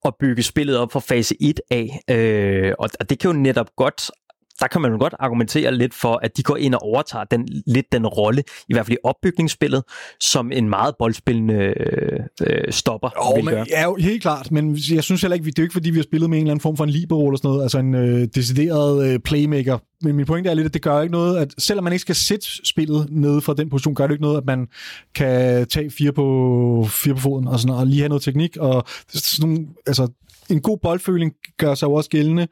og 0.06 0.16
bygge 0.20 0.44
spillet 0.44 0.78
op 0.78 0.92
fra 0.92 1.00
fase 1.00 1.36
1 1.42 1.60
af. 1.72 2.00
Øh, 2.10 2.74
og 2.80 2.90
og 3.00 3.10
det 3.10 3.20
kan 3.20 3.32
jo 3.32 3.38
netop 3.38 3.70
godt 3.76 4.12
der 4.60 4.68
kan 4.68 4.82
man 4.82 4.92
jo 4.92 4.98
godt 4.98 5.14
argumentere 5.20 5.76
lidt 5.78 5.94
for, 5.94 6.20
at 6.24 6.38
de 6.38 6.44
går 6.44 6.58
ind 6.58 6.76
og 6.76 6.82
overtager 6.82 7.24
den, 7.26 7.48
lidt 7.68 7.86
den 7.92 8.08
rolle, 8.08 8.44
i 8.70 8.74
hvert 8.74 8.86
fald 8.86 8.94
i 8.98 9.02
opbygningsspillet, 9.04 9.84
som 10.20 10.52
en 10.52 10.70
meget 10.70 10.96
boldspillende 11.00 11.74
øh, 12.42 12.72
stopper 12.72 13.10
Jo, 13.18 13.36
vil 13.36 13.46
men, 13.46 13.54
gøre. 13.54 13.66
ja, 13.70 13.94
helt 14.00 14.22
klart, 14.22 14.52
men 14.52 14.78
jeg 14.92 15.04
synes 15.04 15.22
heller 15.22 15.34
ikke, 15.34 15.46
vi- 15.46 15.52
det 15.52 15.60
er 15.60 15.64
jo 15.64 15.66
ikke, 15.66 15.74
fordi 15.74 15.90
vi 15.90 15.98
har 15.98 16.04
spillet 16.04 16.30
med 16.30 16.38
en 16.38 16.44
eller 16.44 16.52
anden 16.52 16.62
form 16.62 16.78
for 16.78 16.84
en 16.84 16.90
libero 16.90 17.28
eller 17.28 17.38
sådan 17.38 17.50
noget, 17.50 17.62
altså 17.64 17.78
en 17.80 17.96
øh, 17.96 18.28
decideret 18.36 19.08
øh, 19.08 19.20
playmaker. 19.20 19.78
Men 20.02 20.16
min 20.16 20.26
pointe 20.26 20.50
er 20.50 20.54
lidt, 20.54 20.66
at 20.66 20.74
det 20.74 20.82
gør 20.82 21.02
ikke 21.02 21.12
noget, 21.12 21.38
at 21.38 21.54
selvom 21.58 21.84
man 21.84 21.94
ikke 21.94 22.02
skal 22.02 22.16
sætte 22.16 22.46
spillet 22.68 23.08
nede 23.10 23.42
fra 23.42 23.54
den 23.54 23.70
position, 23.70 23.96
gør 23.96 24.08
det 24.08 24.14
ikke 24.14 24.22
noget, 24.24 24.38
at 24.38 24.46
man 24.46 24.68
kan 25.16 25.68
tage 25.68 25.92
fire 25.92 26.12
på, 26.12 26.86
fire 26.90 27.14
på 27.14 27.20
foden 27.20 27.48
og, 27.48 27.60
sådan, 27.60 27.76
og 27.76 27.88
lige 27.88 28.00
have 28.00 28.10
noget 28.10 28.22
teknik. 28.24 28.58
Og 28.58 28.84
sådan 29.14 29.50
nogle, 29.50 29.68
altså, 29.88 30.08
en 30.50 30.62
god 30.62 30.78
boldføling 30.78 31.34
gør 31.58 31.76
sig 31.76 31.88
jo 31.88 31.94
også 31.94 32.10
gældende 32.10 32.48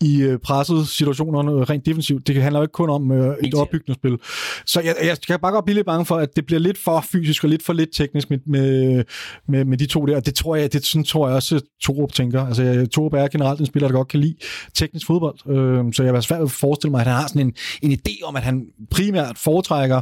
i 0.00 0.22
øh, 0.22 0.38
pressede 0.38 0.86
situationer 0.86 1.70
rent 1.70 1.86
defensivt. 1.86 2.26
Det 2.26 2.42
handler 2.42 2.60
jo 2.60 2.64
ikke 2.64 2.72
kun 2.72 2.90
om 2.90 3.12
øh, 3.12 3.36
et 3.44 3.54
opbyggende 3.54 3.94
spil. 3.94 4.18
Så 4.66 4.80
jeg, 4.80 4.94
jeg 5.02 5.16
kan 5.26 5.40
bare 5.40 5.52
godt 5.52 5.64
blive 5.64 5.74
lidt 5.74 5.86
bange 5.86 6.06
for, 6.06 6.16
at 6.16 6.36
det 6.36 6.46
bliver 6.46 6.60
lidt 6.60 6.78
for 6.78 7.04
fysisk 7.12 7.44
og 7.44 7.50
lidt 7.50 7.62
for 7.62 7.72
lidt 7.72 7.90
teknisk 7.92 8.30
med, 8.30 8.38
med, 8.46 9.04
med, 9.48 9.64
med 9.64 9.78
de 9.78 9.86
to 9.86 10.06
der. 10.06 10.20
Det 10.20 10.34
tror 10.34 10.56
jeg, 10.56 10.72
det 10.72 10.84
sådan 10.84 11.04
tror 11.04 11.28
jeg 11.28 11.36
også, 11.36 11.60
Torup 11.82 12.12
tænker. 12.12 12.46
Altså, 12.46 12.86
Torup 12.92 13.14
er 13.14 13.28
generelt 13.28 13.60
en 13.60 13.66
spiller, 13.66 13.88
der 13.88 13.94
godt 13.94 14.08
kan 14.08 14.20
lide 14.20 14.36
teknisk 14.74 15.06
fodbold. 15.06 15.50
Øh, 15.50 15.92
så 15.92 16.02
jeg 16.02 16.14
vil 16.14 16.22
svært 16.22 16.42
at 16.42 16.50
forestille 16.50 16.90
mig, 16.90 17.00
at 17.00 17.06
han 17.06 17.16
har 17.16 17.28
sådan 17.28 17.42
en, 17.46 17.54
en 17.82 17.92
idé 17.92 18.24
om, 18.24 18.36
at 18.36 18.42
han 18.42 18.66
primært 18.90 19.38
foretrækker 19.38 20.00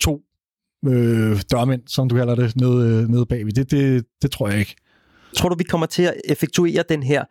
to 0.00 0.20
øh, 0.86 1.40
dørmænd, 1.50 1.82
som 1.86 2.08
du 2.08 2.16
kalder 2.16 2.34
det, 2.34 2.56
nede, 2.56 2.88
øh, 2.88 3.08
nede 3.08 3.26
bagved. 3.26 3.52
Det, 3.52 3.70
det, 3.70 4.04
det 4.22 4.30
tror 4.30 4.48
jeg 4.48 4.58
ikke. 4.58 4.76
Tror 5.36 5.48
du, 5.48 5.54
vi 5.54 5.64
kommer 5.64 5.86
til 5.86 6.02
at 6.02 6.14
effektuere 6.24 6.84
den 6.88 7.02
her 7.02 7.24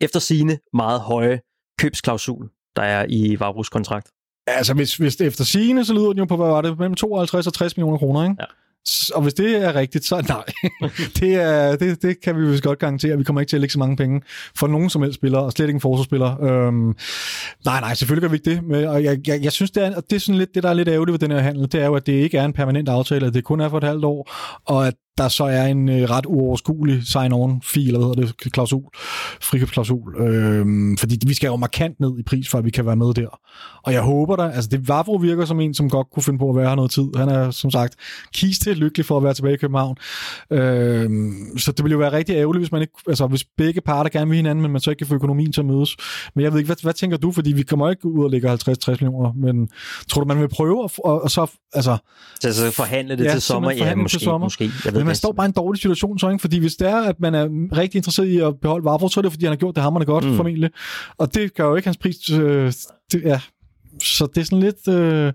efter 0.00 0.20
sine 0.20 0.58
meget 0.74 1.00
høje 1.00 1.40
købsklausul, 1.78 2.48
der 2.76 2.82
er 2.82 3.06
i 3.08 3.40
Vavros 3.40 3.68
kontrakt? 3.68 4.08
Altså, 4.46 4.74
hvis, 4.74 4.96
hvis 4.96 5.16
det 5.16 5.26
efter 5.26 5.44
sigende, 5.44 5.84
så 5.84 5.92
lyder 5.92 6.08
den 6.08 6.18
jo 6.18 6.24
på, 6.24 6.36
hvad 6.36 6.46
var 6.46 6.60
det, 6.60 6.78
mellem 6.78 6.94
52 6.94 7.46
og 7.46 7.52
60 7.52 7.76
millioner 7.76 7.98
kroner, 7.98 8.22
ikke? 8.22 8.36
Ja. 8.40 8.44
Og 9.14 9.22
hvis 9.22 9.34
det 9.34 9.56
er 9.56 9.74
rigtigt, 9.74 10.04
så 10.04 10.24
nej. 10.28 10.44
det, 11.20 11.34
er, 11.34 11.76
det, 11.76 12.02
det 12.02 12.20
kan 12.20 12.36
vi 12.36 12.46
vist 12.50 12.62
godt 12.62 12.78
garantere. 12.78 13.18
Vi 13.18 13.24
kommer 13.24 13.40
ikke 13.40 13.50
til 13.50 13.56
at 13.56 13.60
lægge 13.60 13.72
så 13.72 13.78
mange 13.78 13.96
penge 13.96 14.22
for 14.56 14.66
nogen 14.66 14.90
som 14.90 15.02
helst 15.02 15.14
spiller, 15.14 15.38
og 15.38 15.52
slet 15.52 15.66
ikke 15.66 15.76
en 15.76 15.80
forsvarsspiller. 15.80 16.42
Øhm, 16.42 16.96
nej, 17.64 17.80
nej, 17.80 17.94
selvfølgelig 17.94 18.22
gør 18.22 18.28
vi 18.28 18.36
ikke 18.36 18.50
det. 18.50 18.64
Men, 18.64 18.84
og 18.84 19.04
jeg, 19.04 19.18
jeg, 19.26 19.40
jeg 19.42 19.52
synes, 19.52 19.70
det 19.70 19.86
er, 19.86 19.96
og 19.96 20.02
det 20.10 20.16
er 20.16 20.20
sådan 20.20 20.38
lidt 20.38 20.54
det, 20.54 20.62
der 20.62 20.68
er 20.68 20.74
lidt 20.74 20.88
ærgerligt 20.88 21.12
ved 21.12 21.18
den 21.18 21.30
her 21.30 21.38
handel, 21.38 21.72
det 21.72 21.80
er 21.80 21.86
jo, 21.86 21.94
at 21.94 22.06
det 22.06 22.12
ikke 22.12 22.38
er 22.38 22.44
en 22.44 22.52
permanent 22.52 22.88
aftale, 22.88 23.26
at 23.26 23.34
det 23.34 23.44
kun 23.44 23.60
er 23.60 23.68
for 23.68 23.78
et 23.78 23.84
halvt 23.84 24.04
år, 24.04 24.30
og 24.64 24.86
at 24.86 24.94
der 25.20 25.28
så 25.28 25.44
er 25.44 25.66
en 25.66 25.88
øh, 25.88 26.10
ret 26.10 26.26
uoverskuelig 26.26 27.06
sign-on-fil, 27.06 27.86
eller 27.86 27.98
hvad 27.98 28.16
hedder 28.16 28.32
det, 28.44 28.52
klausul, 28.52 28.82
frikøbsklausul. 29.40 30.16
Øhm, 30.16 30.96
fordi 30.96 31.18
vi 31.26 31.34
skal 31.34 31.46
jo 31.46 31.56
markant 31.56 32.00
ned 32.00 32.18
i 32.18 32.22
pris, 32.22 32.48
for 32.48 32.58
at 32.58 32.64
vi 32.64 32.70
kan 32.70 32.86
være 32.86 32.96
med 32.96 33.14
der. 33.14 33.38
Og 33.82 33.92
jeg 33.92 34.02
håber 34.02 34.36
da, 34.36 34.42
altså 34.42 34.70
det 34.70 34.88
Vavro 34.88 35.14
virker 35.16 35.44
som 35.44 35.60
en, 35.60 35.74
som 35.74 35.90
godt 35.90 36.06
kunne 36.12 36.22
finde 36.22 36.38
på 36.38 36.50
at 36.50 36.56
være 36.56 36.68
her 36.68 36.74
noget 36.74 36.90
tid. 36.90 37.04
Han 37.16 37.28
er 37.28 37.50
som 37.50 37.70
sagt 37.70 37.94
kiste 38.34 38.74
lykkelig 38.74 39.06
for 39.06 39.16
at 39.16 39.24
være 39.24 39.34
tilbage 39.34 39.54
i 39.54 39.56
København. 39.56 39.96
Øhm, 40.50 41.58
så 41.58 41.72
det 41.72 41.84
ville 41.84 41.92
jo 41.92 41.98
være 41.98 42.12
rigtig 42.12 42.34
ærgerligt, 42.36 42.60
hvis 42.60 42.72
man 42.72 42.80
ikke, 42.80 42.92
altså 43.08 43.26
hvis 43.26 43.44
begge 43.56 43.80
parter 43.80 44.10
gerne 44.10 44.28
vil 44.30 44.36
hinanden, 44.36 44.62
men 44.62 44.70
man 44.72 44.80
så 44.80 44.90
ikke 44.90 44.98
kan 44.98 45.06
få 45.06 45.14
økonomien 45.14 45.52
til 45.52 45.60
at 45.60 45.66
mødes. 45.66 45.96
Men 46.34 46.42
jeg 46.44 46.52
ved 46.52 46.58
ikke, 46.58 46.68
hvad, 46.68 46.76
hvad 46.82 46.92
tænker 46.92 47.16
du? 47.16 47.32
Fordi 47.32 47.52
vi 47.52 47.62
kommer 47.62 47.90
ikke 47.90 48.06
ud 48.06 48.24
og 48.24 48.30
lægger 48.30 48.56
50-60 48.56 48.90
millioner, 48.90 49.32
men 49.32 49.68
tror 50.08 50.20
du, 50.22 50.28
man 50.28 50.40
vil 50.40 50.48
prøve 50.48 50.84
at, 50.84 50.90
og, 51.04 51.22
og 51.22 51.30
så, 51.30 51.46
altså, 51.72 51.96
Så, 52.40 52.54
så 52.54 52.70
forhandle 52.70 53.16
det 53.16 53.24
Ja, 53.24 53.32
til 53.32 53.40
sommer? 53.42 53.70
Ja, 53.70 53.94
måske. 53.94 54.18
til 54.18 54.24
sommer. 54.24 54.46
måske. 54.46 54.70
Jeg 54.84 54.94
ved 54.94 55.04
men 55.04 55.09
man 55.10 55.16
står 55.16 55.32
bare 55.32 55.46
i 55.46 55.48
en 55.48 55.52
dårlig 55.52 55.80
situation 55.82 56.18
så, 56.18 56.28
ikke? 56.28 56.40
fordi 56.40 56.58
hvis 56.58 56.74
det 56.74 56.88
er, 56.88 56.96
at 57.00 57.20
man 57.20 57.34
er 57.34 57.48
rigtig 57.76 57.98
interesseret 57.98 58.26
i 58.26 58.38
at 58.38 58.54
beholde 58.62 58.84
Vavro, 58.84 59.08
så 59.08 59.20
er 59.20 59.22
det, 59.22 59.32
fordi 59.32 59.44
han 59.44 59.52
har 59.52 59.56
gjort 59.56 59.74
det 59.74 59.82
hammerne 59.82 60.06
godt, 60.06 60.24
Mm. 60.24 60.36
formentlig. 60.36 60.70
Og 61.18 61.34
det 61.34 61.54
gør 61.54 61.64
jo 61.64 61.76
ikke 61.76 61.86
hans 61.86 61.96
pris, 61.96 62.30
øh, 62.30 62.72
det, 63.12 63.22
ja. 63.24 63.40
Så 64.02 64.26
det 64.34 64.40
er 64.40 64.44
sådan 64.44 64.60
lidt, 64.60 64.88
øh, 64.88 65.32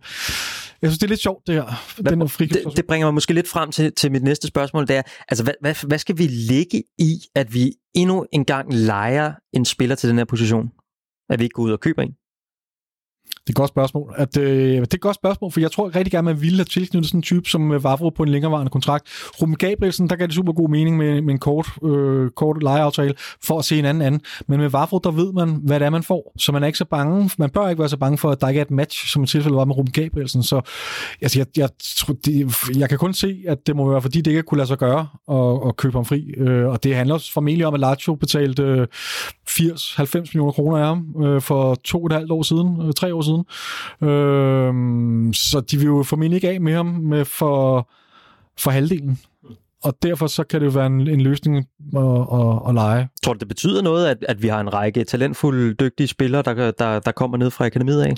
jeg 0.82 0.90
synes, 0.90 0.98
det 0.98 1.04
er 1.04 1.10
lidt 1.10 1.22
sjovt, 1.22 1.48
det 1.48 1.56
her, 1.56 1.64
den 2.10 2.22
her 2.22 2.28
frikøb. 2.28 2.64
det, 2.66 2.78
det 2.78 2.86
bringer 2.86 3.08
mig 3.08 3.14
måske 3.14 3.34
lidt 3.34 3.48
frem 3.48 3.72
til, 3.72 3.92
til 3.94 4.12
mit 4.12 4.24
næste 4.24 4.48
spørgsmål, 4.48 4.88
det 4.88 4.96
er, 4.96 5.02
altså 5.30 5.44
hvad, 5.44 5.54
hvad, 5.62 5.88
hvad 5.88 5.98
skal 5.98 6.18
vi 6.18 6.28
lægge 6.28 6.84
i, 6.98 7.20
at 7.36 7.54
vi 7.54 7.72
endnu 7.96 8.26
en 8.32 8.46
gang 8.46 8.74
leger 8.74 9.34
en 9.54 9.66
spiller 9.66 9.96
til 9.96 10.10
den 10.10 10.18
her 10.18 10.26
position? 10.26 10.70
At 11.30 11.40
vi 11.40 11.44
ikke 11.44 11.54
går 11.54 11.64
ud 11.64 11.72
og 11.72 11.80
køber 11.80 12.02
en? 12.02 12.12
Det 13.48 13.50
er 13.50 13.54
et 13.54 13.56
godt 13.56 13.70
spørgsmål. 13.70 14.14
At, 14.18 14.38
øh, 14.38 14.46
det 14.46 14.78
er 14.78 14.82
et 14.94 15.02
godt 15.02 15.16
spørgsmål, 15.16 15.52
for 15.52 15.60
jeg 15.60 15.72
tror 15.72 15.96
rigtig 15.96 16.12
gerne, 16.12 16.26
man 16.26 16.42
ville 16.42 16.58
have 16.58 16.66
tilknyttet 16.66 17.10
sådan 17.10 17.18
en 17.18 17.22
type 17.22 17.50
som 17.50 17.72
øh, 17.72 17.84
Vavro 17.84 18.10
på 18.10 18.24
en 18.24 18.30
længerevarende 18.30 18.70
kontrakt. 18.70 19.08
Ruben 19.42 19.56
Gabrielsen, 19.56 20.10
der 20.10 20.16
gav 20.16 20.28
det 20.28 20.36
super 20.36 20.54
god 20.54 20.70
mening 20.70 20.98
med, 20.98 21.22
med 21.22 21.34
en 21.34 21.40
kort, 21.40 21.68
øh, 21.84 22.30
kort 22.30 22.64
lejeaftale 22.64 23.14
for 23.44 23.60
at 23.60 23.66
se 23.66 23.80
en 23.80 23.86
anden 23.86 24.02
anden. 24.02 24.22
Men 24.48 24.60
med 24.60 24.70
Vavro, 24.70 25.00
der 25.04 25.12
ved 25.12 25.34
man, 25.34 25.60
hvad 25.64 25.80
det 25.80 25.86
er, 25.86 25.90
man 25.90 26.04
får. 26.04 26.34
Så 26.38 26.52
man 26.52 26.64
er 26.64 26.68
ikke 26.68 26.78
så 26.78 26.86
bange, 26.86 27.30
man 27.38 27.50
bør 27.50 27.70
ikke 27.70 27.80
være 27.80 27.90
så 27.90 27.98
bange 27.98 28.18
for, 28.18 28.32
at 28.32 28.42
der 28.42 28.48
ikke 28.48 28.60
er 28.60 28.66
et 28.66 28.72
match, 28.72 29.08
som 29.08 29.24
i 29.24 29.28
tilfælde 29.28 29.58
var 29.58 29.66
med 29.66 29.78
Ruben 29.78 29.92
Gabrielsen. 29.92 30.44
Så 30.44 30.62
altså, 31.22 31.40
jeg, 31.40 31.48
jeg, 31.58 31.70
tror, 31.80 32.14
det, 32.26 32.54
jeg 32.78 32.90
kan 32.90 32.98
kun 32.98 33.14
se, 33.14 33.44
at 33.48 33.68
det 33.68 33.76
må 33.76 33.90
være, 33.92 34.02
fordi 34.02 34.22
det 34.22 34.32
ikke 34.32 34.44
kunne 34.44 34.58
lade 34.58 34.68
sig 34.68 34.78
gøre 34.78 35.08
at, 35.32 35.68
at 35.68 35.78
købe 35.78 35.98
ham 35.98 36.06
fri. 36.06 36.32
Øh, 36.38 36.68
og 36.68 36.84
det 36.84 36.96
handler 36.96 37.30
formentlig 37.34 37.68
om, 37.68 37.74
at 37.74 37.80
Lazio 37.80 38.16
betalte 38.16 38.64
øh, 38.64 38.88
80-90 39.50 40.18
millioner 40.18 40.52
kroner 40.52 40.78
af 40.78 40.86
ham 40.86 41.24
øh, 41.24 41.42
for 41.42 41.76
to 41.76 42.00
og 42.00 42.06
et 42.06 42.14
halvt 42.14 42.32
år 42.32 42.44
siden, 42.44 42.82
øh, 42.82 42.94
tre 42.94 43.16
år 43.16 43.22
siden. 43.22 43.35
Øh, 44.02 44.74
så 45.34 45.64
de 45.72 45.78
vil 45.78 45.86
jo 45.86 46.04
formentlig 46.04 46.36
ikke 46.36 46.50
af 46.50 46.62
med 46.62 46.74
ham 46.74 46.86
med 46.86 47.26
for, 47.26 47.90
for 48.58 48.72
halvdelen. 48.72 49.20
Og 49.84 49.98
derfor 50.04 50.28
så 50.28 50.44
kan 50.44 50.60
det 50.60 50.66
jo 50.66 50.72
være 50.72 50.86
en, 50.86 51.08
en 51.08 51.22
løsning 51.22 51.58
at, 51.58 51.64
at, 52.34 52.62
at 52.68 52.74
lege. 52.74 53.10
Tror 53.24 53.34
du, 53.34 53.40
det 53.40 53.48
betyder 53.48 53.82
noget, 53.82 54.08
at, 54.08 54.18
at 54.30 54.42
vi 54.42 54.48
har 54.48 54.60
en 54.60 54.74
række 54.74 55.04
talentfulde, 55.04 55.74
dygtige 55.74 56.08
spillere, 56.08 56.42
der, 56.42 56.72
der, 56.72 57.00
der 57.00 57.12
kommer 57.12 57.38
ned 57.38 57.52
fra 57.52 57.66
akademiet 57.66 58.02
af? 58.02 58.14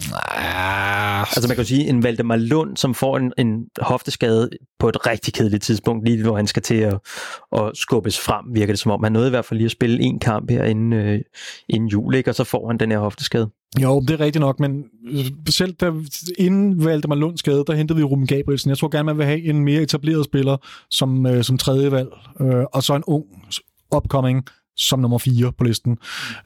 Altså 1.20 1.47
man 1.47 1.55
kan 1.55 1.63
jo 1.63 1.68
sige, 1.68 1.89
en 1.89 2.03
Valdemar 2.03 2.36
Lund, 2.36 2.78
som 2.78 2.93
får 2.93 3.18
en, 3.18 3.34
en 3.38 3.65
hofteskade 3.80 4.49
på 4.80 4.89
et 4.89 5.07
rigtig 5.07 5.34
kedeligt 5.34 5.63
tidspunkt, 5.63 6.05
lige 6.05 6.24
hvor 6.24 6.36
han 6.36 6.47
skal 6.47 6.63
til 6.63 6.76
at, 6.76 6.99
at 7.51 7.72
skubbes 7.74 8.20
frem, 8.20 8.45
virker 8.53 8.74
det 8.74 8.80
som 8.80 8.91
om. 8.91 9.03
Han 9.03 9.11
nåede 9.11 9.28
i 9.28 9.30
hvert 9.30 9.45
fald 9.45 9.57
lige 9.57 9.65
at 9.65 9.72
spille 9.72 10.01
en 10.01 10.20
kamp 10.20 10.51
her 10.51 10.63
inden, 10.63 10.93
øh, 10.93 11.20
inden 11.70 11.89
jul, 11.89 12.15
ikke? 12.15 12.32
og 12.32 12.36
så 12.36 12.43
får 12.43 12.68
han 12.68 12.78
den 12.78 12.91
her 12.91 12.99
hofteskade. 12.99 13.49
Jo, 13.82 13.99
det 13.99 14.09
er 14.11 14.20
rigtigt 14.20 14.41
nok, 14.41 14.59
men 14.59 14.84
øh, 15.09 15.26
selv 15.49 15.74
da, 15.74 15.91
inden 16.38 16.86
Valdemar 16.86 17.15
Lund 17.15 17.38
skade, 17.38 17.63
der 17.68 17.76
hentede 17.76 17.97
vi 17.97 18.03
Ruben 18.03 18.28
Gabrielsen. 18.28 18.70
Jeg 18.70 18.78
tror 18.78 18.89
gerne, 18.89 19.03
man 19.03 19.18
vil 19.18 19.26
have 19.26 19.43
en 19.43 19.63
mere 19.63 19.82
etableret 19.82 20.26
spiller 20.26 20.57
som, 20.89 21.26
øh, 21.26 21.43
som 21.43 21.57
tredje 21.57 21.91
valg, 21.91 22.09
øh, 22.41 22.65
og 22.74 22.84
så 22.84 22.95
en 22.95 23.03
ung 23.07 23.26
upcoming 23.95 24.45
som 24.78 25.00
nummer 25.00 25.18
4 25.18 25.52
på 25.58 25.64
listen. 25.64 25.98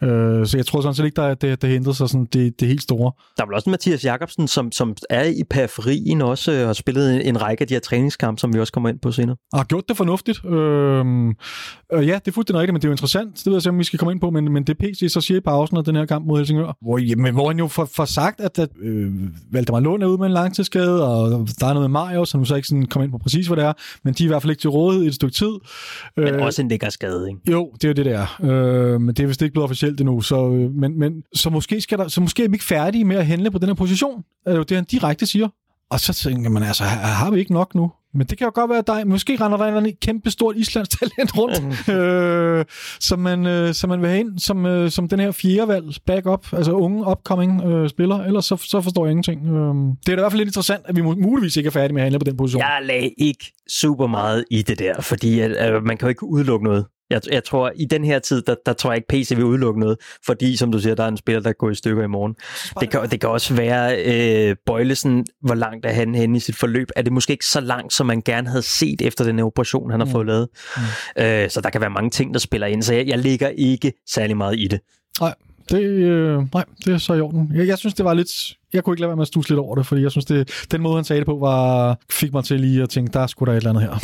Øh, 0.01 0.47
så 0.47 0.57
jeg 0.57 0.65
tror 0.65 0.81
sådan 0.81 0.95
set 0.95 1.05
ikke, 1.05 1.15
der 1.15 1.23
er 1.23 1.33
det, 1.33 1.61
det 1.61 1.69
hentede 1.69 1.95
sig 1.95 2.09
sådan 2.09 2.27
det, 2.33 2.59
det 2.59 2.67
helt 2.67 2.81
store. 2.81 3.11
Der 3.37 3.43
er 3.43 3.47
vel 3.47 3.55
også 3.55 3.69
en 3.69 3.71
Mathias 3.71 4.05
Jakobsen, 4.05 4.47
som, 4.47 4.71
som 4.71 4.95
er 5.09 5.23
i 5.23 5.43
periferien 5.49 6.21
også, 6.21 6.51
og 6.51 6.65
har 6.65 6.73
spillet 6.73 7.15
en, 7.15 7.21
en 7.21 7.41
række 7.41 7.61
af 7.61 7.67
de 7.67 7.73
her 7.73 7.79
træningskampe, 7.79 8.39
som 8.39 8.53
vi 8.53 8.59
også 8.59 8.73
kommer 8.73 8.89
ind 8.89 8.99
på 8.99 9.11
senere. 9.11 9.35
Og 9.53 9.59
har 9.59 9.63
gjort 9.63 9.83
det 9.89 9.97
fornuftigt. 9.97 10.45
Øh, 10.45 11.05
øh, 11.93 12.07
ja, 12.07 12.15
det 12.15 12.27
er 12.27 12.31
fuldstændig 12.31 12.59
rigtigt, 12.59 12.73
men 12.73 12.81
det 12.81 12.85
er 12.85 12.89
jo 12.89 12.93
interessant. 12.93 13.37
Det 13.37 13.45
ved 13.45 13.53
jeg 13.53 13.61
ikke, 13.61 13.69
om 13.69 13.79
vi 13.79 13.83
skal 13.83 13.99
komme 13.99 14.11
ind 14.11 14.21
på, 14.21 14.29
men, 14.29 14.53
men 14.53 14.63
det 14.63 14.77
PC 14.77 15.05
så 15.09 15.21
siger 15.21 15.37
i 15.37 15.41
pausen 15.41 15.77
af 15.77 15.83
den 15.83 15.95
her 15.95 16.05
kamp 16.05 16.25
mod 16.27 16.37
Helsingør. 16.37 16.77
Hvor, 16.81 16.97
jamen, 16.97 17.33
hvor 17.33 17.47
han 17.47 17.59
jo 17.59 17.67
får, 17.67 17.85
får 17.85 18.05
sagt, 18.05 18.41
at, 18.41 18.59
at 18.59 18.69
øh, 18.81 19.11
Valdemar 19.51 19.79
Lund 19.79 20.03
er 20.03 20.07
ude 20.07 20.17
med 20.17 20.25
en 20.25 20.33
langtidsskade, 20.33 21.07
og 21.07 21.47
der 21.59 21.67
er 21.67 21.73
noget 21.73 21.89
med 21.89 21.99
Marius, 21.99 22.29
som 22.29 22.45
så 22.45 22.55
ikke 22.55 22.67
sådan 22.67 22.85
kommer 22.85 23.03
ind 23.03 23.11
på 23.11 23.17
præcis, 23.17 23.47
hvad 23.47 23.57
det 23.57 23.65
er, 23.65 23.73
men 24.03 24.13
de 24.13 24.23
er 24.23 24.27
i 24.27 24.27
hvert 24.27 24.41
fald 24.41 24.51
ikke 24.51 24.61
til 24.61 24.69
rådighed 24.69 25.05
i 25.05 25.07
et 25.07 25.15
stykke 25.15 25.33
tid. 25.33 25.53
Men 26.17 26.27
øh, 26.27 26.45
også 26.45 26.61
en 26.61 26.67
lækker 26.67 26.89
skade, 26.89 27.29
ikke? 27.29 27.51
Jo, 27.51 27.71
det 27.73 27.83
er 27.83 27.87
jo 27.87 27.93
det, 27.93 28.05
der. 28.05 28.20
Øh, 28.43 29.01
men 29.01 29.15
det 29.15 29.19
er 29.23 29.27
vist 29.27 29.41
ikke 29.41 29.53
blevet 29.53 29.63
officielt 29.63 30.01
endnu. 30.01 30.21
Så, 30.21 30.49
øh, 30.49 30.71
men, 30.73 30.99
men, 30.99 31.23
så, 31.33 31.49
måske 31.49 31.81
skal 31.81 31.97
der, 31.97 32.07
så 32.07 32.21
måske 32.21 32.43
er 32.43 32.49
vi 32.49 32.55
ikke 32.55 32.65
færdige 32.65 33.05
med 33.05 33.15
at 33.15 33.25
handle 33.25 33.51
på 33.51 33.57
den 33.57 33.67
her 33.67 33.73
position. 33.75 34.17
Det 34.45 34.53
er 34.53 34.57
jo 34.57 34.63
det, 34.63 34.77
han 34.77 34.85
direkte 34.85 35.25
siger. 35.25 35.47
Og 35.91 35.99
så 35.99 36.13
tænker 36.13 36.49
man, 36.49 36.63
altså, 36.63 36.83
har 36.83 37.07
har 37.07 37.31
vi 37.31 37.39
ikke 37.39 37.53
nok 37.53 37.75
nu? 37.75 37.91
Men 38.13 38.27
det 38.27 38.37
kan 38.37 38.45
jo 38.45 38.51
godt 38.55 38.69
være, 38.69 38.83
der 38.87 39.05
måske 39.05 39.37
render 39.41 39.57
der 39.57 39.77
en 39.81 39.93
kæmpe 40.01 40.31
stort 40.31 40.55
islandsk 40.57 40.91
talent 40.99 41.37
rundt, 41.37 41.89
øh, 41.89 42.65
som, 42.99 43.19
man, 43.19 43.45
øh, 43.45 43.73
som 43.73 43.89
man 43.89 44.01
vil 44.01 44.09
have 44.09 44.19
ind 44.19 44.39
som, 44.39 44.65
øh, 44.65 44.91
som 44.91 45.07
den 45.07 45.19
her 45.19 45.31
fjerde 45.31 45.67
valg, 45.67 45.85
backup, 46.05 46.53
altså 46.53 46.71
unge, 46.71 47.11
upcoming 47.11 47.63
øh, 47.63 47.89
spiller. 47.89 48.23
Ellers 48.23 48.45
så, 48.45 48.55
så 48.55 48.81
forstår 48.81 49.05
jeg 49.05 49.11
ingenting. 49.11 49.47
Øh, 49.47 49.75
det 50.05 50.11
er 50.11 50.15
da 50.15 50.21
i 50.21 50.23
hvert 50.23 50.31
fald 50.31 50.39
lidt 50.39 50.49
interessant, 50.49 50.81
at 50.85 50.95
vi 50.95 51.01
mu- 51.01 51.21
muligvis 51.21 51.57
ikke 51.57 51.67
er 51.67 51.71
færdige 51.71 51.93
med 51.93 52.01
at 52.01 52.05
handle 52.05 52.19
på 52.19 52.25
den 52.25 52.37
position. 52.37 52.61
Jeg 52.61 52.79
lagde 52.83 53.09
ikke 53.17 53.51
super 53.69 54.07
meget 54.07 54.45
i 54.51 54.61
det 54.61 54.79
der, 54.79 55.01
fordi 55.01 55.39
at, 55.39 55.73
øh, 55.73 55.83
man 55.83 55.97
kan 55.97 56.05
jo 56.05 56.09
ikke 56.09 56.23
udelukke 56.23 56.65
noget. 56.65 56.85
Jeg, 57.11 57.21
jeg 57.31 57.43
tror, 57.43 57.71
i 57.75 57.85
den 57.85 58.03
her 58.05 58.19
tid, 58.19 58.41
der, 58.41 58.55
der 58.65 58.73
tror 58.73 58.91
jeg 58.91 58.95
ikke, 58.97 59.07
PC 59.07 59.35
vil 59.35 59.45
udelukke 59.45 59.79
noget, 59.79 59.97
fordi, 60.25 60.57
som 60.57 60.71
du 60.71 60.79
siger, 60.79 60.95
der 60.95 61.03
er 61.03 61.07
en 61.07 61.17
spiller, 61.17 61.41
der 61.41 61.53
går 61.53 61.69
i 61.69 61.75
stykker 61.75 62.03
i 62.03 62.07
morgen. 62.07 62.35
Det 62.79 62.89
kan, 62.89 63.09
det 63.11 63.19
kan 63.19 63.29
også 63.29 63.53
være, 63.53 64.03
øh, 64.49 64.55
Bøjlesen, 64.65 65.25
hvor 65.41 65.55
langt 65.55 65.85
er 65.85 65.93
han 65.93 66.15
henne 66.15 66.37
i 66.37 66.39
sit 66.39 66.55
forløb? 66.55 66.87
Er 66.95 67.01
det 67.01 67.13
måske 67.13 67.31
ikke 67.31 67.45
så 67.45 67.59
langt, 67.61 67.93
som 67.93 68.05
man 68.07 68.21
gerne 68.25 68.47
havde 68.47 68.61
set 68.63 69.01
efter 69.01 69.23
den 69.25 69.37
her 69.37 69.45
operation, 69.45 69.91
han 69.91 69.99
har 69.99 70.05
Mm. 70.05 70.11
fået 70.11 70.27
lavet? 70.27 70.47
Mm. 70.77 71.23
Øh, 71.23 71.49
så 71.49 71.61
der 71.61 71.69
kan 71.69 71.81
være 71.81 71.89
mange 71.89 72.09
ting, 72.09 72.33
der 72.33 72.39
spiller 72.39 72.67
ind, 72.67 72.83
så 72.83 72.93
jeg, 72.93 73.07
jeg 73.07 73.17
ligger 73.17 73.47
ikke 73.49 73.93
særlig 74.09 74.37
meget 74.37 74.59
i 74.59 74.67
det. 74.67 74.79
Nej, 75.21 75.33
det, 75.69 75.81
øh, 75.81 76.43
nej, 76.53 76.65
det 76.85 76.93
er 76.93 76.97
så 76.97 77.13
i 77.13 77.21
orden. 77.21 77.51
Jeg, 77.55 77.67
jeg 77.67 77.77
synes, 77.77 77.93
det 77.93 78.05
var 78.05 78.13
lidt... 78.13 78.29
Jeg 78.73 78.83
kunne 78.83 78.93
ikke 78.93 79.01
lade 79.01 79.09
være 79.09 79.15
med 79.15 79.21
at 79.21 79.27
stusse 79.27 79.49
lidt 79.51 79.59
over 79.59 79.75
det, 79.75 79.85
fordi 79.85 80.01
jeg 80.01 80.11
synes, 80.11 80.25
det, 80.25 80.65
den 80.71 80.81
måde, 80.81 80.95
han 80.95 81.03
sagde 81.03 81.19
det 81.19 81.25
på, 81.25 81.37
var, 81.37 81.97
fik 82.11 82.33
mig 82.33 82.43
til 82.43 82.59
lige 82.59 82.83
at 82.83 82.89
tænke, 82.89 83.13
der 83.13 83.27
skulle 83.27 83.51
der 83.51 83.57
et 83.57 83.61
eller 83.67 83.69
andet 83.69 83.83
her. 83.83 83.97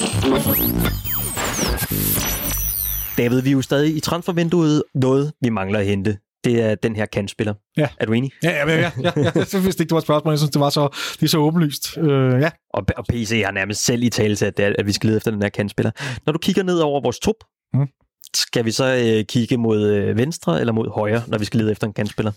David, 3.18 3.41
vi 3.41 3.49
er 3.49 3.53
jo 3.53 3.61
stadig 3.61 3.95
i 3.95 3.99
transfervinduet. 3.99 4.84
Noget, 4.95 5.34
vi 5.41 5.49
mangler 5.49 5.80
at 5.80 5.86
hente, 5.86 6.18
det 6.43 6.61
er 6.61 6.76
den 6.76 6.95
her 6.95 7.05
kandspiller. 7.05 7.53
Ja. 7.78 7.88
Er 7.99 8.05
du 8.05 8.13
enig? 8.13 8.32
Ja, 8.43 8.49
ja, 8.51 8.76
ja, 8.76 8.91
ja, 9.03 9.11
ja. 9.24 9.32
Jeg 9.53 9.63
vidste 9.63 9.68
ikke, 9.68 9.78
det 9.80 9.91
var 9.91 9.97
et 9.97 10.03
spørgsmål. 10.03 10.32
Jeg 10.32 10.39
synes, 10.39 10.51
det 10.51 10.59
var 10.59 10.70
så, 10.70 10.89
det 11.13 11.24
er 11.24 11.28
så 11.28 11.38
åbenlyst. 11.38 11.97
Øh, 11.97 12.41
ja. 12.41 12.49
Og, 12.74 12.86
og 12.97 13.05
PC 13.09 13.41
har 13.45 13.51
nærmest 13.51 13.86
selv 13.86 14.03
i 14.03 14.09
tale 14.09 14.36
til, 14.36 14.45
at, 14.45 14.59
at 14.59 14.86
vi 14.88 14.91
skal 14.91 15.07
lede 15.07 15.18
efter 15.18 15.32
den 15.32 15.41
her 15.41 15.49
kandspiller. 15.49 15.91
Når 16.26 16.34
du 16.34 16.39
kigger 16.39 16.63
ned 16.63 16.80
over 16.80 17.01
vores 17.01 17.20
trup, 17.20 17.36
Mm. 17.74 17.88
skal 18.36 18.65
vi 18.65 18.72
så 18.72 18.86
øh, 18.95 19.26
kigge 19.26 19.57
mod 19.57 19.86
øh, 19.88 20.18
venstre 20.18 20.59
eller 20.59 20.74
mod 20.74 20.89
højre, 20.93 21.22
når 21.28 21.38
vi 21.38 21.45
skal 21.45 21.59
lede 21.59 21.72
efter 21.72 21.88
en 21.88 21.93
kandspiller? 21.93 22.32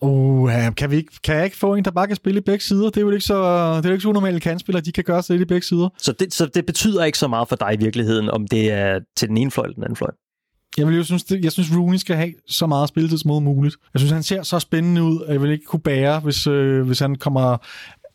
Uh, 0.00 0.50
kan, 0.76 0.90
vi 0.90 0.96
ikke, 0.96 1.12
kan 1.24 1.36
jeg 1.36 1.44
ikke 1.44 1.56
få 1.56 1.74
en, 1.74 1.84
der 1.84 1.90
bare 1.90 2.06
kan 2.06 2.16
spille 2.16 2.40
i 2.40 2.42
begge 2.42 2.64
sider? 2.64 2.84
Det 2.84 2.96
er 2.96 3.00
jo 3.00 3.10
ikke 3.10 3.24
så, 3.24 3.34
det 3.76 3.84
er 3.84 3.88
jo 3.88 3.92
ikke 3.92 4.02
så 4.02 4.08
unormale 4.08 4.40
kandspillere, 4.40 4.82
de 4.84 4.92
kan 4.92 5.04
gøre 5.04 5.22
sig 5.22 5.36
lidt 5.36 5.48
i 5.48 5.52
begge 5.54 5.66
sider. 5.66 5.88
Så 5.98 6.12
det, 6.12 6.34
så 6.34 6.46
det 6.46 6.66
betyder 6.66 7.04
ikke 7.04 7.18
så 7.18 7.28
meget 7.28 7.48
for 7.48 7.56
dig 7.56 7.74
i 7.74 7.76
virkeligheden, 7.76 8.28
om 8.30 8.46
det 8.46 8.70
er 8.72 9.00
til 9.16 9.28
den 9.28 9.36
ene 9.36 9.50
fløj 9.50 9.64
eller 9.64 9.74
den 9.74 9.84
anden 9.84 9.96
fløj. 9.96 10.10
Jeg, 10.78 10.86
vil 10.86 10.96
jo 10.96 11.04
synes, 11.04 11.24
det, 11.24 11.44
jeg 11.44 11.52
synes, 11.52 11.76
Rooney 11.76 11.96
skal 11.96 12.16
have 12.16 12.32
så 12.48 12.66
meget 12.66 12.88
spilletid 12.88 13.18
som 13.18 13.42
muligt. 13.42 13.76
Jeg 13.94 14.00
synes, 14.00 14.12
han 14.12 14.22
ser 14.22 14.42
så 14.42 14.58
spændende 14.58 15.02
ud, 15.02 15.24
at 15.26 15.32
jeg 15.32 15.42
vil 15.42 15.50
ikke 15.50 15.64
kunne 15.64 15.80
bære, 15.80 16.20
hvis, 16.20 16.46
øh, 16.46 16.86
hvis 16.86 16.98
han 16.98 17.14
kommer 17.14 17.56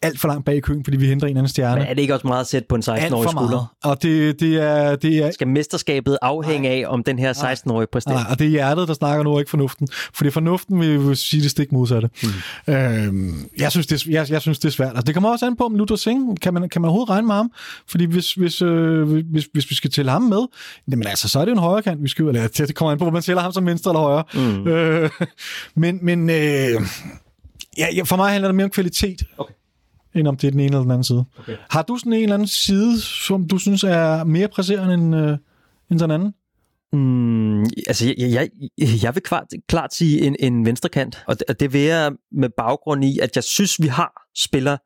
alt 0.02 0.20
for 0.20 0.28
langt 0.28 0.46
bag 0.46 0.56
i 0.56 0.60
køen, 0.60 0.84
fordi 0.84 0.98
vi 0.98 1.08
henter 1.08 1.28
en 1.28 1.38
anden 1.38 1.50
stjerne. 1.50 1.76
Men 1.80 1.88
er 1.88 1.94
det 1.94 2.02
ikke 2.02 2.14
også 2.14 2.28
meget 2.28 2.48
sætte 2.48 2.68
på 2.68 2.76
en 2.76 2.84
alt 2.88 3.04
16-årig 3.04 3.24
for 3.26 3.32
skulder? 3.32 3.50
meget. 3.50 3.68
Og 3.98 4.04
det, 4.04 4.40
det, 4.40 4.56
er, 4.64 4.96
det 4.96 5.18
er 5.18 5.32
Skal 5.32 5.48
mesterskabet 5.48 6.18
afhænge 6.22 6.70
af, 6.70 6.84
om 6.88 7.04
den 7.04 7.20
her 7.20 7.34
16-årige 7.34 7.88
præsterer? 7.92 8.16
Nej, 8.16 8.24
og 8.30 8.40
det 8.40 8.46
er 8.46 8.50
hjertet, 8.50 8.88
der 8.88 8.94
snakker 8.94 9.24
nu, 9.24 9.34
og 9.34 9.40
ikke 9.40 9.50
fornuften. 9.50 9.88
Fordi 10.14 10.30
fornuften 10.30 10.80
vil, 10.80 11.08
vil 11.08 11.18
sige 11.18 11.44
det 11.44 11.52
stik 11.52 11.72
modsatte. 11.72 12.10
Mm. 12.68 12.74
Øhm, 12.74 13.50
jeg, 13.58 13.72
synes, 13.72 13.88
det, 13.88 14.06
er- 14.06 14.12
jeg, 14.12 14.32
jeg 14.32 14.42
synes, 14.42 14.60
det 14.60 14.68
er 14.68 14.72
svært. 14.72 14.90
Altså, 14.90 15.04
det 15.04 15.14
kommer 15.14 15.30
også 15.30 15.46
an 15.46 15.56
på, 15.58 15.64
om 15.64 15.76
Luther 15.76 15.96
Singh, 15.96 16.38
kan 16.42 16.54
man, 16.54 16.70
kan 16.70 16.82
man 16.82 16.90
overhovedet 16.90 17.10
regne 17.10 17.28
med 17.28 17.36
ham? 17.36 17.52
Fordi 17.88 18.06
hvis, 18.06 18.34
hvis, 18.34 18.62
øh, 18.62 19.10
hvis, 19.32 19.48
hvis 19.54 19.70
vi 19.70 19.76
skal 19.76 19.92
tælle 19.92 20.12
ham 20.12 20.22
med, 20.22 20.48
jamen 20.92 21.08
altså, 21.08 21.30
så 21.30 21.40
er 21.40 21.46
det 21.46 21.52
en 21.52 21.58
højre 21.58 21.82
kant, 21.82 22.04
vi 22.04 22.08
skal 22.10 22.26
eller 22.26 22.48
det 22.48 22.76
kommer 22.76 22.92
an 22.92 22.98
på, 22.98 23.04
hvor 23.04 23.12
man 23.12 23.22
tæller 23.22 23.42
ham 23.42 23.52
som 23.52 23.66
venstre 23.66 23.92
eller 23.92 24.00
højre. 24.02 24.24
Mm. 24.34 24.68
Øh, 24.68 25.10
men 25.76 26.00
men 26.02 26.30
øh, 26.30 26.82
Ja, 27.78 27.88
ja, 27.96 28.04
for 28.04 28.16
mig 28.16 28.32
handler 28.32 28.48
det 28.48 28.56
mere 28.56 28.66
om 28.66 28.70
kvalitet, 28.72 29.24
okay. 29.38 29.54
End 30.20 30.28
om 30.28 30.38
det 30.38 30.48
er 30.48 30.52
den 30.52 30.60
ene 30.60 30.68
eller 30.68 30.82
den 30.82 30.92
anden 30.92 31.04
side. 31.04 31.26
Okay. 31.40 31.58
Har 31.70 31.82
du 31.82 31.98
sådan 31.98 32.14
en 32.14 32.24
eller 32.24 32.34
anden 32.34 32.48
side, 32.48 33.02
som 33.02 33.48
du 33.48 33.58
synes 33.58 33.84
er 33.84 34.24
mere 34.24 34.48
presserende 34.48 34.94
end, 34.94 35.16
øh, 35.16 35.38
end 35.92 36.00
den 36.00 36.12
anden? 36.12 36.34
Mm, 36.94 37.64
altså, 37.64 38.14
jeg, 38.18 38.32
jeg, 38.32 38.50
jeg 39.04 39.16
vil 39.16 39.24
klart, 39.24 39.48
klart 39.68 39.94
sige 39.94 40.22
en, 40.22 40.36
en 40.40 40.66
venstrekant, 40.66 41.24
og 41.28 41.40
det, 41.40 41.44
og 41.50 41.60
det 41.60 41.74
vil 41.74 41.82
jeg 41.82 42.12
med 42.32 42.50
baggrund 42.58 43.06
i, 43.06 43.20
at 43.20 43.36
jeg 43.36 43.44
synes, 43.44 43.82
vi 43.82 43.88
har 43.88 44.30
spillere, 44.38 44.78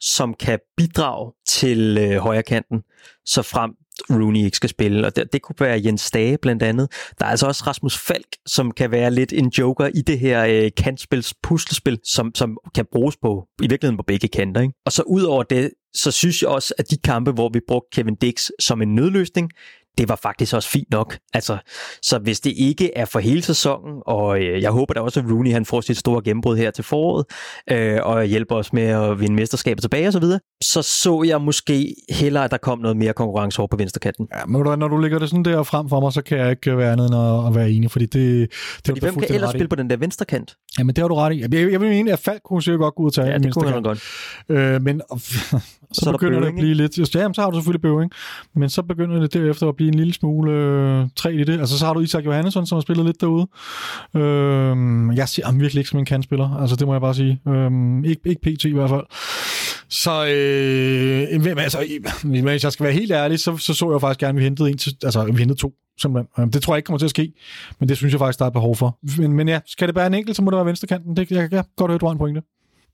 som 0.00 0.34
kan 0.34 0.58
bidrage 0.76 1.32
til 1.48 1.98
øh, 2.00 2.18
højrekanten, 2.18 2.82
så 3.24 3.42
frem 3.42 3.70
Rooney 4.10 4.44
ikke 4.44 4.56
skal 4.56 4.70
spille, 4.70 5.06
og 5.06 5.16
det, 5.16 5.32
det 5.32 5.42
kunne 5.42 5.56
være 5.60 5.80
Jens 5.84 6.00
Stage 6.00 6.38
blandt 6.42 6.62
andet. 6.62 6.92
Der 7.18 7.24
er 7.24 7.30
altså 7.30 7.46
også 7.46 7.64
Rasmus 7.66 7.98
Falk, 7.98 8.26
som 8.46 8.70
kan 8.70 8.90
være 8.90 9.10
lidt 9.10 9.32
en 9.32 9.48
joker 9.58 9.86
i 9.94 10.00
det 10.00 10.18
her 10.18 10.44
øh, 10.44 10.70
kantspils 10.76 11.34
puslespil, 11.42 11.98
som, 12.04 12.34
som 12.34 12.58
kan 12.74 12.86
bruges 12.92 13.16
på 13.16 13.46
i 13.62 13.68
virkeligheden 13.68 13.96
på 13.96 14.04
begge 14.06 14.28
kanter. 14.28 14.60
Ikke? 14.60 14.74
Og 14.86 14.92
så 14.92 15.02
ud 15.02 15.22
over 15.22 15.42
det, 15.42 15.70
så 15.94 16.10
synes 16.10 16.42
jeg 16.42 16.50
også, 16.50 16.74
at 16.78 16.90
de 16.90 16.96
kampe, 16.96 17.30
hvor 17.30 17.50
vi 17.52 17.60
brugte 17.68 17.88
Kevin 17.92 18.14
Dix 18.14 18.48
som 18.60 18.82
en 18.82 18.94
nødløsning, 18.94 19.50
det 19.98 20.08
var 20.08 20.18
faktisk 20.22 20.54
også 20.54 20.68
fint 20.68 20.90
nok. 20.90 21.18
Altså, 21.34 21.58
så 22.02 22.18
hvis 22.18 22.40
det 22.40 22.52
ikke 22.56 22.96
er 22.96 23.04
for 23.04 23.18
hele 23.18 23.42
sæsonen, 23.42 24.02
og 24.06 24.40
øh, 24.40 24.62
jeg 24.62 24.70
håber 24.70 24.94
da 24.94 25.00
også, 25.00 25.20
at 25.20 25.26
Rooney 25.30 25.52
han 25.52 25.64
får 25.64 25.80
sit 25.80 25.96
store 25.96 26.22
gennembrud 26.24 26.56
her 26.56 26.70
til 26.70 26.84
foråret, 26.84 27.24
øh, 27.70 27.98
og 28.02 28.24
hjælper 28.24 28.56
os 28.56 28.72
med 28.72 28.82
at 28.82 29.20
vinde 29.20 29.34
mesterskabet 29.34 29.82
tilbage 29.82 30.08
osv., 30.08 30.24
så, 30.62 30.82
så 30.82 31.06
så 31.06 31.22
jeg 31.22 31.40
måske 31.40 31.94
hellere, 32.10 32.44
at 32.44 32.50
der 32.50 32.56
kom 32.56 32.78
noget 32.78 32.96
mere 32.96 33.12
konkurrence 33.12 33.60
over 33.60 33.66
på 33.68 33.76
venstrekanten. 33.76 34.28
Ja, 34.34 34.46
men 34.46 34.78
når 34.78 34.88
du 34.88 34.96
lægger 34.96 35.18
det 35.18 35.30
sådan 35.30 35.44
der 35.44 35.62
frem 35.62 35.88
for 35.88 36.00
mig, 36.00 36.12
så 36.12 36.22
kan 36.22 36.38
jeg 36.38 36.50
ikke 36.50 36.78
være 36.78 36.92
andet 36.92 37.06
end 37.06 37.16
at, 37.16 37.46
at 37.46 37.54
være 37.54 37.70
enig, 37.70 37.90
fordi 37.90 38.06
det, 38.06 38.12
det 38.12 38.52
fordi 38.86 39.00
hvem 39.00 39.14
kan 39.14 39.34
ellers 39.34 39.50
spille 39.50 39.68
på 39.68 39.76
den 39.76 39.90
der 39.90 39.96
venstre 39.96 40.24
kant? 40.24 40.56
Jamen, 40.78 40.96
det 40.96 41.02
har 41.02 41.08
du 41.08 41.14
ret 41.14 41.32
i. 41.34 41.40
Jeg, 41.40 41.72
jeg, 41.72 41.80
vil 41.80 41.88
mene, 41.88 42.12
at 42.12 42.18
Falk 42.18 42.42
kunne 42.44 42.62
sikkert 42.62 42.80
godt 42.80 42.94
gå 42.94 43.02
ud 43.02 43.08
og 43.08 43.14
tage 43.14 43.26
Ja, 43.26 43.38
det 43.38 43.54
kunne 43.54 43.70
han 43.70 43.82
godt. 43.82 44.00
Øh, 44.48 44.82
men 44.82 45.00
så, 45.10 45.60
så 45.92 46.12
begynder 46.12 46.40
det 46.40 46.46
at 46.46 46.54
blive 46.54 46.74
lidt... 46.74 47.14
Ja, 47.14 47.20
jamen, 47.20 47.34
så 47.34 47.40
har 47.40 47.50
du 47.50 47.56
selvfølgelig 47.56 47.82
Bøving, 47.82 48.10
men 48.54 48.70
så 48.70 48.82
begynder 48.82 49.20
det 49.20 49.34
derefter 49.34 49.68
at 49.68 49.76
blive 49.76 49.88
en 49.88 49.94
lille 49.94 50.14
smule 50.14 50.52
øh, 50.52 51.08
træt 51.16 51.34
i 51.34 51.44
det. 51.44 51.60
Altså, 51.60 51.78
så 51.78 51.86
har 51.86 51.94
du 51.94 52.00
Isak 52.00 52.24
Johannesson, 52.24 52.66
som 52.66 52.76
har 52.76 52.80
spillet 52.80 53.06
lidt 53.06 53.20
derude. 53.20 53.46
Øh, 54.14 55.16
jeg 55.16 55.28
ser 55.28 55.46
ham 55.46 55.60
virkelig 55.60 55.80
ikke 55.80 55.90
som 55.90 55.98
en 55.98 56.04
kandspiller. 56.04 56.60
Altså, 56.60 56.76
det 56.76 56.86
må 56.86 56.94
jeg 56.94 57.00
bare 57.00 57.14
sige. 57.14 57.40
Øh, 57.48 57.70
ikke, 58.04 58.20
ikke 58.24 58.40
PT 58.40 58.64
i 58.64 58.72
hvert 58.72 58.90
fald. 58.90 59.04
Så 59.88 60.10
øh, 60.10 61.62
altså, 61.62 61.78
hvis 62.42 62.64
jeg 62.64 62.72
skal 62.72 62.84
være 62.84 62.92
helt 62.92 63.12
ærlig, 63.12 63.40
så, 63.40 63.56
så 63.56 63.74
så 63.74 63.90
jeg 63.92 64.00
faktisk 64.00 64.20
gerne, 64.20 64.30
at 64.30 64.36
vi 64.36 64.42
hentede 64.42 64.70
en 64.70 64.78
til, 64.78 64.92
altså 65.04 65.24
vi 65.24 65.38
hentede 65.38 65.60
to, 65.60 65.72
simpelthen. 66.02 66.42
Øh, 66.44 66.52
Det 66.52 66.62
tror 66.62 66.74
jeg 66.74 66.78
ikke 66.78 66.86
kommer 66.86 66.98
til 66.98 67.06
at 67.06 67.10
ske, 67.10 67.32
men 67.78 67.88
det 67.88 67.96
synes 67.96 68.12
jeg 68.12 68.18
faktisk, 68.18 68.38
der 68.38 68.44
er 68.46 68.50
behov 68.50 68.76
for. 68.76 68.98
Men, 69.18 69.32
men 69.32 69.48
ja, 69.48 69.60
skal 69.66 69.88
det 69.88 69.96
være 69.96 70.06
en 70.06 70.14
enkelt, 70.14 70.36
så 70.36 70.42
må 70.42 70.50
det 70.50 70.56
være 70.56 70.66
venstrekanten. 70.66 71.16
Det, 71.16 71.30
jeg 71.30 71.50
kan 71.50 71.64
godt 71.76 71.90
høre, 71.90 71.98
du 71.98 72.06
har 72.06 72.12
en 72.12 72.18
pointe. 72.18 72.42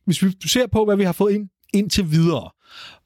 Hvis 0.05 0.23
vi 0.23 0.33
ser 0.47 0.67
på, 0.67 0.85
hvad 0.85 0.97
vi 0.97 1.05
har 1.05 1.13
fået 1.13 1.33
ind 1.33 1.49
indtil 1.75 2.11
videre, 2.11 2.51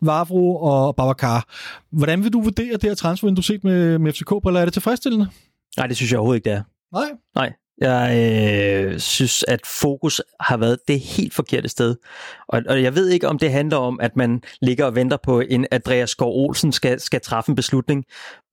Vavro 0.01 0.57
og 0.57 0.97
Babacar, 0.97 1.45
hvordan 1.91 2.25
vil 2.25 2.33
du 2.33 2.41
vurdere 2.41 2.73
det 2.73 2.83
her 2.83 2.95
transfervindue 2.95 3.45
set 3.45 3.65
med, 3.65 3.99
med 3.99 4.13
FCK, 4.13 4.31
eller 4.47 4.61
er 4.61 4.65
det 4.65 4.73
tilfredsstillende? 4.73 5.29
Nej, 5.77 5.87
det 5.87 5.97
synes 5.97 6.13
jeg 6.13 6.19
overhovedet 6.19 6.39
ikke, 6.39 6.51
det 6.51 6.57
er. 6.57 6.63
Nej. 6.93 7.09
Nej, 7.35 7.53
jeg 7.81 8.17
øh, 8.17 9.01
synes, 9.01 9.45
at 9.49 9.61
fokus 9.67 10.23
har 10.41 10.57
været 10.57 10.79
det 10.89 11.01
helt 11.01 11.35
forkerte 11.35 11.69
sted. 11.69 11.97
Og, 12.49 12.63
og 12.69 12.83
jeg 12.83 12.95
ved 12.95 13.09
ikke, 13.09 13.29
om 13.29 13.39
det 13.39 13.51
handler 13.51 13.77
om, 13.77 14.01
at 14.01 14.17
man 14.17 14.43
ligger 14.61 14.85
og 14.85 14.95
venter 14.95 15.17
på, 15.23 15.41
en 15.41 15.67
Andreas 15.71 16.11
Skov 16.11 16.47
Olsen 16.47 16.73
skal, 16.73 17.01
skal 17.01 17.21
træffe 17.21 17.51
en 17.51 17.57
beslutning. 17.57 18.05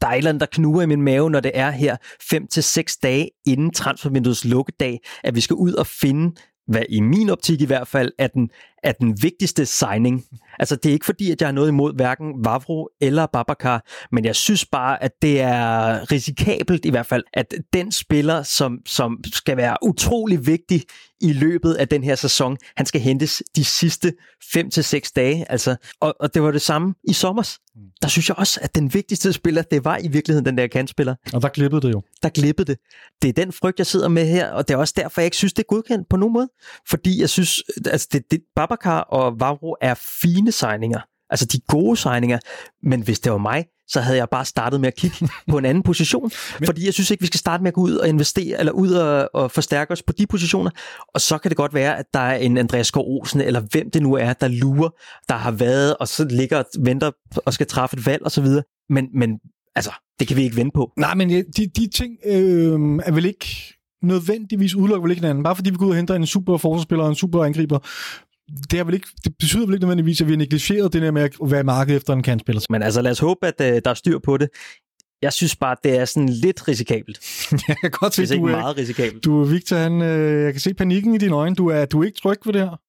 Der 0.01 0.07
er 0.07 0.11
et 0.11 0.17
eller 0.17 0.29
andet, 0.29 0.41
der 0.41 0.47
knuger 0.51 0.81
i 0.81 0.85
min 0.85 1.01
mave, 1.01 1.29
når 1.29 1.39
det 1.39 1.51
er 1.53 1.71
her 1.71 1.97
5 2.29 2.47
til 2.47 2.63
seks 2.63 2.97
dage 2.97 3.29
inden 3.47 3.71
transfervinduets 3.71 4.45
lukkedag, 4.45 4.99
at 5.23 5.35
vi 5.35 5.41
skal 5.41 5.55
ud 5.55 5.73
og 5.73 5.87
finde 5.87 6.35
hvad 6.67 6.83
i 6.89 6.99
min 6.99 7.29
optik 7.29 7.61
i 7.61 7.65
hvert 7.65 7.87
fald 7.87 8.11
er 8.19 8.27
den, 8.27 8.49
er 8.83 8.91
den 8.91 9.17
vigtigste 9.21 9.65
signing. 9.65 10.25
Altså 10.59 10.75
det 10.75 10.89
er 10.89 10.93
ikke 10.93 11.05
fordi, 11.05 11.31
at 11.31 11.41
jeg 11.41 11.47
har 11.47 11.53
noget 11.53 11.69
imod 11.69 11.95
hverken 11.95 12.45
Vavro 12.45 12.89
eller 13.01 13.25
Babacar, 13.25 13.85
men 14.11 14.25
jeg 14.25 14.35
synes 14.35 14.65
bare, 14.65 15.03
at 15.03 15.11
det 15.21 15.41
er 15.41 16.11
risikabelt 16.11 16.85
i 16.85 16.89
hvert 16.89 17.05
fald, 17.05 17.23
at 17.33 17.53
den 17.73 17.91
spiller, 17.91 18.43
som, 18.43 18.79
som 18.85 19.23
skal 19.33 19.57
være 19.57 19.77
utrolig 19.81 20.47
vigtig 20.47 20.83
i 21.21 21.33
løbet 21.33 21.73
af 21.73 21.87
den 21.87 22.03
her 22.03 22.15
sæson, 22.15 22.57
han 22.77 22.85
skal 22.85 23.01
hentes 23.01 23.43
de 23.55 23.65
sidste 23.65 24.13
5 24.53 24.69
til 24.69 24.83
seks 24.83 25.11
dage. 25.11 25.51
Altså, 25.51 25.75
og, 26.01 26.15
og 26.19 26.33
det 26.33 26.43
var 26.43 26.51
det 26.51 26.61
samme 26.61 26.93
i 27.09 27.13
sommers. 27.13 27.59
Der 28.01 28.07
synes 28.07 28.29
jeg 28.29 28.37
også, 28.37 28.59
at 28.63 28.75
den 28.75 28.93
vigtigste 28.93 29.33
spiller, 29.33 29.61
det 29.61 29.85
var 29.85 29.97
i 29.97 30.07
virkeligheden 30.07 30.45
den 30.45 30.57
der 30.57 30.67
kantspiller 30.67 31.15
Og 31.33 31.41
der 31.41 31.49
glippede 31.49 31.81
det 31.81 31.93
jo. 31.93 32.01
der 32.23 32.29
glippede 32.29 32.71
det. 32.71 32.79
Det 33.21 33.29
er 33.29 33.33
den 33.33 33.53
frygt, 33.53 33.79
jeg 33.79 33.87
sidder 33.87 34.07
med 34.07 34.27
her, 34.27 34.51
og 34.51 34.67
det 34.67 34.73
er 34.73 34.77
også 34.77 34.93
derfor, 34.97 35.21
jeg 35.21 35.25
ikke 35.25 35.37
synes, 35.37 35.53
det 35.53 35.63
er 35.63 35.67
godkendt 35.67 36.09
på 36.09 36.17
nogen 36.17 36.33
måde. 36.33 36.49
Fordi 36.89 37.21
jeg 37.21 37.29
synes, 37.29 37.63
altså 37.85 38.07
det, 38.11 38.23
det, 38.31 38.39
Babacar 38.55 38.99
og 38.99 39.39
Vavro 39.39 39.75
er 39.81 39.93
fine 40.21 40.42
signinger. 40.51 40.99
Altså 41.29 41.45
de 41.45 41.59
gode 41.67 41.97
signinger. 41.97 42.39
Men 42.83 43.01
hvis 43.01 43.19
det 43.19 43.31
var 43.31 43.37
mig, 43.37 43.65
så 43.87 44.01
havde 44.01 44.17
jeg 44.17 44.27
bare 44.29 44.45
startet 44.45 44.81
med 44.81 44.87
at 44.87 44.95
kigge 44.95 45.29
på 45.51 45.57
en 45.57 45.65
anden 45.65 45.83
position. 45.83 46.31
Fordi 46.65 46.85
jeg 46.85 46.93
synes 46.93 47.11
ikke, 47.11 47.21
vi 47.21 47.27
skal 47.27 47.37
starte 47.37 47.63
med 47.63 47.67
at 47.67 47.73
gå 47.73 47.81
ud 47.81 47.95
og 47.95 48.07
investere, 48.09 48.59
eller 48.59 48.71
ud 48.71 48.91
og, 48.91 49.29
og 49.33 49.51
forstærke 49.51 49.91
os 49.91 50.03
på 50.03 50.13
de 50.13 50.27
positioner. 50.27 50.71
Og 51.13 51.21
så 51.21 51.37
kan 51.37 51.49
det 51.49 51.57
godt 51.57 51.73
være, 51.73 51.97
at 51.97 52.05
der 52.13 52.19
er 52.19 52.35
en 52.35 52.57
Andreas 52.57 52.87
Skov 52.87 53.05
Olsen, 53.07 53.41
eller 53.41 53.59
hvem 53.71 53.91
det 53.91 54.01
nu 54.01 54.13
er, 54.13 54.33
der 54.33 54.47
lurer, 54.47 54.89
der 55.29 55.35
har 55.35 55.51
været, 55.51 55.97
og 55.97 56.07
så 56.07 56.25
ligger 56.25 56.57
og 56.57 56.65
venter 56.79 57.11
og 57.35 57.53
skal 57.53 57.67
træffe 57.67 57.97
et 57.97 58.05
valg 58.05 58.25
osv. 58.25 58.47
Men, 58.89 59.07
men 59.13 59.39
altså, 59.75 59.91
det 60.19 60.27
kan 60.27 60.37
vi 60.37 60.43
ikke 60.43 60.55
vente 60.55 60.71
på. 60.75 60.91
Nej, 60.97 61.15
men 61.15 61.29
de, 61.29 61.67
de 61.75 61.87
ting 61.87 62.11
øh, 62.25 62.79
er 63.05 63.11
vel 63.11 63.25
ikke 63.25 63.75
nødvendigvis 64.03 64.75
udelukker 64.75 65.01
vel 65.01 65.11
ikke 65.11 65.21
hinanden. 65.21 65.43
Bare 65.43 65.55
fordi 65.55 65.69
vi 65.69 65.75
går 65.75 65.85
ud 65.85 65.91
og 65.91 65.95
henter 65.95 66.15
en 66.15 66.25
super 66.25 66.57
forsvarsspiller 66.57 67.03
og 67.03 67.09
en 67.09 67.15
super 67.15 67.43
angriber, 67.43 67.79
det, 68.71 68.79
er 68.79 68.83
vel 68.83 68.93
ikke, 68.93 69.07
det 69.23 69.37
betyder 69.39 69.65
vel 69.65 69.73
ikke 69.73 69.85
nødvendigvis, 69.85 70.21
at 70.21 70.27
vi 70.27 70.31
har 70.31 70.37
negligeret 70.37 70.93
det 70.93 71.01
der 71.01 71.11
med 71.11 71.21
at 71.21 71.31
være 71.41 71.59
i 71.59 71.63
markedet 71.63 71.97
efter 71.97 72.13
en 72.13 72.23
kantspiller. 72.23 72.61
Men 72.69 72.83
altså, 72.83 73.01
lad 73.01 73.11
os 73.11 73.19
håbe, 73.19 73.47
at 73.47 73.61
øh, 73.61 73.81
der 73.85 73.91
er 73.91 73.93
styr 73.93 74.19
på 74.19 74.37
det. 74.37 74.49
Jeg 75.21 75.33
synes 75.33 75.55
bare, 75.55 75.75
det 75.83 75.97
er 75.97 76.05
sådan 76.05 76.29
lidt 76.29 76.67
risikabelt. 76.67 77.19
jeg 77.67 77.77
kan 77.81 77.91
godt 77.91 78.13
se, 78.13 78.27
du 78.27 78.33
ikke 78.33 78.47
er, 78.47 78.51
meget 78.51 78.77
risikabelt. 78.77 79.25
du, 79.25 79.43
Victor, 79.43 79.75
han, 79.75 80.01
øh, 80.01 80.43
jeg 80.43 80.53
kan 80.53 80.61
se 80.61 80.73
panikken 80.73 81.15
i 81.15 81.17
dine 81.17 81.35
øjne. 81.35 81.55
Du 81.55 81.67
er, 81.67 81.85
du 81.85 82.01
er 82.01 82.05
ikke 82.05 82.19
tryg 82.19 82.37
ved 82.45 82.53
det 82.53 82.61
her. 82.61 82.79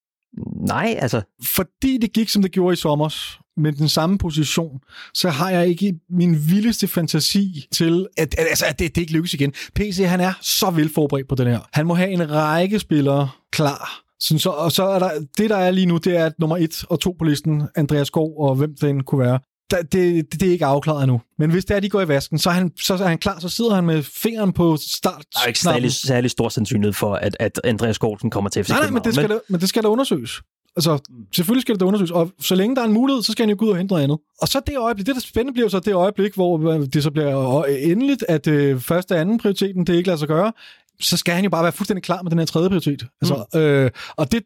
Nej, 0.67 0.97
altså, 0.99 1.23
Fordi 1.43 1.99
det 1.99 2.13
gik, 2.13 2.29
som 2.29 2.43
det 2.43 2.53
gjorde 2.53 2.73
i 2.73 2.77
sommer, 2.77 3.39
med 3.57 3.73
den 3.73 3.89
samme 3.89 4.19
position, 4.19 4.81
så 5.15 5.31
har 5.31 5.51
jeg 5.51 5.69
ikke 5.69 5.95
min 6.11 6.49
vildeste 6.49 6.89
fantasi 6.89 7.67
til, 7.73 8.07
at, 8.17 8.35
at, 8.39 8.47
altså, 8.49 8.65
at 8.67 8.79
det, 8.79 8.95
det 8.95 9.01
ikke 9.01 9.13
lykkes 9.13 9.35
igen. 9.35 9.53
PC, 9.75 10.05
han 10.07 10.21
er 10.21 10.33
så 10.41 10.71
velforberedt 10.71 11.29
på 11.29 11.35
den 11.35 11.47
her. 11.47 11.61
Han 11.73 11.87
må 11.87 11.95
have 11.95 12.11
en 12.11 12.31
række 12.31 12.79
spillere 12.79 13.31
klar. 13.53 14.04
Sådan, 14.25 14.39
så, 14.39 14.51
og 14.51 14.73
så 14.73 14.85
er 14.85 14.99
der, 14.99 15.11
det, 15.39 15.51
der 15.51 15.57
er 15.57 15.71
lige 15.71 15.87
nu, 15.87 15.97
det 15.97 16.17
er 16.17 16.27
at 16.27 16.33
nummer 16.39 16.57
et 16.57 16.85
og 16.89 17.01
to 17.01 17.17
på 17.19 17.25
listen, 17.25 17.63
Andreas 17.77 18.07
Skov 18.07 18.35
og 18.39 18.55
hvem 18.55 18.75
den 18.81 19.03
kunne 19.03 19.19
være. 19.19 19.39
Der, 19.71 19.83
det, 19.83 19.93
det, 20.33 20.41
det 20.41 20.49
er 20.49 20.53
ikke 20.53 20.67
afklaret 20.67 21.09
nu. 21.09 21.21
Men 21.39 21.51
hvis 21.51 21.65
det 21.65 21.77
er, 21.77 21.81
de 21.81 21.89
går 21.89 22.01
i 22.01 22.09
vasken, 22.09 22.39
så 22.39 22.51
er 22.51 22.55
han, 22.55 22.73
så 22.81 22.95
er 22.95 23.09
han 23.09 23.19
klar, 23.19 23.39
så 23.39 23.49
sidder 23.49 23.75
han 23.75 23.85
med 23.85 24.03
fingeren 24.03 24.53
på 24.53 24.77
start. 24.77 25.25
der 25.33 25.41
er 25.43 25.47
ikke 25.47 25.59
særlig, 25.59 25.93
særlig 25.93 26.31
stor 26.31 26.49
sandsynlighed 26.49 26.93
for, 26.93 27.15
at, 27.15 27.37
at 27.41 27.61
Andreas 27.65 27.99
Gårdsen 27.99 28.31
kommer 28.31 28.51
til 28.51 28.65
FC 28.65 28.71
Nej, 28.71 28.81
nej, 28.81 28.91
men 28.91 29.05
det, 29.05 29.15
skal 29.15 29.29
da, 29.29 29.39
men 29.49 29.61
det 29.61 29.69
skal 29.69 29.83
da 29.83 29.89
undersøges. 29.89 30.41
Altså, 30.77 30.99
selvfølgelig 31.35 31.63
skal 31.63 31.75
det 31.75 31.81
da 31.81 31.85
undersøges, 31.85 32.11
og 32.11 32.31
så 32.41 32.55
længe 32.55 32.77
der 32.77 32.83
er 32.83 32.87
en 32.87 32.93
mulighed, 32.93 33.23
så 33.23 33.33
skal 33.33 33.43
han 33.43 33.51
jo 33.51 33.57
gå 33.59 33.65
ud 33.65 33.71
og 33.71 33.77
hente 33.77 33.93
noget 33.93 34.05
andet. 34.05 34.19
Og 34.41 34.49
så 34.49 34.61
det 34.67 34.79
øjeblik, 34.79 35.07
det 35.07 35.15
der 35.15 35.21
spændende 35.21 35.53
bliver 35.53 35.69
så 35.69 35.81
det 35.81 35.95
øjeblik, 35.95 36.35
hvor 36.35 36.71
øh, 36.71 36.87
det 36.93 37.03
så 37.03 37.11
bliver 37.11 37.65
endeligt, 37.65 38.25
at 38.29 38.47
øh, 38.47 38.81
første 38.81 39.13
og 39.13 39.21
anden 39.21 39.39
prioriteten, 39.39 39.87
det 39.87 39.95
ikke 39.95 40.07
lader 40.07 40.19
sig 40.19 40.29
gøre, 40.29 40.53
så 41.01 41.17
skal 41.17 41.35
han 41.35 41.45
jo 41.45 41.51
bare 41.51 41.63
være 41.63 41.73
fuldstændig 41.73 42.03
klar 42.03 42.23
med 42.23 42.31
den 42.31 42.39
her 42.39 42.47
tredje 42.47 42.69
prioritet. 42.69 43.07
Altså, 43.23 43.45
mm. 43.55 43.61
øh, 43.61 43.91
og 44.17 44.33
det, 44.33 44.43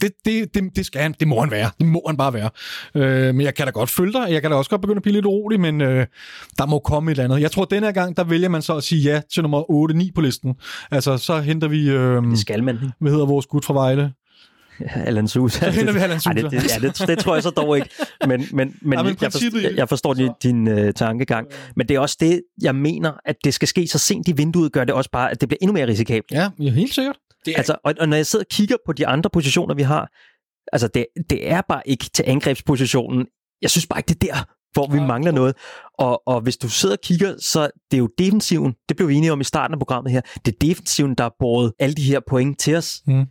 det, 0.00 0.12
det, 0.24 0.54
det, 0.54 0.76
det 0.76 0.86
skal 0.86 1.02
han, 1.02 1.14
det 1.20 1.28
må 1.28 1.40
han 1.40 1.50
være. 1.50 1.70
Det 1.78 1.86
må 1.86 2.02
han 2.06 2.16
bare 2.16 2.32
være. 2.34 2.50
Øh, 2.94 3.34
men 3.34 3.40
jeg 3.40 3.54
kan 3.54 3.66
da 3.66 3.70
godt 3.70 3.90
følge 3.90 4.12
dig. 4.12 4.26
Jeg 4.30 4.42
kan 4.42 4.50
da 4.50 4.56
også 4.56 4.70
godt 4.70 4.80
begynde 4.80 4.98
at 4.98 5.02
blive 5.02 5.12
lidt 5.14 5.26
urolig, 5.26 5.60
men 5.60 5.80
øh, 5.80 6.06
der 6.58 6.66
må 6.66 6.78
komme 6.78 7.10
et 7.10 7.14
eller 7.14 7.24
andet. 7.24 7.40
Jeg 7.40 7.50
tror, 7.50 7.62
at 7.62 7.70
denne 7.70 7.86
her 7.86 7.92
gang, 7.92 8.16
der 8.16 8.24
vælger 8.24 8.48
man 8.48 8.62
så 8.62 8.76
at 8.76 8.84
sige 8.84 9.02
ja 9.02 9.20
til 9.32 9.42
nummer 9.42 9.90
8-9 10.08 10.12
på 10.14 10.20
listen. 10.20 10.54
Altså, 10.90 11.18
så 11.18 11.40
henter 11.40 11.68
vi, 11.68 11.90
øh, 11.90 12.22
Det 12.22 12.38
skal 12.38 12.62
man. 12.64 12.78
hvad 13.00 13.12
hedder 13.12 13.26
vores 13.26 13.46
gut 13.46 13.64
fra 13.64 13.74
Vejle? 13.74 14.12
Allan 14.94 15.28
Sousa. 15.28 15.58
Så 15.58 15.70
henter 15.70 15.92
vi 15.92 15.98
Allan 15.98 16.16
Ej, 16.16 16.18
Sousa. 16.18 16.42
det, 16.42 16.50
det, 16.50 16.82
ja, 16.82 16.88
det, 16.88 17.08
det 17.08 17.18
tror 17.18 17.34
jeg 17.34 17.42
så 17.42 17.50
dog 17.50 17.76
ikke. 17.76 17.90
Men, 18.26 18.46
men, 18.52 18.74
men, 18.82 18.98
Ja, 18.98 19.02
men 19.02 19.16
jeg, 19.20 19.32
forstår, 19.32 19.74
jeg 19.76 19.88
forstår 19.88 20.14
din, 20.14 20.30
din 20.42 20.68
uh, 20.68 20.90
tankegang. 20.90 21.46
Men 21.76 21.88
det 21.88 21.96
er 21.96 22.00
også 22.00 22.16
det, 22.20 22.42
jeg 22.62 22.74
mener, 22.74 23.12
at 23.24 23.36
det 23.44 23.54
skal 23.54 23.68
ske 23.68 23.86
så 23.88 23.98
sent 23.98 24.28
i 24.28 24.32
vinduet, 24.32 24.72
gør 24.72 24.84
det 24.84 24.94
også 24.94 25.10
bare, 25.10 25.30
at 25.30 25.40
det 25.40 25.48
bliver 25.48 25.58
endnu 25.60 25.72
mere 25.72 25.86
risikabelt. 25.86 26.32
Ja, 26.32 26.50
ja 26.58 26.70
helt 26.70 26.94
sikkert. 26.94 27.16
Det 27.44 27.52
er, 27.52 27.58
Altså, 27.58 27.76
og, 27.84 27.94
og 28.00 28.08
når 28.08 28.16
jeg 28.16 28.26
sidder 28.26 28.44
og 28.44 28.48
kigger 28.50 28.76
på 28.86 28.92
de 28.92 29.06
andre 29.06 29.30
positioner, 29.30 29.74
vi 29.74 29.82
har, 29.82 30.10
altså 30.72 30.88
det, 30.88 31.06
det 31.30 31.50
er 31.50 31.60
bare 31.68 31.82
ikke 31.86 32.04
til 32.14 32.24
angrebspositionen. 32.26 33.26
Jeg 33.62 33.70
synes 33.70 33.86
bare 33.86 33.98
ikke, 33.98 34.08
det 34.08 34.30
er 34.30 34.34
der, 34.34 34.44
hvor 34.72 34.86
vi 34.92 35.00
mangler 35.00 35.32
noget. 35.32 35.54
Og, 35.98 36.22
og 36.26 36.40
hvis 36.40 36.56
du 36.56 36.68
sidder 36.68 36.94
og 36.94 37.00
kigger, 37.00 37.34
så 37.38 37.70
det 37.90 37.96
er 37.96 37.98
jo 37.98 38.08
defensiven, 38.18 38.74
det 38.88 38.96
blev 38.96 39.08
vi 39.08 39.14
enige 39.14 39.32
om 39.32 39.40
i 39.40 39.44
starten 39.44 39.74
af 39.74 39.78
programmet 39.78 40.12
her, 40.12 40.20
det 40.44 40.52
er 40.52 40.56
defensiven, 40.60 41.14
der 41.14 41.24
har 41.24 41.34
båret 41.38 41.72
alle 41.78 41.94
de 41.94 42.02
her 42.02 42.20
point 42.28 42.58
til 42.58 42.76
os. 42.76 43.02
Mm. 43.06 43.26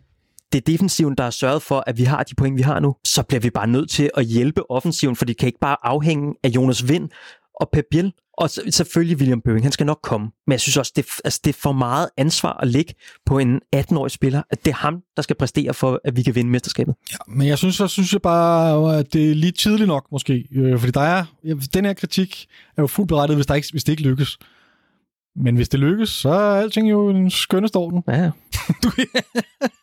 Det 0.52 0.58
er 0.58 0.72
defensiven, 0.72 1.14
der 1.14 1.24
har 1.24 1.30
sørget 1.30 1.62
for, 1.62 1.84
at 1.86 1.98
vi 1.98 2.04
har 2.04 2.22
de 2.22 2.34
point, 2.34 2.56
vi 2.56 2.62
har 2.62 2.80
nu. 2.80 2.96
Så 3.04 3.22
bliver 3.22 3.40
vi 3.40 3.50
bare 3.50 3.66
nødt 3.66 3.90
til 3.90 4.10
at 4.14 4.24
hjælpe 4.24 4.70
offensiven, 4.70 5.16
for 5.16 5.24
det 5.24 5.36
kan 5.36 5.46
ikke 5.46 5.58
bare 5.58 5.76
afhænge 5.82 6.34
af 6.42 6.48
Jonas 6.48 6.88
Vind 6.88 7.08
og 7.60 7.68
Pep 7.72 7.84
Biel. 7.90 8.12
Og 8.38 8.50
selvfølgelig 8.50 9.16
William 9.16 9.40
Bøving, 9.40 9.64
han 9.64 9.72
skal 9.72 9.86
nok 9.86 9.98
komme. 10.02 10.30
Men 10.46 10.52
jeg 10.52 10.60
synes 10.60 10.76
også, 10.76 10.92
det, 10.96 11.06
altså, 11.24 11.40
det 11.44 11.56
er 11.56 11.58
for 11.60 11.72
meget 11.72 12.08
ansvar 12.16 12.52
at 12.52 12.68
lægge 12.68 12.94
på 13.26 13.38
en 13.38 13.60
18-årig 13.76 14.10
spiller, 14.10 14.42
at 14.50 14.64
det 14.64 14.70
er 14.70 14.74
ham, 14.74 15.02
der 15.16 15.22
skal 15.22 15.36
præstere 15.36 15.74
for, 15.74 16.00
at 16.04 16.16
vi 16.16 16.22
kan 16.22 16.34
vinde 16.34 16.50
mesterskabet. 16.50 16.94
Ja, 17.12 17.16
men 17.28 17.46
jeg 17.46 17.58
synes, 17.58 17.80
jeg 17.80 17.90
synes 17.90 18.12
jeg 18.12 18.22
bare, 18.22 18.92
øh, 18.92 18.98
at 18.98 19.12
det 19.12 19.30
er 19.30 19.34
lige 19.34 19.52
tidligt 19.52 19.88
nok 19.88 20.06
måske. 20.12 20.48
Øh, 20.52 20.78
fordi 20.78 20.90
der 20.90 21.00
er, 21.00 21.24
den 21.74 21.84
her 21.84 21.94
kritik 21.94 22.46
er 22.76 22.82
jo 22.82 22.86
fuldt 22.86 23.08
berettet, 23.08 23.36
hvis, 23.36 23.46
der 23.46 23.54
ikke, 23.54 23.68
hvis 23.70 23.84
det 23.84 23.92
ikke 23.92 24.02
lykkes. 24.02 24.38
Men 25.36 25.56
hvis 25.56 25.68
det 25.68 25.80
lykkes, 25.80 26.08
så 26.08 26.28
er 26.28 26.60
alting 26.60 26.90
jo 26.90 27.08
en 27.08 27.30
skønneste 27.30 27.76
orden. 27.76 28.02
Ja, 28.08 28.22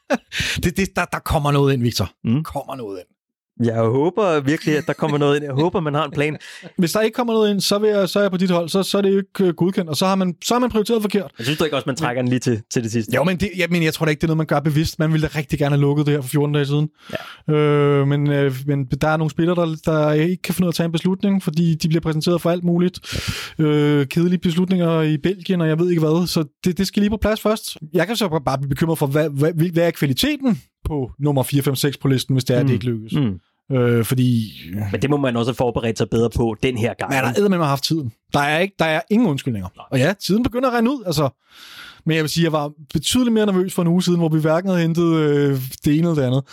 det, 0.63 0.77
det, 0.77 0.95
der, 0.95 1.05
der 1.05 1.19
kommer 1.19 1.51
noget 1.51 1.73
ind, 1.73 1.81
Victor. 1.81 2.11
Mm. 2.23 2.43
kommer 2.43 2.75
noget 2.75 2.99
ind. 2.99 3.07
Jeg 3.59 3.75
håber 3.75 4.39
virkelig, 4.39 4.77
at 4.77 4.87
der 4.87 4.93
kommer 4.93 5.17
noget 5.17 5.35
ind. 5.35 5.45
Jeg 5.45 5.53
håber, 5.53 5.79
man 5.79 5.93
har 5.93 6.05
en 6.05 6.11
plan. 6.11 6.37
Hvis 6.77 6.91
der 6.91 7.01
ikke 7.01 7.15
kommer 7.15 7.33
noget 7.33 7.51
ind, 7.51 7.61
så, 7.61 7.77
vil 7.77 7.89
jeg, 7.89 8.09
så 8.09 8.19
er 8.19 8.23
jeg 8.23 8.31
på 8.31 8.37
dit 8.37 8.49
hold, 8.49 8.69
så, 8.69 8.83
så 8.83 8.97
er 8.97 9.01
det 9.01 9.11
jo 9.11 9.17
ikke 9.17 9.43
øh, 9.49 9.53
godkendt, 9.53 9.89
og 9.89 9.97
så 9.97 10.05
har 10.05 10.15
man, 10.15 10.35
så 10.43 10.53
har 10.53 10.59
man 10.59 10.69
prioriteret 10.69 11.01
forkert. 11.01 11.31
Jeg 11.37 11.45
synes 11.45 11.59
du 11.59 11.63
ikke 11.63 11.75
også, 11.75 11.83
man 11.87 11.95
trækker 11.95 12.21
den 12.21 12.29
lige 12.29 12.39
til, 12.39 12.61
til 12.71 12.83
det 12.83 12.91
sidste? 12.91 13.15
Jo, 13.15 13.23
men, 13.23 13.37
det, 13.37 13.49
jeg, 13.57 13.67
men 13.69 13.83
jeg 13.83 13.93
tror 13.93 14.05
da 14.05 14.09
ikke, 14.09 14.19
det 14.19 14.23
er 14.23 14.27
noget, 14.27 14.37
man 14.37 14.45
gør 14.45 14.59
bevidst. 14.59 14.99
Man 14.99 15.11
ville 15.13 15.27
da 15.27 15.37
rigtig 15.37 15.59
gerne 15.59 15.75
have 15.75 15.81
lukket 15.81 16.05
det 16.05 16.13
her 16.13 16.21
for 16.21 16.29
14 16.29 16.53
dage 16.53 16.65
siden. 16.65 16.89
Ja. 17.49 17.53
Øh, 17.53 18.07
men, 18.07 18.31
øh, 18.31 18.55
men 18.65 18.85
der 18.85 19.07
er 19.07 19.17
nogle 19.17 19.31
spillere, 19.31 19.55
der, 19.55 19.75
der 19.85 20.11
ikke 20.11 20.41
kan 20.41 20.53
finde 20.53 20.65
ud 20.65 20.67
af 20.67 20.71
at 20.71 20.75
tage 20.75 20.85
en 20.85 20.91
beslutning, 20.91 21.43
fordi 21.43 21.75
de 21.75 21.87
bliver 21.87 22.01
præsenteret 22.01 22.41
for 22.41 22.49
alt 22.49 22.63
muligt. 22.63 22.99
Øh, 23.59 24.07
kedelige 24.07 24.39
beslutninger 24.39 25.01
i 25.01 25.17
Belgien, 25.17 25.61
og 25.61 25.67
jeg 25.67 25.79
ved 25.79 25.89
ikke 25.89 25.99
hvad. 25.99 26.27
Så 26.27 26.43
det, 26.63 26.77
det 26.77 26.87
skal 26.87 27.01
lige 27.01 27.09
på 27.09 27.17
plads 27.17 27.41
først. 27.41 27.77
Jeg 27.93 28.07
kan 28.07 28.15
så 28.15 28.41
bare 28.45 28.57
blive 28.57 28.69
bekymret 28.69 28.97
for, 28.97 29.07
hvad, 29.07 29.29
hvad, 29.29 29.53
hvad 29.71 29.87
er 29.87 29.91
kvaliteten 29.91 30.61
på 30.85 31.11
nummer 31.19 31.43
4, 31.43 31.61
5, 31.61 31.75
6 31.75 31.97
på 31.97 32.07
listen, 32.07 32.35
hvis 32.35 32.43
det 32.43 32.55
er, 32.55 32.61
mm. 32.61 32.67
det 32.67 32.73
ikke 32.73 32.85
lykkes. 32.85 33.13
Mm. 33.13 33.39
Øh, 33.75 34.05
fordi 34.05 34.51
Men 34.91 35.01
det 35.01 35.09
må 35.09 35.17
man 35.17 35.37
også 35.37 35.53
forberede 35.53 35.97
sig 35.97 36.09
bedre 36.09 36.29
på 36.29 36.55
den 36.63 36.77
her 36.77 36.93
gang. 36.93 37.11
man 37.11 37.23
har 37.23 37.33
eddermame 37.37 37.57
med 37.57 37.65
haft 37.65 37.83
tiden. 37.83 38.11
Der 38.33 38.39
er, 38.39 38.59
ikke, 38.59 38.75
der 38.79 38.85
er 38.85 39.01
ingen 39.11 39.29
undskyldninger. 39.29 39.69
Og 39.91 39.99
ja, 39.99 40.13
tiden 40.25 40.43
begynder 40.43 40.69
at 40.69 40.75
rende 40.75 40.91
ud. 40.91 41.03
Altså. 41.05 41.29
Men 42.05 42.15
jeg 42.15 42.23
vil 42.23 42.29
sige, 42.29 42.43
jeg 42.43 42.51
var 42.51 42.71
betydeligt 42.93 43.33
mere 43.33 43.45
nervøs 43.45 43.73
for 43.73 43.81
en 43.81 43.87
uge 43.87 44.03
siden, 44.03 44.19
hvor 44.19 44.29
vi 44.29 44.39
hverken 44.39 44.69
havde 44.69 44.81
hentet 44.81 45.15
øh, 45.15 45.61
det 45.85 45.97
ene 45.97 46.09
eller 46.09 46.13
det 46.13 46.21
andet. 46.21 46.43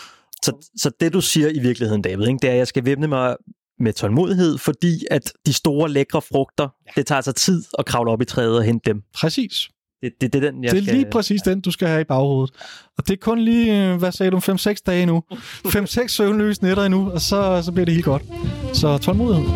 Så, 0.43 0.71
så 0.77 0.91
det, 1.01 1.13
du 1.13 1.21
siger 1.21 1.49
i 1.49 1.59
virkeligheden, 1.59 2.03
David, 2.03 2.27
ikke, 2.27 2.39
det 2.43 2.49
er, 2.49 2.53
at 2.53 2.59
jeg 2.59 2.67
skal 2.67 2.85
væbne 2.85 3.07
mig 3.07 3.37
med 3.79 3.93
tålmodighed, 3.93 4.59
fordi 4.59 5.05
at 5.11 5.33
de 5.47 5.53
store, 5.53 5.91
lækre 5.91 6.23
frugter, 6.23 6.69
ja. 6.87 6.91
det 6.97 7.07
tager 7.07 7.17
altså 7.17 7.33
tid 7.33 7.65
at 7.79 7.87
kravle 7.87 8.11
op 8.11 8.23
i 8.23 8.25
træet 8.25 8.57
og 8.57 8.65
hente 8.65 8.91
dem. 8.91 9.03
Præcis. 9.15 9.69
Det, 10.03 10.13
det, 10.21 10.33
det 10.33 10.45
er 10.45 10.51
den, 10.51 10.65
jeg 10.65 10.73
det 10.73 10.79
er 10.79 10.83
skal... 10.83 10.95
lige 10.95 11.07
præcis 11.11 11.43
den, 11.43 11.61
du 11.61 11.71
skal 11.71 11.89
have 11.89 12.01
i 12.01 12.05
baghovedet. 12.05 12.55
Og 12.99 13.09
det 13.09 13.13
er 13.13 13.17
kun 13.17 13.39
lige, 13.39 13.93
øh, 13.93 13.97
hvad 13.97 14.13
sagde 14.13 14.31
du, 14.31 14.39
5-6 14.39 14.75
dage 14.87 15.07
nu. 15.07 15.23
5-6 15.67 16.07
søvnløse 16.17 16.63
nætter 16.63 16.85
endnu, 16.85 17.11
og 17.11 17.21
så, 17.21 17.63
så 17.65 17.73
bliver 17.73 17.85
det 17.85 17.95
helt 17.95 18.05
godt. 18.05 18.23
Så 18.73 18.99
tålmodighed. 18.99 19.47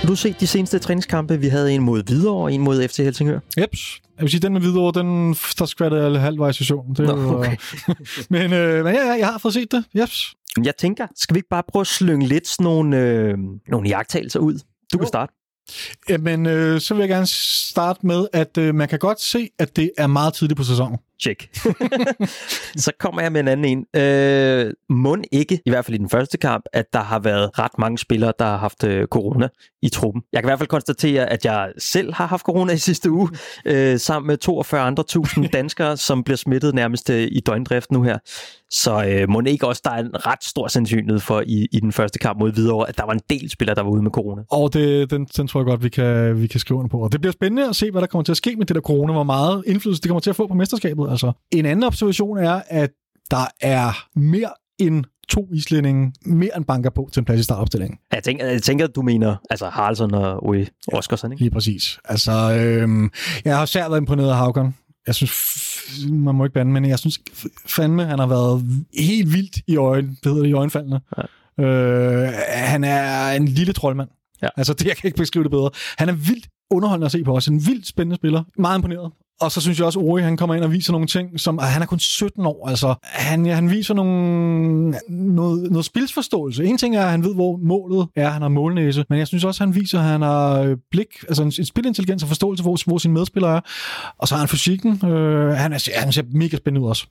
Har 0.00 0.06
du 0.06 0.16
set 0.16 0.40
de 0.40 0.46
seneste 0.46 0.78
træningskampe? 0.78 1.40
Vi 1.40 1.48
havde 1.48 1.72
en 1.72 1.82
mod 1.82 2.02
Hvidovre 2.02 2.44
og 2.44 2.52
en 2.52 2.60
mod 2.60 2.88
FC 2.88 2.96
Helsingør. 2.96 3.38
Jeps. 3.58 4.00
Jeg 4.16 4.22
vil 4.22 4.30
sige, 4.30 4.40
den 4.40 4.52
med 4.52 4.60
videre, 4.60 4.92
den, 4.94 5.34
der 5.58 5.66
skvattede 5.66 6.10
jeg 6.12 6.20
halvvejs 6.20 6.60
i 6.60 6.64
søvn. 6.64 6.94
Det, 6.94 7.06
Nå, 7.06 7.38
okay. 7.38 7.56
men, 8.30 8.52
øh, 8.52 8.84
men 8.84 8.94
ja, 8.94 9.06
ja, 9.06 9.12
jeg 9.18 9.26
har 9.26 9.38
fået 9.38 9.54
set 9.54 9.72
det. 9.72 9.84
Jeps. 9.94 10.34
Jeg 10.64 10.76
tænker, 10.76 11.06
skal 11.16 11.34
vi 11.34 11.38
ikke 11.38 11.48
bare 11.48 11.62
prøve 11.68 11.80
at 11.80 11.86
slynge 11.86 12.26
lidt 12.26 12.48
sådan 12.48 12.64
nogle, 12.64 12.98
øh, 12.98 13.38
nogle 13.68 13.88
jagttagelser 13.88 14.40
ud? 14.40 14.58
Du 14.92 14.98
kan 14.98 15.06
starte. 15.06 15.32
Jamen, 16.08 16.46
øh, 16.46 16.80
så 16.80 16.94
vil 16.94 17.00
jeg 17.00 17.08
gerne 17.08 17.26
starte 17.26 18.06
med, 18.06 18.26
at 18.32 18.58
øh, 18.58 18.74
man 18.74 18.88
kan 18.88 18.98
godt 18.98 19.20
se, 19.20 19.48
at 19.58 19.76
det 19.76 19.90
er 19.98 20.06
meget 20.06 20.34
tidligt 20.34 20.56
på 20.56 20.64
sæsonen. 20.64 20.98
Check. 21.20 21.48
så 22.84 22.92
kommer 23.00 23.22
jeg 23.22 23.32
med 23.32 23.40
en 23.40 23.48
anden 23.48 23.64
en. 23.94 24.00
Øh, 24.02 24.72
må 24.88 25.16
ikke, 25.32 25.60
i 25.66 25.70
hvert 25.70 25.84
fald 25.84 25.94
i 25.94 25.98
den 25.98 26.08
første 26.08 26.38
kamp, 26.38 26.64
at 26.72 26.92
der 26.92 27.00
har 27.00 27.18
været 27.18 27.58
ret 27.58 27.78
mange 27.78 27.98
spillere, 27.98 28.32
der 28.38 28.44
har 28.44 28.56
haft 28.56 28.84
øh, 28.84 29.06
corona 29.06 29.48
i 29.82 29.88
truppen. 29.88 30.22
Jeg 30.32 30.42
kan 30.42 30.48
i 30.48 30.50
hvert 30.50 30.58
fald 30.58 30.68
konstatere, 30.68 31.26
at 31.30 31.44
jeg 31.44 31.72
selv 31.78 32.14
har 32.14 32.26
haft 32.26 32.42
corona 32.42 32.72
i 32.72 32.78
sidste 32.78 33.10
uge, 33.10 33.28
øh, 33.66 33.98
sammen 33.98 34.26
med 34.26 34.36
42 34.36 34.80
andre 34.80 35.02
tusind 35.02 35.48
danskere, 35.58 35.96
som 35.96 36.24
bliver 36.24 36.36
smittet 36.36 36.74
nærmest 36.74 37.10
øh, 37.10 37.28
i 37.32 37.40
døgndrift 37.46 37.92
nu 37.92 38.02
her. 38.02 38.18
Så 38.70 39.04
øh, 39.04 39.30
må 39.30 39.42
ikke 39.46 39.66
også, 39.66 39.82
der 39.84 39.90
er 39.90 39.98
en 39.98 40.26
ret 40.26 40.44
stor 40.44 40.68
sandsynlighed 40.68 41.20
for 41.20 41.42
i, 41.46 41.68
i 41.72 41.80
den 41.80 41.92
første 41.92 42.18
kamp 42.18 42.38
mod 42.38 42.52
Hvidovre, 42.52 42.88
at 42.88 42.98
der 42.98 43.04
var 43.04 43.12
en 43.12 43.20
del 43.30 43.50
spillere, 43.50 43.74
der 43.74 43.82
var 43.82 43.90
ude 43.90 44.02
med 44.02 44.10
corona. 44.10 44.42
Og 44.50 44.72
det, 44.72 45.10
den, 45.10 45.24
den 45.24 45.48
tror 45.48 45.60
jeg 45.60 45.66
godt, 45.66 45.82
vi 45.82 45.88
kan, 45.88 46.42
vi 46.42 46.46
kan 46.46 46.60
skrive 46.60 46.78
under 46.78 46.88
på. 46.88 46.98
Og 46.98 47.12
det 47.12 47.20
bliver 47.20 47.32
spændende 47.32 47.68
at 47.68 47.76
se, 47.76 47.90
hvad 47.90 48.00
der 48.00 48.06
kommer 48.06 48.24
til 48.24 48.32
at 48.32 48.36
ske 48.36 48.56
med 48.56 48.66
det 48.66 48.74
der 48.74 48.80
corona. 48.80 49.12
Hvor 49.12 49.22
meget 49.22 49.62
indflydelse 49.66 50.02
det 50.02 50.08
kommer 50.08 50.20
til 50.20 50.30
at 50.30 50.36
få 50.36 50.46
på 50.46 50.54
mesterskabet. 50.54 51.05
Altså. 51.10 51.32
En 51.50 51.66
anden 51.66 51.82
observation 51.84 52.38
er, 52.38 52.62
at 52.68 52.90
der 53.30 53.46
er 53.60 54.06
mere 54.18 54.50
end 54.78 55.04
to 55.28 55.48
islændinge, 55.52 56.12
mere 56.26 56.56
end 56.56 56.64
banker 56.64 56.90
på 56.90 57.08
til 57.12 57.20
en 57.20 57.24
plads 57.24 57.40
i 57.40 57.42
startopstillingen. 57.42 57.98
Jeg 58.12 58.22
tænker, 58.22 58.46
jeg 58.46 58.62
tænker 58.62 58.86
du 58.86 59.02
mener 59.02 59.36
altså 59.50 59.68
Haraldsson 59.68 60.14
og 60.14 60.46
Uri 60.46 60.66
Oskarsson, 60.92 61.32
ikke? 61.32 61.42
Lige 61.42 61.50
præcis. 61.50 61.98
Altså, 62.04 62.32
øhm, 62.32 63.10
jeg 63.44 63.58
har 63.58 63.66
særligt 63.66 63.90
været 63.90 64.00
imponeret 64.00 64.30
af 64.30 64.36
Haugen. 64.36 64.74
Jeg 65.06 65.14
synes, 65.14 65.32
man 66.10 66.34
må 66.34 66.44
ikke 66.44 66.54
bande, 66.54 66.72
men 66.72 66.84
jeg 66.84 66.98
synes 66.98 67.18
fandme, 67.66 68.04
han 68.04 68.18
har 68.18 68.26
været 68.26 68.64
helt 68.98 69.32
vildt 69.32 69.58
i 69.66 69.76
øjen, 69.76 70.18
hvad 70.22 70.32
hedder 70.32 70.42
det, 70.42 70.50
i 70.50 70.52
øjenfaldene. 70.52 71.00
Ja. 71.58 71.64
Øh, 71.64 72.32
han 72.48 72.84
er 72.84 73.30
en 73.30 73.48
lille 73.48 73.72
troldmand. 73.72 74.08
Ja. 74.42 74.48
Altså, 74.56 74.74
det, 74.74 74.86
jeg 74.86 74.96
kan 74.96 75.08
ikke 75.08 75.18
beskrive 75.18 75.42
det 75.42 75.50
bedre. 75.50 75.70
Han 75.98 76.08
er 76.08 76.12
vildt 76.12 76.48
underholdende 76.70 77.04
at 77.04 77.12
se 77.12 77.24
på 77.24 77.36
os. 77.36 77.48
En 77.48 77.66
vildt 77.66 77.86
spændende 77.86 78.16
spiller. 78.16 78.44
Meget 78.58 78.78
imponeret. 78.78 79.12
Og 79.40 79.52
så 79.52 79.60
synes 79.60 79.78
jeg 79.78 79.86
også, 79.86 80.00
at 80.00 80.04
Ori, 80.04 80.22
han 80.22 80.36
kommer 80.36 80.54
ind 80.54 80.64
og 80.64 80.72
viser 80.72 80.92
nogle 80.92 81.06
ting, 81.06 81.40
som 81.40 81.58
ah, 81.58 81.66
han 81.66 81.82
er 81.82 81.86
kun 81.86 81.98
17 81.98 82.46
år. 82.46 82.68
Altså, 82.68 82.94
han, 83.02 83.46
ja, 83.46 83.54
han 83.54 83.70
viser 83.70 83.94
nogle, 83.94 84.98
noget, 85.08 85.70
noget 85.70 85.84
spilsforståelse. 85.84 86.64
En 86.64 86.78
ting 86.78 86.96
er, 86.96 87.04
at 87.04 87.10
han 87.10 87.24
ved, 87.24 87.34
hvor 87.34 87.56
målet 87.56 88.08
er. 88.16 88.28
Han 88.28 88.42
har 88.42 88.48
målnæse. 88.48 89.04
Men 89.10 89.18
jeg 89.18 89.26
synes 89.26 89.44
også, 89.44 89.64
at 89.64 89.68
han 89.68 89.74
viser, 89.74 89.98
at 89.98 90.04
han 90.04 90.22
har 90.22 90.60
øh, 90.60 90.76
blik, 90.90 91.06
altså 91.28 91.42
en, 91.42 91.52
en 91.58 91.64
spilintelligens 91.64 92.22
og 92.22 92.28
forståelse, 92.28 92.62
hvor, 92.62 92.78
hvor 92.86 92.98
sine 92.98 93.14
medspillere 93.14 93.56
er. 93.56 93.60
Og 94.18 94.28
så 94.28 94.34
har 94.34 94.38
han 94.38 94.48
fysikken. 94.48 95.06
Øh, 95.06 95.48
han, 95.48 95.72
er, 95.72 96.00
han 96.00 96.12
ser 96.12 96.22
mega 96.30 96.56
spændende 96.56 96.84
ud 96.84 96.88
også. 96.88 97.06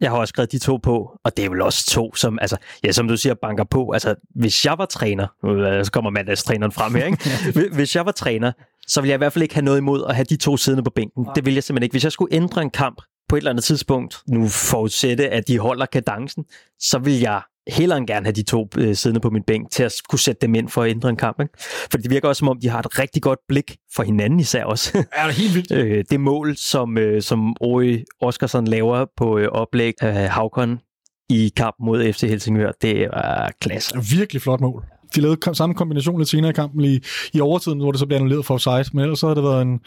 Jeg 0.00 0.10
har 0.10 0.16
også 0.18 0.28
skrevet 0.32 0.52
de 0.52 0.58
to 0.58 0.76
på, 0.76 1.18
og 1.24 1.36
det 1.36 1.44
er 1.44 1.48
vel 1.50 1.62
også 1.62 1.90
to, 1.90 2.14
som, 2.14 2.38
altså, 2.40 2.56
ja, 2.84 2.92
som 2.92 3.08
du 3.08 3.16
siger, 3.16 3.34
banker 3.42 3.64
på. 3.64 3.90
Altså, 3.90 4.14
hvis 4.34 4.64
jeg 4.64 4.78
var 4.78 4.86
træner, 4.86 5.26
øh, 5.46 5.84
så 5.84 5.92
kommer 5.92 6.10
mandagstræneren 6.10 6.72
frem 6.72 6.94
her, 6.94 7.04
ikke? 7.04 7.28
Hvis- 7.74 7.96
jeg 7.96 8.06
var 8.06 8.12
træner, 8.12 8.52
så 8.88 9.00
ville 9.00 9.10
jeg 9.10 9.16
i 9.16 9.18
hvert 9.18 9.32
fald 9.32 9.42
ikke 9.42 9.54
have 9.54 9.64
noget 9.64 9.78
imod 9.78 10.04
at 10.08 10.14
have 10.14 10.24
de 10.24 10.36
to 10.36 10.56
siddende 10.56 10.82
på 10.84 10.90
bænken. 10.90 11.26
Det 11.34 11.46
vil 11.46 11.54
jeg 11.54 11.62
simpelthen 11.64 11.82
ikke. 11.84 11.92
Hvis 11.94 12.04
jeg 12.04 12.12
skulle 12.12 12.34
ændre 12.34 12.62
en 12.62 12.70
kamp 12.70 13.02
på 13.28 13.36
et 13.36 13.40
eller 13.40 13.50
andet 13.50 13.64
tidspunkt, 13.64 14.18
nu 14.28 14.48
forudsætte, 14.48 15.28
at 15.28 15.48
de 15.48 15.58
holder 15.58 15.86
kadencen, 15.86 16.44
så 16.80 16.98
vil 16.98 17.20
jeg 17.20 17.40
hellere 17.68 17.98
end 17.98 18.06
gerne 18.06 18.26
have 18.26 18.32
de 18.32 18.42
to 18.42 18.68
øh, 18.78 18.96
siddende 18.96 19.20
på 19.20 19.30
min 19.30 19.42
bænk 19.42 19.70
til 19.70 19.82
at 19.82 19.92
kunne 20.08 20.18
sætte 20.18 20.40
dem 20.40 20.54
ind 20.54 20.68
for 20.68 20.82
at 20.82 20.90
ændre 20.90 21.08
en 21.08 21.16
kamp. 21.16 21.40
Ikke? 21.40 21.52
For 21.90 21.98
det 21.98 22.10
virker 22.10 22.28
også, 22.28 22.38
som 22.38 22.48
om 22.48 22.60
de 22.60 22.68
har 22.68 22.78
et 22.78 22.98
rigtig 22.98 23.22
godt 23.22 23.38
blik 23.48 23.76
for 23.94 24.02
hinanden 24.02 24.40
især 24.40 24.64
også. 24.64 25.04
Er 25.12 25.26
det 25.26 25.34
helt 25.34 25.54
vildt? 25.54 25.72
øh, 25.78 26.04
det 26.10 26.20
mål, 26.20 26.56
som, 26.56 26.98
øh, 26.98 27.22
som 27.22 27.56
Ori 27.60 28.04
Oskarsson 28.20 28.66
laver 28.66 29.06
på 29.16 29.38
øh, 29.38 29.48
oplæg 29.48 30.02
af 30.02 30.28
Havkon 30.28 30.80
i 31.28 31.52
kamp 31.56 31.76
mod 31.80 32.12
FC 32.12 32.20
Helsingør, 32.20 32.72
det 32.82 33.02
er 33.02 33.48
klasse. 33.60 33.94
Virkelig 34.10 34.42
flot 34.42 34.60
mål. 34.60 34.84
De 35.16 35.20
lavede 35.20 35.36
kom- 35.36 35.54
samme 35.54 35.74
kombination 35.74 36.18
lidt 36.18 36.28
senere 36.28 36.50
i 36.50 36.54
kampen 36.54 36.84
i, 36.84 36.98
i 37.32 37.40
overtiden, 37.40 37.78
hvor 37.80 37.90
det 37.92 37.98
så 38.00 38.06
bliver 38.06 38.18
annulleret 38.18 38.44
for 38.46 38.54
offside, 38.54 38.84
men 38.92 39.02
ellers 39.02 39.18
så 39.18 39.26
har 39.26 39.34
det 39.34 39.42
været 39.44 39.62
en, 39.62 39.80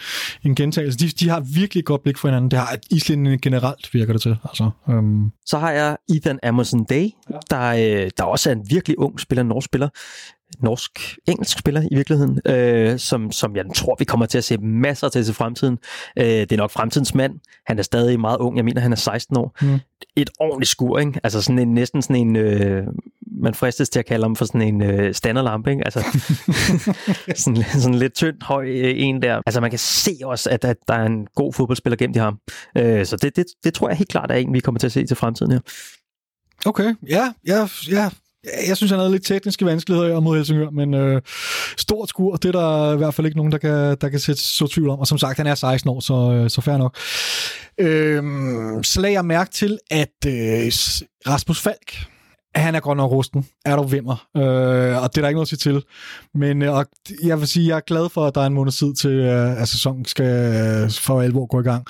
en 0.46 0.56
gentagelse. 0.56 1.00
De, 1.00 1.08
de 1.08 1.30
har 1.30 1.40
virkelig 1.40 1.80
et 1.82 1.86
godt 1.86 2.04
blik 2.04 2.18
for 2.18 2.28
hinanden. 2.28 2.52
Det 2.52 2.60
har 2.60 2.78
islændingene 2.92 3.38
generelt, 3.38 3.94
virker 3.94 4.14
det 4.14 4.22
til. 4.22 4.38
Altså, 4.44 4.70
øhm, 4.90 5.32
Så 5.46 5.58
har 5.58 5.72
jeg 5.72 5.98
Ethan 6.16 6.40
Amundsen 6.44 6.84
Day, 6.84 7.10
der, 7.50 7.62
øh, 8.04 8.10
der 8.18 8.24
også 8.24 8.50
er 8.50 8.54
en 8.54 8.66
virkelig 8.70 9.00
ung 9.00 9.20
spiller, 9.20 9.42
en 9.42 9.48
norsk 9.48 9.66
spiller, 9.66 9.90
norsk-engelsk 10.64 11.60
spiller 11.60 11.82
i 11.92 11.96
virkeligheden, 11.96 12.40
øh, 12.46 13.00
som, 13.00 13.32
som 13.32 13.56
jeg 13.56 13.66
tror, 13.76 13.96
vi 14.00 14.06
kommer 14.06 14.26
til 14.26 14.38
at 14.38 14.44
se 14.44 14.58
masser 14.58 15.10
til 15.10 15.26
til 15.26 15.34
fremtiden. 15.34 15.78
Øh, 16.20 16.26
det 16.26 16.52
er 16.52 16.58
nok 16.58 16.72
fremtidens 16.72 17.16
mand. 17.16 17.34
Han 17.66 17.80
er 17.80 17.84
stadig 17.84 18.20
meget 18.20 18.38
ung. 18.38 18.58
Jeg 18.58 18.66
mener, 18.66 18.82
han 18.82 18.92
er 18.92 18.96
16 18.96 19.38
år. 19.38 19.58
Mm. 19.62 19.80
Et 20.18 20.30
ordentligt 20.40 20.70
skur, 20.70 21.00
ikke? 21.00 21.20
Altså 21.24 21.42
sådan 21.42 21.60
en, 21.60 21.74
næsten 21.74 22.02
sådan 22.02 22.16
en... 22.16 22.36
Øh, 22.36 22.84
man 23.40 23.54
fristes 23.54 23.90
til 23.90 24.00
at 24.00 24.06
kalde 24.06 24.24
ham 24.24 24.36
for 24.36 24.46
sådan 24.46 24.62
en 24.62 24.82
øh, 24.84 25.14
standerlampe, 25.14 25.72
ikke? 25.72 25.84
Altså 25.86 26.04
sådan, 27.44 27.64
sådan 27.82 27.96
lidt 27.96 28.14
tynd, 28.14 28.36
høj 28.42 28.66
øh, 28.68 28.94
en 28.98 29.22
der. 29.22 29.42
Altså 29.46 29.62
man 29.62 29.70
kan 29.70 29.80
se 29.80 30.18
også, 30.24 30.50
at, 30.50 30.66
at 30.66 30.78
der 30.88 30.94
er 30.94 31.06
en 31.06 31.28
god 31.36 31.54
fodboldspiller 31.54 31.98
gemt 31.98 32.16
i 32.16 32.20
ham. 32.20 32.38
Øh, 32.78 33.06
så 33.06 33.18
det, 33.18 33.36
det, 33.36 33.46
det 33.64 33.74
tror 33.74 33.90
jeg 33.90 33.98
helt 33.98 34.10
klart 34.10 34.32
er 34.32 34.36
en, 34.36 34.54
vi 34.54 34.60
kommer 34.60 34.80
til 34.80 34.88
at 34.88 34.92
se 34.92 35.06
til 35.06 35.18
fremtiden 35.18 35.52
her. 35.52 35.60
okay, 36.66 36.96
ja, 37.08 37.34
ja, 37.48 37.68
ja. 37.90 38.10
Jeg 38.68 38.78
synes, 38.78 38.92
han 38.92 39.00
havde 39.00 39.12
lidt 39.12 39.26
tekniske 39.26 39.66
vanskeligheder 39.66 40.20
mod 40.20 40.38
Helsingør, 40.38 40.70
men 40.70 40.94
øh, 40.94 41.22
stort 41.78 42.10
skur, 42.10 42.36
det 42.36 42.56
er 42.56 42.60
der 42.60 42.94
i 42.94 42.98
hvert 42.98 43.14
fald 43.14 43.28
ikke 43.28 43.38
nogen, 43.38 43.52
der 43.52 43.58
kan, 43.58 43.98
der 44.02 44.10
kan 44.10 44.20
sætte 44.20 44.42
så 44.42 44.68
tvivl 44.68 44.90
om. 44.90 45.00
Og 45.00 45.08
som 45.08 45.18
sagt, 45.18 45.38
han 45.38 45.48
er 45.48 45.56
16 45.56 45.90
år, 45.90 46.00
så, 46.00 46.32
øh, 46.34 46.50
så 46.50 46.62
fair 46.62 46.78
nok. 46.78 46.98
Øh, 47.78 48.24
så 48.84 49.02
lagde 49.02 49.14
jeg 49.14 49.26
mærke 49.26 49.52
til, 49.52 49.80
at 49.92 50.26
øh, 50.26 50.72
Rasmus 51.28 51.62
Falk, 51.62 52.06
han 52.56 52.76
er 52.76 52.80
godt 52.80 52.98
nok 52.98 53.12
rusten. 53.12 53.46
Er 53.66 53.76
du 53.76 53.84
vimmer. 53.84 54.28
Øh, 54.38 54.44
og 55.04 55.10
det 55.10 55.18
er 55.18 55.22
der 55.22 55.28
ikke 55.28 55.38
noget 55.38 55.42
at 55.42 55.48
sige 55.48 55.58
til. 55.58 55.84
Men 56.34 56.62
øh, 56.62 56.74
og 56.74 56.86
jeg 57.24 57.40
vil 57.40 57.48
sige, 57.48 57.68
jeg 57.68 57.76
er 57.76 57.80
glad 57.88 58.10
for, 58.10 58.26
at 58.26 58.36
der 58.36 58.42
er 58.42 58.46
en 58.46 58.54
måned 58.54 58.72
tid 58.72 58.94
til, 58.94 59.12
øh, 59.12 59.62
at 59.62 59.68
sæsonen 59.68 60.06
skal 60.06 60.26
øh, 60.84 60.92
for 60.92 61.22
alvor 61.22 61.46
gå 61.46 61.60
i 61.60 61.64
gang. 61.64 61.86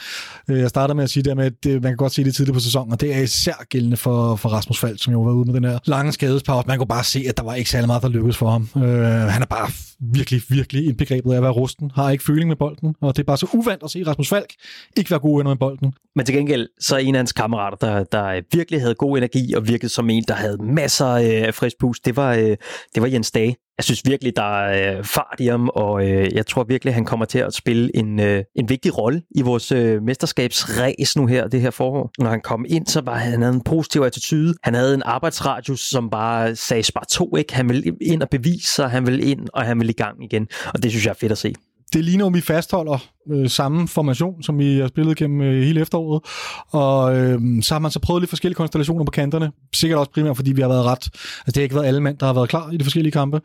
Øh, 0.49 0.59
jeg 0.59 0.69
starter 0.69 0.93
med 0.93 1.03
at 1.03 1.09
sige 1.09 1.23
det 1.23 1.37
med, 1.37 1.45
at 1.45 1.53
det, 1.63 1.73
man 1.73 1.91
kan 1.91 1.97
godt 1.97 2.13
se 2.13 2.23
det 2.23 2.35
tidligt 2.35 2.53
på 2.53 2.59
sæsonen, 2.59 2.91
og 2.91 3.01
det 3.01 3.15
er 3.15 3.19
især 3.21 3.65
gældende 3.69 3.97
for, 3.97 4.35
for 4.35 4.49
Rasmus 4.49 4.79
Falk, 4.79 5.03
som 5.03 5.13
jo 5.13 5.21
var 5.21 5.31
ude 5.31 5.45
med 5.45 5.53
den 5.53 5.63
her 5.63 5.79
lange 5.85 6.11
skadespause. 6.11 6.67
Man 6.67 6.77
kunne 6.77 6.87
bare 6.87 7.03
se, 7.03 7.25
at 7.29 7.37
der 7.37 7.43
var 7.43 7.55
ikke 7.55 7.69
særlig 7.69 7.87
meget, 7.87 8.01
der 8.01 8.09
lykkedes 8.09 8.37
for 8.37 8.49
ham. 8.49 8.69
Øh, 8.77 8.83
han 9.09 9.41
er 9.41 9.45
bare 9.45 9.69
virkelig, 9.99 10.41
virkelig 10.49 10.85
indbegrebet 10.85 11.31
af 11.31 11.37
at 11.37 11.43
være 11.43 11.51
rusten. 11.51 11.91
Har 11.95 12.09
ikke 12.09 12.23
føling 12.23 12.47
med 12.47 12.55
bolden, 12.55 12.95
og 13.01 13.17
det 13.17 13.23
er 13.23 13.25
bare 13.25 13.37
så 13.37 13.47
uvant 13.53 13.83
at 13.83 13.91
se 13.91 14.03
Rasmus 14.07 14.29
Falk 14.29 14.53
ikke 14.97 15.11
være 15.11 15.19
god 15.19 15.43
med 15.43 15.55
bolden. 15.55 15.93
Men 16.15 16.25
til 16.25 16.35
gengæld, 16.35 16.67
så 16.79 16.95
er 16.95 16.99
en 16.99 17.15
af 17.15 17.19
hans 17.19 17.31
kammerater, 17.31 17.77
der, 17.77 18.03
der 18.03 18.41
virkelig 18.53 18.81
havde 18.81 18.95
god 18.95 19.17
energi 19.17 19.53
og 19.53 19.67
virkede 19.67 19.89
som 19.89 20.09
en, 20.09 20.23
der 20.27 20.33
havde 20.33 20.48
masser 20.57 21.09
øh, 21.09 21.47
af 21.47 21.53
frisk 21.53 21.75
pust, 21.79 22.05
det 22.05 22.15
var, 22.15 22.33
øh, 22.33 22.57
det 22.95 23.01
var 23.01 23.07
Jens 23.07 23.31
Dage. 23.31 23.55
Jeg 23.77 23.83
synes 23.83 24.01
virkelig, 24.05 24.35
der 24.35 24.59
er 24.63 24.97
øh, 24.97 25.03
fart 25.03 25.35
i 25.39 25.47
ham, 25.47 25.69
og 25.75 26.07
jeg 26.09 26.47
tror 26.47 26.63
virkelig, 26.63 26.93
han 26.93 27.05
kommer 27.05 27.25
til 27.25 27.39
at 27.39 27.53
spille 27.53 27.95
en, 27.95 28.19
en 28.19 28.69
vigtig 28.69 28.97
rolle 28.97 29.21
i 29.35 29.41
vores 29.41 29.71
mesterskabsræs 30.01 31.17
nu 31.17 31.25
her, 31.25 31.47
det 31.47 31.61
her 31.61 31.71
forår. 31.71 32.11
Når 32.19 32.29
han 32.29 32.41
kom 32.41 32.65
ind, 32.69 32.87
så 32.87 33.01
var 33.01 33.15
han, 33.15 33.31
han 33.31 33.41
havde 33.41 33.55
en 33.55 33.61
positiv 33.61 34.01
attitude. 34.01 34.53
Han 34.63 34.73
havde 34.73 34.93
en 34.93 35.03
arbejdsradius, 35.05 35.79
som 35.79 36.09
bare 36.09 36.55
sagde 36.55 36.83
spar 36.83 37.05
to, 37.09 37.35
ikke? 37.35 37.55
Han 37.55 37.69
ville 37.69 37.93
ind 38.01 38.21
og 38.21 38.29
bevise 38.29 38.73
sig, 38.73 38.89
han 38.89 39.05
ville 39.05 39.21
ind, 39.21 39.47
og 39.53 39.65
han 39.65 39.79
ville 39.79 39.91
i 39.91 39.95
gang 39.95 40.23
igen. 40.23 40.47
Og 40.73 40.83
det 40.83 40.91
synes 40.91 41.05
jeg 41.05 41.11
er 41.11 41.19
fedt 41.19 41.31
at 41.31 41.37
se 41.37 41.53
det 41.93 42.03
ligner 42.05 42.25
om 42.25 42.33
vi 42.33 42.41
fastholder 42.41 42.97
øh, 43.31 43.49
samme 43.49 43.87
formation, 43.87 44.43
som 44.43 44.59
vi 44.59 44.77
har 44.77 44.87
spillet 44.87 45.17
gennem 45.17 45.41
øh, 45.41 45.63
hele 45.63 45.81
efteråret. 45.81 46.21
Og 46.69 47.17
øh, 47.17 47.39
så 47.61 47.73
har 47.73 47.79
man 47.79 47.91
så 47.91 47.99
prøvet 47.99 48.21
lidt 48.21 48.29
forskellige 48.29 48.55
konstellationer 48.55 49.05
på 49.05 49.11
kanterne. 49.11 49.51
Sikkert 49.73 49.99
også 49.99 50.11
primært, 50.11 50.35
fordi 50.35 50.53
vi 50.53 50.61
har 50.61 50.69
været 50.69 50.85
ret... 50.85 51.03
Altså, 51.03 51.43
det 51.45 51.55
har 51.55 51.61
ikke 51.61 51.75
været 51.75 51.85
alle 51.85 52.01
mænd, 52.01 52.17
der 52.17 52.25
har 52.25 52.33
været 52.33 52.49
klar 52.49 52.71
i 52.71 52.77
de 52.77 52.83
forskellige 52.83 53.11
kampe. 53.11 53.41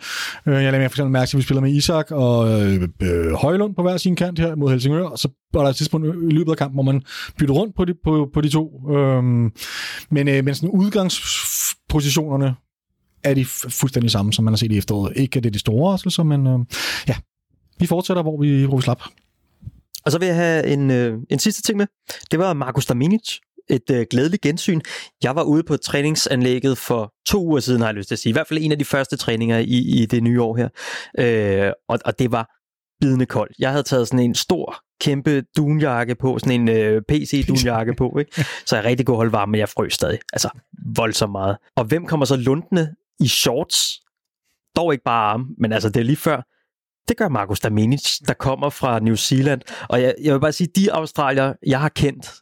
Øh, 0.47 0.55
jeg 0.55 0.63
lader 0.63 0.79
mig 0.79 0.91
for 0.91 0.95
eksempel 0.95 1.13
mærke 1.13 1.29
til, 1.29 1.37
at 1.37 1.39
vi 1.39 1.43
spiller 1.43 1.61
med 1.61 1.73
Isak 1.73 2.11
og 2.11 2.63
øh, 2.63 2.89
øh, 3.03 3.33
Højlund 3.33 3.75
på 3.75 3.83
hver 3.83 3.97
sin 3.97 4.17
kant 4.17 4.39
her 4.39 4.55
mod 4.55 4.71
Helsingør. 4.71 5.05
Og 5.05 5.19
så 5.19 5.29
var 5.55 5.63
der 5.63 5.71
et 5.71 5.77
tidspunkt 5.77 6.07
i 6.07 6.35
løbet 6.35 6.51
af 6.51 6.59
kampen, 6.59 6.77
hvor 6.77 6.93
man 6.93 7.03
bytter 7.39 7.55
rundt 7.55 7.77
på 7.77 7.85
de, 7.85 7.95
på, 8.05 8.31
på 8.35 8.41
de 8.41 8.49
to. 8.49 8.91
Øh, 8.91 9.23
men, 10.11 10.29
øh, 10.29 10.45
men 10.45 10.55
sådan 10.55 10.71
udgangspositionerne 10.71 12.55
er 13.25 13.35
de 13.35 13.45
fuldstændig 13.45 14.11
samme, 14.11 14.33
som 14.33 14.45
man 14.45 14.55
har 14.55 14.57
set 14.57 14.73
i 14.73 14.79
efteråret. 14.79 15.13
Ikke 15.17 15.37
at 15.37 15.43
det 15.45 15.51
er 15.51 15.53
de 15.53 15.59
store 15.59 15.77
overraskelser, 15.77 16.23
men 16.23 16.47
øh, 16.47 16.59
ja, 17.09 17.15
vi 17.79 17.87
fortsætter, 17.87 18.23
hvor 18.23 18.41
vi, 18.41 18.65
hvor 18.65 18.77
vi 18.77 18.83
slap. 18.83 19.03
Og 20.05 20.13
så 20.13 20.19
vil 20.19 20.27
jeg 20.27 20.37
have 20.37 20.67
en, 20.67 20.91
øh, 20.91 21.19
en 21.31 21.39
sidste 21.39 21.63
ting 21.63 21.79
med. 21.79 21.87
Det 22.31 22.39
var 22.39 22.53
Markus 22.53 22.87
Daminic. 22.87 23.39
Et 23.71 23.91
øh, 23.91 24.07
glædeligt 24.11 24.43
gensyn. 24.43 24.81
Jeg 25.23 25.37
var 25.37 25.43
ude 25.43 25.63
på 25.63 25.77
træningsanlægget 25.77 26.79
for 26.79 27.13
to 27.27 27.47
uger 27.47 27.61
siden, 27.61 27.81
har 27.81 27.89
jeg 27.89 27.95
lyst 27.95 28.09
til 28.09 28.15
at 28.15 28.19
sige. 28.19 28.31
I 28.31 28.33
hvert 28.33 28.47
fald 28.47 28.59
en 28.63 28.73
af 28.73 28.79
de 28.79 28.85
første 28.85 29.17
træninger 29.17 29.59
i, 29.59 30.03
i 30.03 30.07
det 30.07 30.23
nye 30.23 30.43
år 30.43 30.57
her. 30.57 30.69
Øh, 31.19 31.73
og, 31.89 31.99
og 32.05 32.19
det 32.19 32.33
var 32.33 32.51
bidende 33.01 33.27
koldt. 33.27 33.53
Jeg 33.59 33.71
havde 33.71 33.83
taget 33.83 34.09
sådan 34.09 34.25
en 34.25 34.35
stor, 34.35 34.77
kæmpe 35.01 35.43
dunjakke 35.57 36.15
på, 36.15 36.39
sådan 36.39 36.61
en 36.61 36.69
øh, 36.69 37.03
PC-dunjakke 37.13 37.95
på, 37.99 38.19
ikke? 38.19 38.45
så 38.67 38.77
jeg 38.77 38.85
rigtig 38.85 39.07
kunne 39.07 39.17
holde 39.17 39.33
varme, 39.33 39.51
men 39.51 39.59
jeg 39.59 39.69
frøs 39.69 39.95
stadig. 39.95 40.19
Altså, 40.33 40.49
voldsomt 40.97 41.33
meget. 41.33 41.57
Og 41.77 41.85
hvem 41.85 42.07
kommer 42.07 42.27
så 42.27 42.37
lundende 42.37 42.95
i 43.21 43.29
shorts? 43.29 44.01
Dog 44.77 44.93
ikke 44.93 45.05
bare 45.05 45.33
arme, 45.33 45.45
men 45.59 45.73
altså 45.73 45.89
det 45.89 46.01
er 46.01 46.05
lige 46.05 46.17
før. 46.17 46.43
Det 47.09 47.17
gør 47.17 47.29
Markus 47.29 47.61
Daminic, 47.61 48.19
der 48.27 48.35
kommer 48.35 48.71
fra 48.71 48.99
New 48.99 49.15
Zealand. 49.15 49.61
Og 49.89 50.03
jeg, 50.03 50.15
jeg 50.23 50.35
vil 50.35 50.41
bare 50.41 50.53
sige, 50.53 50.69
de 50.77 50.93
australier, 50.93 51.53
jeg 51.67 51.81
har 51.81 51.89
kendt, 51.89 52.33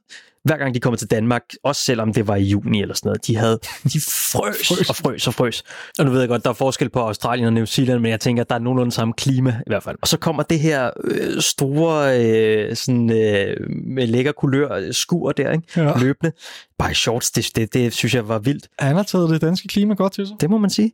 hver 0.44 0.56
gang 0.56 0.74
de 0.74 0.80
kommer 0.80 0.96
til 0.96 1.10
Danmark, 1.10 1.42
også 1.64 1.82
selvom 1.82 2.12
det 2.12 2.28
var 2.28 2.36
i 2.36 2.42
juni 2.42 2.82
eller 2.82 2.94
sådan 2.94 3.08
noget, 3.08 3.26
de 3.26 3.36
havde, 3.36 3.58
de 3.84 4.00
frøs, 4.00 4.68
frøs. 4.68 4.90
og 4.90 4.96
frøs 4.96 5.26
og 5.26 5.34
frøs. 5.34 5.64
Og 5.98 6.04
nu 6.04 6.10
ved 6.10 6.20
jeg 6.20 6.28
godt, 6.28 6.44
der 6.44 6.50
er 6.50 6.54
forskel 6.54 6.90
på 6.90 7.00
Australien 7.00 7.46
og 7.46 7.52
New 7.52 7.64
Zealand, 7.64 8.00
men 8.00 8.10
jeg 8.10 8.20
tænker, 8.20 8.42
at 8.42 8.48
der 8.48 8.54
er 8.54 8.58
nogenlunde 8.58 8.92
samme 8.92 9.14
klima 9.14 9.50
i 9.50 9.70
hvert 9.70 9.82
fald. 9.82 9.96
Og 10.02 10.08
så 10.08 10.18
kommer 10.18 10.42
det 10.42 10.58
her 10.58 10.90
øh, 11.04 11.40
store, 11.40 12.20
øh, 12.20 12.76
sådan, 12.76 13.10
øh, 13.10 13.56
med 13.86 14.06
lækker 14.06 14.32
kulør 14.32 14.92
skur 14.92 15.32
der, 15.32 15.52
ikke? 15.52 15.80
Ja. 15.80 15.98
løbende. 15.98 16.32
Bare 16.78 16.90
i 16.90 16.94
shorts, 16.94 17.30
det, 17.30 17.56
det, 17.56 17.74
det 17.74 17.92
synes 17.92 18.14
jeg 18.14 18.28
var 18.28 18.38
vildt. 18.38 18.68
Han 18.78 18.96
har 18.96 19.02
taget 19.02 19.30
det 19.30 19.40
danske 19.40 19.68
klima 19.68 19.94
godt 19.94 20.12
til 20.12 20.26
sig. 20.26 20.36
Det 20.40 20.50
må 20.50 20.58
man 20.58 20.70
sige. 20.70 20.92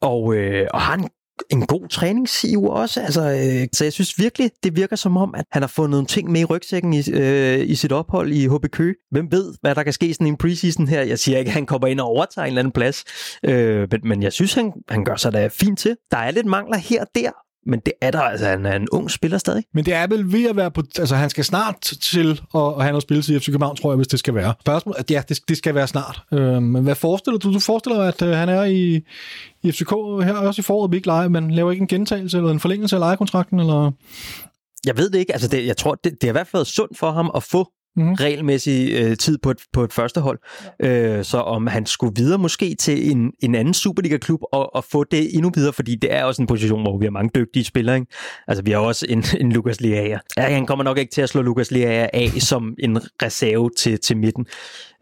Og, 0.00 0.34
øh, 0.34 0.66
og 0.70 0.80
han 0.80 1.00
en 1.00 1.08
en 1.50 1.66
god 1.66 1.88
træningssiv 1.88 2.64
også. 2.64 3.00
Altså, 3.00 3.22
øh, 3.22 3.68
så 3.72 3.84
jeg 3.84 3.92
synes 3.92 4.18
virkelig, 4.18 4.50
det 4.62 4.76
virker 4.76 4.96
som 4.96 5.16
om, 5.16 5.34
at 5.34 5.44
han 5.50 5.62
har 5.62 5.68
fået 5.68 5.90
nogle 5.90 6.06
ting 6.06 6.30
med 6.30 6.40
i 6.40 6.44
rygsækken 6.44 6.92
i, 6.92 7.02
øh, 7.12 7.70
i 7.70 7.74
sit 7.74 7.92
ophold 7.92 8.32
i 8.32 8.46
HB 8.46 8.66
Køge. 8.72 8.94
Hvem 9.10 9.32
ved, 9.32 9.54
hvad 9.60 9.74
der 9.74 9.82
kan 9.82 9.92
ske 9.92 10.14
sådan 10.14 10.26
i 10.26 10.30
en 10.30 10.36
preseason 10.36 10.88
her? 10.88 11.02
Jeg 11.02 11.18
siger 11.18 11.38
ikke, 11.38 11.48
at 11.48 11.54
han 11.54 11.66
kommer 11.66 11.88
ind 11.88 12.00
og 12.00 12.06
overtager 12.06 12.44
en 12.44 12.48
eller 12.48 12.60
anden 12.60 12.72
plads, 12.72 13.04
øh, 13.44 13.88
men, 13.90 14.00
men 14.04 14.22
jeg 14.22 14.32
synes, 14.32 14.54
han, 14.54 14.72
han 14.88 15.04
gør 15.04 15.16
sig 15.16 15.32
da 15.32 15.48
fint 15.52 15.78
til. 15.78 15.96
Der 16.10 16.16
er 16.16 16.30
lidt 16.30 16.46
mangler 16.46 16.78
her 16.78 17.00
og 17.00 17.08
der, 17.14 17.30
men 17.66 17.80
det 17.80 17.92
er 18.00 18.10
der, 18.10 18.20
altså 18.20 18.46
han 18.46 18.66
er 18.66 18.76
en 18.76 18.88
ung 18.92 19.10
spiller 19.10 19.38
stadig. 19.38 19.64
Men 19.74 19.84
det 19.84 19.94
er 19.94 20.06
vel 20.06 20.32
ved 20.32 20.44
at 20.50 20.56
være 20.56 20.70
på, 20.70 20.82
altså 20.98 21.16
han 21.16 21.30
skal 21.30 21.44
snart 21.44 21.80
til 21.80 22.40
at, 22.54 22.60
at 22.60 22.82
have 22.82 22.88
noget 22.90 23.02
spilletid 23.02 23.36
i 23.36 23.38
FC 23.38 23.46
København, 23.46 23.76
tror 23.76 23.92
jeg, 23.92 23.96
hvis 23.96 24.08
det 24.08 24.18
skal 24.18 24.34
være. 24.34 24.54
Spørgsmålet, 24.60 24.98
at 24.98 25.10
ja, 25.10 25.22
det, 25.28 25.38
det 25.48 25.56
skal 25.56 25.74
være 25.74 25.86
snart. 25.86 26.22
Øh, 26.32 26.62
men 26.62 26.82
hvad 26.82 26.94
forestiller 26.94 27.38
du? 27.38 27.52
Du 27.52 27.58
forestiller 27.58 27.98
dig, 27.98 28.08
at 28.08 28.22
øh, 28.22 28.36
han 28.36 28.48
er 28.48 28.64
i, 28.64 29.00
i 29.62 29.72
FCK 29.72 29.90
her 30.24 30.34
også 30.34 30.60
i 30.60 30.62
foråret, 30.62 30.90
vi 30.90 30.96
ikke 30.96 31.06
leger, 31.06 31.28
men 31.28 31.50
laver 31.50 31.70
ikke 31.70 31.82
en 31.82 31.88
gentagelse 31.88 32.36
eller 32.36 32.50
en 32.50 32.60
forlængelse 32.60 32.96
af 32.96 33.00
lejekontrakten, 33.00 33.60
eller? 33.60 33.90
Jeg 34.86 34.96
ved 34.96 35.10
det 35.10 35.18
ikke. 35.18 35.32
Altså 35.32 35.48
det, 35.48 35.66
jeg 35.66 35.76
tror, 35.76 35.94
det, 35.94 36.12
det 36.12 36.22
har 36.22 36.28
i 36.28 36.32
hvert 36.32 36.46
fald 36.46 36.64
sundt 36.64 36.98
for 36.98 37.10
ham 37.10 37.30
at 37.34 37.42
få 37.42 37.68
mm. 37.96 38.12
regelmæssig 38.12 38.92
øh, 38.92 39.16
tid 39.16 39.38
på 39.38 39.50
et, 39.50 39.58
på 39.72 39.84
et 39.84 39.92
første 39.92 40.20
hold. 40.20 40.38
Ja. 40.80 41.18
Øh, 41.18 41.24
så 41.24 41.38
om 41.38 41.66
han 41.66 41.86
skulle 41.86 42.12
videre 42.16 42.38
måske 42.38 42.74
til 42.74 43.10
en, 43.10 43.32
en 43.40 43.54
anden 43.54 43.74
Superliga-klub 43.74 44.40
og, 44.52 44.74
og 44.74 44.84
få 44.84 45.04
det 45.04 45.34
endnu 45.34 45.50
videre, 45.54 45.72
fordi 45.72 45.94
det 45.94 46.12
er 46.12 46.24
også 46.24 46.42
en 46.42 46.46
position, 46.46 46.82
hvor 46.82 46.98
vi 46.98 47.04
har 47.06 47.10
mange 47.10 47.30
dygtige 47.34 47.64
spillere. 47.64 47.96
Ikke? 47.96 48.12
Altså 48.48 48.64
vi 48.64 48.70
har 48.70 48.78
også 48.78 49.06
en, 49.08 49.24
en 49.40 49.52
Lukas 49.52 49.80
Leaer. 49.80 50.18
Ja, 50.36 50.42
han 50.42 50.66
kommer 50.66 50.84
nok 50.84 50.98
ikke 50.98 51.12
til 51.12 51.22
at 51.22 51.28
slå 51.28 51.42
Lukas 51.42 51.70
Leaer 51.70 52.10
af 52.12 52.30
som 52.50 52.74
en 52.78 53.00
reserve 53.22 53.70
til, 53.78 54.00
til 54.00 54.16
midten. 54.16 54.46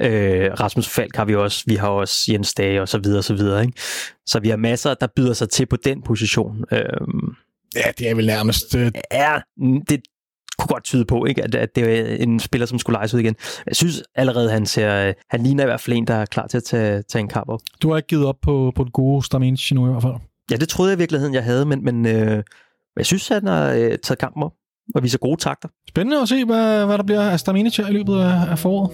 Øh, 0.02 0.50
Rasmus 0.60 0.88
Falk 0.88 1.16
har 1.16 1.24
vi 1.24 1.34
også, 1.34 1.64
vi 1.66 1.74
har 1.74 1.88
også 1.88 2.32
Jens 2.32 2.54
Dage 2.54 2.80
og 2.80 2.88
så 2.88 2.98
videre, 2.98 3.22
så 3.22 3.34
videre. 3.34 3.62
Ikke? 3.62 3.80
Så 4.26 4.40
vi 4.40 4.48
har 4.48 4.56
masser, 4.56 4.94
der 4.94 5.06
byder 5.16 5.32
sig 5.32 5.48
til 5.48 5.66
på 5.66 5.76
den 5.76 6.02
position. 6.02 6.64
Øh, 6.72 6.82
Ja, 7.76 7.92
det 7.98 8.08
er 8.08 8.14
vel 8.14 8.26
nærmest... 8.26 8.74
Øh... 8.74 8.92
Ja, 9.12 9.40
det, 9.88 10.00
kunne 10.60 10.74
godt 10.74 10.84
tyde 10.84 11.04
på, 11.04 11.24
ikke? 11.24 11.44
At, 11.44 11.54
at 11.54 11.76
det 11.76 12.00
er 12.00 12.16
en 12.16 12.40
spiller, 12.40 12.66
som 12.66 12.78
skulle 12.78 12.94
lejes 12.94 13.14
ud 13.14 13.20
igen. 13.20 13.36
Jeg 13.66 13.76
synes 13.76 14.02
allerede, 14.14 14.50
han 14.50 14.66
ser, 14.66 15.12
han 15.30 15.42
ligner 15.42 15.64
i 15.64 15.66
hvert 15.66 15.80
fald 15.80 15.96
en, 15.96 16.06
der 16.06 16.14
er 16.14 16.24
klar 16.24 16.46
til 16.46 16.56
at 16.56 16.64
tage, 16.64 17.02
tage 17.02 17.20
en 17.20 17.28
kamp 17.28 17.48
op. 17.48 17.60
Du 17.82 17.90
har 17.90 17.96
ikke 17.96 18.06
givet 18.06 18.26
op 18.26 18.36
på, 18.42 18.72
på 18.76 18.84
den 18.84 18.90
gode 18.90 19.24
Staminic 19.24 19.72
nu 19.72 19.86
i 19.86 19.90
hvert 19.90 20.02
fald? 20.02 20.14
Ja, 20.50 20.56
det 20.56 20.68
troede 20.68 20.90
jeg 20.90 20.98
i 20.98 21.00
virkeligheden, 21.00 21.34
jeg 21.34 21.44
havde, 21.44 21.66
men, 21.66 21.84
men 21.84 22.06
øh, 22.06 22.42
jeg 22.96 23.06
synes, 23.06 23.28
han 23.28 23.46
har 23.46 23.72
øh, 23.72 23.98
taget 24.02 24.18
kampen 24.18 24.42
op 24.42 24.52
og 24.94 25.02
viser 25.02 25.18
gode 25.18 25.40
takter. 25.40 25.68
Spændende 25.88 26.20
at 26.20 26.28
se, 26.28 26.44
hvad, 26.44 26.86
hvad 26.86 26.98
der 26.98 27.04
bliver 27.04 27.22
af 27.22 27.40
Staminic 27.40 27.78
i 27.78 27.82
løbet 27.82 28.14
af, 28.14 28.50
af 28.50 28.58
foråret. 28.58 28.92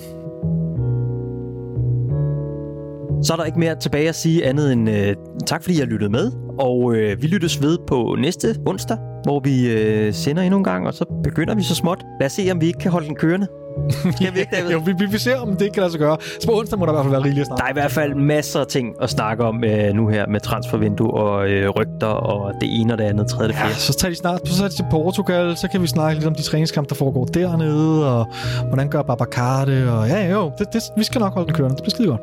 Så 3.27 3.33
er 3.33 3.37
der 3.37 3.45
ikke 3.45 3.59
mere 3.59 3.81
tilbage 3.81 4.09
at 4.09 4.14
sige 4.14 4.47
andet 4.47 4.73
end 4.73 4.91
øh, 4.91 5.17
tak, 5.47 5.62
fordi 5.62 5.79
jeg 5.79 5.87
lyttede 5.87 6.11
med. 6.11 6.45
Og 6.59 6.95
øh, 6.95 7.23
vi 7.23 7.27
lyttes 7.27 7.63
ved 7.63 7.79
på 7.87 8.17
næste 8.19 8.57
onsdag, 8.67 8.99
hvor 9.23 9.41
vi 9.41 9.71
øh, 9.71 10.15
sender 10.15 10.43
endnu 10.43 10.59
en 10.59 10.65
gang, 10.65 10.87
og 10.87 10.95
så 10.95 11.05
begynder 11.23 11.55
vi 11.55 11.63
så 11.63 11.75
småt. 11.75 12.05
Lad 12.21 12.27
os 12.27 12.33
se, 12.33 12.49
om 12.53 12.61
vi 12.61 12.67
ikke 12.67 12.79
kan 12.79 12.91
holde 12.91 13.07
den 13.07 13.17
kørende. 13.17 13.47
Skal 13.91 14.35
vi 14.35 14.41
ikke, 14.41 14.57
David? 14.57 14.71
jo, 14.75 14.79
vi, 14.79 14.93
vi, 14.99 15.07
vi 15.07 15.19
ser, 15.19 15.37
om 15.41 15.53
det 15.53 15.61
ikke 15.61 15.75
kan 15.75 15.81
lade 15.81 15.93
sig 15.93 16.01
gøre. 16.01 16.17
Så 16.41 16.47
på 16.47 16.59
onsdag 16.59 16.79
må 16.79 16.87
der 16.87 16.93
i 16.93 16.95
hvert 16.95 17.05
fald 17.05 17.13
være 17.13 17.25
rigeligt 17.25 17.41
at 17.41 17.47
snakke 17.47 17.61
Der 17.61 17.67
er 17.67 17.71
i 17.71 17.81
hvert 17.81 17.93
fald 17.93 18.15
masser 18.15 18.61
af 18.61 18.67
ting 18.67 18.95
at 19.03 19.11
snakke 19.11 19.45
om 19.45 19.65
øh, 19.65 19.95
nu 19.95 20.09
her 20.09 20.27
med 20.27 20.41
transfervindue 20.41 21.11
og 21.11 21.49
øh, 21.51 21.69
rygter 21.69 22.07
og 22.07 22.55
det 22.61 22.81
ene 22.81 22.93
og 22.93 22.99
det 22.99 23.05
andet, 23.05 23.29
tredje, 23.29 23.49
det 23.49 23.57
fjerde. 23.57 23.71
Ja, 23.71 23.75
så 23.75 23.93
tager 23.93 24.11
de 24.11 24.17
snart 24.17 24.49
så 24.49 24.57
tager 24.57 24.69
de 24.69 24.75
til 24.75 24.87
Portugal, 24.91 25.57
så 25.57 25.69
kan 25.69 25.83
vi 25.83 25.87
snakke 25.87 26.15
lidt 26.15 26.27
om 26.27 26.35
de 26.35 26.43
træningskampe, 26.43 26.89
der 26.89 26.95
foregår 26.95 27.25
dernede, 27.25 28.19
og 28.19 28.27
hvordan 28.69 28.89
gør 28.89 29.03
Babacar 29.03 29.65
det, 29.65 29.89
og 29.89 30.09
ja, 30.09 30.33
jo, 30.33 30.53
det, 30.59 30.67
det, 30.73 30.83
vi 30.97 31.05
skal 31.05 31.19
nok 31.19 31.35
holde 31.35 31.47
den 31.47 31.55
kørende. 31.55 31.77
Det 31.77 31.83
bliver 31.83 31.95
skide 31.95 32.09
godt. 32.09 32.21